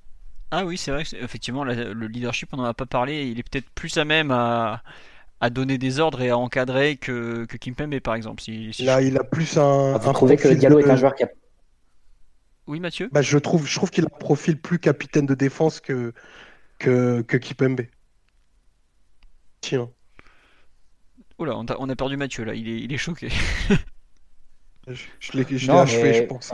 Ah 0.50 0.64
oui, 0.64 0.76
c'est 0.76 0.90
vrai, 0.90 1.04
effectivement, 1.20 1.62
le 1.64 2.06
leadership, 2.06 2.48
on 2.52 2.56
n'en 2.56 2.64
a 2.64 2.74
pas 2.74 2.86
parlé, 2.86 3.28
il 3.28 3.38
est 3.38 3.48
peut-être 3.48 3.70
plus 3.70 3.96
à 3.98 4.04
même 4.04 4.32
à, 4.32 4.82
à, 5.40 5.48
donner 5.48 5.78
des 5.78 6.00
ordres 6.00 6.20
et 6.22 6.30
à 6.30 6.36
encadrer 6.36 6.96
que, 6.96 7.44
que 7.44 7.56
Kimpembe, 7.56 8.00
par 8.00 8.16
exemple. 8.16 8.42
Si, 8.42 8.72
Là, 8.80 9.00
il 9.00 9.16
a 9.16 9.24
plus 9.24 9.56
un. 9.56 9.96
Vous 9.96 10.12
trouvez 10.12 10.36
que 10.36 10.48
Diallo 10.48 10.80
est 10.80 10.90
un 10.90 10.96
joueur 10.96 11.14
qui 11.14 11.22
a. 11.22 11.28
Oui, 12.66 12.80
Mathieu? 12.80 13.08
Bah, 13.12 13.22
Je 13.22 13.38
trouve, 13.38 13.66
je 13.66 13.74
trouve 13.74 13.90
qu'il 13.90 14.04
a 14.04 14.08
un 14.12 14.18
profil 14.18 14.60
plus 14.60 14.78
capitaine 14.78 15.26
de 15.26 15.34
défense 15.34 15.80
que, 15.80 16.12
que, 16.78 17.22
que 17.22 17.36
Kimpembe. 17.36 17.82
Tiens. 19.60 19.90
Oula, 21.38 21.56
on 21.56 21.64
a, 21.66 21.76
on 21.78 21.88
a 21.88 21.96
perdu 21.96 22.16
Mathieu 22.16 22.44
là, 22.44 22.54
il 22.54 22.68
est, 22.68 22.80
il 22.80 22.92
est 22.92 22.98
choqué. 22.98 23.28
je, 24.88 25.04
je 25.20 25.32
l'ai 25.32 25.70
achevé, 25.70 26.14
je 26.14 26.22
pense. 26.24 26.52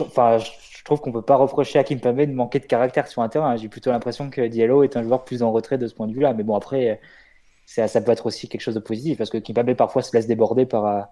enfin, 0.00 0.38
je 0.38 0.67
trouve 0.88 1.00
qu'on 1.00 1.12
peut 1.12 1.22
pas 1.22 1.36
reprocher 1.36 1.78
à 1.78 1.84
Kimpembe 1.84 2.20
de 2.20 2.32
manquer 2.32 2.58
de 2.58 2.66
caractère 2.66 3.06
sur 3.08 3.22
un 3.22 3.28
terrain. 3.28 3.56
J'ai 3.56 3.68
plutôt 3.68 3.90
l'impression 3.90 4.30
que 4.30 4.46
Diallo 4.46 4.82
est 4.82 4.96
un 4.96 5.02
joueur 5.02 5.24
plus 5.24 5.42
en 5.42 5.52
retrait 5.52 5.78
de 5.78 5.86
ce 5.86 5.94
point 5.94 6.06
de 6.06 6.12
vue-là. 6.12 6.34
Mais 6.34 6.42
bon, 6.42 6.54
après, 6.54 7.00
ça, 7.66 7.88
ça 7.88 8.00
peut 8.00 8.12
être 8.12 8.26
aussi 8.26 8.48
quelque 8.48 8.62
chose 8.62 8.74
de 8.74 8.80
positif 8.80 9.18
parce 9.18 9.30
que 9.30 9.38
Kimpembe 9.38 9.74
parfois 9.74 10.02
se 10.02 10.16
laisse 10.16 10.26
déborder 10.26 10.66
par, 10.66 11.08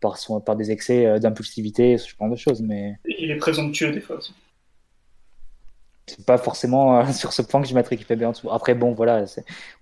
par, 0.00 0.18
son, 0.18 0.40
par 0.40 0.56
des 0.56 0.70
excès 0.70 1.06
euh, 1.06 1.18
d'impulsivité, 1.18 1.98
ce 1.98 2.08
genre 2.08 2.28
de 2.30 2.36
choses. 2.36 2.62
Mais... 2.62 2.96
Il 3.04 3.30
est 3.30 3.36
présomptueux 3.36 3.92
des 3.92 4.00
fois 4.00 4.16
aussi. 4.16 4.34
C'est 6.06 6.24
pas 6.24 6.38
forcément 6.38 7.00
euh, 7.00 7.06
sur 7.12 7.32
ce 7.32 7.42
point 7.42 7.62
que 7.62 7.68
je 7.68 7.74
mettrais 7.74 7.96
Kimpembe 7.96 8.22
en 8.24 8.32
dessous. 8.32 8.50
Après, 8.50 8.74
bon, 8.74 8.92
voilà, 8.92 9.24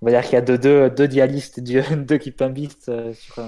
on 0.00 0.06
va 0.06 0.12
dire 0.12 0.22
qu'il 0.22 0.34
y 0.34 0.36
a 0.36 0.42
deux, 0.42 0.58
deux, 0.58 0.90
deux 0.90 1.08
dialistes, 1.08 1.60
deux 1.60 2.18
Kimpembistes 2.18 2.88
euh, 2.88 3.12
sur 3.12 3.40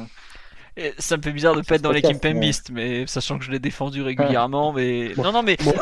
ça 0.99 1.17
me 1.17 1.23
fait 1.23 1.33
bizarre 1.33 1.55
de 1.55 1.63
pas 1.63 1.77
être 1.77 1.83
dans 1.83 1.93
l'équipe 1.93 2.21
Pembist, 2.21 2.71
mais 2.71 3.07
sachant 3.07 3.39
que 3.39 3.45
je 3.45 3.51
l'ai 3.51 3.59
défendu 3.59 4.03
régulièrement. 4.03 4.73
Mais 4.73 5.13
non, 5.17 5.33
non, 5.33 5.43
mais 5.43 5.57
moi, 5.65 5.75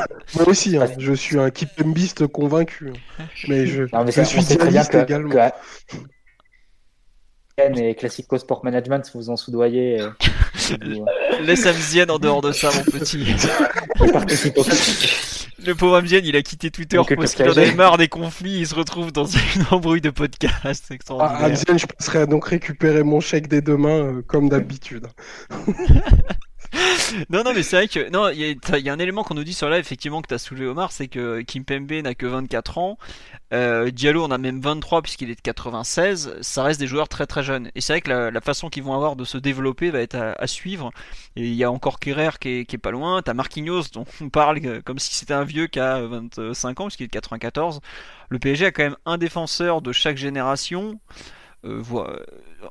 aussi, 0.47 0.77
hein, 0.77 0.87
je 0.99 1.13
suis 1.13 1.39
un 1.39 1.51
Kimpembist 1.51 2.27
convaincu. 2.27 2.93
Mais 3.49 3.67
je, 3.67 3.83
non, 3.93 4.05
mais 4.05 4.13
je 4.13 4.23
suis 4.23 4.45
très 4.57 4.71
bien 4.71 4.85
que, 4.85 4.99
également. 4.99 5.31
Que... 5.31 5.51
et 7.81 7.95
Classico 7.95 8.39
Sport 8.39 8.65
Management 8.65 9.11
vous 9.15 9.31
en 9.31 9.37
soudoyez. 9.37 10.01
Euh, 10.01 10.11
Laisse 11.43 11.67
Amzien 11.67 12.09
en 12.09 12.19
dehors 12.19 12.43
de 12.43 12.53
ça, 12.53 12.71
mon 12.75 12.85
petit. 12.85 13.25
Le 15.65 15.75
pauvre 15.75 15.97
Amzien, 15.97 16.21
il 16.23 16.37
a 16.37 16.43
quitté 16.43 16.71
Twitter 16.71 17.01
parce 17.17 17.35
qu'il 17.35 17.47
en 17.49 17.53
avait 17.53 17.75
marre 17.75 17.97
des 17.97 18.09
conflits. 18.09 18.59
Il 18.59 18.67
se 18.67 18.75
retrouve 18.75 19.13
dans 19.13 19.25
une 19.57 19.65
embrouille 19.71 20.01
de 20.01 20.11
podcast. 20.11 20.93
Ah, 21.19 21.47
Amzien, 21.47 21.79
je 21.79 21.87
passerai 21.87 22.27
donc 22.27 22.47
récupérer 22.47 23.03
mon 23.03 23.21
chèque 23.21 23.49
dès 23.49 23.63
demain, 23.63 23.89
euh, 23.89 24.23
comme 24.27 24.49
d'habitude. 24.49 25.07
non, 27.31 27.43
non, 27.45 27.53
mais 27.55 27.63
c'est 27.63 27.77
vrai 27.77 27.89
que 27.89 28.11
non, 28.11 28.29
il 28.29 28.41
y, 28.41 28.89
a 28.89 28.93
un 28.93 28.99
élément 28.99 29.23
qu'on 29.23 29.35
nous 29.35 29.45
dit 29.45 29.55
sur 29.55 29.69
là, 29.69 29.79
effectivement, 29.79 30.23
que 30.23 30.29
tu 30.29 30.35
as 30.35 30.39
soulevé 30.39 30.67
Omar, 30.67 30.93
c'est 30.93 31.09
que 31.09 31.41
Kim 31.43 31.65
Pembe 31.65 31.93
n'a 31.93 32.15
que 32.15 32.27
24 32.27 32.79
ans. 32.79 32.99
Euh, 33.53 33.91
Diallo 33.91 34.25
en 34.25 34.31
a 34.31 34.39
même 34.39 34.61
23 34.61 35.03
puisqu'il 35.03 35.31
est 35.31 35.37
de 35.37 35.41
96. 35.41 36.37
Ça 36.41 36.63
reste 36.63 36.81
des 36.81 36.87
joueurs 36.87 37.09
très 37.09 37.27
très 37.27 37.43
jeunes. 37.43 37.71
Et 37.75 37.81
c'est 37.81 37.93
vrai 37.93 38.01
que 38.01 38.11
la, 38.11 38.41
façon 38.41 38.69
qu'ils 38.69 38.83
vont 38.83 38.95
avoir 38.95 39.17
de 39.17 39.25
se 39.25 39.39
développer 39.39 39.91
va 39.91 40.01
être 40.01 40.17
à, 40.17 40.47
suivre. 40.47 40.91
Et 41.37 41.43
il 41.47 41.55
y 41.55 41.65
a 41.65 41.71
encore 41.71 41.99
Kerrer 42.01 42.39
qui 42.41 42.67
est, 42.69 42.79
pas 42.79 42.91
loin. 42.91 43.23
T'as 43.23 43.35
Marquinhos 43.35 43.85
dont 43.93 44.07
on 44.21 44.29
parle 44.29 44.83
comme 44.83 44.99
si 44.99 45.15
c'était 45.15 45.35
un 45.35 45.45
vieux 45.45 45.67
qui 45.69 45.81
a 45.81 46.01
25 46.01 46.81
ans 46.81 46.85
puisqu'il 46.87 47.05
est 47.05 47.09
de 47.09 47.13
94. 47.13 47.81
Le 48.29 48.39
PSG 48.39 48.67
a 48.67 48.73
quand 48.73 48.83
même 48.83 48.97
un 49.07 49.19
défenseur 49.19 49.83
de 49.83 49.93
chaque 49.93 50.17
génération. 50.17 51.01
Euh, 51.65 51.83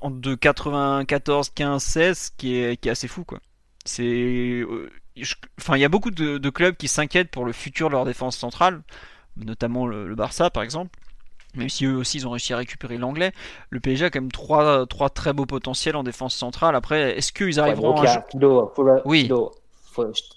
de 0.04 0.36
94, 0.36 1.50
15, 1.50 1.84
16 1.84 2.32
qui 2.38 2.58
est, 2.58 2.78
qui 2.78 2.88
est 2.88 2.92
assez 2.92 3.08
fou 3.08 3.24
quoi. 3.24 3.40
C'est, 3.86 4.03
euh, 4.03 4.90
enfin, 5.60 5.78
il 5.78 5.82
y 5.82 5.86
a 5.86 5.90
beaucoup 5.90 6.12
de, 6.12 6.49
clubs 6.49 6.76
qui 6.76 6.88
s'inquiètent 6.88 7.30
pour 7.30 7.45
le 7.45 7.53
futur 7.53 7.88
de 7.88 7.94
leur 7.94 8.06
défense 8.06 8.36
centrale, 8.36 8.82
notamment 9.38 9.88
le, 9.88 10.14
Barça 10.16 10.49
par 10.49 10.64
exemple. 10.64 10.98
Même 11.56 11.70
si 11.70 11.86
eux 11.86 11.95
aussi 11.95 12.18
ils 12.18 12.28
ont 12.28 12.32
réussi 12.32 12.52
à 12.52 12.57
récupérer 12.57 12.98
l'anglais, 12.98 13.32
le 13.70 13.80
PSG 13.80 14.06
a 14.06 14.10
quand 14.10 14.20
même 14.20 14.32
trois, 14.32 14.86
trois 14.88 15.10
très 15.10 15.32
beaux 15.32 15.45
potentiels 15.45 15.95
en 15.95 16.03
défense 16.03 16.36
centrale. 16.36 16.76
Après, 16.76 17.18
est-ce 17.18 17.32
qu'ils 17.32 17.62
arriveront 17.62 17.95
à. 18.03 18.26
oui. 19.06 19.30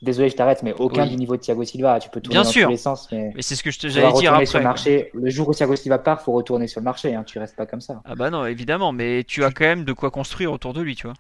désolé, 0.00 0.28
je 0.28 0.36
t'arrête, 0.36 0.62
mais 0.62 0.74
aucun 0.74 1.06
du 1.06 1.16
niveau 1.16 1.34
de 1.34 1.40
Thiago 1.40 1.64
Silva. 1.64 1.98
Tu 1.98 2.08
peux 2.10 2.20
tourner 2.20 2.34
Bien 2.34 2.42
dans 2.42 2.48
sûr. 2.48 2.66
tous 2.66 2.70
les 2.70 2.76
sens. 2.76 3.08
Mais, 3.10 3.32
c'est 3.40 3.56
ce 3.56 3.64
que 3.64 3.72
je 3.72 3.88
j'allais 3.88 4.12
dire 4.12 4.32
après. 4.32 4.46
Sur 4.46 4.58
le, 4.58 4.64
marché. 4.64 5.10
le 5.12 5.28
jour 5.28 5.48
où 5.48 5.54
Thiago 5.54 5.74
Silva 5.74 5.98
part, 5.98 6.22
faut 6.22 6.32
retourner 6.32 6.68
sur 6.68 6.80
le 6.80 6.84
marché. 6.84 7.12
Hein. 7.16 7.24
Tu 7.24 7.40
restes 7.40 7.56
pas 7.56 7.66
comme 7.66 7.80
ça. 7.80 8.00
Ah 8.04 8.14
bah 8.14 8.30
non, 8.30 8.46
évidemment. 8.46 8.92
Mais 8.92 9.24
tu 9.24 9.42
as 9.42 9.50
quand 9.50 9.64
même 9.64 9.84
de 9.84 9.92
quoi 9.92 10.12
construire 10.12 10.52
autour 10.52 10.72
de 10.72 10.82
lui, 10.82 10.94
tu 10.94 11.08
vois 11.08 11.16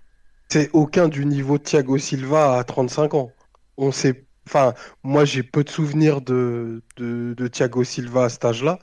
c'est 0.48 0.70
aucun 0.72 1.08
du 1.08 1.26
niveau 1.26 1.58
de 1.58 1.62
Thiago 1.62 1.98
Silva 1.98 2.58
à 2.58 2.64
35 2.64 3.14
ans. 3.14 3.32
On 3.76 3.92
sait, 3.92 4.26
enfin, 4.46 4.74
moi 5.02 5.24
j'ai 5.24 5.42
peu 5.42 5.62
de 5.62 5.68
souvenirs 5.68 6.20
de, 6.20 6.82
de, 6.96 7.48
Thiago 7.48 7.84
Silva 7.84 8.24
à 8.24 8.28
cet 8.28 8.44
âge-là. 8.44 8.78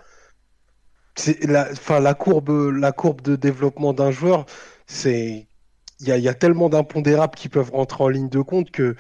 C'est 1.15 1.43
la, 1.45 1.69
enfin, 1.71 1.99
la 1.99 2.13
courbe, 2.13 2.49
la 2.49 2.91
courbe 2.91 3.21
de 3.21 3.35
développement 3.35 3.93
d'un 3.93 4.11
joueur, 4.11 4.45
c'est, 4.85 5.47
il 6.01 6.07
y 6.07 6.27
a, 6.27 6.33
tellement 6.33 6.69
d'impondérables 6.69 7.35
qui 7.35 7.49
peuvent 7.49 7.71
rentrer 7.71 8.03
en 8.03 8.09
ligne 8.09 8.29
de 8.29 8.41
compte 8.41 8.69
que 8.69 8.95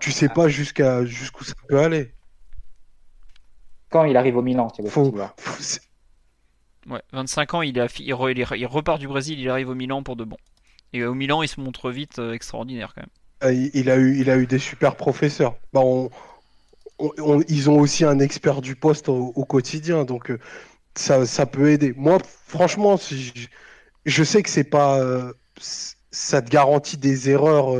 tu 0.00 0.12
sais 0.12 0.28
pas 0.28 0.48
jusqu'à 0.48 1.04
jusqu'où 1.04 1.44
ça 1.44 1.54
peut 1.68 1.80
aller. 1.80 2.14
Quand 3.90 4.04
il 4.04 4.16
arrive 4.16 4.36
au 4.36 4.42
Milan, 4.42 4.70
Thiago 4.70 4.90
Silva. 4.90 5.34
ouais, 6.88 7.02
25 7.12 7.54
ans, 7.54 7.62
il, 7.62 7.78
a, 7.80 7.86
il, 7.98 8.06
il 8.06 8.66
repart 8.66 8.98
du 8.98 9.08
Brésil, 9.08 9.38
il 9.38 9.48
arrive 9.48 9.68
au 9.68 9.74
Milan 9.74 10.02
pour 10.02 10.16
de 10.16 10.24
bon. 10.24 10.36
Et 10.96 11.04
au 11.04 11.12
Milan, 11.12 11.42
il 11.42 11.48
se 11.48 11.60
montre 11.60 11.90
vite 11.90 12.18
euh, 12.18 12.32
extraordinaire 12.32 12.94
quand 12.94 13.02
même. 13.02 13.10
Ah, 13.42 13.52
il 13.52 13.90
a 13.90 13.96
eu, 13.96 14.18
il 14.18 14.30
a 14.30 14.38
eu 14.38 14.46
des 14.46 14.58
super 14.58 14.96
professeurs. 14.96 15.56
Bah, 15.74 15.82
ils 17.48 17.68
ont 17.68 17.78
aussi 17.78 18.06
un 18.06 18.18
expert 18.18 18.62
du 18.62 18.76
poste 18.76 19.10
au, 19.10 19.44
quotidien, 19.44 20.04
donc 20.04 20.30
euh, 20.30 20.38
ça, 20.94 21.26
ça, 21.26 21.44
peut 21.44 21.70
aider. 21.70 21.92
Moi, 21.98 22.18
franchement, 22.46 22.98
je, 24.06 24.24
sais 24.24 24.42
que 24.42 24.48
c'est 24.48 24.64
pas, 24.64 24.98
euh, 25.00 25.34
ça 26.10 26.40
te 26.40 26.48
garantit 26.48 26.96
des 26.96 27.28
erreurs 27.28 27.76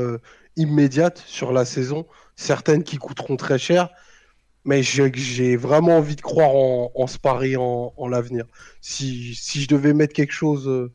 immédiates 0.57 1.23
sur 1.25 1.51
la 1.51 1.65
saison, 1.65 2.05
certaines 2.35 2.83
qui 2.83 2.97
coûteront 2.97 3.35
très 3.35 3.57
cher, 3.57 3.89
mais 4.63 4.83
j'ai 4.83 5.55
vraiment 5.55 5.97
envie 5.97 6.15
de 6.15 6.21
croire 6.21 6.51
en, 6.53 7.07
ce 7.07 7.17
pari 7.17 7.57
en, 7.57 8.07
l'avenir. 8.07 8.45
Si, 8.81 9.33
si, 9.33 9.63
je 9.63 9.67
devais 9.67 9.93
mettre 9.93 10.13
quelque 10.13 10.33
chose 10.33 10.91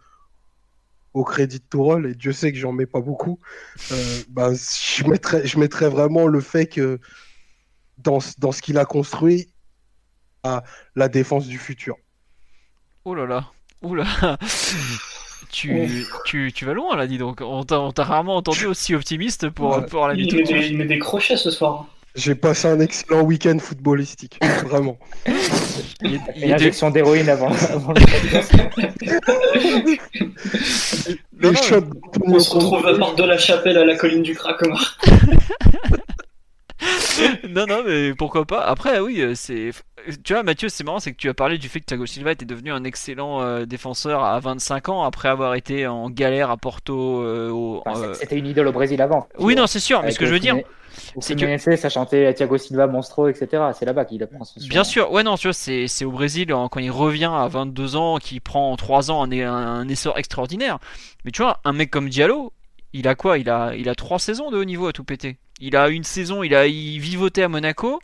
au 1.15 1.25
crédit 1.25 1.59
de 1.59 1.65
Tourelle, 1.65 2.07
et 2.07 2.15
Dieu 2.15 2.33
sait 2.33 2.53
que 2.53 2.59
j'en 2.59 2.73
mets 2.73 2.87
pas 2.87 3.01
beaucoup, 3.01 3.39
euh, 3.93 4.23
ben, 4.29 4.55
je, 4.55 5.05
mettrais, 5.05 5.47
je 5.47 5.59
mettrais 5.59 5.89
vraiment 5.89 6.27
le 6.27 6.41
fait 6.41 6.67
que 6.67 6.99
dans, 7.99 8.19
dans 8.39 8.53
ce 8.53 8.63
qu'il 8.63 8.79
a 8.79 8.85
construit, 8.85 9.49
à 10.45 10.65
la 10.97 11.09
défense 11.09 11.47
du 11.47 11.59
futur. 11.59 11.97
Oh 13.05 13.15
là 13.15 13.27
là, 13.27 13.47
oh 13.83 13.95
là 13.95 14.07
tu, 15.51 16.05
tu, 16.25 16.53
tu, 16.53 16.65
vas 16.65 16.73
loin 16.73 16.97
là, 16.97 17.07
dis 17.07 17.19
donc. 17.19 17.41
On 17.41 17.65
t'a 17.65 18.05
rarement 18.05 18.37
entendu 18.37 18.67
aussi 18.67 18.95
optimiste 18.95 19.51
pour, 19.51 19.85
pour 19.87 20.09
la 20.09 20.15
il, 20.15 20.35
met 20.35 20.43
des, 20.43 20.67
il 20.69 20.79
met 20.79 20.87
des 20.87 20.99
crochets 20.99 21.37
ce 21.37 21.51
soir. 21.51 21.87
J'ai 22.15 22.35
passé 22.35 22.69
un 22.69 22.79
excellent 22.81 23.23
week-end 23.23 23.59
footballistique, 23.59 24.39
vraiment. 24.65 24.99
Il, 26.03 26.21
y 26.37 26.53
a 26.53 26.57
injection 26.57 26.91
d'héroïne 26.91 27.29
avant. 27.29 27.49
avant 27.49 27.95
on 32.25 32.39
se 32.39 32.51
retrouve 32.51 32.87
à 32.87 32.99
part 32.99 33.15
de 33.15 33.25
la 33.25 33.39
chapelle 33.39 33.79
à 33.79 33.85
la 33.85 33.97
colline 33.97 34.23
du 34.23 34.35
Cracomar. 34.35 34.99
non, 37.49 37.67
non, 37.67 37.83
mais 37.87 38.15
pourquoi 38.15 38.45
pas. 38.45 38.63
Après, 38.63 39.01
oui, 39.01 39.21
euh, 39.21 39.35
c'est. 39.35 39.71
Tu 40.25 40.33
vois, 40.33 40.43
Mathieu, 40.43 40.69
c'est 40.69 40.85
marrant, 40.85 40.99
c'est 40.99 41.13
que 41.13 41.17
tu 41.17 41.29
as 41.29 41.35
parlé 41.35 41.59
du 41.59 41.69
fait 41.69 41.81
que 41.81 41.85
Thiago 41.85 42.07
Silva 42.07 42.33
était 42.33 42.45
devenu 42.45 42.73
un 42.73 42.85
excellent 42.85 43.43
euh, 43.43 43.65
défenseur 43.67 44.25
à 44.25 44.39
25 44.41 44.89
ans 44.89 45.05
après 45.05 45.29
avoir 45.29 45.55
été 45.55 45.87
en 45.87 46.11
galère 46.11 46.51
à 46.51 46.57
Porto. 46.57 47.23
Euh, 47.23 47.83
c'était 48.15 48.37
une 48.37 48.47
idole 48.47 48.69
au 48.69 48.73
Brésil 48.73 49.01
avant. 49.01 49.29
Oui, 49.39 49.55
non, 49.55 49.67
c'est 49.67 49.81
sûr, 49.81 50.03
mais 50.03 50.11
ce 50.11 50.19
que 50.19 50.27
je 50.27 50.33
veux 50.33 50.41
dire. 50.41 50.57
C'est 51.21 51.37
que 51.37 51.77
ça 51.77 51.89
chantait 51.89 52.35
Thiago 52.35 52.59
Silva, 52.59 52.87
Monstro, 52.87 53.29
etc. 53.29 53.63
C'est 53.79 53.87
là-bas 53.87 54.05
qu'il 54.05 54.23
apprend 54.23 54.45
son 54.45 54.61
Bien 54.69 54.85
sûr, 54.85 55.11
ouais, 55.11 55.23
non, 55.23 55.37
tu 55.37 55.49
vois, 55.49 55.55
c'est 55.55 56.05
au 56.05 56.11
Brésil 56.11 56.49
quand 56.49 56.81
il 56.81 56.91
revient 56.91 57.31
à 57.33 57.49
22 57.49 57.97
ans, 57.97 58.19
qu'il 58.19 58.41
prend 58.41 58.73
en 58.73 58.77
3 58.77 59.11
ans 59.11 59.25
un, 59.25 59.33
un, 59.33 59.89
essor 59.89 60.19
extraordinaire. 60.19 60.79
Mais 61.25 61.31
tu 61.31 61.43
vois, 61.43 61.61
un 61.65 61.73
mec 61.73 61.91
comme 61.91 62.09
Diallo, 62.09 62.53
il 62.93 63.09
a 63.09 63.15
quoi? 63.15 63.39
Il 63.39 63.49
a, 63.49 63.75
il 63.75 63.89
a 63.89 63.95
3 63.95 64.19
saisons 64.19 64.51
de 64.51 64.59
haut 64.59 64.65
niveau 64.65 64.87
à 64.89 64.93
tout 64.93 65.05
péter. 65.05 65.39
Il 65.65 65.77
a 65.77 65.89
une 65.91 66.03
saison, 66.03 66.43
il 66.43 66.57
a 66.57 66.67
il 66.67 66.99
vivoté 66.99 67.45
à 67.45 67.49
Monaco, 67.49 68.01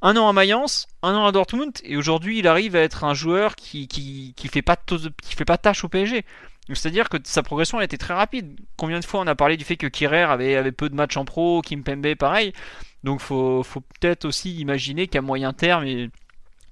un 0.00 0.16
an 0.16 0.28
à 0.28 0.32
Mayence, 0.32 0.88
un 1.02 1.14
an 1.14 1.26
à 1.26 1.32
Dortmund, 1.32 1.72
et 1.84 1.98
aujourd'hui 1.98 2.38
il 2.38 2.48
arrive 2.48 2.74
à 2.74 2.80
être 2.80 3.04
un 3.04 3.12
joueur 3.12 3.54
qui, 3.54 3.86
qui, 3.86 4.32
qui 4.34 4.48
fait 4.48 4.62
pas 4.62 4.76
qui 4.76 5.34
fait 5.36 5.44
pas 5.44 5.58
tâche 5.58 5.84
au 5.84 5.88
PSG. 5.90 6.24
C'est-à-dire 6.72 7.10
que 7.10 7.18
sa 7.24 7.42
progression 7.42 7.78
a 7.78 7.84
été 7.84 7.98
très 7.98 8.14
rapide. 8.14 8.58
Combien 8.78 8.98
de 8.98 9.04
fois 9.04 9.20
on 9.20 9.26
a 9.26 9.34
parlé 9.34 9.58
du 9.58 9.64
fait 9.64 9.76
que 9.76 9.86
Kirer 9.88 10.22
avait, 10.22 10.72
peu 10.72 10.88
de 10.88 10.94
matchs 10.94 11.18
en 11.18 11.26
pro, 11.26 11.60
Kim 11.60 11.84
Pembe 11.84 12.14
pareil. 12.14 12.54
Donc 13.04 13.20
faut, 13.20 13.62
faut 13.62 13.80
peut-être 13.80 14.24
aussi 14.24 14.56
imaginer 14.56 15.06
qu'à 15.06 15.20
moyen 15.20 15.52
terme, 15.52 15.84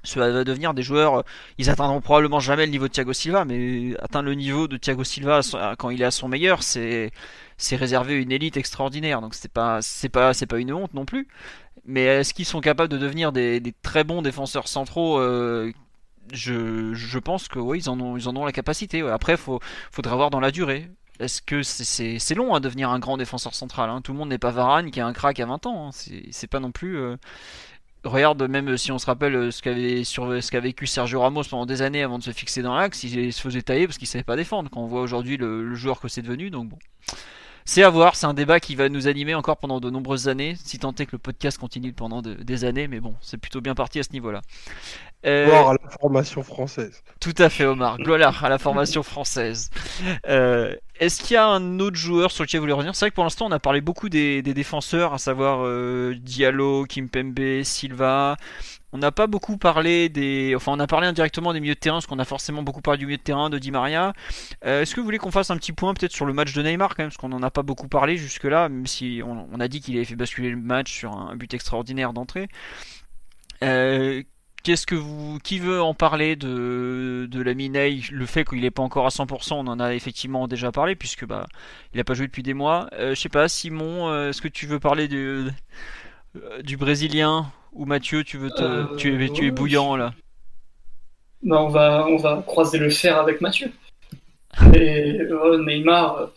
ça 0.02 0.20
va 0.20 0.44
devenir 0.44 0.74
des 0.74 0.82
joueurs. 0.82 1.24
Ils 1.59 1.70
atteindront 1.70 2.01
probablement 2.01 2.40
jamais 2.40 2.66
le 2.66 2.72
niveau 2.72 2.89
de 2.89 2.93
Thiago 2.93 3.12
Silva, 3.12 3.44
mais 3.44 3.94
atteindre 4.01 4.27
le 4.27 4.35
niveau 4.35 4.68
de 4.68 4.77
Thiago 4.77 5.05
Silva 5.05 5.40
quand 5.78 5.90
il 5.90 6.02
est 6.02 6.06
à 6.06 6.10
son 6.10 6.28
meilleur, 6.28 6.62
c'est 6.62 7.10
c'est 7.56 7.77
réservé 7.77 8.14
une 8.14 8.32
élite 8.32 8.56
extraordinaire. 8.56 9.20
Donc 9.20 9.35
c'est 9.35 9.52
pas 9.52 9.81
pas 10.10 10.59
une 10.59 10.72
honte 10.72 10.94
non 10.94 11.05
plus. 11.05 11.28
Mais 11.85 12.05
est-ce 12.05 12.35
qu'ils 12.35 12.47
sont 12.47 12.60
capables 12.60 12.90
de 12.90 12.98
devenir 12.98 13.32
des, 13.32 13.62
très 13.82 14.05
bons 14.05 14.22
défenseurs 14.22 14.68
centraux 14.68 15.18
je, 16.32 17.18
pense 17.18 17.48
que 17.48 17.59
oui, 17.59 17.78
ils 17.81 17.89
en 17.89 18.01
ont, 18.36 18.44
la 18.44 18.52
capacité. 18.52 19.02
Après, 19.02 19.35
il 19.35 19.59
faudra 19.90 20.16
voir 20.16 20.31
dans 20.31 20.40
la 20.40 20.51
durée. 20.51 20.89
Est-ce 21.18 21.43
que 21.43 21.62
c'est 21.62 22.35
long 22.35 22.55
à 22.55 22.60
devenir 22.60 22.90
un 22.90 22.98
grand 22.98 23.18
défenseur 23.18 23.55
central 23.55 23.90
hein 23.90 24.01
Tout 24.01 24.12
le 24.12 24.18
monde 24.18 24.31
n'est 24.31 24.39
pas 24.39 24.51
Varane 24.51 24.90
qui 24.90 25.01
a 25.01 25.06
un 25.06 25.12
crack 25.12 25.39
à 25.39 25.47
20 25.47 25.66
ans. 25.66 25.89
Hein. 25.89 25.90
C'est 26.31 26.47
pas 26.47 26.60
non 26.60 26.72
plus. 26.72 26.97
Euh, 26.98 27.16
regarde, 28.05 28.43
même 28.43 28.77
si 28.77 28.93
on 28.93 28.98
se 28.98 29.06
rappelle 29.06 29.35
euh, 29.35 29.51
ce 29.51 29.62
qu'avait 29.62 30.40
qu'a 30.40 30.60
vécu 30.60 30.86
Sergio 30.86 31.20
Ramos 31.20 31.44
pendant 31.44 31.66
des 31.66 31.82
années 31.82 32.02
avant 32.02 32.18
de 32.18 32.22
se 32.22 32.31
fixer 32.31 32.62
dans 32.62 32.74
l'axe, 32.74 33.05
il 33.05 33.32
se 33.32 33.40
faisait 33.40 33.62
tailler 33.62 33.86
parce 33.86 33.98
qu'il 33.98 34.09
savait 34.09 34.24
pas 34.24 34.36
défendre. 34.36 34.70
Quand 34.70 34.81
on 34.81 34.86
voit 34.86 35.02
aujourd'hui 35.02 35.36
le, 35.36 35.74
joueur 35.74 36.01
que 36.01 36.09
c'est 36.09 36.22
devenu, 36.22 36.51
donc 36.51 36.68
bon. 36.68 36.78
C'est 37.65 37.82
à 37.82 37.91
voir, 37.91 38.16
c'est 38.16 38.27
un 38.27 38.35
débat 38.35 38.61
qui 38.61 38.74
va 38.74 38.89
nous 38.89 39.07
animer 39.09 39.35
encore 39.35 39.57
pendant 39.59 39.81
de 39.81 39.91
nombreuses 39.91 40.28
années, 40.28 40.57
si 40.62 40.78
tant 40.78 40.95
est 40.95 41.07
que 41.07 41.12
le 41.12 41.19
podcast 41.19 41.59
continue 41.59 41.93
pendant 41.93 42.23
des 42.23 42.65
années, 42.65 42.89
mais 42.89 43.01
bon, 43.01 43.15
c'est 43.20 43.39
plutôt 43.39 43.61
bien 43.61 43.74
parti 43.74 43.99
à 43.99 44.03
ce 44.03 44.12
niveau-là. 44.12 44.43
Euh, 45.27 45.47
gloire 45.47 45.69
à 45.70 45.73
la 45.74 45.91
formation 46.01 46.43
française. 46.43 47.03
Tout 47.20 47.35
à 47.37 47.51
fait, 47.51 47.66
Omar. 47.66 47.99
Gloire 47.99 48.43
à 48.43 48.49
la 48.49 48.59
formation 48.59 49.03
française. 49.03 49.70
Euh, 50.27 50.74
est-ce 50.99 51.23
qu'il 51.23 51.35
y 51.35 51.37
a 51.37 51.47
un 51.47 51.78
autre 51.78 51.97
joueur 51.97 52.31
sur 52.31 52.45
lequel 52.45 52.61
vous 52.61 52.65
voulez 52.65 52.73
revenir? 52.73 52.95
C'est 52.95 53.05
vrai 53.05 53.11
que 53.11 53.16
pour 53.16 53.24
l'instant, 53.24 53.47
on 53.47 53.53
a 53.53 53.59
parlé 53.59 53.81
beaucoup 53.81 54.09
des, 54.09 54.43
défenseurs, 54.43 55.12
à 55.12 55.19
savoir 55.19 55.61
euh, 55.62 56.15
Diallo, 56.15 56.87
Kimpembe, 56.87 57.62
Silva. 57.65 58.37
On 58.92 58.98
n'a 58.98 59.12
pas 59.12 59.26
beaucoup 59.26 59.56
parlé 59.56 60.08
des. 60.08 60.54
Enfin, 60.56 60.72
on 60.72 60.80
a 60.80 60.86
parlé 60.86 61.06
indirectement 61.06 61.52
des 61.52 61.60
milieux 61.60 61.74
de 61.74 61.80
terrain, 61.80 61.96
parce 61.96 62.06
qu'on 62.06 62.18
a 62.18 62.24
forcément 62.24 62.62
beaucoup 62.62 62.80
parlé 62.80 62.98
du 62.98 63.06
milieu 63.06 63.18
de 63.18 63.22
terrain 63.22 63.50
de 63.50 63.58
Di 63.58 63.70
Maria. 63.70 64.12
Est-ce 64.62 64.94
que 64.94 65.00
vous 65.00 65.04
voulez 65.04 65.18
qu'on 65.18 65.30
fasse 65.30 65.50
un 65.50 65.56
petit 65.56 65.72
point 65.72 65.94
peut-être 65.94 66.12
sur 66.12 66.26
le 66.26 66.32
match 66.32 66.52
de 66.52 66.62
Neymar, 66.62 66.90
quand 66.90 67.02
même, 67.02 67.08
parce 67.08 67.16
qu'on 67.16 67.28
n'en 67.28 67.42
a 67.42 67.50
pas 67.50 67.62
beaucoup 67.62 67.88
parlé 67.88 68.16
jusque-là, 68.16 68.68
même 68.68 68.86
si 68.86 69.22
on, 69.24 69.60
a 69.60 69.68
dit 69.68 69.80
qu'il 69.80 69.96
avait 69.96 70.04
fait 70.04 70.16
basculer 70.16 70.50
le 70.50 70.56
match 70.56 70.92
sur 70.92 71.12
un 71.12 71.36
but 71.36 71.54
extraordinaire 71.54 72.12
d'entrée. 72.12 72.48
Euh, 73.62 74.22
Qu'est-ce 74.62 74.86
que 74.86 74.94
vous, 74.94 75.38
qui 75.38 75.58
veut 75.58 75.80
en 75.80 75.94
parler 75.94 76.36
de, 76.36 77.26
de 77.30 77.40
la 77.40 77.54
Minei 77.54 78.02
Le 78.10 78.26
fait 78.26 78.44
qu'il 78.44 78.60
n'est 78.60 78.70
pas 78.70 78.82
encore 78.82 79.06
à 79.06 79.08
100%, 79.08 79.54
on 79.54 79.66
en 79.66 79.80
a 79.80 79.94
effectivement 79.94 80.48
déjà 80.48 80.70
parlé 80.70 80.96
puisque 80.96 81.24
bah 81.24 81.46
il 81.94 81.96
n'a 81.96 82.04
pas 82.04 82.12
joué 82.12 82.26
depuis 82.26 82.42
des 82.42 82.52
mois. 82.52 82.88
Euh, 82.92 83.14
je 83.14 83.20
sais 83.20 83.30
pas, 83.30 83.48
Simon, 83.48 84.08
euh, 84.08 84.28
est-ce 84.30 84.42
que 84.42 84.48
tu 84.48 84.66
veux 84.66 84.78
parler 84.78 85.08
euh, 85.12 85.50
du 86.62 86.76
Brésilien? 86.76 87.50
Ou 87.72 87.84
Mathieu, 87.84 88.24
tu 88.24 88.36
veux 88.36 88.51
te, 88.51 88.97
tu, 88.97 89.24
es, 89.24 89.28
tu 89.30 89.47
es 89.47 89.51
bouillant 89.51 89.97
là. 89.97 90.12
Bah, 91.42 91.62
on 91.62 91.68
va 91.68 92.06
on 92.06 92.16
va 92.16 92.42
croiser 92.47 92.78
le 92.78 92.90
fer 92.90 93.18
avec 93.18 93.40
Mathieu. 93.40 93.72
Et 94.74 95.18
Neymar, 95.64 96.30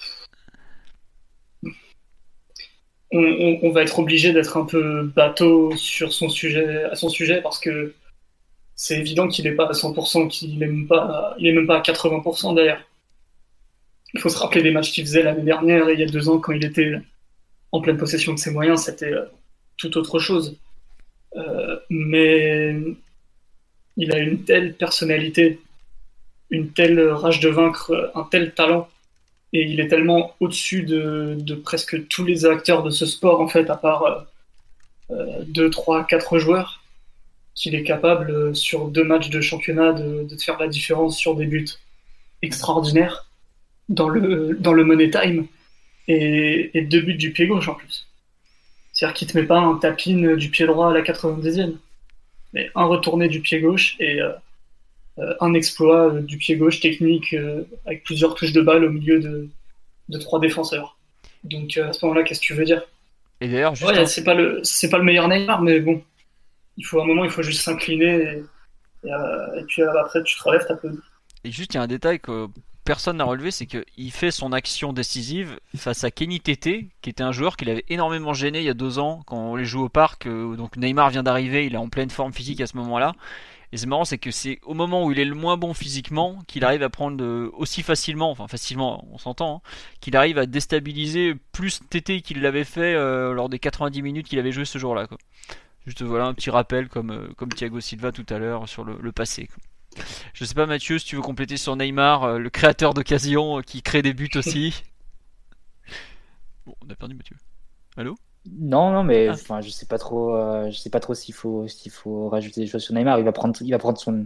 on, 3.12 3.60
on, 3.64 3.72
va 3.72 3.82
être 3.82 4.00
obligé 4.00 4.34
d'être 4.34 4.58
un 4.58 4.66
peu 4.66 5.04
bateau 5.04 5.76
sur 5.76 6.14
son 6.14 6.30
sujet 6.30 6.84
à 6.86 6.96
son 6.96 7.10
sujet 7.10 7.42
parce 7.42 7.60
que 7.60 7.94
c'est 8.76 9.00
évident 9.00 9.28
qu'il 9.28 9.46
n'est 9.46 9.56
pas 9.56 9.68
à 9.68 9.72
100%, 9.72 10.28
qu'il 10.30 10.58
n'est 10.58 10.68
même 10.68 10.88
pas, 10.88 11.36
il 11.40 11.48
est 11.48 11.54
même 11.54 11.68
pas 11.68 11.78
à 11.78 11.82
80% 11.82 12.56
d'ailleurs. 12.56 12.82
Il 14.14 14.20
faut 14.20 14.30
se 14.30 14.38
rappeler 14.38 14.62
des 14.62 14.72
matchs 14.72 14.92
qu'il 14.92 15.06
faisait 15.06 15.24
l'année 15.24 15.44
dernière 15.44 15.90
et 15.90 15.94
il 15.94 16.00
y 16.00 16.04
a 16.04 16.08
deux 16.08 16.30
ans 16.30 16.40
quand 16.40 16.54
il 16.54 16.64
était 16.64 16.94
en 17.72 17.82
pleine 17.82 17.98
possession 17.98 18.34
de 18.34 18.40
ses 18.40 18.52
moyens, 18.52 18.84
c'était 18.84 19.14
euh, 19.14 19.26
tout 19.78 19.98
autre 19.98 20.20
chose. 20.20 20.58
Mais 21.96 22.76
il 23.98 24.12
a 24.12 24.18
une 24.18 24.44
telle 24.44 24.74
personnalité, 24.74 25.60
une 26.50 26.72
telle 26.72 27.00
rage 27.00 27.40
de 27.40 27.50
vaincre, 27.50 28.12
un 28.16 28.24
tel 28.24 28.54
talent, 28.56 28.90
et 29.54 29.62
il 29.62 29.80
est 29.80 29.88
tellement 29.88 30.36
au-dessus 30.40 30.82
de, 30.82 31.56
presque 31.64 32.08
tous 32.08 32.26
les 32.26 32.46
acteurs 32.46 32.82
de 32.82 32.90
ce 32.90 33.06
sport 33.06 33.42
en 33.42 33.48
fait, 33.48 33.70
à 33.70 33.78
part 33.78 34.26
2, 35.12 35.70
3, 35.70 36.06
4 36.06 36.40
joueurs 36.40 36.84
qu'il 37.54 37.76
est 37.76 37.84
capable, 37.84 38.32
euh, 38.32 38.54
sur 38.56 38.88
deux 38.88 39.04
matchs 39.04 39.30
de 39.30 39.40
championnat, 39.40 39.94
de, 39.94 40.24
de, 40.24 40.38
faire 40.38 40.58
la 40.60 40.68
différence 40.68 41.16
sur 41.16 41.36
des 41.36 41.46
buts 41.46 41.68
extraordinaires 42.42 43.30
dans 43.90 44.10
le, 44.10 44.58
dans 44.60 44.74
le 44.74 44.84
money 44.84 45.12
time 45.12 45.46
et 46.08 46.82
deux 46.90 47.02
buts 47.02 47.14
du 47.14 47.32
pied 47.32 47.46
gauche 47.46 47.68
en 47.68 47.76
plus. 47.76 48.08
C'est-à-dire 48.94 49.14
qu'il 49.14 49.28
te 49.28 49.38
met 49.38 49.46
pas 49.46 49.60
un 49.60 49.76
tapin 49.78 50.36
du 50.36 50.50
pied 50.50 50.66
droit 50.66 50.92
à 50.92 50.94
la 50.94 51.02
90e, 51.02 51.76
mais 52.54 52.70
un 52.76 52.86
retourné 52.86 53.28
du 53.28 53.42
pied 53.42 53.60
gauche 53.60 53.96
et 54.00 54.22
euh, 54.22 54.32
euh, 55.20 55.34
un 55.42 55.54
exploit 55.54 56.12
du 56.22 56.38
pied 56.38 56.56
gauche 56.56 56.80
technique 56.80 57.36
avec 57.86 58.04
plusieurs 58.04 58.36
touches 58.36 58.54
de 58.54 58.62
balle 58.62 58.86
au 58.86 58.90
milieu 58.90 59.20
de, 59.20 59.50
de 60.10 60.18
trois 60.20 60.40
défenseurs. 60.40 60.98
Donc 61.44 61.78
à 61.78 61.92
ce 61.92 62.06
moment-là, 62.06 62.24
qu'est-ce 62.24 62.40
que 62.40 62.46
tu 62.46 62.54
veux 62.54 62.66
dire? 62.66 62.84
Et 63.42 63.48
d'ailleurs, 63.50 63.74
ouais, 63.84 64.06
c'est 64.06 64.24
pas 64.24 64.34
le 64.34 64.62
c'est 64.64 64.90
pas 64.90 64.98
le 64.98 65.04
meilleur 65.04 65.28
Neymar, 65.28 65.62
mais 65.62 65.82
bon, 65.82 66.02
il 66.78 66.86
faut 66.86 67.02
un 67.02 67.06
moment, 67.06 67.26
il 67.26 67.30
faut 67.30 67.42
juste 67.42 67.62
s'incliner 67.62 68.44
et, 69.04 69.10
euh, 69.10 69.64
puis 69.68 69.82
euh, 69.82 70.00
après 70.00 70.24
tu 70.24 70.38
te 70.38 70.44
relèves, 70.44 70.66
ta 70.66 70.76
peu. 70.76 70.92
Et 71.44 71.52
juste, 71.52 71.74
il 71.74 71.78
y 71.78 71.80
a 71.80 71.84
un 71.84 71.88
détail 71.88 72.20
que 72.20 72.48
personne 72.86 73.18
n'a 73.18 73.24
relevé, 73.24 73.52
c'est 73.52 73.66
qu'il 73.66 74.12
fait 74.12 74.32
son 74.32 74.52
action 74.52 74.94
décisive 74.94 75.60
face 75.76 76.04
à 76.04 76.12
Kenny 76.12 76.40
Tété, 76.40 76.90
qui 77.02 77.10
était 77.10 77.24
un 77.24 77.32
joueur 77.32 77.58
qu'il 77.58 77.70
avait 77.70 77.86
énormément 77.90 78.34
gêné 78.34 78.60
il 78.60 78.66
y 78.66 78.70
a 78.70 78.74
deux 78.74 79.00
ans 79.00 79.22
quand 79.26 79.38
on 79.38 79.56
les 79.56 79.66
joue 79.66 79.84
au 79.84 79.90
parc. 79.90 80.28
Euh, 80.28 80.56
donc 80.56 80.78
Neymar 80.78 81.10
vient 81.10 81.24
d'arriver, 81.24 81.66
il 81.66 81.74
est 81.74 81.78
en 81.78 81.90
pleine 81.90 82.10
forme 82.10 82.34
physique 82.34 82.62
à 82.62 82.68
ce 82.68 82.78
moment-là. 82.78 83.14
Et 83.72 83.78
c'est 83.78 83.88
marrant, 83.88 84.06
c'est 84.06 84.20
que 84.20 84.30
c'est 84.30 84.60
au 84.64 84.76
moment 84.76 85.04
où 85.04 85.12
il 85.12 85.20
est 85.20 85.26
le 85.26 85.34
moins 85.34 85.58
bon 85.58 85.74
physiquement 85.74 86.38
qu'il 86.48 86.64
arrive 86.64 86.84
à 86.84 86.90
prendre 86.90 87.50
aussi 87.54 87.82
facilement, 87.82 88.30
enfin 88.30 88.48
facilement, 88.48 89.04
on 89.12 89.18
s'entend, 89.18 89.64
hein, 89.66 89.70
qu'il 90.00 90.16
arrive 90.16 90.38
à 90.38 90.46
déstabiliser 90.46 91.34
plus 91.52 91.80
Tété 91.90 92.22
qu'il 92.22 92.42
l'avait 92.42 92.66
fait 92.66 92.94
lors 92.94 93.50
des 93.50 93.58
90 93.58 94.04
minutes 94.04 94.28
qu'il 94.28 94.38
avait 94.38 94.52
joué 94.52 94.66
ce 94.66 94.78
jour-là. 94.78 95.08
Juste 95.86 96.02
voilà 96.02 96.26
un 96.26 96.34
petit 96.34 96.50
rappel 96.50 96.88
comme, 96.88 97.12
euh, 97.12 97.28
comme 97.36 97.50
Thiago 97.50 97.80
Silva 97.82 98.12
tout 98.12 98.26
à 98.30 98.40
l'heure 98.40 98.70
sur 98.70 98.86
le, 98.86 99.12
passé. 99.12 99.50
Je 100.34 100.46
sais 100.46 100.54
pas 100.54 100.66
Mathieu 100.66 101.00
si 101.00 101.06
tu 101.06 101.16
veux 101.16 101.22
compléter 101.22 101.58
sur 101.58 101.76
Neymar, 101.76 102.24
euh, 102.24 102.38
le 102.38 102.50
créateur 102.50 102.94
d'occasion 102.94 103.60
euh, 103.60 103.62
qui 103.62 103.82
crée 103.82 104.02
des 104.02 104.14
buts 104.14 104.30
aussi. 104.36 104.84
Bon, 106.66 106.74
on 106.86 106.90
a 106.90 106.96
perdu 106.96 107.16
Mathieu. 107.16 107.36
Allô? 107.98 108.16
Non, 108.46 108.92
non, 108.92 109.04
mais 109.04 109.28
ah. 109.28 109.34
enfin, 109.34 109.62
je 109.62 109.70
sais 109.70 109.86
pas 109.86 109.98
trop, 109.98 110.36
je 110.70 110.78
sais 110.78 110.90
pas 110.90 111.00
trop 111.00 111.14
s'il 111.14 111.34
faut, 111.34 111.68
s'il 111.68 111.92
faut 111.92 112.30
rajouter 112.30 112.62
des 112.62 112.68
choses 112.68 112.84
sur 112.84 112.94
Neymar. 112.94 113.20
Il 113.20 113.26
va 113.26 113.32
prendre, 113.32 113.56
il 113.62 113.72
va 113.72 113.78
prendre 113.78 113.98
son, 113.98 114.26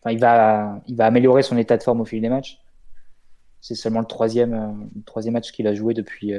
enfin, 0.00 0.10
il 0.10 0.18
va, 0.18 0.80
il 0.86 0.96
va 0.96 1.06
améliorer 1.06 1.42
son 1.42 1.56
état 1.58 1.76
de 1.76 1.82
forme 1.82 2.00
au 2.00 2.04
fil 2.04 2.22
des 2.22 2.30
matchs. 2.30 2.58
C'est 3.60 3.74
seulement 3.74 4.00
le 4.00 4.06
troisième, 4.06 4.88
troisième 5.04 5.34
match 5.34 5.52
qu'il 5.52 5.66
a 5.66 5.74
joué 5.74 5.92
depuis, 5.92 6.32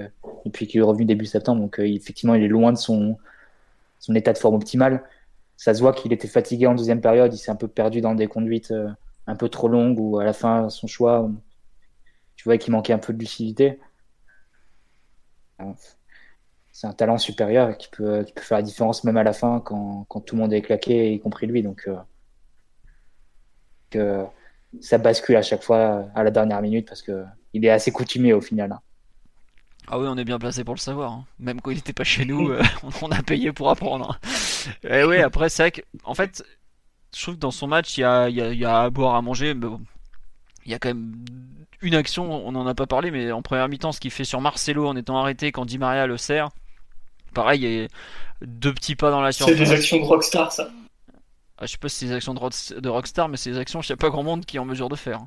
depuis 0.46 0.66
qu'il 0.66 0.80
est 0.80 0.84
revenu 0.84 1.06
début 1.06 1.26
septembre. 1.26 1.62
Donc, 1.62 1.78
effectivement, 1.80 2.34
il 2.34 2.44
est 2.44 2.48
loin 2.48 2.72
de 2.72 2.78
son, 2.78 3.18
son 4.00 4.16
état 4.16 4.34
de 4.34 4.38
forme 4.38 4.56
optimal. 4.56 5.04
Ça 5.60 5.74
se 5.74 5.82
voit 5.82 5.92
qu'il 5.92 6.14
était 6.14 6.30
fatigué 6.30 6.68
en 6.68 6.74
deuxième 6.74 7.02
période, 7.02 7.34
il 7.34 7.38
s'est 7.38 7.52
un 7.52 7.58
peu 7.58 7.68
perdu 7.68 8.00
dans 8.00 8.16
des 8.16 8.28
conduites 8.28 8.72
euh, 8.72 8.88
un 9.28 9.36
peu 9.36 9.50
trop 9.50 9.68
longues 9.68 10.00
ou 10.00 10.18
à 10.18 10.24
la 10.24 10.32
fin, 10.32 10.70
son 10.70 10.88
choix, 10.88 11.30
tu 12.38 12.46
vois 12.46 12.58
qu'il 12.58 12.72
manquait 12.72 12.94
un 12.94 12.98
peu 12.98 13.12
de 13.12 13.20
lucidité. 13.20 13.78
C'est 16.72 16.88
un 16.88 16.94
talent 16.94 17.18
supérieur 17.18 17.78
qui 17.78 17.90
peut, 17.90 18.24
qui 18.24 18.32
peut 18.32 18.42
faire 18.42 18.60
la 18.60 18.62
différence 18.62 19.04
même 19.04 19.18
à 19.18 19.24
la 19.24 19.34
fin 19.34 19.60
quand, 19.60 20.06
tout 20.26 20.36
le 20.38 20.42
monde 20.42 20.54
est 20.54 20.62
claqué, 20.62 21.12
y 21.12 21.20
compris 21.20 21.46
lui. 21.46 21.62
Donc, 21.62 21.90
euh, 21.90 21.98
que 23.90 24.26
ça 24.80 24.98
bascule 24.98 25.36
à 25.36 25.42
chaque 25.42 25.64
fois 25.64 26.06
à 26.16 26.24
la 26.24 26.32
dernière 26.32 26.62
minute 26.62 26.88
parce 26.88 27.02
que 27.02 27.26
il 27.52 27.66
est 27.66 27.70
assez 27.70 27.92
coutumier 27.92 28.32
au 28.32 28.40
final. 28.40 28.72
Hein. 28.72 28.80
Ah 29.92 29.98
oui, 29.98 30.06
on 30.08 30.18
est 30.18 30.24
bien 30.24 30.38
placé 30.38 30.64
pour 30.64 30.76
le 30.76 30.80
savoir. 30.80 31.12
Hein. 31.12 31.26
Même 31.40 31.62
quand 31.62 31.72
il 31.72 31.78
n'était 31.78 31.94
pas 31.94 32.04
chez 32.04 32.24
nous, 32.24 32.50
euh, 32.50 32.62
on 33.02 33.10
a 33.12 33.24
payé 33.24 33.52
pour 33.52 33.70
apprendre. 33.72 34.20
Et 34.84 35.00
eh 35.00 35.04
oui, 35.04 35.18
après, 35.18 35.50
c'est 35.50 35.64
vrai 35.64 35.72
que, 35.72 35.82
en 36.04 36.14
fait, 36.14 36.44
je 37.16 37.22
trouve 37.22 37.36
que 37.36 37.40
dans 37.40 37.52
son 37.52 37.68
match, 37.68 37.98
il 37.98 38.02
y 38.02 38.04
a, 38.04 38.30
y 38.30 38.66
a, 38.66 38.82
à 38.82 38.90
boire, 38.92 39.16
à 39.16 39.22
manger, 39.24 39.56
mais 39.56 39.68
bon, 39.68 39.82
il 40.66 40.72
y 40.72 40.76
a 40.76 40.80
quand 40.80 40.90
même 40.90 41.16
une 41.82 41.96
action, 41.96 42.46
on 42.48 42.52
n'en 42.52 42.68
a 42.68 42.76
pas 42.76 42.86
parlé, 42.86 43.10
mais 43.10 43.32
en 43.32 43.42
première 43.42 43.68
mi-temps, 43.68 43.92
ce 43.92 44.00
qu'il 44.00 44.12
fait 44.12 44.26
sur 44.26 44.42
Marcelo 44.42 44.88
en 44.88 44.96
étant 44.96 45.18
arrêté 45.18 45.52
quand 45.52 45.66
Di 45.66 45.80
Maria 45.80 46.06
le 46.06 46.18
sert, 46.18 46.50
pareil, 47.34 47.62
il 47.64 47.82
y 47.82 47.84
a 47.84 47.88
deux 48.42 48.74
petits 48.74 48.96
pas 48.96 49.10
dans 49.10 49.22
la 49.22 49.32
surface. 49.32 49.58
C'est 49.58 49.64
des 49.64 49.72
actions 49.72 49.98
de 49.98 50.04
rockstar, 50.04 50.52
ça. 50.52 50.70
Ah, 51.58 51.66
je 51.66 51.72
sais 51.72 51.78
pas 51.78 51.90
si 51.90 52.00
c'est 52.00 52.06
des 52.06 52.14
actions 52.14 52.34
de, 52.34 52.90
rockstar, 52.90 53.28
mais 53.28 53.38
c'est 53.38 53.52
des 53.52 53.58
actions 53.58 53.80
n'y 53.80 53.92
a 53.92 53.98
pas 53.98 54.10
grand 54.10 54.24
monde 54.24 54.46
qui 54.46 54.58
est 54.58 54.60
en 54.60 54.66
mesure 54.66 54.88
de 54.88 54.96
faire 54.96 55.22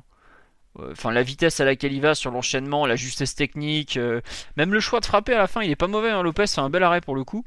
enfin 0.79 1.11
la 1.11 1.23
vitesse 1.23 1.59
à 1.59 1.65
laquelle 1.65 1.93
il 1.93 2.01
va 2.01 2.15
sur 2.15 2.31
l'enchaînement, 2.31 2.85
la 2.85 2.95
justesse 2.95 3.35
technique, 3.35 3.97
euh, 3.97 4.21
même 4.57 4.73
le 4.73 4.79
choix 4.79 4.99
de 4.99 5.05
frapper 5.05 5.33
à 5.33 5.37
la 5.37 5.47
fin, 5.47 5.61
il 5.61 5.71
est 5.71 5.75
pas 5.75 5.87
mauvais. 5.87 6.09
Hein, 6.09 6.23
Lopez 6.23 6.47
fait 6.47 6.61
un 6.61 6.69
bel 6.69 6.83
arrêt 6.83 7.01
pour 7.01 7.15
le 7.15 7.23
coup. 7.23 7.45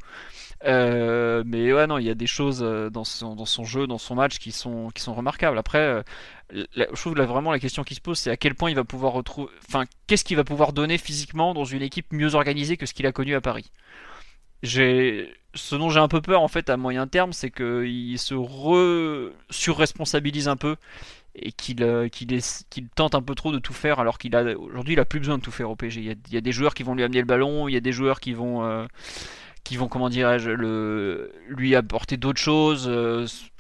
Euh, 0.65 1.43
mais 1.47 1.73
ouais, 1.73 1.87
non, 1.87 1.99
il 1.99 2.07
y 2.07 2.11
a 2.11 2.15
des 2.15 2.27
choses 2.27 2.63
euh, 2.63 2.89
dans 2.89 3.05
son, 3.05 3.65
jeu, 3.65 3.87
dans 3.87 3.99
son 3.99 4.15
match 4.15 4.39
qui 4.39 4.53
sont, 4.53 4.91
qui 4.95 5.03
sont 5.03 5.15
remarquables. 5.15 5.59
Après, 5.59 6.03
je 6.51 7.01
trouve 7.01 7.15
vraiment 7.15 7.51
la 7.51 7.59
question 7.59 7.85
qui 7.85 7.95
se 7.95 8.01
pose, 8.01 8.19
c'est 8.19 8.31
à 8.31 8.37
quel 8.37 8.55
point 8.55 8.71
il 8.71 8.77
va 8.77 8.85
pouvoir 8.85 9.13
retrouver. 9.13 9.51
Enfin, 9.69 9.85
qu'est-ce 10.07 10.25
qu'il 10.25 10.37
va 10.37 10.45
pouvoir 10.45 10.73
donner 10.73 10.99
physiquement 10.99 11.53
dans 11.53 11.65
une 11.65 11.83
équipe 11.83 12.13
mieux 12.13 12.35
organisée 12.35 12.77
que 12.77 12.87
ce 12.87 12.95
qu'il 12.95 13.07
a 13.07 13.13
connu 13.13 13.35
à 13.35 13.41
Paris? 13.41 13.71
Ce 14.63 15.75
dont 15.75 15.91
j'ai 15.91 16.01
un 16.01 16.09
peu 16.09 16.21
peur 16.21 16.43
en 16.43 16.49
fait 16.49 16.71
à 16.71 16.77
moyen 16.77 17.07
terme, 17.07 17.33
c'est 17.33 17.51
qu'il 17.51 18.19
se 18.19 18.35
re 18.35 19.33
surresponsabilise 19.51 20.49
un 20.49 20.57
peu 20.57 20.77
et 21.39 21.53
qu'il 21.53 21.83
euh, 21.83 22.09
qu'il 22.09 22.89
tente 22.95 23.15
un 23.15 23.23
peu 23.23 23.35
trop 23.35 23.53
de 23.53 23.59
tout 23.59 23.73
faire 23.73 24.01
alors 24.01 24.19
qu'il 24.19 24.35
a 24.35 24.57
aujourd'hui 24.59 24.95
il 24.95 25.01
a 25.01 25.05
plus 25.05 25.21
besoin 25.21 25.39
de 25.39 25.43
tout 25.43 25.51
faire 25.51 25.71
au 25.71 25.77
PG. 25.77 26.01
Il 26.01 26.35
y, 26.35 26.37
a, 26.37 26.41
des 26.41 26.53
joueurs 26.53 26.75
qui 26.75 26.83
vont 26.83 26.95
lui 26.95 27.03
amener 27.03 27.21
le 27.21 27.27
ballon, 27.27 27.69
il 27.69 27.75
y 27.75 27.77
a 27.77 27.81
des 27.81 27.93
joueurs 27.93 28.21
qui 28.21 28.33
vont 28.33 28.65
euh, 28.65 28.87
qui 29.65 29.77
vont, 29.77 29.89
comment 29.89 30.09
dirais-je, 30.09 30.51
le, 30.51 31.33
lui 31.49 31.75
apporter 31.75 32.17
d'autres 32.17 32.41
choses. 32.41 32.89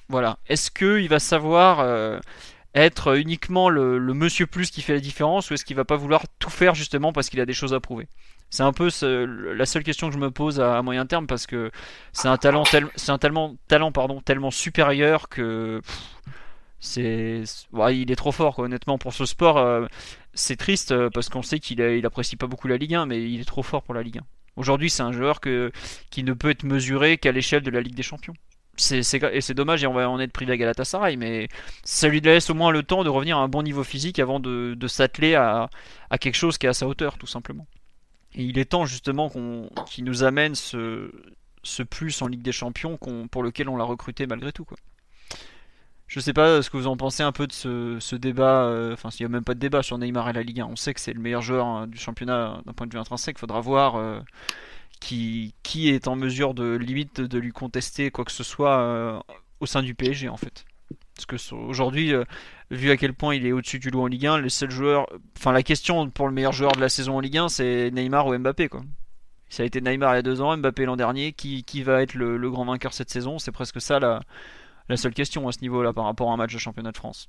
voilà. 0.09 0.39
Est-ce 0.47 0.71
qu'il 0.71 1.09
va 1.09 1.19
savoir 1.19 2.21
être 2.75 3.17
uniquement 3.17 3.71
le, 3.71 3.99
monsieur 4.15 4.47
plus 4.47 4.71
qui 4.71 4.83
fait 4.83 4.95
la 4.95 5.01
différence 5.01 5.51
ou 5.51 5.55
est-ce 5.55 5.65
qu'il 5.65 5.75
va 5.75 5.85
pas 5.85 5.97
vouloir 5.97 6.25
tout 6.39 6.51
faire 6.51 6.77
justement 6.77 7.13
parce 7.13 7.29
qu'il 7.29 7.41
a 7.41 7.47
des 7.47 7.55
choses 7.55 7.75
à 7.75 7.81
prouver? 7.81 8.07
C'est 8.51 8.63
un 8.63 8.73
peu 8.73 8.91
la 9.03 9.67
seule 9.67 9.83
question 9.83 10.07
que 10.09 10.15
je 10.15 10.21
me 10.21 10.31
pose 10.31 10.61
à, 10.61 10.81
moyen 10.83 11.07
terme 11.07 11.27
parce 11.27 11.47
que 11.47 11.73
c'est 12.13 12.29
un 12.29 12.37
talent, 12.37 12.63
tellement, 12.63 13.57
talent 13.67 13.91
pardon, 13.91 14.21
tellement 14.21 14.53
supérieur 14.53 15.29
que 15.29 15.81
c'est, 16.81 17.43
il 17.93 18.11
est 18.11 18.17
trop 18.17 18.33
fort 18.33 18.59
honnêtement 18.59 18.99
pour 18.99 19.13
ce 19.13 19.27
sport. 19.27 19.59
Euh, 19.59 19.87
c'est 20.35 20.57
triste 20.57 20.93
euh, 20.93 21.11
parce 21.13 21.29
qu'on 21.29 21.43
sait 21.43 21.59
qu'il 21.59 21.81
il 21.81 22.07
apprécie 22.07 22.37
pas 22.37 22.47
beaucoup 22.47 22.69
la 22.69 22.77
Ligue 22.77 22.95
1, 22.95 23.07
mais 23.07 23.23
il 23.23 23.41
est 23.41 23.45
trop 23.45 23.63
fort 23.63 23.83
pour 23.83 23.95
la 23.95 24.03
Ligue 24.03 24.19
1. 24.19 24.21
Aujourd'hui, 24.57 24.89
c'est 24.89 25.03
un 25.03 25.13
joueur 25.13 25.41
qui 25.41 26.25
ne 26.25 26.33
peut 26.33 26.51
être 26.51 26.65
mesuré 26.65 27.19
qu'à 27.19 27.33
l'échelle 27.33 27.63
de 27.63 27.71
la 27.71 27.81
Ligue 27.81 27.95
des 27.95 28.03
Champions 28.03 28.35
c'est, 28.77 29.01
et 29.33 29.41
c'est 29.41 29.55
dommage 29.55 29.83
et 29.83 29.87
on 29.87 29.93
va 29.93 30.09
en 30.09 30.21
être 30.21 30.33
privé 30.33 30.53
à 30.53 30.57
Galatasaray, 30.57 31.17
mais 31.17 31.49
ça 31.85 32.09
lui 32.09 32.21
laisse 32.21 32.51
au 32.51 32.55
moins 32.55 32.71
le 32.71 32.83
temps 32.83 33.05
de 33.05 33.09
revenir 33.09 33.39
à 33.39 33.41
un 33.41 33.49
bon 33.49 33.63
niveau 33.63 33.85
physique 33.85 34.19
avant 34.19 34.41
de, 34.41 34.77
s'atteler 34.87 35.35
à, 35.35 35.69
quelque 36.21 36.35
chose 36.35 36.59
qui 36.59 36.67
est 36.67 36.69
à 36.69 36.75
sa 36.75 36.87
hauteur, 36.87 37.19
tout 37.19 37.27
simplement. 37.27 37.67
Et 38.35 38.45
il 38.45 38.59
est 38.59 38.67
temps 38.67 38.87
justement 38.87 39.31
qu'on, 39.31 39.71
qu'il 39.87 40.05
nous 40.05 40.23
amène 40.23 40.55
ce, 40.55 41.11
ce 41.63 41.83
plus 41.83 42.21
en 42.23 42.29
Ligue 42.29 42.43
des 42.43 42.53
Champions 42.53 42.99
pour 43.31 43.43
lequel 43.43 43.69
on 43.69 43.77
l'a 43.77 43.85
recruté 43.85 44.27
malgré 44.27 44.53
tout. 44.53 44.65
Quoi. 44.65 44.77
Je 46.07 46.21
sais 46.21 46.33
pas 46.33 46.63
ce 46.63 46.71
que 46.71 46.77
vous 46.77 46.87
en 46.87 46.97
pensez 46.97 47.23
un 47.23 47.33
peu 47.33 47.47
de 47.47 47.53
ce, 47.53 48.15
débat, 48.15 48.65
euh, 48.67 48.93
enfin 48.93 49.11
s'il 49.11 49.27
n'y 49.27 49.33
a 49.33 49.35
même 49.35 49.45
pas 49.45 49.55
de 49.55 49.59
débat 49.59 49.83
sur 49.83 49.99
Neymar 49.99 50.29
et 50.29 50.33
la 50.33 50.43
Ligue 50.43 50.61
1, 50.61 50.67
on 50.67 50.77
sait 50.77 50.95
que 50.95 51.01
c'est 51.01 51.13
le 51.13 51.21
meilleur 51.21 51.43
joueur 51.43 51.67
hein, 51.67 51.87
du 51.89 51.99
championnat 51.99 52.63
d'un 52.65 52.73
point 52.73 52.87
de 52.87 52.93
vue 52.93 52.99
intrinsèque, 52.99 53.39
faudra 53.39 53.61
voir. 53.61 53.97
Euh, 53.97 54.21
qui, 55.01 55.55
qui 55.63 55.91
est 55.91 56.09
en 56.09 56.17
mesure 56.17 56.55
de 56.55 56.77
limite 56.77 57.21
de 57.21 57.39
lui 57.39 57.53
contester 57.53 58.11
quoi 58.11 58.25
que 58.25 58.33
ce 58.33 58.43
soit 58.43 58.79
euh, 58.79 59.19
au 59.61 59.67
sein 59.67 59.83
du 59.83 59.95
PSG 59.95 60.29
en 60.29 60.37
fait. 60.37 60.65
Parce 61.15 61.27
que 61.27 61.55
aujourd'hui, 61.55 62.13
euh, 62.13 62.25
vu 62.71 62.91
à 62.91 62.97
quel 62.97 63.15
point 63.15 63.35
il 63.35 63.47
est 63.47 63.53
au-dessus 63.53 63.79
du 63.79 63.91
lot 63.91 64.03
en 64.03 64.07
Ligue 64.07 64.27
1, 64.27 64.41
les 64.41 64.51
seuls 64.51 64.71
joueurs, 64.71 65.07
enfin 65.37 65.53
la 65.53 65.63
question 65.63 66.11
pour 66.11 66.29
le 66.29 66.35
meilleur 66.35 66.53
joueur 66.53 66.73
de 66.73 66.81
la 66.81 66.89
saison 66.89 67.17
en 67.17 67.21
Ligue 67.21 67.39
1, 67.39 67.49
c'est 67.49 67.91
Neymar 67.91 68.27
ou 68.27 68.39
Mbappé 68.39 68.69
quoi. 68.69 68.83
Ça 69.49 69.63
a 69.63 69.67
été 69.67 69.81
Neymar 69.81 70.15
il 70.15 70.17
y 70.17 70.19
a 70.19 70.23
deux 70.23 70.41
ans, 70.41 70.57
Mbappé 70.57 70.85
l'an 70.87 70.97
dernier. 70.97 71.33
Qui, 71.33 71.63
qui, 71.63 71.83
va 71.83 72.03
être 72.03 72.15
le, 72.15 72.51
grand 72.51 72.65
vainqueur 72.65 72.93
cette 72.93 73.11
saison 73.11 73.39
C'est 73.39 73.53
presque 73.53 73.81
ça 73.81 74.01
la, 74.01 74.21
la 74.89 74.97
seule 74.97 75.15
question 75.15 75.49
à 75.49 75.53
ce 75.53 75.61
niveau-là 75.61 75.93
par 75.93 76.05
rapport 76.05 76.31
à 76.31 76.35
un 76.35 76.37
match 76.37 76.53
de 76.53 76.59
championnat 76.59 76.93
de 76.93 76.97
France. 76.97 77.29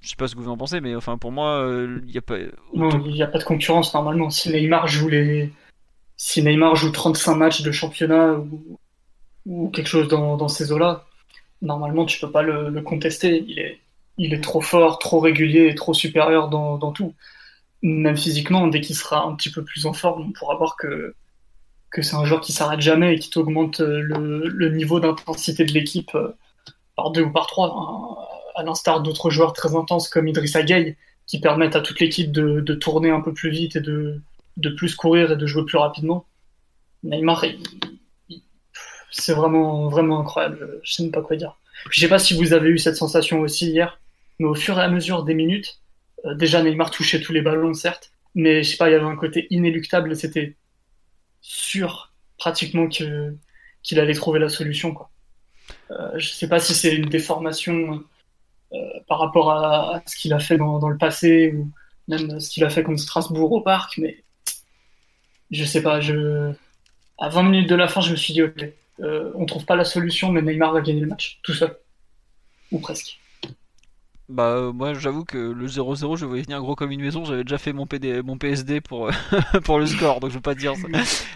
Je 0.00 0.10
sais 0.10 0.16
pas 0.16 0.28
ce 0.28 0.34
que 0.34 0.40
vous 0.40 0.50
en 0.50 0.56
pensez, 0.56 0.80
mais 0.80 0.94
enfin 0.94 1.16
pour 1.16 1.32
moi, 1.32 1.64
euh, 1.64 2.00
il 2.04 2.12
n'y 2.12 2.18
a 2.18 2.22
pas. 2.22 2.36
il 2.38 3.12
n'y 3.12 3.22
a 3.22 3.26
pas 3.26 3.38
de 3.38 3.44
concurrence 3.44 3.94
normalement. 3.94 4.28
Si 4.28 4.50
Neymar 4.50 4.86
joue 4.86 5.08
les, 5.08 5.50
si 6.16 6.42
Neymar 6.42 6.76
joue 6.76 6.90
35 6.90 7.34
matchs 7.34 7.62
de 7.62 7.72
championnat 7.72 8.36
ou, 9.46 9.68
quelque 9.70 9.88
chose 9.88 10.08
dans, 10.08 10.48
ces 10.48 10.72
eaux-là, 10.72 11.04
normalement 11.62 12.04
tu 12.04 12.20
peux 12.20 12.30
pas 12.30 12.42
le, 12.42 12.80
contester. 12.82 13.44
Il 13.46 13.58
est, 13.58 13.80
il 14.18 14.34
est 14.34 14.40
trop 14.40 14.60
fort, 14.60 14.98
trop 14.98 15.20
régulier 15.20 15.68
et 15.68 15.74
trop 15.74 15.94
supérieur 15.94 16.48
dans, 16.48 16.92
tout. 16.92 17.14
Même 17.82 18.16
physiquement, 18.16 18.66
dès 18.68 18.80
qu'il 18.80 18.96
sera 18.96 19.24
un 19.24 19.34
petit 19.34 19.50
peu 19.50 19.62
plus 19.64 19.86
en 19.86 19.92
forme, 19.92 20.28
on 20.28 20.32
pourra 20.32 20.56
voir 20.56 20.76
que, 20.76 21.14
que 21.94 22.02
c'est 22.02 22.16
un 22.16 22.24
joueur 22.24 22.40
qui 22.40 22.52
s'arrête 22.52 22.80
jamais 22.80 23.14
et 23.14 23.18
qui 23.18 23.36
augmente 23.38 23.80
le, 23.80 24.68
niveau 24.68 25.00
d'intensité 25.00 25.64
de 25.64 25.72
l'équipe 25.72 26.14
euh, 26.14 26.36
par 26.96 27.10
deux 27.10 27.22
ou 27.22 27.30
par 27.30 27.46
trois, 27.46 28.52
à 28.56 28.62
l'instar 28.62 29.00
d'autres 29.00 29.30
joueurs 29.30 29.52
très 29.52 29.74
intenses 29.76 30.08
comme 30.08 30.28
Idrissa 30.28 30.62
Gueye, 30.62 30.96
qui 31.26 31.40
permettent 31.40 31.76
à 31.76 31.80
toute 31.80 32.00
l'équipe 32.00 32.30
de 32.30 32.74
tourner 32.74 33.10
un 33.10 33.20
peu 33.20 33.32
plus 33.32 33.50
vite 33.50 33.76
et 33.76 33.80
de, 33.80 34.20
de 34.56 34.70
plus 34.70 34.94
courir 34.94 35.32
et 35.32 35.36
de 35.36 35.46
jouer 35.46 35.64
plus 35.64 35.78
rapidement. 35.78 36.26
Neymar, 37.02 37.44
c'est 39.10 39.34
vraiment, 39.34 39.88
vraiment 39.88 40.20
incroyable. 40.20 40.80
Je 40.82 40.92
sais 40.92 41.02
même 41.02 41.12
pas 41.12 41.22
quoi 41.22 41.36
dire. 41.36 41.56
Je 41.90 42.00
sais 42.00 42.08
pas 42.08 42.18
si 42.18 42.34
vous 42.34 42.52
avez 42.52 42.70
eu 42.70 42.78
cette 42.78 42.96
sensation 42.96 43.40
aussi 43.40 43.68
hier, 43.68 43.98
mais 44.38 44.46
au 44.46 44.54
fur 44.54 44.78
et 44.78 44.82
à 44.82 44.88
mesure 44.88 45.24
des 45.24 45.34
minutes, 45.34 45.80
euh, 46.24 46.34
déjà 46.34 46.62
Neymar 46.62 46.90
touchait 46.90 47.20
tous 47.20 47.32
les 47.32 47.42
ballons, 47.42 47.74
certes, 47.74 48.10
mais 48.34 48.62
je 48.62 48.70
sais 48.70 48.76
pas, 48.76 48.88
il 48.88 48.92
y 48.92 48.96
avait 48.96 49.04
un 49.04 49.16
côté 49.16 49.46
inéluctable, 49.50 50.16
c'était 50.16 50.56
sûr 51.44 52.12
pratiquement 52.38 52.88
que 52.88 53.36
qu'il 53.82 54.00
allait 54.00 54.14
trouver 54.14 54.40
la 54.40 54.48
solution. 54.48 54.94
Quoi. 54.94 55.10
Euh, 55.90 56.12
je 56.16 56.30
sais 56.30 56.48
pas 56.48 56.58
si 56.58 56.74
c'est 56.74 56.94
une 56.94 57.10
déformation 57.10 58.02
euh, 58.72 58.78
par 59.06 59.18
rapport 59.18 59.50
à, 59.52 60.02
ce 60.06 60.16
qu'il 60.16 60.32
a 60.32 60.38
fait 60.38 60.56
dans, 60.56 60.78
dans, 60.78 60.88
le 60.88 60.96
passé 60.96 61.52
ou 61.52 61.70
même 62.08 62.40
ce 62.40 62.48
qu'il 62.48 62.64
a 62.64 62.70
fait 62.70 62.82
contre 62.82 63.02
Strasbourg 63.02 63.52
au 63.52 63.60
parc, 63.60 63.98
mais 63.98 64.24
je 65.50 65.64
sais 65.64 65.82
pas, 65.82 66.00
je... 66.00 66.52
à 67.18 67.28
20 67.28 67.42
minutes 67.42 67.68
de 67.68 67.74
la 67.74 67.88
fin, 67.88 68.00
je 68.00 68.10
me 68.10 68.16
suis 68.16 68.32
dit, 68.32 68.42
ok, 68.42 68.64
euh, 69.00 69.30
on 69.34 69.44
trouve 69.44 69.66
pas 69.66 69.76
la 69.76 69.84
solution, 69.84 70.32
mais 70.32 70.40
Neymar 70.40 70.72
va 70.72 70.80
gagner 70.80 71.00
le 71.00 71.06
match, 71.06 71.40
tout 71.42 71.52
seul. 71.52 71.76
Ou 72.72 72.78
presque. 72.78 73.18
Bah 74.30 74.54
euh, 74.56 74.72
moi 74.72 74.94
j'avoue 74.94 75.24
que 75.24 75.36
le 75.36 75.66
0-0 75.66 76.16
je 76.16 76.24
voyais 76.24 76.42
venir 76.42 76.58
gros 76.60 76.74
comme 76.74 76.90
une 76.90 77.02
maison, 77.02 77.26
j'avais 77.26 77.44
déjà 77.44 77.58
fait 77.58 77.74
mon, 77.74 77.86
PD, 77.86 78.22
mon 78.22 78.38
PSD 78.38 78.80
pour, 78.80 79.10
pour 79.64 79.78
le 79.78 79.86
score, 79.86 80.20
donc 80.20 80.30
je 80.30 80.36
veux 80.36 80.40
pas 80.40 80.54
dire 80.54 80.74
ça. 80.76 80.88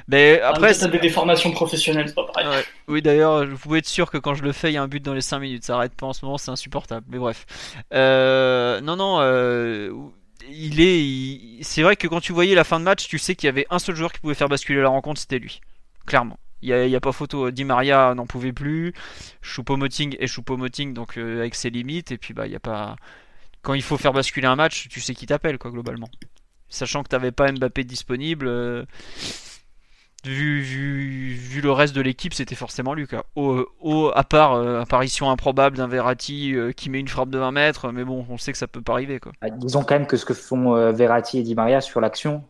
Mais 0.08 0.40
ah, 0.42 0.50
après... 0.50 0.72
Ah, 0.82 0.88
des 0.88 0.98
déformations 0.98 1.50
professionnelles, 1.50 2.08
c'est 2.08 2.14
pas 2.14 2.24
pareil. 2.24 2.64
Oui 2.86 3.02
d'ailleurs, 3.02 3.46
vous 3.46 3.58
pouvez 3.58 3.80
être 3.80 3.86
sûr 3.86 4.10
que 4.10 4.16
quand 4.16 4.34
je 4.34 4.42
le 4.42 4.52
fais, 4.52 4.70
il 4.70 4.74
y 4.74 4.78
a 4.78 4.82
un 4.82 4.88
but 4.88 5.04
dans 5.04 5.12
les 5.12 5.20
5 5.20 5.38
minutes, 5.38 5.64
ça 5.64 5.76
arrête 5.76 5.94
pas 5.94 6.06
en 6.06 6.14
ce 6.14 6.24
moment, 6.24 6.38
c'est 6.38 6.50
insupportable. 6.50 7.04
Mais 7.10 7.18
bref. 7.18 7.44
Euh, 7.92 8.80
non 8.80 8.96
non, 8.96 9.18
euh, 9.20 9.92
il 10.50 10.80
est, 10.80 11.62
c'est 11.62 11.82
vrai 11.82 11.94
que 11.96 12.08
quand 12.08 12.20
tu 12.20 12.32
voyais 12.32 12.54
la 12.54 12.64
fin 12.64 12.80
de 12.80 12.84
match, 12.84 13.06
tu 13.06 13.18
sais 13.18 13.34
qu'il 13.34 13.48
y 13.48 13.50
avait 13.50 13.66
un 13.68 13.78
seul 13.78 13.96
joueur 13.96 14.12
qui 14.12 14.20
pouvait 14.20 14.34
faire 14.34 14.48
basculer 14.48 14.80
la 14.80 14.88
rencontre, 14.88 15.20
c'était 15.20 15.38
lui. 15.38 15.60
Clairement. 16.06 16.38
Il 16.62 16.74
n'y 16.74 16.96
a, 16.96 17.00
pas 17.00 17.12
photo. 17.12 17.50
Di 17.50 17.64
Maria 17.64 18.14
n'en 18.14 18.26
pouvait 18.26 18.52
plus. 18.52 18.92
Choupo-Moting 19.42 20.16
et 20.18 20.26
Choupo-Moting, 20.26 20.92
donc 20.92 21.16
euh, 21.16 21.40
avec 21.40 21.54
ses 21.54 21.70
limites. 21.70 22.10
Et 22.10 22.18
puis, 22.18 22.34
bah, 22.34 22.46
il 22.46 22.52
y 22.52 22.56
a 22.56 22.60
pas. 22.60 22.96
Quand 23.62 23.74
il 23.74 23.82
faut 23.82 23.96
faire 23.96 24.12
basculer 24.12 24.46
un 24.46 24.56
match, 24.56 24.88
tu 24.88 25.00
sais 25.00 25.14
qui 25.14 25.26
t'appelle, 25.26 25.58
quoi, 25.58 25.70
globalement. 25.70 26.08
Sachant 26.68 27.02
que 27.02 27.08
tu 27.08 27.14
n'avais 27.14 27.32
pas 27.32 27.50
Mbappé 27.50 27.84
disponible. 27.84 28.46
Euh, 28.46 28.84
vu, 30.24 30.62
vu, 30.62 31.60
le 31.60 31.72
reste 31.72 31.94
de 31.94 32.00
l'équipe, 32.00 32.34
c'était 32.34 32.54
forcément 32.54 32.92
lui. 32.92 33.06
Au, 33.36 34.12
à 34.14 34.24
part 34.24 34.52
euh, 34.52 34.80
apparition 34.80 35.30
improbable 35.30 35.78
d'un 35.78 35.88
Verratti 35.88 36.54
euh, 36.54 36.72
qui 36.72 36.90
met 36.90 37.00
une 37.00 37.08
frappe 37.08 37.30
de 37.30 37.38
20 37.38 37.52
mètres, 37.52 37.90
mais 37.92 38.04
bon, 38.04 38.26
on 38.28 38.36
sait 38.36 38.52
que 38.52 38.58
ça 38.58 38.66
peut 38.66 38.82
pas 38.82 38.92
arriver. 38.92 39.18
Quoi. 39.18 39.32
Bah, 39.40 39.48
disons 39.50 39.82
quand 39.82 39.94
même 39.94 40.06
que 40.06 40.16
ce 40.16 40.26
que 40.26 40.34
font 40.34 40.92
Verratti 40.92 41.38
et 41.38 41.42
Di 41.42 41.54
Maria 41.54 41.80
sur 41.80 42.00
l'action, 42.00 42.44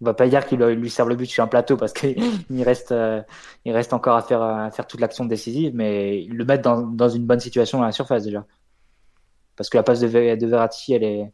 on 0.00 0.04
va 0.04 0.14
pas 0.14 0.28
dire 0.28 0.46
qu'ils 0.46 0.60
lui 0.60 0.90
servent 0.90 1.10
le 1.10 1.16
but 1.16 1.26
sur 1.26 1.44
un 1.44 1.46
plateau 1.46 1.76
parce 1.76 1.92
qu'il 1.92 2.16
reste, 2.64 2.94
il 3.64 3.72
reste 3.72 3.92
encore 3.92 4.16
à 4.16 4.22
faire, 4.22 4.42
à 4.42 4.70
faire 4.70 4.86
toute 4.86 5.00
l'action 5.00 5.24
décisive, 5.24 5.74
mais 5.74 6.26
le 6.30 6.44
mettent 6.44 6.62
dans, 6.62 6.82
dans, 6.82 7.08
une 7.08 7.26
bonne 7.26 7.40
situation 7.40 7.82
à 7.82 7.86
la 7.86 7.92
surface 7.92 8.24
déjà. 8.24 8.46
Parce 9.56 9.68
que 9.68 9.76
la 9.76 9.82
passe 9.82 10.00
de, 10.00 10.08
de 10.08 10.46
Verratti, 10.46 10.94
elle 10.94 11.04
est, 11.04 11.32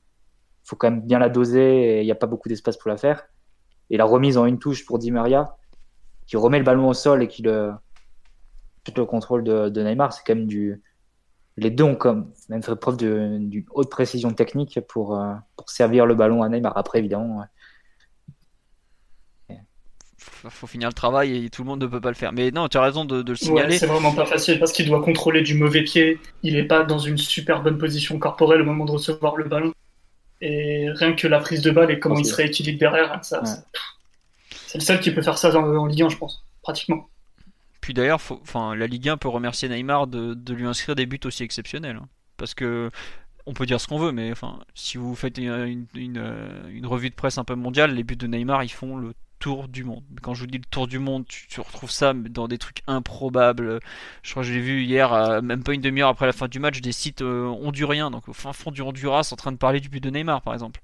faut 0.65 0.77
quand 0.77 0.91
même 0.91 1.01
bien 1.01 1.19
la 1.19 1.29
doser 1.29 1.99
et 1.99 2.01
il 2.01 2.05
n'y 2.05 2.11
a 2.11 2.17
pas 2.17 2.27
beaucoup 2.27 2.49
d'espace 2.49 2.77
pour 2.77 2.91
la 2.91 2.97
faire. 2.97 3.29
Et 3.89 3.97
la 3.97 4.05
remise 4.05 4.37
en 4.37 4.47
une 4.47 4.59
touche 4.59 4.85
pour 4.85 4.99
Di 4.99 5.13
Maria, 5.13 5.57
qui 6.27 6.37
remet 6.37 6.59
le 6.59 6.65
ballon 6.65 6.89
au 6.89 6.95
sol 6.95 7.23
et 7.23 7.29
qui 7.29 7.43
le, 7.43 7.73
tout 8.83 8.93
le 8.97 9.05
contrôle 9.05 9.45
de, 9.45 9.83
Neymar, 9.83 10.13
c'est 10.13 10.23
quand 10.27 10.35
même 10.35 10.47
du. 10.47 10.83
Les 11.57 11.71
deux 11.71 11.85
ont 11.85 11.95
comme, 11.95 12.33
même 12.51 12.63
fait 12.63 12.77
preuve 12.77 12.99
d'une 12.99 13.65
haute 13.71 13.91
précision 13.91 14.33
technique 14.33 14.79
pour, 14.89 15.19
euh, 15.19 15.33
pour 15.57 15.71
servir 15.71 16.05
le 16.05 16.15
ballon 16.15 16.43
à 16.43 16.49
Neymar. 16.49 16.77
Après, 16.77 16.99
évidemment. 16.99 17.45
Faut 20.49 20.67
finir 20.67 20.89
le 20.89 20.95
travail 20.95 21.45
et 21.45 21.51
tout 21.51 21.63
le 21.63 21.69
monde 21.69 21.83
ne 21.83 21.87
peut 21.87 22.01
pas 22.01 22.11
le 22.11 22.15
faire. 22.15 22.33
Mais 22.33 22.51
non, 22.51 22.69
tu 22.69 22.77
as 22.77 22.83
raison 22.83 23.05
de, 23.05 23.25
le 23.27 23.37
signaler. 23.37 23.79
c'est 23.79 23.87
vraiment 23.87 24.15
pas 24.15 24.27
facile 24.27 24.59
parce 24.59 24.73
qu'il 24.73 24.87
doit 24.87 25.03
contrôler 25.03 25.43
du 25.43 25.55
mauvais 25.55 25.83
pied. 25.83 26.19
Il 26.43 26.55
n'est 26.55 26.65
pas 26.65 26.85
dans 26.85 26.99
une 26.99 27.19
super 27.19 27.63
bonne 27.63 27.79
position 27.79 28.19
corporelle 28.19 28.63
au 28.63 28.65
moment 28.65 28.85
de 28.85 28.93
recevoir 28.93 29.37
le 29.37 29.45
ballon. 29.45 29.73
Et 30.41 30.89
rien 30.91 31.15
que 31.15 31.27
la 31.27 31.39
prise 31.39 31.63
de 31.63 31.71
balle 31.71 31.91
et 31.91 31.99
comment 31.99 32.19
il 32.19 32.27
se 32.27 32.35
rééquilibre 32.35 32.79
derrière, 32.79 33.13
hein, 33.13 33.23
ça, 33.23 33.43
c'est 34.67 34.79
le 34.79 34.85
seul 34.85 35.01
qui 35.01 35.11
peut 35.11 35.23
faire 35.23 35.39
ça 35.39 35.57
en, 35.57 35.87
Ligue 35.87 36.03
1, 36.03 36.09
je 36.11 36.17
pense, 36.17 36.45
pratiquement. 36.63 37.09
Puis 37.81 37.95
d'ailleurs, 37.95 38.21
enfin, 38.31 38.75
la 38.75 38.87
Ligue 38.87 39.09
1 39.09 39.17
peut 39.17 39.29
remercier 39.29 39.69
Neymar 39.69 40.07
de, 40.07 40.53
lui 40.53 40.67
inscrire 40.67 40.95
des 40.95 41.07
buts 41.07 41.21
aussi 41.25 41.43
exceptionnels. 41.43 41.97
Hein. 41.97 42.09
parce 42.37 42.55
que 42.55 42.91
on 43.49 43.53
peut 43.53 43.65
dire 43.65 43.81
ce 43.81 43.87
qu'on 43.87 43.99
veut, 43.99 44.11
mais 44.11 44.33
enfin, 44.33 44.59
si 44.75 44.99
vous 44.99 45.15
faites 45.15 45.39
une, 45.39 45.87
une, 45.95 46.87
revue 46.87 47.11
de 47.11 47.15
presse 47.15 47.39
un 47.39 47.45
peu 47.45 47.55
mondiale, 47.55 47.95
les 47.95 48.03
buts 48.03 48.17
de 48.17 48.27
Neymar, 48.27 48.65
ils 48.65 48.73
font 48.73 48.97
le 48.97 49.15
tour 49.39 49.69
du 49.69 49.85
monde. 49.85 50.03
Quand 50.23 50.35
je 50.35 50.41
vous 50.41 50.47
dis 50.47 50.59
le 50.59 50.65
tour 50.65 50.87
du 50.87 50.99
monde, 50.99 51.25
tu, 51.27 51.61
retrouves 51.61 51.91
ça 51.91 52.13
dans 52.15 52.49
des 52.49 52.59
trucs 52.59 52.83
improbables. 52.87 53.81
Je 54.23 54.31
crois 54.31 54.43
que 54.43 54.49
j'ai 54.49 54.61
vu 54.61 54.83
hier, 54.83 55.43
même 55.43 55.63
pas 55.63 55.75
une 55.75 55.81
demi-heure 55.81 56.09
après 56.09 56.27
la 56.27 56.33
fin 56.33 56.49
du 56.49 56.59
match, 56.59 56.81
des 56.81 56.93
sites 56.93 57.23
euh, 57.23 57.47
honduriens, 57.47 58.11
donc 58.11 58.29
au 58.29 58.33
fin 58.33 58.53
fond 58.53 58.71
du 58.71 58.83
Honduras, 58.83 59.29
en 59.33 59.37
train 59.37 59.53
de 59.53 59.57
parler 59.57 59.81
du 59.81 59.89
but 59.89 60.03
de 60.03 60.11
Neymar, 60.11 60.43
par 60.43 60.55
exemple. 60.55 60.81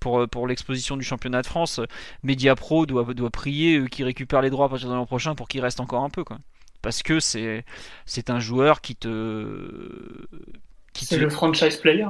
Pour, 0.00 0.20
euh, 0.20 0.26
pour 0.26 0.46
l'exposition 0.46 0.96
du 0.96 1.04
championnat 1.04 1.42
de 1.42 1.46
France, 1.46 1.80
Media 2.22 2.54
Pro 2.54 2.84
doit, 2.86 3.14
doit 3.14 3.30
prier 3.30 3.78
euh, 3.78 3.86
qu'il 3.86 4.04
récupère 4.04 4.42
les 4.42 4.50
droits 4.50 4.66
à 4.66 4.68
partir 4.68 4.88
de 4.88 4.94
l'an 4.94 5.06
prochain 5.06 5.34
pour 5.34 5.48
qu'il 5.48 5.60
reste 5.60 5.80
encore 5.80 6.02
un 6.02 6.10
peu. 6.10 6.24
Quoi. 6.24 6.38
Parce 6.82 7.02
que 7.02 7.20
c'est, 7.20 7.64
c'est 8.04 8.28
un 8.28 8.40
joueur 8.40 8.80
qui 8.80 8.96
te. 8.96 10.26
c'est 10.94 11.16
le 11.16 11.30
franchise 11.30 11.76
player. 11.76 12.06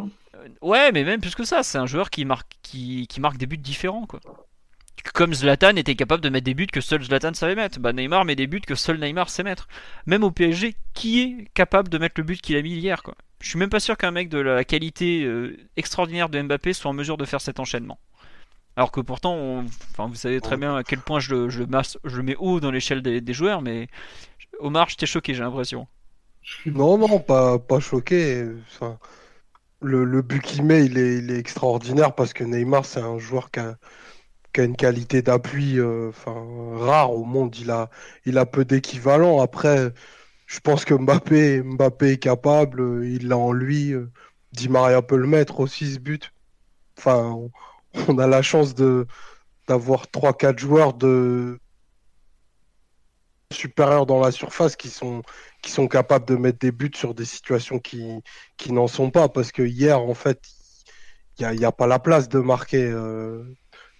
Ouais, 0.60 0.90
mais 0.92 1.04
même 1.04 1.20
plus 1.20 1.34
que 1.34 1.44
ça, 1.44 1.62
c'est 1.62 1.78
un 1.78 1.86
joueur 1.86 2.10
qui 2.10 2.24
marque, 2.24 2.52
qui, 2.62 3.06
qui 3.06 3.20
marque 3.20 3.36
des 3.36 3.46
buts 3.46 3.56
différents. 3.56 4.06
Quoi 4.06 4.20
comme 5.12 5.34
Zlatan 5.34 5.76
était 5.76 5.94
capable 5.94 6.22
de 6.22 6.28
mettre 6.28 6.44
des 6.44 6.54
buts 6.54 6.66
que 6.66 6.80
seul 6.80 7.02
Zlatan 7.02 7.34
savait 7.34 7.54
mettre. 7.54 7.78
Bah, 7.78 7.92
Neymar 7.92 8.24
met 8.24 8.36
des 8.36 8.46
buts 8.46 8.60
que 8.60 8.74
seul 8.74 8.98
Neymar 8.98 9.28
sait 9.28 9.42
mettre. 9.42 9.68
Même 10.06 10.24
au 10.24 10.30
PSG, 10.30 10.74
qui 10.94 11.20
est 11.20 11.48
capable 11.54 11.88
de 11.88 11.98
mettre 11.98 12.14
le 12.18 12.24
but 12.24 12.40
qu'il 12.40 12.56
a 12.56 12.62
mis 12.62 12.72
hier 12.72 13.02
quoi? 13.02 13.14
Je 13.40 13.50
suis 13.50 13.58
même 13.58 13.68
pas 13.68 13.80
sûr 13.80 13.98
qu'un 13.98 14.10
mec 14.10 14.30
de 14.30 14.38
la 14.38 14.64
qualité 14.64 15.24
euh, 15.24 15.58
extraordinaire 15.76 16.30
de 16.30 16.40
Mbappé 16.40 16.72
soit 16.72 16.90
en 16.90 16.94
mesure 16.94 17.18
de 17.18 17.26
faire 17.26 17.42
cet 17.42 17.60
enchaînement. 17.60 17.98
Alors 18.76 18.90
que 18.90 19.00
pourtant, 19.00 19.62
enfin, 19.92 20.08
vous 20.08 20.14
savez 20.14 20.40
très 20.40 20.56
bien 20.56 20.76
à 20.76 20.82
quel 20.82 20.98
point 20.98 21.20
je, 21.20 21.48
je, 21.48 21.62
je 22.04 22.16
le 22.16 22.22
mets 22.22 22.36
haut 22.36 22.58
dans 22.58 22.70
l'échelle 22.70 23.02
des, 23.02 23.32
joueurs, 23.32 23.62
mais 23.62 23.88
Omar, 24.58 24.88
j'étais 24.88 25.06
choqué, 25.06 25.34
j'ai 25.34 25.42
l'impression. 25.42 25.86
Non, 26.66 26.98
non, 26.98 27.20
pas, 27.20 27.58
pas 27.58 27.78
choqué. 27.78 28.48
Enfin, 28.66 28.98
le, 29.80 30.04
le 30.04 30.22
but 30.22 30.42
qu'il 30.42 30.64
met, 30.64 30.86
il 30.86 30.98
est, 30.98 31.18
il 31.18 31.30
est, 31.30 31.38
extraordinaire 31.38 32.14
parce 32.14 32.32
que 32.32 32.42
Neymar, 32.42 32.84
c'est 32.84 33.00
un 33.00 33.18
joueur 33.18 33.50
qui 33.50 33.60
a, 33.60 33.76
qui 34.54 34.60
a 34.60 34.64
une 34.64 34.76
qualité 34.76 35.20
d'appui 35.20 35.78
euh, 35.78 36.12
rare 36.26 37.12
au 37.12 37.24
monde. 37.24 37.56
Il 37.58 37.70
a, 37.70 37.90
il 38.24 38.38
a 38.38 38.46
peu 38.46 38.64
d'équivalent. 38.64 39.40
Après, 39.42 39.92
je 40.46 40.60
pense 40.60 40.84
que 40.84 40.94
Mbappé, 40.94 41.62
Mbappé 41.62 42.12
est 42.12 42.18
capable, 42.18 43.04
il 43.04 43.28
l'a 43.28 43.36
en 43.36 43.52
lui. 43.52 43.92
Euh, 43.92 44.10
Di 44.52 44.68
Maria 44.68 45.02
peut 45.02 45.16
le 45.16 45.26
mettre 45.26 45.60
aussi, 45.60 45.94
ce 45.94 45.98
but. 45.98 46.32
Enfin, 46.98 47.36
on, 48.08 48.18
a 48.18 48.26
la 48.28 48.42
chance 48.42 48.74
de 48.74 49.06
d'avoir 49.66 50.06
3-4 50.06 50.58
joueurs 50.58 50.94
de 50.94 51.58
supérieurs 53.50 54.06
dans 54.06 54.20
la 54.20 54.30
surface 54.30 54.76
qui 54.76 54.90
sont, 54.90 55.22
qui 55.62 55.70
sont 55.72 55.88
capables 55.88 56.26
de 56.26 56.36
mettre 56.36 56.58
des 56.58 56.72
buts 56.72 56.92
sur 56.94 57.14
des 57.14 57.24
situations 57.24 57.78
qui, 57.78 58.20
qui 58.56 58.72
n'en 58.72 58.86
sont 58.86 59.10
pas. 59.10 59.28
Parce 59.28 59.52
que 59.52 59.62
hier, 59.62 60.00
en 60.00 60.14
fait, 60.14 60.40
il 61.38 61.48
n'y 61.58 61.64
a, 61.64 61.72
pas 61.72 61.86
la 61.88 61.98
place 61.98 62.28
de 62.28 62.38
marquer. 62.38 62.92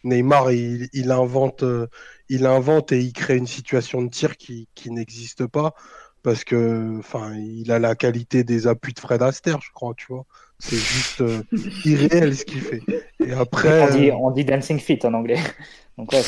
Euh, 0.05 0.09
Neymar, 0.09 0.53
il, 0.53 1.11
invente, 1.11 1.63
euh, 1.63 1.87
il 2.29 2.47
invente 2.47 2.93
et 2.93 3.01
il 3.01 3.13
crée 3.13 3.37
une 3.37 3.47
situation 3.47 4.03
de 4.03 4.09
tir 4.09 4.37
qui, 4.37 4.69
n'existe 4.87 5.47
pas 5.47 5.75
parce 6.23 6.45
que, 6.45 6.99
enfin, 6.99 7.35
il 7.35 7.71
a 7.71 7.79
la 7.79 7.95
qualité 7.95 8.45
des 8.45 8.67
appuis 8.67 8.95
de 8.95 9.01
Fred 9.01 9.23
Astaire, 9.23 9.61
je 9.61 9.71
crois, 9.73 9.93
tu 9.95 10.07
vois. 10.09 10.25
C'est 10.59 10.77
juste 10.77 11.21
euh, 11.21 11.43
irréel 11.85 12.35
ce 12.35 12.45
qu'il 12.45 12.63
fait. 12.63 12.81
Et 13.21 13.33
après, 13.33 14.13
on 14.13 14.31
dit, 14.31 14.45
dancing 14.45 14.79
feet 14.79 15.05
en 15.05 15.13
anglais. 15.13 15.39
Donc 15.99 16.13
ouais, 16.13 16.23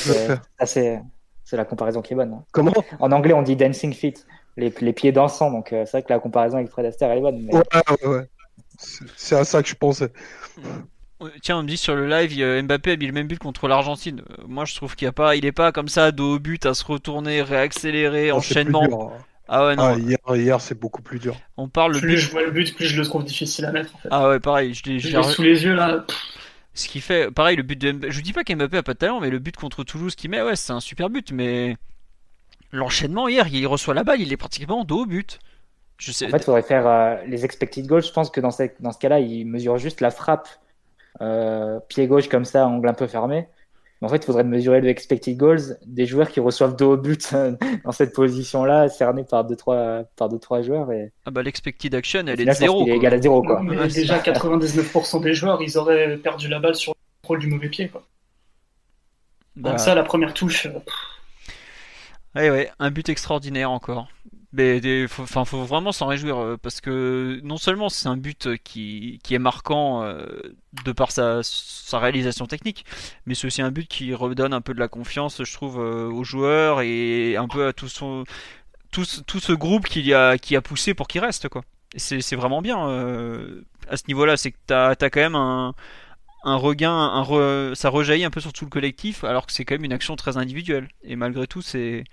c'est 0.64 1.56
la 1.56 1.64
comparaison 1.64 2.02
qui 2.02 2.12
est 2.12 2.16
bonne. 2.16 2.34
Hein. 2.34 2.44
Comment? 2.52 2.72
En 3.00 3.10
anglais, 3.12 3.32
on 3.32 3.42
dit 3.42 3.56
dancing 3.56 3.94
feet, 3.94 4.26
les, 4.56 4.70
pieds 4.70 5.12
dansants. 5.12 5.50
Donc 5.50 5.72
euh, 5.72 5.84
c'est 5.86 5.92
vrai 5.92 6.02
que 6.02 6.12
la 6.12 6.18
comparaison 6.18 6.58
avec 6.58 6.68
Fred 6.68 6.86
Astaire, 6.86 7.10
elle 7.10 7.18
est 7.18 7.22
bonne. 7.22 7.48
Ouais, 7.50 7.62
ouais, 8.02 8.08
ouais. 8.08 8.28
C'est 9.16 9.36
à 9.36 9.44
ça 9.44 9.62
que 9.62 9.68
je 9.68 9.74
pensais. 9.74 10.10
Tiens, 11.40 11.58
on 11.58 11.62
me 11.62 11.68
dit 11.68 11.78
sur 11.78 11.94
le 11.94 12.06
live, 12.06 12.62
Mbappé 12.64 12.92
a 12.92 12.96
mis 12.96 13.06
le 13.06 13.12
même 13.12 13.26
but 13.26 13.38
contre 13.38 13.68
l'Argentine. 13.68 14.22
Euh, 14.30 14.42
moi, 14.46 14.66
je 14.66 14.74
trouve 14.74 14.96
qu'il 14.96 15.06
y 15.06 15.08
a 15.08 15.12
pas, 15.12 15.34
il 15.34 15.46
est 15.46 15.52
pas 15.52 15.72
comme 15.72 15.88
ça 15.88 16.12
dos 16.12 16.34
au 16.34 16.38
but 16.38 16.66
à 16.66 16.74
se 16.74 16.84
retourner, 16.84 17.40
réaccélérer, 17.40 18.32
enchaînement. 18.32 19.14
Hein. 19.14 19.24
Ah 19.48 19.66
ouais 19.66 19.76
non. 19.76 19.84
Ah, 19.84 19.96
hier, 19.96 20.18
hier 20.34 20.60
c'est 20.60 20.78
beaucoup 20.78 21.02
plus 21.02 21.18
dur. 21.18 21.36
On 21.56 21.68
parle 21.68 21.98
plus 21.98 22.16
but... 22.16 22.16
je 22.18 22.30
vois 22.30 22.42
le 22.42 22.50
but, 22.50 22.74
plus 22.74 22.86
je 22.86 23.00
le 23.00 23.06
trouve 23.06 23.24
difficile 23.24 23.64
à 23.64 23.72
mettre. 23.72 23.94
En 23.94 23.98
fait. 23.98 24.08
Ah 24.10 24.28
ouais, 24.28 24.40
pareil. 24.40 24.74
Je 24.74 24.82
l'ai 24.90 25.22
sous 25.22 25.42
les 25.42 25.64
yeux 25.64 25.74
là. 25.74 26.04
Ce 26.74 26.88
qui 26.88 27.00
fait, 27.00 27.30
pareil, 27.30 27.56
le 27.56 27.62
but 27.62 27.80
de 27.80 27.92
Mbappé. 27.92 28.12
Je 28.12 28.20
dis 28.20 28.34
pas 28.34 28.44
qu'Mbappé 28.44 28.76
a 28.76 28.82
pas 28.82 28.92
de 28.92 28.98
talent, 28.98 29.20
mais 29.20 29.30
le 29.30 29.38
but 29.38 29.56
contre 29.56 29.84
Toulouse 29.84 30.14
qu'il 30.16 30.30
met, 30.30 30.42
ouais, 30.42 30.56
c'est 30.56 30.72
un 30.72 30.80
super 30.80 31.08
but. 31.08 31.32
Mais 31.32 31.76
l'enchaînement 32.72 33.28
hier, 33.28 33.46
il 33.48 33.66
reçoit 33.66 33.94
la 33.94 34.04
balle, 34.04 34.20
il 34.20 34.32
est 34.32 34.36
pratiquement 34.36 34.84
dos 34.84 35.04
au 35.04 35.06
but. 35.06 35.38
Je 35.96 36.12
sais... 36.12 36.26
En 36.26 36.30
fait, 36.30 36.38
il 36.38 36.44
faudrait 36.44 36.62
faire 36.62 36.86
euh, 36.86 37.16
les 37.26 37.46
expected 37.46 37.86
goals. 37.86 38.02
Je 38.02 38.12
pense 38.12 38.28
que 38.28 38.40
dans, 38.40 38.50
dans 38.80 38.92
ce 38.92 38.98
cas-là, 38.98 39.20
il 39.20 39.46
mesure 39.46 39.78
juste 39.78 40.02
la 40.02 40.10
frappe 40.10 40.48
euh, 41.20 41.80
pied 41.88 42.06
gauche 42.06 42.28
comme 42.28 42.44
ça, 42.44 42.66
angle 42.66 42.88
un 42.88 42.94
peu 42.94 43.06
fermé. 43.06 43.48
en 44.02 44.08
fait, 44.08 44.16
il 44.16 44.24
faudrait 44.24 44.44
mesurer 44.44 44.80
le 44.80 44.88
expected 44.88 45.36
goals 45.36 45.78
des 45.86 46.06
joueurs 46.06 46.30
qui 46.30 46.40
reçoivent 46.40 46.76
deux 46.76 46.96
but 46.96 47.34
dans 47.84 47.92
cette 47.92 48.14
position-là, 48.14 48.88
cerné 48.88 49.24
par 49.24 49.46
2-3 49.46 50.06
par 50.16 50.28
deux, 50.28 50.38
trois 50.38 50.62
joueurs. 50.62 50.92
Et... 50.92 51.12
Ah 51.24 51.30
bah 51.30 51.42
l'expected 51.42 51.94
action, 51.94 52.20
elle 52.26 52.40
est 52.40 52.44
de 52.44 52.52
0. 52.52 52.86
égal 52.88 53.14
à 53.14 53.20
0 53.20 53.42
quoi. 53.42 53.62
déjà 53.88 54.18
99% 54.18 55.22
des 55.22 55.34
joueurs, 55.34 55.62
ils 55.62 55.78
auraient 55.78 56.16
perdu 56.18 56.48
la 56.48 56.58
balle 56.58 56.74
sur 56.74 56.92
le 56.92 56.96
contrôle 57.22 57.38
du 57.40 57.46
mauvais 57.48 57.68
pied 57.68 57.88
quoi. 57.88 58.02
Donc 59.56 59.72
bah. 59.72 59.78
ça, 59.78 59.94
la 59.94 60.02
première 60.02 60.34
touche. 60.34 60.66
Euh, 60.66 60.78
ouais, 62.34 62.50
ouais, 62.50 62.70
un 62.78 62.90
but 62.90 63.08
extraordinaire 63.08 63.70
encore. 63.70 64.08
Mais 64.56 64.78
il 64.78 65.06
faut, 65.06 65.44
vraiment 65.64 65.92
s'en 65.92 66.06
réjouir 66.06 66.38
euh, 66.38 66.56
parce 66.56 66.80
que 66.80 67.40
non 67.44 67.58
seulement 67.58 67.90
c'est 67.90 68.08
un 68.08 68.16
but 68.16 68.56
qui, 68.64 69.20
qui 69.22 69.34
est 69.34 69.38
marquant 69.38 70.02
euh, 70.02 70.24
de 70.84 70.92
par 70.92 71.10
sa, 71.10 71.42
sa, 71.42 71.98
réalisation 71.98 72.46
technique, 72.46 72.86
mais 73.26 73.34
c'est 73.34 73.46
aussi 73.46 73.60
un 73.60 73.70
but 73.70 73.86
qui 73.86 74.14
redonne 74.14 74.54
un 74.54 74.62
peu 74.62 74.72
de 74.72 74.80
la 74.80 74.88
confiance, 74.88 75.44
je 75.44 75.52
trouve, 75.52 75.78
euh, 75.78 76.08
aux 76.10 76.24
joueurs 76.24 76.80
et 76.80 77.36
un 77.36 77.48
peu 77.48 77.66
à 77.66 77.74
tout, 77.74 77.88
son, 77.88 78.24
tout, 78.92 79.04
tout 79.26 79.40
ce 79.40 79.52
groupe 79.52 79.86
qui 79.88 80.14
a, 80.14 80.38
qui 80.38 80.56
a 80.56 80.62
poussé 80.62 80.94
pour 80.94 81.06
qu'il 81.06 81.20
reste. 81.20 81.50
quoi. 81.50 81.62
C'est 81.96 82.36
vraiment 82.36 82.62
bien 82.62 82.78
à 83.88 83.96
ce 83.96 84.02
niveau-là, 84.08 84.36
c'est 84.36 84.52
que 84.52 84.56
tu 84.66 84.74
as, 84.74 84.96
quand 84.96 85.20
même 85.20 85.34
un, 85.34 85.74
un 86.46 86.56
regain, 86.56 86.92
un 86.92 87.74
ça 87.74 87.88
rejaillit 87.88 88.24
un 88.24 88.30
peu 88.30 88.40
sur 88.40 88.52
tout 88.52 88.64
le 88.64 88.70
collectif, 88.70 89.24
alors 89.24 89.46
que 89.46 89.52
c'est 89.52 89.64
quand 89.64 89.74
même 89.74 89.84
une 89.84 89.92
action 89.92 90.14
très 90.14 90.36
individuelle. 90.36 90.88
Et 91.02 91.16
malgré 91.16 91.48
tout, 91.48 91.60
c'est 91.60 92.04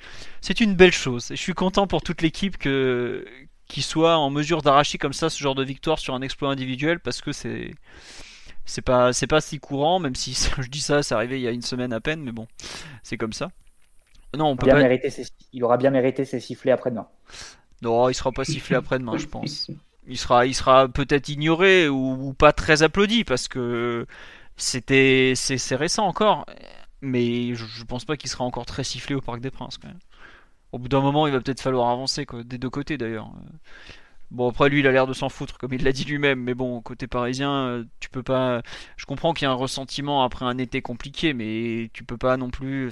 une 0.60 0.74
belle 0.74 0.92
chose. 0.92 1.28
je 1.30 1.36
suis 1.36 1.54
content 1.54 1.86
pour 1.86 2.02
toute 2.02 2.22
l'équipe 2.22 2.58
que 2.58 3.26
qui 3.68 3.82
soit 3.82 4.18
en 4.18 4.30
mesure 4.30 4.62
d'arracher 4.62 4.98
comme 4.98 5.14
ça 5.14 5.30
ce 5.30 5.42
genre 5.42 5.56
de 5.56 5.64
victoire 5.64 6.00
sur 6.00 6.16
un 6.16 6.22
exploit 6.22 6.50
individuel, 6.50 7.00
parce 7.00 7.22
que 7.22 7.32
c'est 7.32 7.76
c'est 8.66 8.82
pas 8.82 9.14
c'est 9.14 9.28
pas 9.28 9.40
si 9.40 9.60
courant, 9.60 10.00
même 10.00 10.16
si 10.16 10.34
je 10.60 10.68
dis 10.68 10.82
ça, 10.82 11.04
c'est 11.04 11.14
arrivé 11.14 11.40
il 11.40 11.44
y 11.44 11.48
a 11.48 11.52
une 11.52 11.62
semaine 11.62 11.94
à 11.94 12.02
peine, 12.02 12.22
mais 12.22 12.32
bon, 12.32 12.48
c'est 13.04 13.18
comme 13.18 13.34
ça. 13.34 13.52
Non, 14.36 14.48
on 14.48 14.56
peut 14.56 14.66
bien 14.66 14.80
mériter 14.80 15.10
il 15.52 15.64
aura 15.64 15.78
bien 15.78 15.92
mérité 15.92 16.26
ses 16.26 16.40
sifflets 16.40 16.72
après-demain. 16.72 17.08
Non, 17.84 18.10
il 18.10 18.16
sera 18.16 18.32
pas 18.32 18.46
sifflé 18.46 18.76
après-demain, 18.76 19.18
je 19.20 19.28
pense 19.28 19.70
il 20.08 20.18
sera, 20.18 20.46
il 20.46 20.54
sera 20.54 20.88
peut-être 20.88 21.30
ignoré 21.30 21.90
ou, 21.90 22.34
pas 22.34 22.54
très 22.54 22.84
applaudi 22.84 23.24
parce 23.24 23.48
que 23.48 24.06
c'était, 24.58 25.34
c'est, 25.36 25.76
récent 25.76 26.06
encore. 26.06 26.46
Mais 27.02 27.54
je, 27.56 27.66
je 27.66 27.84
pense 27.84 28.06
pas 28.06 28.18
qu'il 28.18 28.30
sera 28.30 28.44
encore 28.46 28.66
très 28.66 28.84
sifflé 28.84 29.16
au 29.16 29.22
Parc 29.22 29.42
des 29.42 29.52
Princes. 29.52 29.78
Quand 29.78 29.90
même. 29.90 30.00
Au 30.74 30.80
bout 30.80 30.90
d'un 30.90 31.02
moment, 31.02 31.28
il 31.28 31.34
va 31.34 31.40
peut-être 31.40 31.62
falloir 31.62 31.90
avancer, 31.90 32.26
des 32.46 32.58
deux 32.58 32.70
côtés 32.70 32.98
d'ailleurs. 32.98 33.30
Bon, 34.32 34.50
après, 34.50 34.70
lui, 34.70 34.80
il 34.80 34.88
a 34.88 34.92
l'air 34.92 35.06
de 35.06 35.14
s'en 35.14 35.30
foutre, 35.30 35.60
comme 35.60 35.74
il 35.74 35.84
l'a 35.84 35.92
dit 35.92 36.06
lui-même. 36.06 36.40
Mais 36.42 36.56
bon, 36.56 36.82
côté 36.82 37.06
parisien, 37.06 37.52
euh, 37.52 37.84
tu 38.00 38.10
peux 38.10 38.24
pas. 38.24 38.64
Je 38.98 39.06
comprends 39.06 39.34
qu'il 39.34 39.46
y 39.46 39.48
a 39.48 39.52
un 39.52 39.56
ressentiment 39.56 40.24
après 40.24 40.46
un 40.46 40.58
été 40.58 40.82
compliqué, 40.82 41.34
mais 41.36 41.92
tu 41.94 42.04
peux 42.04 42.18
pas 42.18 42.38
non 42.38 42.50
plus. 42.50 42.90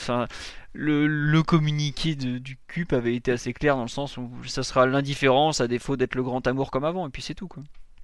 Le, 0.73 1.41
communiqué 1.41 2.15
du 2.15 2.57
CUP 2.67 2.93
avait 2.93 3.15
été 3.15 3.31
assez 3.31 3.53
clair 3.53 3.75
dans 3.75 3.81
le 3.83 3.87
sens 3.87 4.17
où 4.17 4.29
ça 4.45 4.63
sera 4.63 4.85
l'indifférence 4.85 5.61
à 5.61 5.67
défaut 5.67 5.97
d'être 5.97 6.15
le 6.15 6.23
grand 6.23 6.45
amour 6.47 6.71
comme 6.71 6.85
avant. 6.85 7.07
Et 7.07 7.09
puis 7.09 7.21
c'est 7.21 7.35
tout, 7.35 7.47
quoi. 7.47 7.63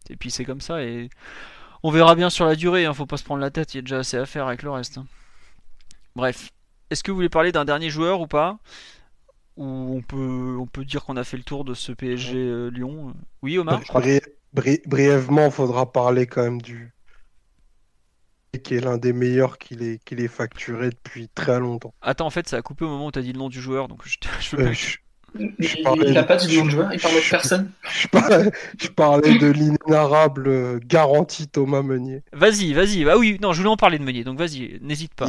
Et 0.09 0.15
puis 0.15 0.31
c'est 0.31 0.45
comme 0.45 0.61
ça. 0.61 0.83
Et 0.83 1.09
on 1.83 1.91
verra 1.91 2.15
bien 2.15 2.29
sur 2.29 2.45
la 2.45 2.55
durée. 2.55 2.85
Hein, 2.85 2.93
faut 2.93 3.05
pas 3.05 3.17
se 3.17 3.23
prendre 3.23 3.41
la 3.41 3.51
tête. 3.51 3.73
Il 3.73 3.77
y 3.77 3.79
a 3.79 3.81
déjà 3.81 3.99
assez 3.99 4.17
à 4.17 4.25
faire 4.25 4.47
avec 4.47 4.63
le 4.63 4.71
reste. 4.71 4.97
Hein. 4.97 5.05
Bref. 6.15 6.51
Est-ce 6.89 7.03
que 7.03 7.11
vous 7.11 7.17
voulez 7.17 7.29
parler 7.29 7.51
d'un 7.51 7.65
dernier 7.65 7.89
joueur 7.89 8.21
ou 8.21 8.27
pas? 8.27 8.59
Ou 9.57 9.97
on 9.97 10.01
peut, 10.01 10.55
on 10.59 10.67
peut 10.67 10.85
dire 10.85 11.03
qu'on 11.03 11.17
a 11.17 11.23
fait 11.23 11.37
le 11.37 11.43
tour 11.43 11.65
de 11.65 11.73
ce 11.73 11.91
PSG 11.91 12.37
euh, 12.37 12.69
Lyon? 12.69 13.13
Oui, 13.41 13.57
Omar? 13.57 13.81
Brièvement, 14.53 15.45
il 15.45 15.51
faudra 15.51 15.91
parler 15.91 16.25
quand 16.25 16.43
même 16.43 16.61
du. 16.61 16.93
Qui 18.59 18.75
est 18.75 18.79
l'un 18.79 18.97
des 18.97 19.13
meilleurs 19.13 19.57
qu'il 19.57 19.83
ait, 19.83 19.99
qu'il 20.05 20.21
ait 20.21 20.27
facturé 20.27 20.89
depuis 20.89 21.29
très 21.29 21.59
longtemps. 21.59 21.93
Attends, 22.01 22.27
en 22.27 22.29
fait, 22.29 22.47
ça 22.47 22.57
a 22.57 22.61
coupé 22.61 22.85
au 22.85 22.89
moment 22.89 23.07
où 23.07 23.11
tu 23.11 23.19
as 23.19 23.21
dit 23.21 23.33
le 23.33 23.39
nom 23.39 23.49
du 23.49 23.61
joueur, 23.61 23.87
donc 23.87 24.01
je, 24.05 24.17
je 24.39 24.55
euh, 24.55 24.73
il 26.05 26.13
n'a 26.13 26.23
pas 26.23 26.37
dit 26.37 26.47
le 26.47 26.59
nom 26.59 26.65
du 26.65 26.71
joueur, 26.71 26.93
il 26.93 26.99
parlait 26.99 27.21
de 27.21 27.29
personne. 27.29 27.71
Je 27.83 28.07
parlais, 28.89 29.37
de 29.37 29.47
l'inénarrable 29.47 30.47
euh, 30.47 30.79
garantie 30.83 31.47
Thomas 31.47 31.81
Meunier. 31.81 32.23
Vas-y, 32.33 32.73
vas-y. 32.73 33.07
Ah 33.09 33.17
oui, 33.17 33.37
non, 33.41 33.53
je 33.53 33.59
voulais 33.59 33.69
en 33.69 33.77
parler 33.77 33.99
de 33.99 34.03
Meunier, 34.03 34.23
donc 34.23 34.39
vas-y, 34.39 34.79
n'hésite 34.81 35.13
pas. 35.13 35.27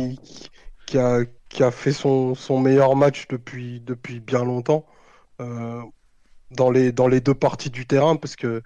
qui, 0.87 0.99
a, 0.99 1.21
qui 1.49 1.63
a 1.63 1.71
fait 1.71 1.93
son, 1.93 2.35
son 2.35 2.61
meilleur 2.61 2.97
match 2.97 3.27
depuis, 3.29 3.81
depuis 3.81 4.21
bien 4.21 4.45
longtemps 4.45 4.87
euh, 5.41 5.83
dans, 6.51 6.71
les, 6.71 6.93
dans 6.93 7.09
les 7.09 7.21
deux 7.21 7.35
parties 7.35 7.71
du 7.71 7.87
terrain 7.87 8.17
parce 8.17 8.37
que 8.37 8.63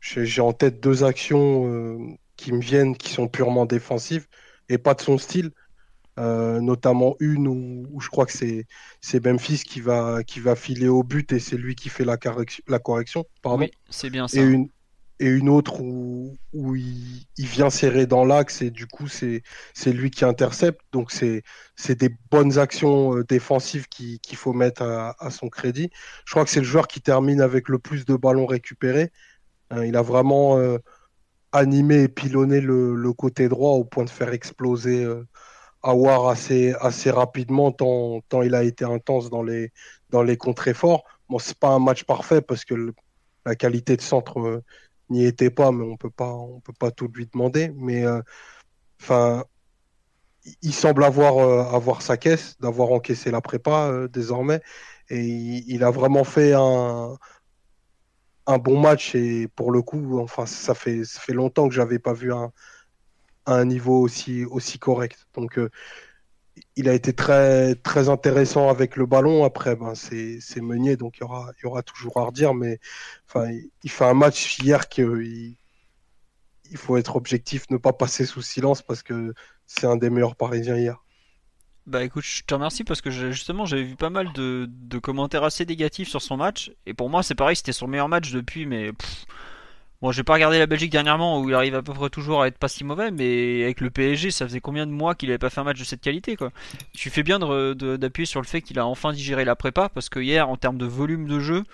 j'ai 0.00 0.40
en 0.40 0.52
tête 0.52 0.80
deux 0.80 1.04
actions 1.04 1.66
euh, 1.66 1.98
qui 2.40 2.52
me 2.52 2.60
viennent 2.60 2.96
qui 2.96 3.12
sont 3.12 3.28
purement 3.28 3.66
défensives 3.66 4.26
et 4.68 4.78
pas 4.78 4.94
de 4.94 5.02
son 5.02 5.18
style. 5.18 5.50
Euh, 6.18 6.60
notamment 6.60 7.16
une 7.20 7.46
où, 7.46 8.00
je 8.00 8.08
crois 8.08 8.26
que 8.26 8.32
c'est 8.32 9.24
Memphis 9.24 9.62
qui 9.64 9.80
va, 9.80 10.22
qui 10.24 10.40
va 10.40 10.54
filer 10.56 10.88
au 10.88 11.02
but 11.02 11.32
et 11.32 11.38
c'est 11.38 11.56
lui 11.56 11.74
qui 11.74 11.88
fait 11.88 12.04
la, 12.04 12.16
correction, 12.16 12.62
la 12.66 12.78
correction. 12.78 13.24
Pardon. 13.42 13.60
Oui, 13.60 13.70
c'est 13.88 14.10
bien 14.10 14.26
ça. 14.26 14.38
Et 14.38 14.42
une, 14.42 14.68
et 15.20 15.26
une 15.26 15.48
autre 15.48 15.80
où, 15.80 16.36
où 16.52 16.74
il, 16.74 17.26
vient 17.38 17.70
serrer 17.70 18.06
dans 18.06 18.24
l'axe 18.24 18.60
et 18.62 18.70
du 18.70 18.86
coup 18.86 19.06
c'est 19.06 19.42
lui 19.86 20.10
qui 20.10 20.24
intercepte. 20.24 20.80
Donc 20.92 21.12
c'est 21.12 21.42
des 21.94 22.10
bonnes 22.30 22.58
actions 22.58 23.16
euh, 23.16 23.24
défensives 23.24 23.86
qu'il 23.88 24.36
faut 24.36 24.52
mettre 24.52 24.82
à, 24.82 25.30
son 25.30 25.48
crédit. 25.48 25.90
Je 26.24 26.32
crois 26.32 26.44
que 26.44 26.50
c'est 26.50 26.60
le 26.60 26.66
joueur 26.66 26.88
qui 26.88 27.00
termine 27.00 27.40
avec 27.40 27.68
le 27.68 27.78
plus 27.78 28.04
de 28.04 28.16
ballons 28.16 28.46
récupérés. 28.46 29.10
Hein, 29.70 29.84
il 29.84 29.96
a 29.96 30.02
vraiment 30.02 30.58
euh, 30.58 30.78
animé 31.52 32.02
et 32.02 32.08
pilonné 32.08 32.60
le, 32.60 33.12
côté 33.12 33.48
droit 33.48 33.72
au 33.72 33.84
point 33.84 34.04
de 34.04 34.10
faire 34.10 34.32
exploser 34.32 35.04
euh, 35.04 35.26
Awar 35.82 36.28
assez, 36.28 36.74
assez 36.80 37.10
rapidement, 37.10 37.72
tant, 37.72 38.20
tant 38.28 38.42
il 38.42 38.54
a 38.54 38.62
été 38.64 38.84
intense 38.84 39.30
dans 39.30 39.42
les, 39.42 39.72
dans 40.10 40.22
les 40.22 40.36
contre-efforts. 40.36 41.04
Bon, 41.28 41.38
c'est 41.38 41.58
pas 41.58 41.68
un 41.68 41.78
match 41.78 42.04
parfait 42.04 42.42
parce 42.42 42.64
que 42.64 42.92
la 43.46 43.54
qualité 43.56 43.96
de 43.96 44.02
centre 44.02 44.38
euh, 44.40 44.62
n'y 45.08 45.24
était 45.24 45.50
pas, 45.50 45.72
mais 45.72 45.84
on 45.84 45.96
peut 45.96 46.10
pas, 46.10 46.32
on 46.32 46.60
peut 46.60 46.74
pas 46.78 46.90
tout 46.90 47.08
lui 47.14 47.26
demander. 47.32 47.72
Mais 47.76 48.04
euh, 48.04 48.20
enfin, 49.00 49.44
il 50.62 50.74
semble 50.74 51.04
avoir, 51.04 51.38
euh, 51.38 51.74
avoir 51.74 52.02
sa 52.02 52.16
caisse, 52.16 52.56
d'avoir 52.60 52.92
encaissé 52.92 53.30
la 53.30 53.40
prépa 53.40 54.06
désormais, 54.08 54.60
et 55.08 55.24
il, 55.26 55.82
a 55.84 55.90
vraiment 55.90 56.24
fait 56.24 56.52
un, 56.54 57.16
un 58.50 58.58
bon 58.58 58.78
match. 58.80 59.14
Et 59.14 59.48
pour 59.48 59.72
le 59.72 59.82
coup, 59.82 60.20
enfin, 60.20 60.46
ça 60.46 60.74
fait, 60.74 61.04
longtemps 61.28 61.68
que 61.68 61.74
j'avais 61.74 61.98
pas 61.98 62.12
vu 62.12 62.32
un, 62.32 62.52
niveau 63.64 64.00
aussi, 64.00 64.78
correct. 64.78 65.26
Donc 65.34 65.58
il 66.76 66.88
a 66.88 66.94
été 66.94 67.12
très, 67.12 67.74
très 67.76 68.08
intéressant 68.08 68.68
avec 68.68 68.96
le 68.96 69.06
ballon. 69.06 69.44
Après, 69.44 69.76
ben, 69.76 69.94
c'est 69.94 70.40
Meunier, 70.60 70.96
donc 70.96 71.18
il 71.18 71.20
y 71.22 71.24
aura, 71.24 71.52
il 71.58 71.64
y 71.64 71.66
aura 71.66 71.82
toujours 71.82 72.18
à 72.18 72.24
redire. 72.24 72.54
Mais 72.54 72.78
enfin, 73.28 73.50
il 73.82 73.90
fait 73.90 74.04
un 74.04 74.14
match 74.14 74.58
hier 74.60 74.88
qu'il 74.88 75.56
il 76.70 76.76
faut 76.76 76.96
être 76.96 77.16
objectif, 77.16 77.68
ne 77.70 77.76
pas 77.76 77.92
passer 77.92 78.24
sous 78.24 78.42
silence 78.42 78.82
parce 78.82 79.02
que 79.02 79.34
c'est 79.66 79.86
un 79.86 79.96
des 79.96 80.10
meilleurs 80.10 80.36
Parisiens 80.36 80.76
hier. 80.76 81.02
Bah 81.90 82.04
écoute, 82.04 82.22
je 82.22 82.44
te 82.44 82.54
remercie 82.54 82.84
parce 82.84 83.00
que 83.00 83.10
justement 83.10 83.66
j'avais 83.66 83.82
vu 83.82 83.96
pas 83.96 84.10
mal 84.10 84.32
de, 84.32 84.68
commentaires 85.02 85.42
assez 85.42 85.66
négatifs 85.66 86.08
sur 86.08 86.22
son 86.22 86.36
match. 86.36 86.70
Et 86.86 86.94
pour 86.94 87.10
moi, 87.10 87.24
c'est 87.24 87.34
pareil, 87.34 87.56
c'était 87.56 87.72
son 87.72 87.88
meilleur 87.88 88.08
match 88.08 88.30
depuis, 88.30 88.64
mais 88.64 88.92
Bon, 90.00 90.12
j'ai 90.12 90.22
pas 90.22 90.34
regardé 90.34 90.60
la 90.60 90.66
Belgique 90.66 90.92
dernièrement 90.92 91.40
où 91.40 91.48
il 91.48 91.54
arrive 91.54 91.74
à 91.74 91.82
peu 91.82 91.92
près 91.92 92.08
toujours 92.08 92.42
à 92.42 92.46
être 92.46 92.58
pas 92.58 92.68
si 92.68 92.84
mauvais, 92.84 93.10
mais 93.10 93.64
avec 93.64 93.80
le 93.80 93.90
PSG, 93.90 94.30
ça 94.30 94.46
faisait 94.46 94.60
combien 94.60 94.86
de 94.86 94.92
mois 94.92 95.16
qu'il 95.16 95.30
avait 95.30 95.38
pas 95.38 95.50
fait 95.50 95.60
un 95.60 95.64
match 95.64 95.80
de 95.80 95.84
cette 95.84 96.00
qualité 96.00 96.36
quoi. 96.36 96.52
Tu 96.94 97.10
fais 97.10 97.24
bien 97.24 97.40
d'appuyer 97.40 98.24
sur 98.24 98.40
le 98.40 98.46
fait 98.46 98.62
qu'il 98.62 98.78
a 98.78 98.86
enfin 98.86 99.12
digéré 99.12 99.44
la 99.44 99.56
prépa 99.56 99.88
parce 99.88 100.08
que 100.08 100.20
hier, 100.20 100.48
en 100.48 100.56
termes 100.56 100.78
de 100.78 100.86
volume 100.86 101.26
de 101.26 101.40
jeu, 101.40 101.64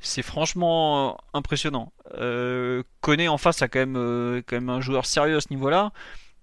c'est 0.00 0.22
franchement 0.22 1.18
impressionnant. 1.34 1.92
Euh, 2.18 2.84
en 3.02 3.38
face 3.38 3.62
a 3.62 3.68
quand 3.68 3.80
même, 3.80 3.96
euh, 3.96 4.42
quand 4.46 4.56
même 4.56 4.70
un 4.70 4.80
joueur 4.80 5.06
sérieux 5.06 5.36
à 5.36 5.40
ce 5.40 5.48
niveau-là, 5.50 5.92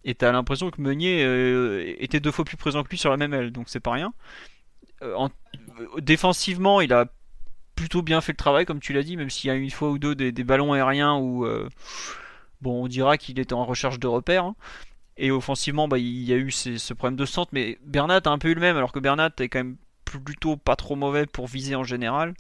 et 0.06 0.16
t'as 0.16 0.32
l'impression 0.32 0.70
que 0.70 0.82
Meunier 0.82 1.24
euh, 1.24 1.96
était 1.98 2.20
deux 2.20 2.32
fois 2.32 2.46
plus 2.46 2.58
présent 2.58 2.84
que 2.84 2.90
lui 2.90 2.98
sur 2.98 3.10
la 3.10 3.18
même 3.18 3.34
aile, 3.34 3.52
donc 3.52 3.70
c'est 3.70 3.80
pas 3.80 3.92
rien. 3.92 4.14
Euh, 5.02 5.16
en, 5.16 5.30
défensivement, 6.00 6.82
il 6.82 6.94
a 6.94 7.06
plutôt 7.76 8.02
bien 8.02 8.22
fait 8.22 8.34
le 8.34 8.38
travail, 8.38 8.66
comme 8.66 8.80
tu 8.80 8.94
l'as 8.94 9.04
dit, 9.04 9.18
même 9.18 9.30
s'il 9.30 9.48
y 9.48 9.52
a 9.52 9.56
une 9.56 9.72
fois 9.72 9.90
ou 9.90 9.98
deux 9.98 10.16
des, 10.16 10.32
ballons 10.44 10.74
aériens 10.74 11.16
où 11.16 11.46
euh, 11.46 11.70
bon, 12.62 12.84
on 12.84 12.88
dira 12.88 13.18
qu'il 13.18 13.40
était 13.40 13.54
en 13.54 13.66
recherche 13.66 14.00
de 14.00 14.08
repères. 14.08 14.46
Hein. 14.46 14.56
Et 15.18 15.32
offensivement, 15.32 15.88
bah, 15.88 16.00
il 16.00 16.24
y 16.24 16.34
a 16.34 16.38
eu 16.38 16.52
ce 16.52 16.94
problème 16.94 17.16
de 17.16 17.26
centre, 17.26 17.52
mais 17.54 17.78
Bernat 17.84 18.22
a 18.26 18.30
un 18.30 18.38
peu 18.40 18.50
eu 18.50 18.56
le 18.56 18.62
même, 18.62 18.78
alors 18.78 18.92
que 18.92 19.00
Bernat 19.00 19.32
est 19.40 19.48
quand 19.48 19.60
même 19.60 19.78
plutôt 20.06 20.58
pas 20.58 20.76
trop 20.76 20.96
mauvais 20.96 21.26
pour 21.26 21.48
viser 21.48 21.76
en 21.76 21.84
général. 21.84 22.34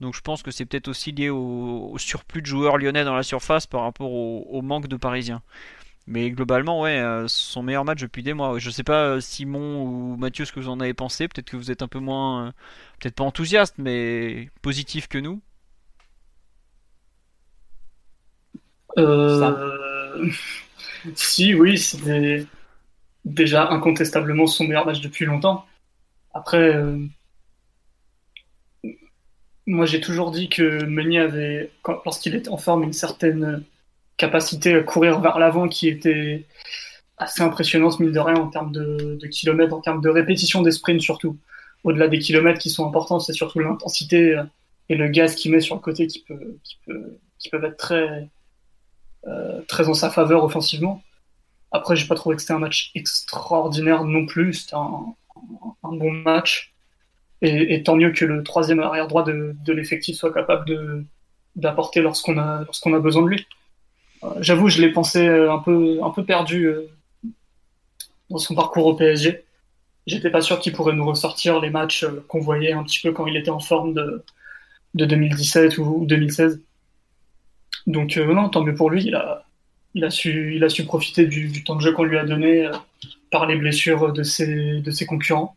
Donc 0.00 0.14
je 0.14 0.20
pense 0.20 0.42
que 0.42 0.50
c'est 0.50 0.64
peut-être 0.64 0.88
aussi 0.88 1.12
lié 1.12 1.28
au, 1.28 1.94
surplus 1.98 2.40
de 2.40 2.46
joueurs 2.46 2.78
lyonnais 2.78 3.04
dans 3.04 3.14
la 3.14 3.22
surface 3.22 3.66
par 3.66 3.82
rapport 3.82 4.12
au 4.12 4.62
manque 4.62 4.86
de 4.86 4.96
Parisiens. 4.96 5.42
Mais 6.06 6.30
globalement, 6.30 6.80
ouais, 6.80 6.98
euh, 6.98 7.28
son 7.28 7.62
meilleur 7.62 7.84
match 7.84 8.00
depuis 8.00 8.22
des 8.22 8.34
mois. 8.34 8.58
Je 8.58 8.70
sais 8.70 8.82
pas, 8.82 9.04
euh, 9.04 9.20
Simon 9.20 9.82
ou 9.84 10.16
Mathieu, 10.16 10.44
ce 10.44 10.52
que 10.52 10.60
vous 10.60 10.68
en 10.68 10.80
avez 10.80 10.94
pensé. 10.94 11.28
Peut-être 11.28 11.50
que 11.50 11.56
vous 11.56 11.70
êtes 11.70 11.82
un 11.82 11.88
peu 11.88 12.00
moins, 12.00 12.48
euh, 12.48 12.52
peut-être 13.00 13.14
pas 13.16 13.24
enthousiaste, 13.24 13.76
mais 13.78 14.50
positif 14.62 15.08
que 15.08 15.18
nous. 15.18 15.40
Si, 21.14 21.54
oui, 21.54 21.78
c'était 21.78 22.46
déjà 23.24 23.70
incontestablement 23.70 24.46
son 24.46 24.64
meilleur 24.64 24.84
match 24.84 25.00
depuis 25.00 25.24
longtemps. 25.24 25.66
Après, 26.34 26.74
moi 29.66 29.86
j'ai 29.86 30.00
toujours 30.00 30.30
dit 30.30 30.48
que 30.50 30.84
Meunier 30.84 31.20
avait, 31.20 31.72
lorsqu'il 32.04 32.34
était 32.34 32.50
en 32.50 32.58
forme, 32.58 32.82
une 32.82 32.92
certaine 32.92 33.64
capacité 34.20 34.74
à 34.74 34.82
courir 34.82 35.20
vers 35.20 35.38
l'avant 35.38 35.66
qui 35.66 35.88
était 35.88 36.44
assez 37.16 37.42
impressionnante, 37.42 38.00
mine 38.00 38.12
de 38.12 38.18
rien, 38.18 38.36
en 38.36 38.48
termes 38.48 38.70
de, 38.70 39.18
kilomètres, 39.28 39.74
en 39.74 39.80
termes 39.80 40.02
de 40.02 40.10
répétition 40.10 40.60
des 40.62 40.72
sprints 40.72 41.00
surtout. 41.00 41.38
Au-delà 41.84 42.08
des 42.08 42.18
kilomètres 42.18 42.58
qui 42.58 42.68
sont 42.68 42.86
importants, 42.86 43.18
c'est 43.18 43.32
surtout 43.32 43.60
l'intensité 43.60 44.36
euh, 44.36 44.44
et 44.90 44.96
le 44.96 45.08
gaz 45.08 45.34
qu'il 45.34 45.50
met 45.50 45.60
sur 45.60 45.74
le 45.74 45.80
côté 45.80 46.06
qui, 46.06 46.22
peut, 46.22 46.58
qui, 46.62 46.78
peut, 46.84 47.16
qui 47.38 47.48
peuvent 47.48 47.64
être 47.64 47.78
très, 47.78 48.28
euh, 49.26 49.62
très 49.66 49.88
en 49.88 49.94
sa 49.94 50.10
faveur 50.10 50.44
offensivement. 50.44 51.02
Après, 51.72 51.96
j'ai 51.96 52.06
pas 52.06 52.14
trouvé 52.14 52.36
que 52.36 52.42
c'était 52.42 52.52
un 52.52 52.58
match 52.58 52.90
extraordinaire 52.94 54.04
non 54.04 54.26
plus. 54.26 54.52
C'était 54.52 54.76
un, 54.76 55.14
bon 55.82 56.12
match. 56.12 56.74
Et, 57.40 57.82
tant 57.82 57.96
mieux 57.96 58.12
que 58.12 58.26
le 58.26 58.42
troisième 58.42 58.80
arrière 58.80 59.08
droit 59.08 59.24
de, 59.24 59.56
l'effectif 59.68 60.16
soit 60.16 60.34
capable 60.34 61.06
d'apporter 61.56 62.02
lorsqu'on 62.02 62.36
a, 62.36 62.64
lorsqu'on 62.64 62.92
a 62.92 62.98
besoin 62.98 63.22
de 63.22 63.28
lui. 63.28 63.46
Euh, 64.24 64.34
j'avoue, 64.40 64.68
je 64.68 64.80
l'ai 64.80 64.92
pensé 64.92 65.26
euh, 65.26 65.52
un 65.52 65.58
peu, 65.58 66.02
un 66.02 66.10
peu 66.10 66.24
perdu 66.24 66.66
euh, 66.66 66.88
dans 68.28 68.38
son 68.38 68.54
parcours 68.54 68.86
au 68.86 68.94
PSG. 68.94 69.44
J'étais 70.06 70.30
pas 70.30 70.40
sûr 70.40 70.58
qu'il 70.60 70.72
pourrait 70.72 70.94
nous 70.94 71.06
ressortir 71.06 71.60
les 71.60 71.70
matchs 71.70 72.04
qu'on 72.28 72.40
voyait 72.40 72.72
un 72.72 72.82
petit 72.82 73.00
peu 73.00 73.12
quand 73.12 73.26
il 73.26 73.36
était 73.36 73.50
en 73.50 73.60
forme 73.60 73.94
de, 73.94 74.24
de 74.94 75.04
2017 75.04 75.78
ou 75.78 76.04
2016. 76.06 76.60
Donc 77.86 78.16
non, 78.16 78.48
tant 78.48 78.62
mieux 78.62 78.74
pour 78.74 78.90
lui. 78.90 79.04
Il 79.94 80.04
a, 80.04 80.10
su, 80.10 80.54
il 80.56 80.64
a 80.64 80.68
su 80.68 80.84
profiter 80.84 81.26
du, 81.26 81.64
temps 81.64 81.76
de 81.76 81.82
jeu 81.82 81.92
qu'on 81.92 82.04
lui 82.04 82.18
a 82.18 82.24
donné 82.24 82.68
par 83.30 83.46
les 83.46 83.56
blessures 83.56 84.12
de 84.12 84.22
ses, 84.22 84.80
de 84.80 84.90
ses 84.90 85.06
concurrents. 85.06 85.56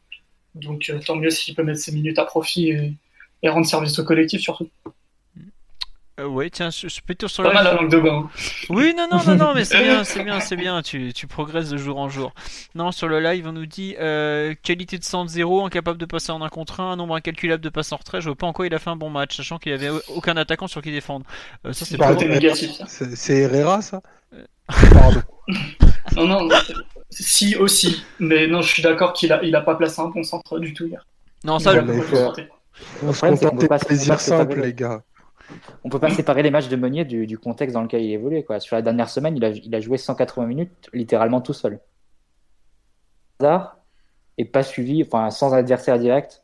Donc 0.55 0.91
tant 1.05 1.15
mieux 1.15 1.29
s'il 1.29 1.55
peut 1.55 1.63
mettre 1.63 1.79
ses 1.79 1.91
minutes 1.91 2.19
à 2.19 2.25
profit 2.25 2.69
et 3.43 3.49
rendre 3.49 3.65
service 3.65 3.97
au 3.99 4.03
collectif 4.03 4.41
surtout. 4.41 4.69
Euh, 6.19 6.25
oui, 6.25 6.51
tiens, 6.51 6.69
je, 6.69 6.87
suis 6.87 7.01
plutôt 7.01 7.27
sur 7.27 7.43
Pas 7.43 7.51
mal 7.51 7.63
la 7.63 7.73
langue 7.73 7.89
de 7.89 7.99
bain. 7.99 8.29
Oui, 8.69 8.93
non, 8.95 9.07
non, 9.11 9.23
non, 9.25 9.35
non, 9.35 9.53
mais 9.55 9.65
c'est 9.65 9.79
bien, 9.83 10.03
c'est 10.03 10.23
bien, 10.23 10.39
c'est 10.39 10.55
bien. 10.55 10.83
Tu, 10.83 11.11
tu, 11.11 11.25
progresses 11.25 11.69
de 11.69 11.77
jour 11.77 11.97
en 11.97 12.07
jour. 12.07 12.33
Non, 12.75 12.91
sur 12.91 13.07
le 13.07 13.19
live, 13.19 13.47
on 13.47 13.53
nous 13.53 13.65
dit 13.65 13.95
euh, 13.99 14.53
qualité 14.61 14.99
de 14.99 15.03
centre 15.03 15.31
zéro, 15.31 15.65
incapable 15.65 15.97
de 15.97 16.05
passer 16.05 16.31
en 16.31 16.43
un 16.43 16.49
contre 16.49 16.81
un, 16.81 16.95
nombre 16.97 17.15
incalculable 17.15 17.63
de 17.63 17.69
passes 17.69 17.91
en 17.93 17.97
retrait. 17.97 18.21
Je 18.21 18.27
vois 18.27 18.35
pas 18.35 18.45
en 18.45 18.53
quoi 18.53 18.67
il 18.67 18.75
a 18.75 18.79
fait 18.79 18.91
un 18.91 18.95
bon 18.95 19.09
match, 19.09 19.35
sachant 19.35 19.57
qu'il 19.57 19.73
avait 19.73 19.89
aucun 20.09 20.37
attaquant 20.37 20.67
sur 20.67 20.83
qui 20.83 20.91
défendre. 20.91 21.25
Euh, 21.65 21.73
ça, 21.73 21.85
c'est 21.85 21.97
pas 21.97 22.13
négatif. 22.13 22.81
C'est 22.85 23.37
Herrera, 23.37 23.81
ça? 23.81 24.01
Euh. 24.35 24.45
Pardon. 24.91 25.21
non, 26.15 26.27
non, 26.27 26.49
si 27.09 27.55
aussi, 27.55 28.03
mais 28.19 28.45
non, 28.45 28.61
je 28.61 28.69
suis 28.69 28.83
d'accord 28.83 29.13
qu'il 29.13 29.33
a, 29.33 29.43
il 29.43 29.55
a 29.55 29.61
pas 29.61 29.73
placé 29.73 29.99
un 29.99 30.09
bon 30.09 30.21
centre 30.21 30.59
du 30.59 30.75
tout 30.75 30.85
hier. 30.85 31.07
Non, 31.43 31.57
ça, 31.57 31.73
le... 31.73 31.81
On 33.01 33.13
se 33.13 33.21
contente 33.21 33.67
pas 33.67 33.79
plaisir 33.79 34.19
simple, 34.19 34.61
les 34.61 34.73
gars 34.75 35.01
on 35.83 35.89
peut 35.89 35.99
pas 35.99 36.09
séparer 36.09 36.43
les 36.43 36.51
matchs 36.51 36.69
de 36.69 36.75
Meunier 36.75 37.05
du, 37.05 37.37
contexte 37.37 37.73
dans 37.73 37.81
lequel 37.81 38.01
il 38.01 38.11
évoluait. 38.11 38.43
Quoi. 38.43 38.59
Sur 38.59 38.75
la 38.75 38.81
dernière 38.81 39.09
semaine, 39.09 39.35
il 39.37 39.45
a, 39.45 39.49
il 39.49 39.73
a 39.75 39.79
joué 39.79 39.97
180 39.97 40.45
minutes 40.45 40.89
littéralement 40.93 41.41
tout 41.41 41.53
seul. 41.53 41.79
Hasard 43.39 43.77
et 44.37 44.45
pas 44.45 44.63
suivi, 44.63 45.03
enfin 45.03 45.29
sans 45.29 45.53
adversaire 45.53 45.99
direct. 45.99 46.41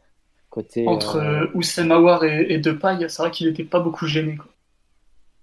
Côté, 0.50 0.88
Entre 0.88 1.18
euh... 1.18 1.46
euh 1.54 2.26
et, 2.26 2.54
et 2.54 2.58
Depay, 2.58 3.08
c'est 3.08 3.22
vrai 3.22 3.30
qu'il 3.32 3.48
n'était 3.48 3.64
pas 3.64 3.80
beaucoup 3.80 4.08
gêné. 4.08 4.36
Quoi. 4.36 4.48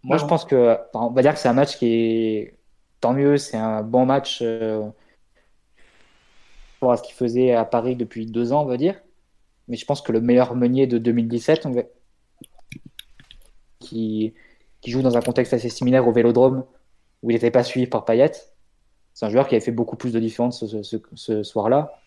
Moi, 0.03 0.19
je 0.19 0.25
pense 0.25 0.45
que, 0.45 0.77
on 0.95 1.11
va 1.11 1.23
dire 1.23 1.33
que 1.33 1.39
c'est 1.39 1.49
un 1.49 1.53
match 1.53 1.79
qui 1.79 1.87
est 1.87 2.59
tant 3.01 3.13
mieux, 3.13 3.37
c'est 3.39 3.57
un 3.57 3.83
bon 3.83 4.07
match 4.07 4.39
euh, 4.43 4.89
pour 6.79 6.97
ce 6.97 7.03
qu'il 7.03 7.15
faisait 7.15 7.53
à 7.53 7.65
Paris 7.65 7.97
depuis 7.97 8.27
deux 8.27 8.53
ans, 8.53 8.63
on 8.63 8.67
va 8.67 8.77
dire. 8.77 9.01
Mais 9.69 9.77
je 9.77 9.85
pense 9.85 10.03
que 10.03 10.13
le 10.13 10.21
meilleur 10.21 10.55
Meunier 10.55 10.87
de 10.87 10.99
2017, 10.99 11.67
on 11.67 11.73
va 11.73 11.83
qui, 13.87 14.35
joue 14.87 15.03
dans 15.03 15.17
un 15.17 15.21
contexte 15.21 15.53
assez 15.53 15.69
similaire 15.69 16.07
au 16.07 16.13
Vélodrome, 16.13 16.65
où 17.23 17.31
il 17.31 17.35
n'était 17.35 17.51
pas 17.51 17.65
suivi 17.65 17.87
par 17.87 18.05
Payet. 18.05 18.33
C'est 19.15 19.27
un 19.27 19.31
joueur 19.31 19.49
qui 19.49 19.55
avait 19.55 19.65
fait 19.65 19.73
beaucoup 19.73 19.97
plus 19.97 20.13
de 20.13 20.21
différence 20.21 20.65
ce, 20.67 21.43
soir-là, 21.43 21.99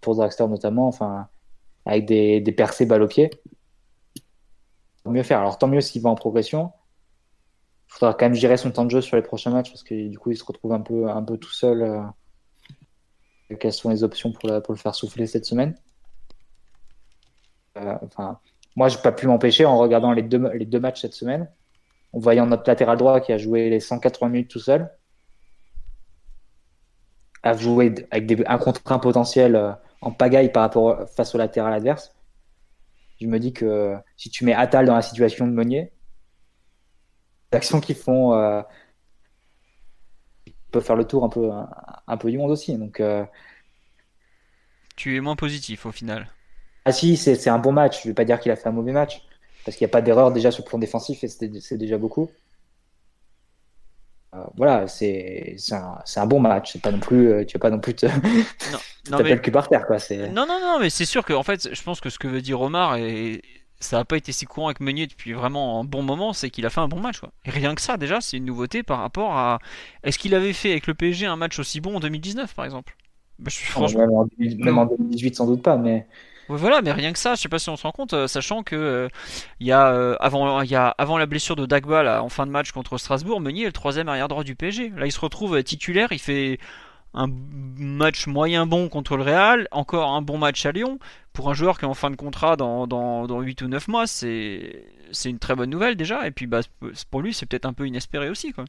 pour 0.00 0.14
Dragster 0.14 0.46
notamment, 0.46 0.86
enfin, 0.86 1.28
avec 1.86 2.04
des, 2.06 2.52
percées 2.52 2.86
balles 2.86 3.02
au 3.02 3.08
pied. 3.08 3.30
Tant 5.02 5.10
mieux 5.10 5.22
faire. 5.22 5.40
Alors 5.40 5.58
tant 5.58 5.68
mieux 5.68 5.80
s'il 5.80 6.02
va 6.02 6.10
en 6.10 6.14
progression. 6.14 6.72
Il 7.88 7.94
faudra 7.94 8.12
quand 8.12 8.26
même 8.26 8.34
gérer 8.34 8.58
son 8.58 8.70
temps 8.70 8.84
de 8.84 8.90
jeu 8.90 9.00
sur 9.00 9.16
les 9.16 9.22
prochains 9.22 9.50
matchs 9.50 9.70
parce 9.70 9.82
que 9.82 10.08
du 10.08 10.18
coup 10.18 10.30
il 10.30 10.36
se 10.36 10.44
retrouve 10.44 10.74
un 10.74 10.80
peu, 10.80 11.38
tout 11.38 11.52
seul. 11.52 11.82
Euh, 11.82 13.56
quelles 13.58 13.72
sont 13.72 13.88
les 13.88 14.04
options 14.04 14.30
pour, 14.30 14.62
pour 14.62 14.74
le 14.74 14.78
faire 14.78 14.94
souffler 14.94 15.26
cette 15.26 15.46
semaine 15.46 15.74
euh, 17.78 17.96
Enfin, 18.02 18.38
moi, 18.78 18.86
je 18.86 18.96
n'ai 18.96 19.02
pas 19.02 19.10
pu 19.10 19.26
m'empêcher 19.26 19.64
en 19.64 19.76
regardant 19.76 20.12
les 20.12 20.22
deux, 20.22 20.52
les 20.52 20.64
deux 20.64 20.78
matchs 20.78 21.00
cette 21.00 21.12
semaine, 21.12 21.50
en 22.12 22.20
voyant 22.20 22.46
notre 22.46 22.62
latéral 22.68 22.96
droit 22.96 23.20
qui 23.20 23.32
a 23.32 23.36
joué 23.36 23.70
les 23.70 23.80
180 23.80 24.28
minutes 24.28 24.50
tout 24.52 24.60
seul, 24.60 24.88
à 27.42 27.54
jouer 27.54 27.92
avec 28.12 28.26
des, 28.26 28.44
un 28.46 28.56
contre 28.56 28.80
un 28.92 29.00
potentiel 29.00 29.56
euh, 29.56 29.72
en 30.00 30.12
pagaille 30.12 30.52
par 30.52 30.62
rapport 30.62 31.08
face 31.10 31.34
au 31.34 31.38
latéral 31.38 31.72
adverse. 31.72 32.14
Je 33.20 33.26
me 33.26 33.40
dis 33.40 33.52
que 33.52 33.96
si 34.16 34.30
tu 34.30 34.44
mets 34.44 34.54
Atal 34.54 34.86
dans 34.86 34.94
la 34.94 35.02
situation 35.02 35.48
de 35.48 35.52
Meunier, 35.52 35.90
les 37.50 37.56
actions 37.56 37.80
qui 37.80 37.94
font 37.94 38.34
euh, 38.34 38.62
peut 40.70 40.80
faire 40.80 40.94
le 40.94 41.04
tour 41.04 41.24
un 41.24 41.28
peu, 41.28 41.50
un, 42.06 42.16
peu 42.16 42.30
du 42.30 42.38
monde 42.38 42.52
aussi. 42.52 42.78
Donc, 42.78 43.00
euh, 43.00 43.24
Tu 44.94 45.16
es 45.16 45.20
moins 45.20 45.34
positif 45.34 45.84
au 45.84 45.90
final. 45.90 46.28
Ah 46.88 46.92
si, 46.92 47.16
c'est 47.16 47.50
un 47.50 47.58
bon 47.58 47.72
match. 47.72 48.02
Je 48.02 48.08
ne 48.08 48.10
vais 48.12 48.14
pas 48.14 48.24
dire 48.24 48.40
qu'il 48.40 48.50
a 48.50 48.56
fait 48.56 48.68
un 48.68 48.72
mauvais 48.72 48.92
match, 48.92 49.22
parce 49.64 49.76
qu'il 49.76 49.84
n'y 49.84 49.90
a 49.90 49.92
pas 49.92 50.00
d'erreur 50.00 50.32
déjà 50.32 50.50
sur 50.50 50.64
le 50.64 50.68
plan 50.68 50.78
défensif 50.78 51.22
et 51.22 51.28
c'est 51.28 51.76
déjà 51.76 51.98
beaucoup. 51.98 52.30
Euh, 54.34 54.38
voilà, 54.56 54.88
c'est 54.88 55.56
un, 55.72 55.98
un, 56.16 56.26
bon 56.26 56.40
match. 56.40 56.72
C'est 56.72 56.82
pas 56.82 56.90
non 56.90 57.00
plus, 57.00 57.30
euh, 57.30 57.44
tu 57.44 57.58
vas 57.58 57.60
pas 57.60 57.70
non 57.70 57.78
plus 57.78 57.94
te 57.94 58.06
non, 58.06 59.18
mais... 59.22 59.36
par 59.38 59.68
terre 59.68 59.86
quoi. 59.86 59.98
Non 60.10 60.46
non 60.46 60.60
non, 60.60 60.78
mais 60.80 60.88
c'est 60.88 61.04
sûr 61.04 61.24
que 61.24 61.34
en 61.34 61.42
fait, 61.42 61.74
je 61.74 61.82
pense 61.82 62.00
que 62.00 62.10
ce 62.10 62.18
que 62.18 62.28
veut 62.28 62.40
dire 62.40 62.60
Omar 62.60 62.96
et 62.96 63.42
ça 63.80 63.98
n'a 63.98 64.04
pas 64.04 64.16
été 64.16 64.32
si 64.32 64.44
courant 64.44 64.68
avec 64.68 64.80
Meunier 64.80 65.06
depuis 65.06 65.32
vraiment 65.32 65.80
un 65.80 65.84
bon 65.84 66.02
moment, 66.02 66.32
c'est 66.32 66.50
qu'il 66.50 66.66
a 66.66 66.70
fait 66.70 66.80
un 66.80 66.88
bon 66.88 67.00
match. 67.00 67.20
Quoi. 67.20 67.32
Et 67.44 67.50
rien 67.50 67.74
que 67.74 67.80
ça, 67.80 67.96
déjà, 67.96 68.20
c'est 68.20 68.36
une 68.36 68.44
nouveauté 68.44 68.82
par 68.82 68.98
rapport 68.98 69.36
à. 69.36 69.58
Est-ce 70.02 70.18
qu'il 70.18 70.34
avait 70.34 70.52
fait 70.52 70.70
avec 70.70 70.86
le 70.86 70.94
PSG 70.94 71.26
un 71.26 71.36
match 71.36 71.58
aussi 71.58 71.80
bon 71.80 71.96
en 71.96 72.00
2019, 72.00 72.54
par 72.54 72.64
exemple? 72.64 72.96
Bah, 73.38 73.50
franchement... 73.50 74.26
même, 74.58 74.78
en, 74.78 74.86
2018, 74.86 75.36
sans 75.36 75.46
doute 75.46 75.62
pas, 75.62 75.76
mais. 75.76 76.06
Voilà, 76.48 76.82
mais 76.82 76.92
rien 76.92 77.12
que 77.12 77.18
ça, 77.18 77.34
je 77.34 77.40
sais 77.40 77.48
pas 77.48 77.58
si 77.58 77.68
on 77.68 77.76
se 77.76 77.82
rend 77.82 77.92
compte, 77.92 78.14
euh, 78.14 78.26
sachant 78.26 78.62
que 78.62 79.08
y, 79.60 79.72
a, 79.72 80.10
avant, 80.20 81.18
la 81.18 81.26
blessure 81.26 81.56
de 81.56 81.66
Dagba 81.66 82.22
en 82.22 82.28
fin 82.28 82.46
de 82.46 82.50
match 82.50 82.72
contre 82.72 82.98
Strasbourg, 82.98 83.40
Meunier 83.40 83.62
est 83.62 83.66
le 83.66 83.72
troisième 83.72 84.08
arrière 84.08 84.28
droit 84.28 84.44
du 84.44 84.54
PSG. 84.54 84.92
Là, 84.96 85.06
il 85.06 85.12
se 85.12 85.20
retrouve 85.20 85.62
titulaire, 85.62 86.08
il 86.12 86.18
fait 86.18 86.58
un 87.14 87.26
match 87.78 88.26
moyen 88.26 88.66
bon 88.66 88.88
contre 88.88 89.16
le 89.16 89.22
Real, 89.22 89.68
encore 89.70 90.10
un 90.10 90.22
bon 90.22 90.38
match 90.38 90.64
à 90.66 90.72
Lyon. 90.72 90.98
Pour 91.32 91.50
un 91.50 91.54
joueur 91.54 91.78
qui 91.78 91.84
est 91.84 91.88
en 91.88 91.94
fin 91.94 92.10
de 92.10 92.16
contrat 92.16 92.56
dans, 92.56 92.86
dans, 92.86 93.26
dans 93.26 93.40
8 93.40 93.62
ou 93.62 93.68
9 93.68 93.88
mois, 93.88 94.06
c'est 94.06 94.84
une 95.24 95.38
très 95.38 95.54
bonne 95.54 95.70
nouvelle 95.70 95.96
déjà. 95.96 96.26
Et 96.26 96.30
puis 96.30 96.46
bah, 96.46 96.60
pour 97.10 97.22
lui, 97.22 97.32
c'est 97.32 97.46
peut-être 97.46 97.66
un 97.66 97.72
peu 97.72 97.86
inespéré 97.86 98.28
aussi. 98.28 98.52
Quoi. 98.52 98.64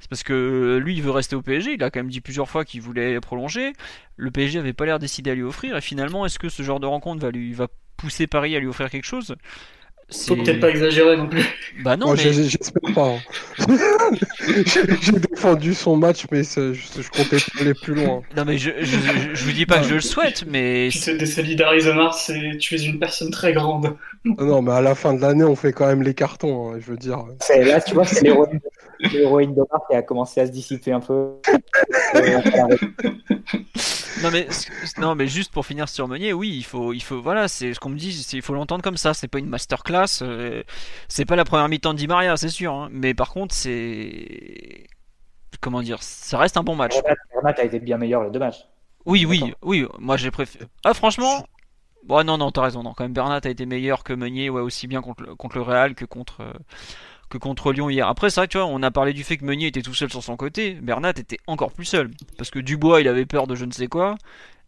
C'est 0.00 0.08
parce 0.08 0.22
que 0.22 0.78
lui, 0.82 0.94
il 0.94 1.02
veut 1.02 1.10
rester 1.10 1.36
au 1.36 1.42
PSG. 1.42 1.74
Il 1.74 1.82
a 1.82 1.90
quand 1.90 2.00
même 2.00 2.10
dit 2.10 2.20
plusieurs 2.20 2.48
fois 2.48 2.64
qu'il 2.64 2.80
voulait 2.80 3.20
prolonger. 3.20 3.72
Le 4.16 4.30
PSG 4.30 4.58
avait 4.58 4.72
pas 4.72 4.86
l'air 4.86 4.98
décidé 4.98 5.30
à 5.30 5.34
lui 5.34 5.42
offrir. 5.42 5.76
Et 5.76 5.80
finalement, 5.80 6.24
est-ce 6.24 6.38
que 6.38 6.48
ce 6.48 6.62
genre 6.62 6.80
de 6.80 6.86
rencontre 6.86 7.20
va, 7.20 7.30
lui, 7.30 7.52
va 7.52 7.68
pousser 7.96 8.26
Paris 8.26 8.54
à 8.56 8.60
lui 8.60 8.68
offrir 8.68 8.90
quelque 8.90 9.06
chose? 9.06 9.36
Faut 10.10 10.36
peut-être 10.36 10.60
pas 10.60 10.70
exagérer 10.70 11.18
non 11.18 11.28
plus. 11.28 11.44
Bah 11.82 11.98
non, 11.98 12.14
mais... 12.14 12.32
j'espère 12.32 12.94
pas. 12.94 13.10
Hein. 13.10 13.66
J'ai 15.02 15.12
défendu 15.12 15.74
son 15.74 15.96
match, 15.96 16.24
mais 16.32 16.44
je, 16.44 16.72
je, 16.72 17.10
comptais 17.10 17.36
pas 17.36 17.60
aller 17.60 17.74
plus 17.74 17.94
loin. 17.94 18.22
Non, 18.34 18.44
mais 18.46 18.56
je, 18.56 18.70
je, 18.80 18.96
je, 19.34 19.44
vous 19.44 19.52
dis 19.52 19.66
pas 19.66 19.80
que 19.80 19.86
je 19.86 19.94
le 19.94 20.00
souhaite, 20.00 20.46
mais. 20.48 20.88
Tu 20.90 21.00
te 21.00 21.10
désolidarises, 21.10 21.88
Mars, 21.88 22.32
tu 22.58 22.74
es 22.74 22.82
une 22.84 22.98
personne 22.98 23.30
très 23.30 23.52
grande. 23.52 23.98
Non, 24.24 24.62
mais 24.62 24.72
à 24.72 24.80
la 24.80 24.94
fin 24.94 25.12
de 25.12 25.20
l'année, 25.20 25.44
on 25.44 25.56
fait 25.56 25.72
quand 25.72 25.86
même 25.86 26.02
les 26.02 26.14
cartons, 26.14 26.72
hein, 26.72 26.78
je 26.80 26.90
veux 26.90 26.96
dire. 26.96 27.24
Là, 27.60 27.80
tu 27.82 27.92
vois, 27.92 28.06
c'est 28.06 28.22
l'héroïne 28.22 28.60
d'Omar 29.00 29.86
qui 29.88 29.96
a 29.96 30.02
commencé 30.02 30.40
à 30.40 30.46
se 30.46 30.50
dissiper 30.50 30.92
un 30.92 31.00
peu. 31.00 31.34
non 34.22 34.30
mais 34.32 34.48
non 34.98 35.14
mais 35.14 35.26
juste 35.26 35.52
pour 35.52 35.64
finir 35.66 35.88
sur 35.88 36.08
Meunier, 36.08 36.32
oui, 36.32 36.54
il 36.56 36.64
faut 36.64 36.92
il 36.92 37.02
faut 37.02 37.20
voilà, 37.20 37.48
c'est 37.48 37.74
ce 37.74 37.80
qu'on 37.80 37.90
me 37.90 37.96
dit, 37.96 38.26
il 38.32 38.42
faut 38.42 38.54
l'entendre 38.54 38.82
comme 38.82 38.96
ça. 38.96 39.14
C'est 39.14 39.28
pas 39.28 39.38
une 39.38 39.48
masterclass, 39.48 40.22
euh, 40.22 40.62
c'est 41.08 41.24
pas 41.24 41.36
la 41.36 41.44
première 41.44 41.68
mi-temps 41.68 41.94
de 41.94 41.98
Di 41.98 42.06
Maria, 42.06 42.36
c'est 42.36 42.48
sûr. 42.48 42.72
Hein. 42.72 42.88
mais 42.90 43.14
par 43.14 43.30
contre, 43.30 43.54
c'est 43.54 44.86
comment 45.60 45.82
dire, 45.82 46.02
ça 46.02 46.38
reste 46.38 46.56
un 46.56 46.62
bon 46.62 46.76
match. 46.76 46.94
Bernat 47.32 47.54
a 47.58 47.64
été 47.64 47.78
bien 47.80 47.98
meilleur 47.98 48.24
les 48.24 48.30
deux 48.30 48.38
matchs. 48.38 48.66
Oui, 49.06 49.24
oui, 49.24 49.54
oui. 49.62 49.86
Moi, 49.98 50.16
j'ai 50.16 50.30
préféré. 50.30 50.66
Ah, 50.84 50.94
franchement. 50.94 51.46
Bon, 52.04 52.24
non, 52.24 52.38
non, 52.38 52.50
t'as 52.50 52.62
raison. 52.62 52.82
Non, 52.82 52.94
quand 52.94 53.04
même, 53.04 53.12
Bernat 53.12 53.40
a 53.44 53.48
été 53.48 53.66
meilleur 53.66 54.04
que 54.04 54.12
Meunier, 54.12 54.50
ouais, 54.50 54.60
aussi 54.60 54.86
bien 54.86 55.02
contre 55.02 55.22
le, 55.22 55.34
contre 55.34 55.56
le 55.56 55.62
Real 55.62 55.94
que 55.94 56.04
contre. 56.04 56.42
Euh, 56.42 56.52
que 57.28 57.38
contre 57.38 57.72
Lyon 57.72 57.90
hier. 57.90 58.08
Après, 58.08 58.30
c'est 58.30 58.40
vrai, 58.40 58.48
tu 58.48 58.58
vois, 58.58 58.66
on 58.66 58.82
a 58.82 58.90
parlé 58.90 59.12
du 59.12 59.24
fait 59.24 59.36
que 59.36 59.44
Meunier 59.44 59.66
était 59.66 59.82
tout 59.82 59.94
seul 59.94 60.10
sur 60.10 60.22
son 60.22 60.36
côté. 60.36 60.74
Bernat 60.74 61.10
était 61.10 61.38
encore 61.46 61.72
plus 61.72 61.84
seul. 61.84 62.10
Parce 62.36 62.50
que 62.50 62.58
Dubois, 62.58 63.00
il 63.00 63.08
avait 63.08 63.26
peur 63.26 63.46
de 63.46 63.54
je 63.54 63.64
ne 63.64 63.72
sais 63.72 63.88
quoi. 63.88 64.16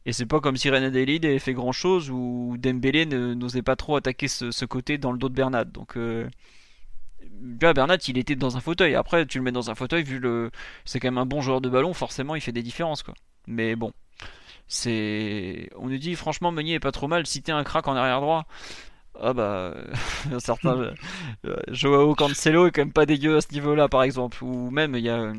Et 0.07 0.13
c'est 0.13 0.27
pas 0.27 0.41
comme 0.41 0.57
si 0.57 0.71
René 0.71 0.91
Delide 0.91 1.27
avait 1.27 1.39
fait 1.39 1.53
grand 1.53 1.73
chose 1.73 2.11
ou 2.11 2.57
Dembélé 2.59 3.05
n'osait 3.07 3.63
pas 3.63 3.77
trop 3.77 3.97
attaquer 3.97 4.29
ce, 4.29 4.65
côté 4.65 4.99
dans 4.99 5.13
le 5.13 5.19
dos 5.19 5.29
de 5.29 5.35
Bernat. 5.35 5.65
Donc, 5.65 5.97
euh, 5.97 6.29
Bernat, 7.23 7.99
il 8.09 8.19
était 8.19 8.37
dans 8.37 8.57
un 8.57 8.61
fauteuil. 8.61 8.95
Après, 8.95 9.27
tu 9.27 9.39
le 9.39 9.45
mets 9.45 9.53
dans 9.53 9.71
un 9.71 9.75
fauteuil, 9.75 10.03
vu 10.03 10.19
le. 10.19 10.51
C'est 10.85 11.01
quand 11.01 11.09
même 11.09 11.19
un 11.19 11.27
bon 11.27 11.43
joueur 11.43 11.61
de 11.61 11.69
ballon, 11.69 11.93
forcément, 11.93 12.35
il 12.35 12.41
fait 12.41 12.53
des 12.53 12.63
différences, 12.63 13.03
quoi. 13.03 13.15
Mais 13.47 13.77
bon. 13.77 13.93
C'est. 14.69 15.69
On 15.77 15.89
nous 15.89 15.99
dit, 15.99 16.15
franchement, 16.15 16.51
Meunier 16.53 16.75
est 16.75 16.81
pas 16.81 16.93
trop 16.93 17.09
mal. 17.09 17.27
Si 17.27 17.43
t'es 17.43 17.53
un 17.53 17.65
crack 17.65 17.87
en 17.89 17.97
arrière 17.97 18.21
droit, 18.21 18.47
ah 19.19 19.33
bah, 19.33 19.75
certains. 20.39 20.93
Euh, 21.45 21.57
Joao 21.69 22.15
Cancelo 22.15 22.67
est 22.67 22.71
quand 22.71 22.83
même 22.83 22.93
pas 22.93 23.07
dégueu 23.07 23.37
à 23.37 23.41
ce 23.41 23.53
niveau-là, 23.53 23.89
par 23.89 24.03
exemple. 24.03 24.43
Ou 24.43 24.71
même, 24.71 24.95
il 24.95 25.05
y 25.05 25.09
a 25.09 25.19
euh, 25.19 25.35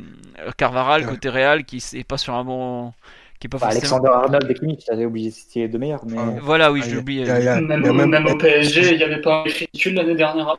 Carvaral 0.57 1.05
côté 1.05 1.29
Real 1.29 1.63
qui 1.65 1.77
est 1.77 2.03
pas 2.03 2.17
sur 2.17 2.33
un 2.33 2.43
bon. 2.43 2.93
Qui 3.39 3.47
est 3.47 3.49
pas 3.49 3.57
bah, 3.57 3.67
Alexander 3.71 4.09
Arnold 4.09 4.51
et 4.51 4.53
Kimmich, 4.53 4.85
t'avais 4.85 5.05
oublié 5.05 5.31
c'était 5.31 5.67
de 5.67 5.77
meilleurs. 5.77 6.05
Mais... 6.05 6.39
Voilà, 6.41 6.71
oui, 6.71 6.83
j'ai 6.87 6.97
oublié. 6.97 7.25
Même, 7.25 8.27
au 8.27 8.37
PSG, 8.37 8.91
il 8.91 8.97
n'y 8.97 9.03
avait 9.03 9.21
pas 9.21 9.43
écriture 9.47 9.93
l'année 9.95 10.15
dernière. 10.15 10.57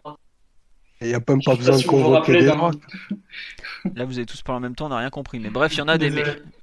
Il 1.00 1.08
n'y 1.08 1.14
a 1.14 1.20
même 1.28 1.42
pas 1.42 1.54
besoin 1.54 1.78
de 1.78 1.84
convoquer 1.84 2.32
des 2.32 2.46
Là, 3.96 4.04
vous 4.04 4.18
avez 4.18 4.26
tous 4.26 4.42
parlé 4.42 4.58
en 4.58 4.60
même 4.60 4.76
temps, 4.76 4.86
on 4.86 4.90
n'a 4.90 4.98
rien 4.98 5.10
compris. 5.10 5.40
Mais 5.40 5.50
bref, 5.50 5.74
il 5.74 5.78
y 5.78 5.82
en 5.82 5.88
a 5.88 5.98
des, 5.98 6.12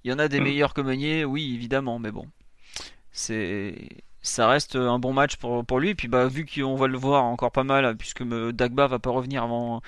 il 0.03 0.11
y 0.11 0.13
en 0.13 0.19
a 0.19 0.27
des 0.30 0.39
meilleurs 0.39 0.73
que 0.73 0.81
Meunier, 0.81 1.26
oui, 1.26 1.53
évidemment, 1.55 1.99
mais 1.99 2.11
bon. 2.11 2.26
C'est 3.11 3.76
ça 4.21 4.47
reste 4.47 4.75
un 4.75 4.99
bon 4.99 5.13
match 5.13 5.37
pour, 5.37 5.65
pour 5.65 5.79
lui. 5.79 5.89
Et 5.89 5.95
puis 5.95 6.07
bah, 6.07 6.27
vu 6.27 6.45
qu'on 6.45 6.75
va 6.75 6.87
le 6.87 6.97
voir 6.97 7.23
encore 7.23 7.51
pas 7.51 7.63
mal, 7.63 7.95
puisque 7.97 8.23
Dagba 8.23 8.87
va 8.87 8.99
pas 8.99 9.11
revenir 9.11 9.43
avant 9.43 9.81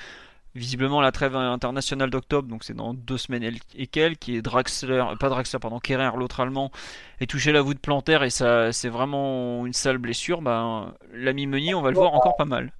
visiblement 0.55 0.99
la 1.01 1.11
trêve 1.11 1.35
internationale 1.35 2.09
d'octobre, 2.09 2.47
donc 2.47 2.63
c'est 2.63 2.73
dans 2.73 2.93
deux 2.93 3.17
semaines 3.17 3.57
et 3.75 3.87
quelques, 3.87 4.19
qui 4.19 4.35
est 4.35 4.41
Draxler, 4.41 5.03
pas 5.19 5.29
Draxler, 5.29 5.59
pardon, 5.59 5.79
Kerrer, 5.79 6.11
l'autre 6.17 6.41
allemand, 6.41 6.71
est 7.21 7.29
touché 7.29 7.51
la 7.51 7.61
voûte 7.61 7.79
plantaire 7.79 8.23
et 8.23 8.29
ça 8.29 8.71
c'est 8.73 8.89
vraiment 8.89 9.65
une 9.65 9.73
sale 9.73 9.97
blessure. 9.97 10.41
Bah, 10.41 10.93
L'ami 11.13 11.47
Meunier, 11.47 11.73
on 11.73 11.81
va 11.81 11.89
le 11.91 11.95
voir 11.95 12.13
encore 12.13 12.35
pas 12.35 12.45
mal. 12.45 12.73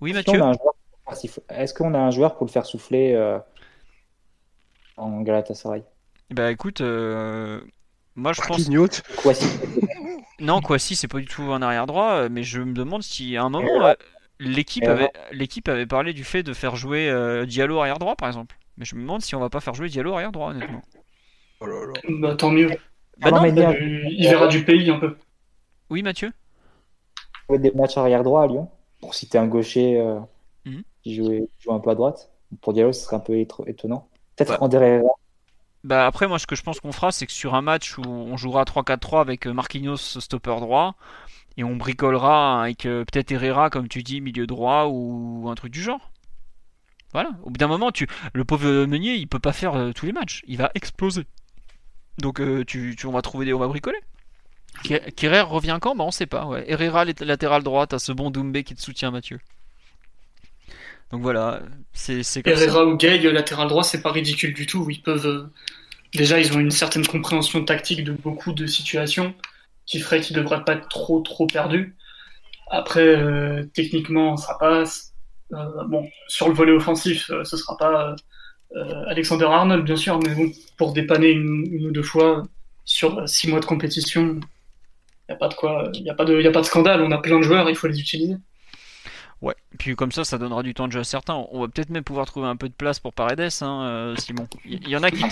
Oui, 0.00 0.12
Mathieu 0.12 0.40
Est-ce 1.48 1.74
qu'on 1.74 1.94
a 1.94 1.98
un 1.98 2.10
joueur 2.10 2.36
pour 2.36 2.46
le 2.46 2.50
faire 2.50 2.66
souffler 2.66 3.14
euh, 3.14 3.38
en 4.96 5.22
Galatasaray? 5.22 5.82
Bah 6.30 6.50
écoute, 6.50 6.80
euh, 6.80 7.60
moi 8.16 8.32
je 8.32 8.40
pense. 8.42 8.68
Non, 10.44 10.60
Kwasi, 10.60 10.94
c'est 10.94 11.08
pas 11.08 11.18
du 11.18 11.24
tout 11.24 11.42
un 11.52 11.62
arrière 11.62 11.86
droit, 11.86 12.12
euh, 12.12 12.28
mais 12.30 12.42
je 12.42 12.60
me 12.60 12.74
demande 12.74 13.02
si 13.02 13.36
à 13.36 13.44
un 13.44 13.48
moment 13.48 13.86
euh, 13.86 13.94
l'équipe 14.38 14.84
avait, 14.84 15.10
l'équipe 15.32 15.66
avait 15.68 15.86
parlé 15.86 16.12
du 16.12 16.22
fait 16.22 16.42
de 16.42 16.52
faire 16.52 16.76
jouer 16.76 17.08
euh, 17.08 17.46
Diallo 17.46 17.78
arrière 17.78 17.98
droit 17.98 18.14
par 18.14 18.28
exemple. 18.28 18.56
Mais 18.76 18.84
je 18.84 18.94
me 18.94 19.00
demande 19.00 19.22
si 19.22 19.34
on 19.34 19.40
va 19.40 19.48
pas 19.48 19.60
faire 19.60 19.72
jouer 19.72 19.88
Diallo 19.88 20.12
arrière 20.12 20.32
droit 20.32 20.50
honnêtement. 20.50 20.82
Oh 21.60 21.66
là 21.66 21.86
là. 21.86 21.92
Bah 22.20 22.36
tant 22.36 22.50
mieux. 22.50 22.70
Bah, 23.18 23.30
non, 23.30 23.44
il 23.46 24.28
verra 24.28 24.48
du 24.48 24.64
pays 24.64 24.90
un 24.90 24.98
peu. 24.98 25.16
Oui, 25.88 26.02
Mathieu 26.02 26.32
Des 27.48 27.70
matchs 27.70 27.96
arrière 27.96 28.22
droit 28.22 28.42
à 28.42 28.46
Lyon, 28.46 28.68
pour 29.00 29.14
citer 29.14 29.38
un 29.38 29.46
gaucher 29.46 29.98
mhm. 30.66 30.82
qui 31.02 31.14
jouait, 31.14 31.48
un 31.68 31.78
peu 31.78 31.90
à 31.90 31.94
droite. 31.94 32.30
Pour 32.60 32.74
Diallo, 32.74 32.92
ce 32.92 33.00
serait 33.00 33.16
un 33.16 33.20
peu 33.20 33.38
étonnant. 33.38 34.08
Peut-être 34.36 34.62
en 34.62 34.68
derrière 34.68 35.04
bah 35.84 36.06
après 36.06 36.26
moi 36.26 36.38
ce 36.38 36.46
que 36.46 36.56
je 36.56 36.62
pense 36.62 36.80
qu'on 36.80 36.92
fera 36.92 37.12
c'est 37.12 37.26
que 37.26 37.32
sur 37.32 37.54
un 37.54 37.60
match 37.60 37.98
où 37.98 38.02
on 38.06 38.36
jouera 38.38 38.64
3-4-3 38.64 39.20
avec 39.20 39.46
euh, 39.46 39.52
Marquinhos 39.52 39.98
stopper 39.98 40.56
droit 40.60 40.96
et 41.58 41.62
on 41.62 41.76
bricolera 41.76 42.62
avec 42.62 42.86
euh, 42.86 43.04
peut-être 43.04 43.30
Herrera 43.30 43.68
comme 43.68 43.86
tu 43.86 44.02
dis 44.02 44.22
milieu 44.22 44.46
droit 44.46 44.86
ou 44.86 45.46
un 45.48 45.54
truc 45.54 45.72
du 45.72 45.82
genre. 45.82 46.10
Voilà, 47.12 47.30
au 47.44 47.50
bout 47.50 47.58
d'un 47.58 47.68
moment 47.68 47.92
tu 47.92 48.08
le 48.32 48.44
pauvre 48.44 48.86
Meunier 48.86 49.14
il 49.14 49.28
peut 49.28 49.38
pas 49.38 49.52
faire 49.52 49.74
euh, 49.74 49.92
tous 49.92 50.06
les 50.06 50.12
matchs, 50.12 50.42
il 50.46 50.56
va 50.56 50.70
exploser. 50.74 51.26
Donc 52.18 52.40
tu, 52.66 52.96
on 53.04 53.10
va 53.10 53.22
trouver 53.22 53.44
des 53.44 53.52
on 53.52 53.58
va 53.58 53.68
bricoler. 53.68 53.98
Kerrer 54.82 55.42
revient 55.42 55.78
quand? 55.80 55.94
Bah 55.94 56.04
on 56.04 56.10
sait 56.10 56.26
pas. 56.26 56.46
Ouais. 56.46 56.64
Herrera 56.68 57.04
latéral 57.04 57.62
droite, 57.62 57.92
à 57.92 57.98
ce 57.98 58.12
bon 58.12 58.30
Doumbé 58.30 58.64
qui 58.64 58.74
te 58.74 58.80
soutient 58.80 59.10
Mathieu. 59.10 59.40
Donc 61.10 61.22
voilà, 61.22 61.60
c'est 61.92 62.22
Herrera 62.44 62.86
ou 62.86 62.96
Gay, 62.96 63.18
latéral 63.30 63.68
droit, 63.68 63.84
c'est 63.84 64.02
pas 64.02 64.10
ridicule 64.10 64.54
du 64.54 64.66
tout. 64.66 64.86
Ils 64.90 65.02
peuvent 65.02 65.48
déjà, 66.14 66.40
ils 66.40 66.56
ont 66.56 66.60
une 66.60 66.70
certaine 66.70 67.06
compréhension 67.06 67.64
tactique 67.64 68.04
de 68.04 68.12
beaucoup 68.12 68.52
de 68.52 68.66
situations 68.66 69.34
qui 69.86 70.00
ferait 70.00 70.20
qu'ils 70.20 70.36
ne 70.36 70.42
devraient 70.42 70.64
pas 70.64 70.74
être 70.74 70.88
trop 70.88 71.20
trop 71.20 71.46
perdus. 71.46 71.94
Après, 72.70 73.06
euh, 73.06 73.64
techniquement, 73.74 74.36
ça 74.36 74.56
passe. 74.58 75.12
Euh, 75.52 75.84
bon, 75.86 76.08
sur 76.28 76.48
le 76.48 76.54
volet 76.54 76.72
offensif, 76.72 77.30
euh, 77.30 77.44
ce 77.44 77.56
sera 77.56 77.76
pas 77.76 78.16
Alexander 79.06 79.44
Arnold, 79.44 79.84
bien 79.84 79.94
sûr, 79.94 80.18
mais 80.18 80.34
bon, 80.34 80.50
pour 80.76 80.92
dépanner 80.92 81.30
une, 81.30 81.86
ou 81.86 81.92
deux 81.92 82.02
fois 82.02 82.42
sur 82.84 83.28
six 83.28 83.48
mois 83.48 83.60
de 83.60 83.66
compétition, 83.66 84.40
il 84.40 85.30
n'y 85.30 85.34
a 85.34 85.36
pas 85.36 85.46
de 85.46 85.54
quoi, 85.54 85.90
il 85.94 86.10
a 86.10 86.14
pas 86.14 86.24
de, 86.24 86.44
a 86.44 86.50
pas 86.50 86.60
de 86.60 86.66
scandale. 86.66 87.00
On 87.02 87.12
a 87.12 87.18
plein 87.18 87.38
de 87.38 87.42
joueurs, 87.42 87.70
il 87.70 87.76
faut 87.76 87.86
les 87.86 88.00
utiliser. 88.00 88.34
Ouais, 89.44 89.54
puis 89.78 89.94
comme 89.94 90.10
ça, 90.10 90.24
ça 90.24 90.38
donnera 90.38 90.62
du 90.62 90.72
temps 90.72 90.86
de 90.86 90.92
jeu 90.92 91.00
à 91.00 91.04
certains. 91.04 91.34
On 91.50 91.60
va 91.60 91.68
peut-être 91.68 91.90
même 91.90 92.02
pouvoir 92.02 92.24
trouver 92.24 92.48
un 92.48 92.56
peu 92.56 92.66
de 92.66 92.72
place 92.72 92.98
pour 92.98 93.12
Paredes, 93.12 93.50
hein, 93.60 93.82
euh, 93.84 94.16
Simon. 94.16 94.48
Il 94.64 94.88
y, 94.88 94.96
en 94.96 95.02
a 95.02 95.10
qui. 95.10 95.22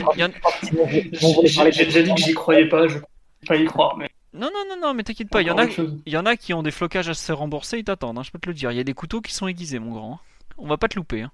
J'ai 1.73 1.85
déjà 1.87 2.03
dit 2.03 2.15
que 2.15 2.21
j'y 2.21 2.35
croyais 2.35 2.69
pas, 2.69 2.89
je 2.89 2.97
ne 2.99 3.03
pas 3.47 3.57
y 3.57 3.65
croire. 3.65 3.97
Mais... 3.97 4.11
Non, 4.35 4.51
non, 4.53 4.65
non, 4.69 4.77
non, 4.79 4.93
mais 4.93 5.03
t'inquiète 5.03 5.31
pas, 5.31 5.41
il 5.41 5.49
y, 5.49 5.51
en 5.51 5.57
a, 5.57 5.65
il 5.65 6.13
y 6.13 6.19
en 6.19 6.27
a 6.27 6.37
qui 6.37 6.53
ont 6.53 6.63
des 6.63 6.71
flocages 6.71 7.09
à 7.09 7.15
se 7.15 7.33
rembourser, 7.33 7.79
ils 7.79 7.85
t'attendent, 7.85 8.19
hein, 8.19 8.23
je 8.23 8.31
peux 8.31 8.39
te 8.39 8.49
le 8.49 8.55
dire. 8.55 8.71
Il 8.71 8.77
y 8.77 8.81
a 8.81 8.85
des 8.85 8.93
couteaux 8.93 9.23
qui 9.23 9.33
sont 9.33 9.49
aiguisés, 9.49 9.79
mon 9.79 9.93
grand. 9.93 10.13
Hein. 10.13 10.19
On 10.59 10.67
va 10.67 10.77
pas 10.77 10.89
te 10.89 10.97
louper. 10.97 11.23
Hein. 11.23 11.31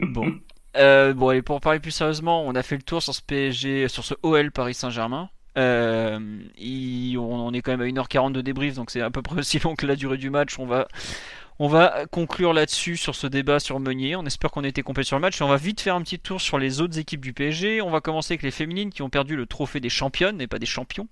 Bon. 0.00 0.34
Euh, 0.76 1.14
bon, 1.14 1.30
et 1.30 1.42
pour 1.42 1.60
parler 1.60 1.78
plus 1.78 1.92
sérieusement, 1.92 2.44
on 2.44 2.56
a 2.56 2.62
fait 2.64 2.76
le 2.76 2.82
tour 2.82 3.02
sur 3.02 3.14
ce 3.14 3.22
PSG, 3.22 3.86
sur 3.86 4.04
ce 4.04 4.14
OL 4.24 4.50
Paris 4.50 4.74
Saint-Germain. 4.74 5.30
Euh, 5.58 6.18
on, 7.18 7.52
est 7.52 7.60
quand 7.60 7.76
même 7.76 7.80
à 7.80 8.02
1h40 8.02 8.32
de 8.32 8.40
débrief, 8.40 8.74
donc 8.74 8.90
c'est 8.90 9.00
à 9.00 9.10
peu 9.10 9.22
près 9.22 9.38
aussi 9.38 9.58
long 9.58 9.74
que 9.74 9.86
la 9.86 9.96
durée 9.96 10.16
du 10.16 10.30
match. 10.30 10.58
On 10.58 10.66
va, 10.66 10.86
on 11.60 11.68
va 11.68 12.06
conclure 12.10 12.54
là-dessus 12.54 12.96
sur 12.96 13.14
ce 13.14 13.26
débat 13.26 13.60
sur 13.60 13.78
Meunier. 13.80 14.16
On 14.16 14.24
espère 14.24 14.50
qu'on 14.50 14.64
a 14.64 14.68
été 14.68 14.82
complet 14.82 15.04
sur 15.04 15.16
le 15.16 15.20
match. 15.20 15.42
On 15.42 15.46
va 15.46 15.58
vite 15.58 15.82
faire 15.82 15.94
un 15.94 16.00
petit 16.00 16.18
tour 16.18 16.40
sur 16.40 16.58
les 16.58 16.80
autres 16.80 16.98
équipes 16.98 17.20
du 17.20 17.34
PSG. 17.34 17.82
On 17.82 17.90
va 17.90 18.00
commencer 18.00 18.32
avec 18.32 18.42
les 18.42 18.50
féminines 18.50 18.88
qui 18.88 19.02
ont 19.02 19.10
perdu 19.10 19.36
le 19.36 19.44
trophée 19.44 19.78
des 19.78 19.90
championnes 19.90 20.40
et 20.40 20.46
pas 20.46 20.58
des 20.58 20.64
champions. 20.64 21.06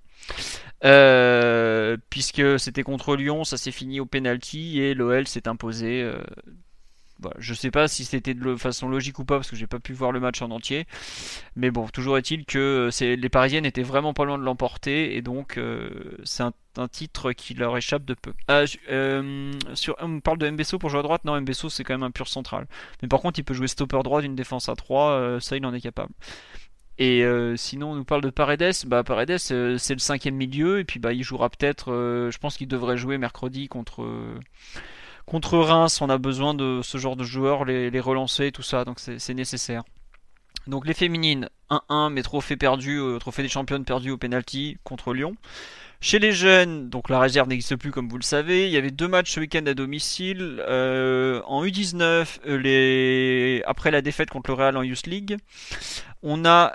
Euh, 0.86 1.98
puisque 2.08 2.58
c'était 2.58 2.82
contre 2.82 3.14
Lyon, 3.14 3.44
ça 3.44 3.58
s'est 3.58 3.72
fini 3.72 4.00
au 4.00 4.06
penalty 4.06 4.80
et 4.80 4.94
l'OL 4.94 5.28
s'est 5.28 5.48
imposé 5.48 6.02
euh, 6.02 6.22
bah, 7.18 7.32
je 7.38 7.52
sais 7.52 7.72
pas 7.72 7.88
si 7.88 8.04
c'était 8.04 8.34
de 8.34 8.56
façon 8.56 8.88
logique 8.88 9.18
ou 9.18 9.24
pas 9.24 9.36
parce 9.36 9.50
que 9.50 9.56
j'ai 9.56 9.66
pas 9.66 9.80
pu 9.80 9.92
voir 9.92 10.12
le 10.12 10.20
match 10.20 10.40
en 10.40 10.50
entier. 10.50 10.86
Mais 11.56 11.70
bon, 11.70 11.88
toujours 11.88 12.16
est-il 12.16 12.44
que 12.44 12.90
euh, 12.90 13.16
les 13.16 13.28
Parisiennes 13.28 13.66
étaient 13.66 13.82
vraiment 13.82 14.14
pas 14.14 14.24
loin 14.24 14.38
de 14.38 14.44
l'emporter 14.44 15.16
et 15.16 15.22
donc 15.22 15.58
euh, 15.58 16.16
c'est 16.22 16.44
un, 16.44 16.52
titre 16.86 17.32
qui 17.32 17.54
leur 17.54 17.76
échappe 17.76 18.04
de 18.04 18.14
peu. 18.14 18.32
Euh, 18.50 19.52
sur, 19.74 19.96
on 20.00 20.20
parle 20.20 20.38
de 20.38 20.48
Mbesso 20.48 20.78
pour 20.78 20.90
jouer 20.90 21.00
à 21.00 21.02
droite. 21.02 21.24
Non, 21.24 21.40
Mbesso 21.40 21.68
c'est 21.70 21.82
quand 21.82 21.94
même 21.94 22.04
un 22.04 22.10
pur 22.10 22.28
central. 22.28 22.66
Mais 23.02 23.08
par 23.08 23.20
contre, 23.20 23.40
il 23.40 23.42
peut 23.42 23.54
jouer 23.54 23.66
stopper 23.66 24.00
droit 24.04 24.20
d'une 24.20 24.36
défense 24.36 24.68
à 24.68 24.76
3, 24.76 25.40
ça 25.40 25.56
il 25.56 25.66
en 25.66 25.74
est 25.74 25.80
capable. 25.80 26.12
Et 26.98 27.24
sinon, 27.56 27.92
on 27.92 27.94
nous 27.94 28.04
parle 28.04 28.22
de 28.22 28.30
Paredes. 28.30 28.74
Bah, 28.86 29.02
Paredes, 29.02 29.38
c'est 29.38 29.54
le 29.54 29.98
cinquième 29.98 30.36
milieu. 30.36 30.78
Et 30.78 30.84
puis, 30.84 31.00
bah, 31.00 31.12
il 31.12 31.22
jouera 31.22 31.48
peut-être. 31.48 31.90
je 32.30 32.38
pense 32.38 32.56
qu'il 32.56 32.68
devrait 32.68 32.96
jouer 32.96 33.18
mercredi 33.18 33.68
contre 33.68 34.04
contre 35.28 35.58
Reims, 35.58 36.00
on 36.00 36.08
a 36.08 36.18
besoin 36.18 36.54
de 36.54 36.80
ce 36.82 36.98
genre 36.98 37.14
de 37.14 37.22
joueurs, 37.22 37.64
les, 37.64 38.00
relancer, 38.00 38.50
tout 38.50 38.62
ça, 38.62 38.84
donc 38.84 38.98
c'est 38.98 39.34
nécessaire. 39.34 39.84
Donc 40.66 40.86
les 40.86 40.94
féminines, 40.94 41.48
1-1, 41.70 42.12
mais 42.12 42.22
trophée 42.22 42.56
perdu, 42.56 42.98
euh, 42.98 43.18
trophée 43.18 43.42
des 43.42 43.48
championnes 43.48 43.84
perdu 43.84 44.10
au 44.10 44.18
penalty 44.18 44.78
contre 44.84 45.14
Lyon. 45.14 45.36
Chez 46.00 46.18
les 46.18 46.32
jeunes, 46.32 46.88
donc 46.88 47.08
la 47.08 47.18
réserve 47.18 47.48
n'existe 47.48 47.76
plus 47.76 47.90
comme 47.90 48.08
vous 48.08 48.18
le 48.18 48.22
savez. 48.22 48.66
Il 48.66 48.72
y 48.72 48.76
avait 48.76 48.90
deux 48.90 49.08
matchs 49.08 49.32
ce 49.32 49.40
week-end 49.40 49.66
à 49.66 49.74
domicile. 49.74 50.62
Euh, 50.68 51.42
en 51.46 51.64
U19, 51.64 52.38
euh, 52.46 53.60
après 53.66 53.90
la 53.90 54.00
défaite 54.00 54.30
contre 54.30 54.50
le 54.50 54.54
Real 54.54 54.76
en 54.76 54.82
Youth 54.82 55.06
League, 55.06 55.36
on 56.22 56.44
a 56.44 56.72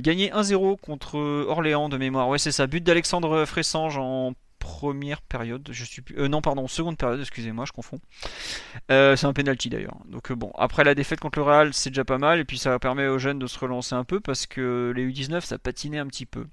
gagné 0.00 0.30
1-0 0.30 0.78
contre 0.80 1.18
Orléans 1.18 1.88
de 1.88 1.96
mémoire. 1.96 2.28
Ouais, 2.28 2.38
c'est 2.38 2.52
ça. 2.52 2.66
But 2.66 2.84
d'Alexandre 2.84 3.44
Fressange 3.44 3.98
en 3.98 4.34
première 4.60 5.22
période. 5.22 5.68
Euh, 6.16 6.28
non, 6.28 6.40
pardon, 6.40 6.68
seconde 6.68 6.96
période, 6.96 7.18
excusez-moi, 7.18 7.64
je 7.66 7.72
confonds. 7.72 7.98
Euh, 8.92 9.16
c'est 9.16 9.26
un 9.26 9.32
penalty 9.32 9.68
d'ailleurs. 9.68 9.96
Donc 10.06 10.30
euh, 10.30 10.36
bon, 10.36 10.52
après 10.56 10.84
la 10.84 10.94
défaite 10.94 11.18
contre 11.18 11.40
le 11.40 11.44
Real, 11.44 11.74
c'est 11.74 11.90
déjà 11.90 12.04
pas 12.04 12.18
mal. 12.18 12.38
Et 12.38 12.44
puis 12.44 12.58
ça 12.58 12.78
permet 12.78 13.08
aux 13.08 13.18
jeunes 13.18 13.40
de 13.40 13.48
se 13.48 13.58
relancer 13.58 13.96
un 13.96 14.04
peu 14.04 14.20
parce 14.20 14.46
que 14.46 14.92
les 14.94 15.10
U19, 15.10 15.40
ça 15.40 15.58
patinait 15.58 15.98
un 15.98 16.06
petit 16.06 16.26
peu. 16.26 16.46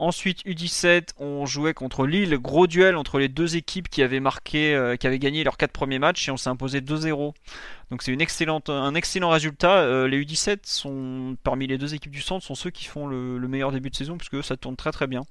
Ensuite, 0.00 0.44
U17, 0.46 1.10
on 1.18 1.46
jouait 1.46 1.74
contre 1.74 2.06
Lille, 2.06 2.36
gros 2.38 2.66
duel 2.66 2.96
entre 2.96 3.18
les 3.18 3.28
deux 3.28 3.56
équipes 3.56 3.88
qui 3.88 4.02
avaient 4.02 4.18
marqué, 4.18 4.96
qui 4.98 5.06
avaient 5.06 5.18
gagné 5.18 5.44
leurs 5.44 5.56
quatre 5.56 5.72
premiers 5.72 5.98
matchs 5.98 6.26
et 6.28 6.30
on 6.30 6.36
s'est 6.36 6.48
imposé 6.48 6.80
2-0. 6.80 7.34
Donc 7.90 8.02
c'est 8.02 8.10
une 8.10 8.22
excellente, 8.22 8.70
un 8.70 8.94
excellent 8.94 9.28
résultat. 9.28 10.06
les 10.06 10.24
U17 10.24 10.60
sont 10.64 11.36
parmi 11.42 11.66
les 11.66 11.76
deux 11.76 11.94
équipes 11.94 12.12
du 12.12 12.22
centre 12.22 12.44
sont 12.44 12.54
ceux 12.54 12.70
qui 12.70 12.86
font 12.86 13.06
le, 13.06 13.36
le 13.36 13.48
meilleur 13.48 13.72
début 13.72 13.90
de 13.90 13.96
saison 13.96 14.16
puisque 14.16 14.42
ça 14.42 14.56
tourne 14.56 14.76
très 14.76 14.90
très 14.90 15.06
bien. 15.06 15.22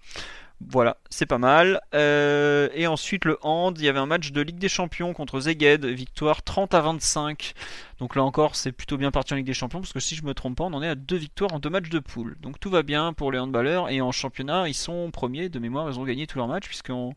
Voilà, 0.61 0.97
c'est 1.09 1.25
pas 1.25 1.37
mal. 1.37 1.79
Euh, 1.93 2.67
et 2.73 2.85
ensuite 2.85 3.23
le 3.23 3.37
hand, 3.43 3.77
il 3.79 3.85
y 3.85 3.87
avait 3.87 3.99
un 3.99 4.05
match 4.05 4.31
de 4.31 4.41
Ligue 4.41 4.57
des 4.57 4.67
Champions 4.67 5.13
contre 5.13 5.39
Zeged, 5.39 5.85
victoire 5.85 6.43
30 6.43 6.73
à 6.73 6.81
25. 6.81 7.53
Donc 7.99 8.15
là 8.15 8.23
encore, 8.23 8.55
c'est 8.57 8.73
plutôt 8.73 8.97
bien 8.97 9.09
parti 9.09 9.33
en 9.33 9.37
Ligue 9.37 9.45
des 9.45 9.53
Champions 9.53 9.79
parce 9.79 9.93
que 9.93 10.01
si 10.01 10.15
je 10.15 10.23
me 10.23 10.33
trompe 10.33 10.57
pas, 10.57 10.65
on 10.65 10.73
en 10.73 10.83
est 10.83 10.89
à 10.89 10.95
deux 10.95 11.15
victoires 11.15 11.53
en 11.53 11.59
deux 11.59 11.69
matchs 11.69 11.89
de 11.89 11.99
poule. 11.99 12.35
Donc 12.41 12.59
tout 12.59 12.69
va 12.69 12.83
bien 12.83 13.13
pour 13.13 13.31
les 13.31 13.39
handballeurs 13.39 13.89
et 13.89 14.01
en 14.01 14.11
championnat, 14.11 14.67
ils 14.67 14.73
sont 14.73 15.11
premiers 15.11 15.47
de 15.47 15.59
mémoire, 15.59 15.89
ils 15.89 15.97
ont 15.97 16.03
gagné 16.03 16.27
tous 16.27 16.37
leurs 16.37 16.47
matchs 16.49 16.67
puisqu'en 16.67 17.13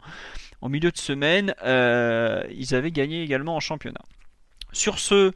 en 0.60 0.69
milieu 0.69 0.93
de 0.93 0.98
semaine, 0.98 1.52
euh, 1.64 2.44
ils 2.56 2.77
avaient 2.77 2.93
gagné 2.93 3.23
également 3.23 3.56
en 3.56 3.60
championnat. 3.60 4.02
Sur 4.73 5.01
ce, 5.01 5.32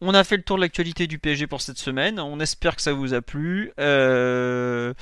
on 0.00 0.14
a 0.14 0.22
fait 0.22 0.36
le 0.36 0.44
tour 0.44 0.56
de 0.56 0.62
l'actualité 0.62 1.08
du 1.08 1.18
PSG 1.18 1.48
pour 1.48 1.60
cette 1.60 1.78
semaine. 1.78 2.20
On 2.20 2.38
espère 2.38 2.76
que 2.76 2.82
ça 2.82 2.92
vous 2.92 3.14
a 3.14 3.20
plu. 3.20 3.72
Euh... 3.80 4.94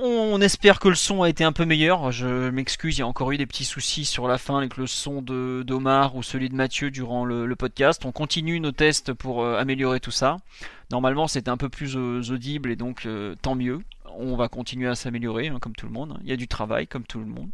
On 0.00 0.40
espère 0.40 0.80
que 0.80 0.88
le 0.88 0.96
son 0.96 1.22
a 1.22 1.28
été 1.28 1.44
un 1.44 1.52
peu 1.52 1.64
meilleur. 1.64 2.10
Je 2.10 2.50
m'excuse, 2.50 2.96
il 2.96 3.00
y 3.00 3.02
a 3.02 3.06
encore 3.06 3.30
eu 3.30 3.38
des 3.38 3.46
petits 3.46 3.64
soucis 3.64 4.04
sur 4.04 4.26
la 4.26 4.38
fin 4.38 4.58
avec 4.58 4.76
le 4.76 4.88
son 4.88 5.22
de 5.22 5.62
d'Omar 5.64 6.16
ou 6.16 6.24
celui 6.24 6.48
de 6.48 6.54
Mathieu 6.56 6.90
durant 6.90 7.24
le, 7.24 7.54
podcast. 7.54 8.04
On 8.04 8.10
continue 8.10 8.58
nos 8.58 8.72
tests 8.72 9.12
pour 9.12 9.44
euh, 9.44 9.56
améliorer 9.56 10.00
tout 10.00 10.10
ça. 10.10 10.38
Normalement, 10.90 11.28
c'était 11.28 11.48
un 11.48 11.56
peu 11.56 11.68
plus 11.68 11.96
euh, 11.96 12.20
audible 12.32 12.72
et 12.72 12.76
donc 12.76 13.06
euh, 13.06 13.36
tant 13.40 13.54
mieux. 13.54 13.82
On 14.16 14.34
va 14.34 14.48
continuer 14.48 14.88
à 14.88 14.96
s'améliorer 14.96 15.46
hein, 15.46 15.58
comme 15.60 15.76
tout 15.76 15.86
le 15.86 15.92
monde. 15.92 16.18
Il 16.24 16.28
y 16.28 16.32
a 16.32 16.36
du 16.36 16.48
travail 16.48 16.88
comme 16.88 17.04
tout 17.04 17.20
le 17.20 17.26
monde. 17.26 17.50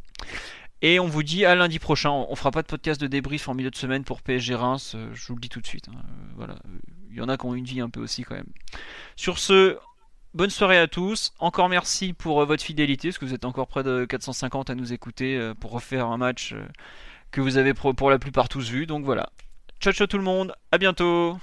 Et 0.81 0.99
on 0.99 1.09
vous 1.09 1.23
dit 1.23 1.45
à 1.45 1.55
lundi 1.55 1.79
prochain. 1.79 2.11
On 2.11 2.35
fera 2.37 2.51
pas 2.53 2.63
de 2.63 2.69
podcast 2.69 2.99
de 2.99 3.07
débrief 3.07 3.51
en 3.51 3.55
milieu 3.55 3.71
de 3.71 3.77
semaine 3.77 4.03
pour 4.03 4.23
PSG 4.23 4.55
Reims. 4.55 4.97
je 5.13 5.27
vous 5.27 5.35
le 5.35 5.41
dis 5.41 5.51
tout 5.51 5.61
de 5.61 5.67
suite. 5.67 5.89
Hein. 5.91 6.01
Voilà. 6.37 6.57
Il 7.11 7.19
y 7.19 7.21
en 7.21 7.29
a 7.29 7.37
qui 7.37 7.45
ont 7.45 7.55
une 7.55 7.67
vie 7.67 7.83
un 7.83 7.91
peu 7.91 8.01
aussi 8.01 8.23
quand 8.23 8.37
même. 8.37 8.49
Sur 9.17 9.39
ce, 9.39 9.77
Bonne 10.33 10.51
soirée 10.51 10.79
à 10.79 10.87
tous. 10.87 11.33
Encore 11.41 11.69
merci 11.69 12.13
pour 12.13 12.41
euh, 12.41 12.45
votre 12.45 12.63
fidélité, 12.63 13.09
parce 13.09 13.19
que 13.19 13.25
vous 13.25 13.35
êtes 13.35 13.45
encore 13.45 13.67
près 13.67 13.83
de 13.83 14.05
450 14.05 14.71
à 14.71 14.77
nous 14.77 14.93
écouter 14.93 15.37
euh, 15.37 15.55
pour 15.55 15.73
refaire 15.73 16.07
un 16.07 16.19
match 16.19 16.53
euh, 16.53 16.65
que 17.33 17.41
vous 17.41 17.57
avez 17.57 17.75
pour 17.75 18.11
la 18.11 18.19
plupart 18.21 18.49
tous 18.49 18.71
vu. 18.71 18.87
Donc 18.87 19.05
voilà. 19.05 19.31
Ciao 19.81 19.93
ciao 19.93 20.07
tout 20.07 20.19
le 20.19 20.23
monde. 20.23 20.55
À 20.71 20.79
bientôt. 20.79 21.37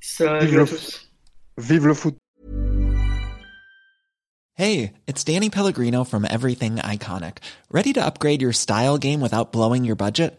Salut 0.00 0.60
à 0.60 0.66
tous. 0.66 1.10
Vive 1.58 1.86
le 1.86 1.94
foot. 1.94 2.16
Hey, 4.56 4.92
it's 5.06 5.24
Danny 5.24 5.50
Pellegrino 5.50 6.04
from 6.04 6.24
Everything 6.24 6.76
Iconic. 6.76 7.38
Ready 7.70 7.92
to 7.92 8.00
upgrade 8.00 8.40
your 8.40 8.52
style 8.52 8.98
game 8.98 9.20
without 9.20 9.52
blowing 9.52 9.84
your 9.84 9.96
budget? 9.96 10.38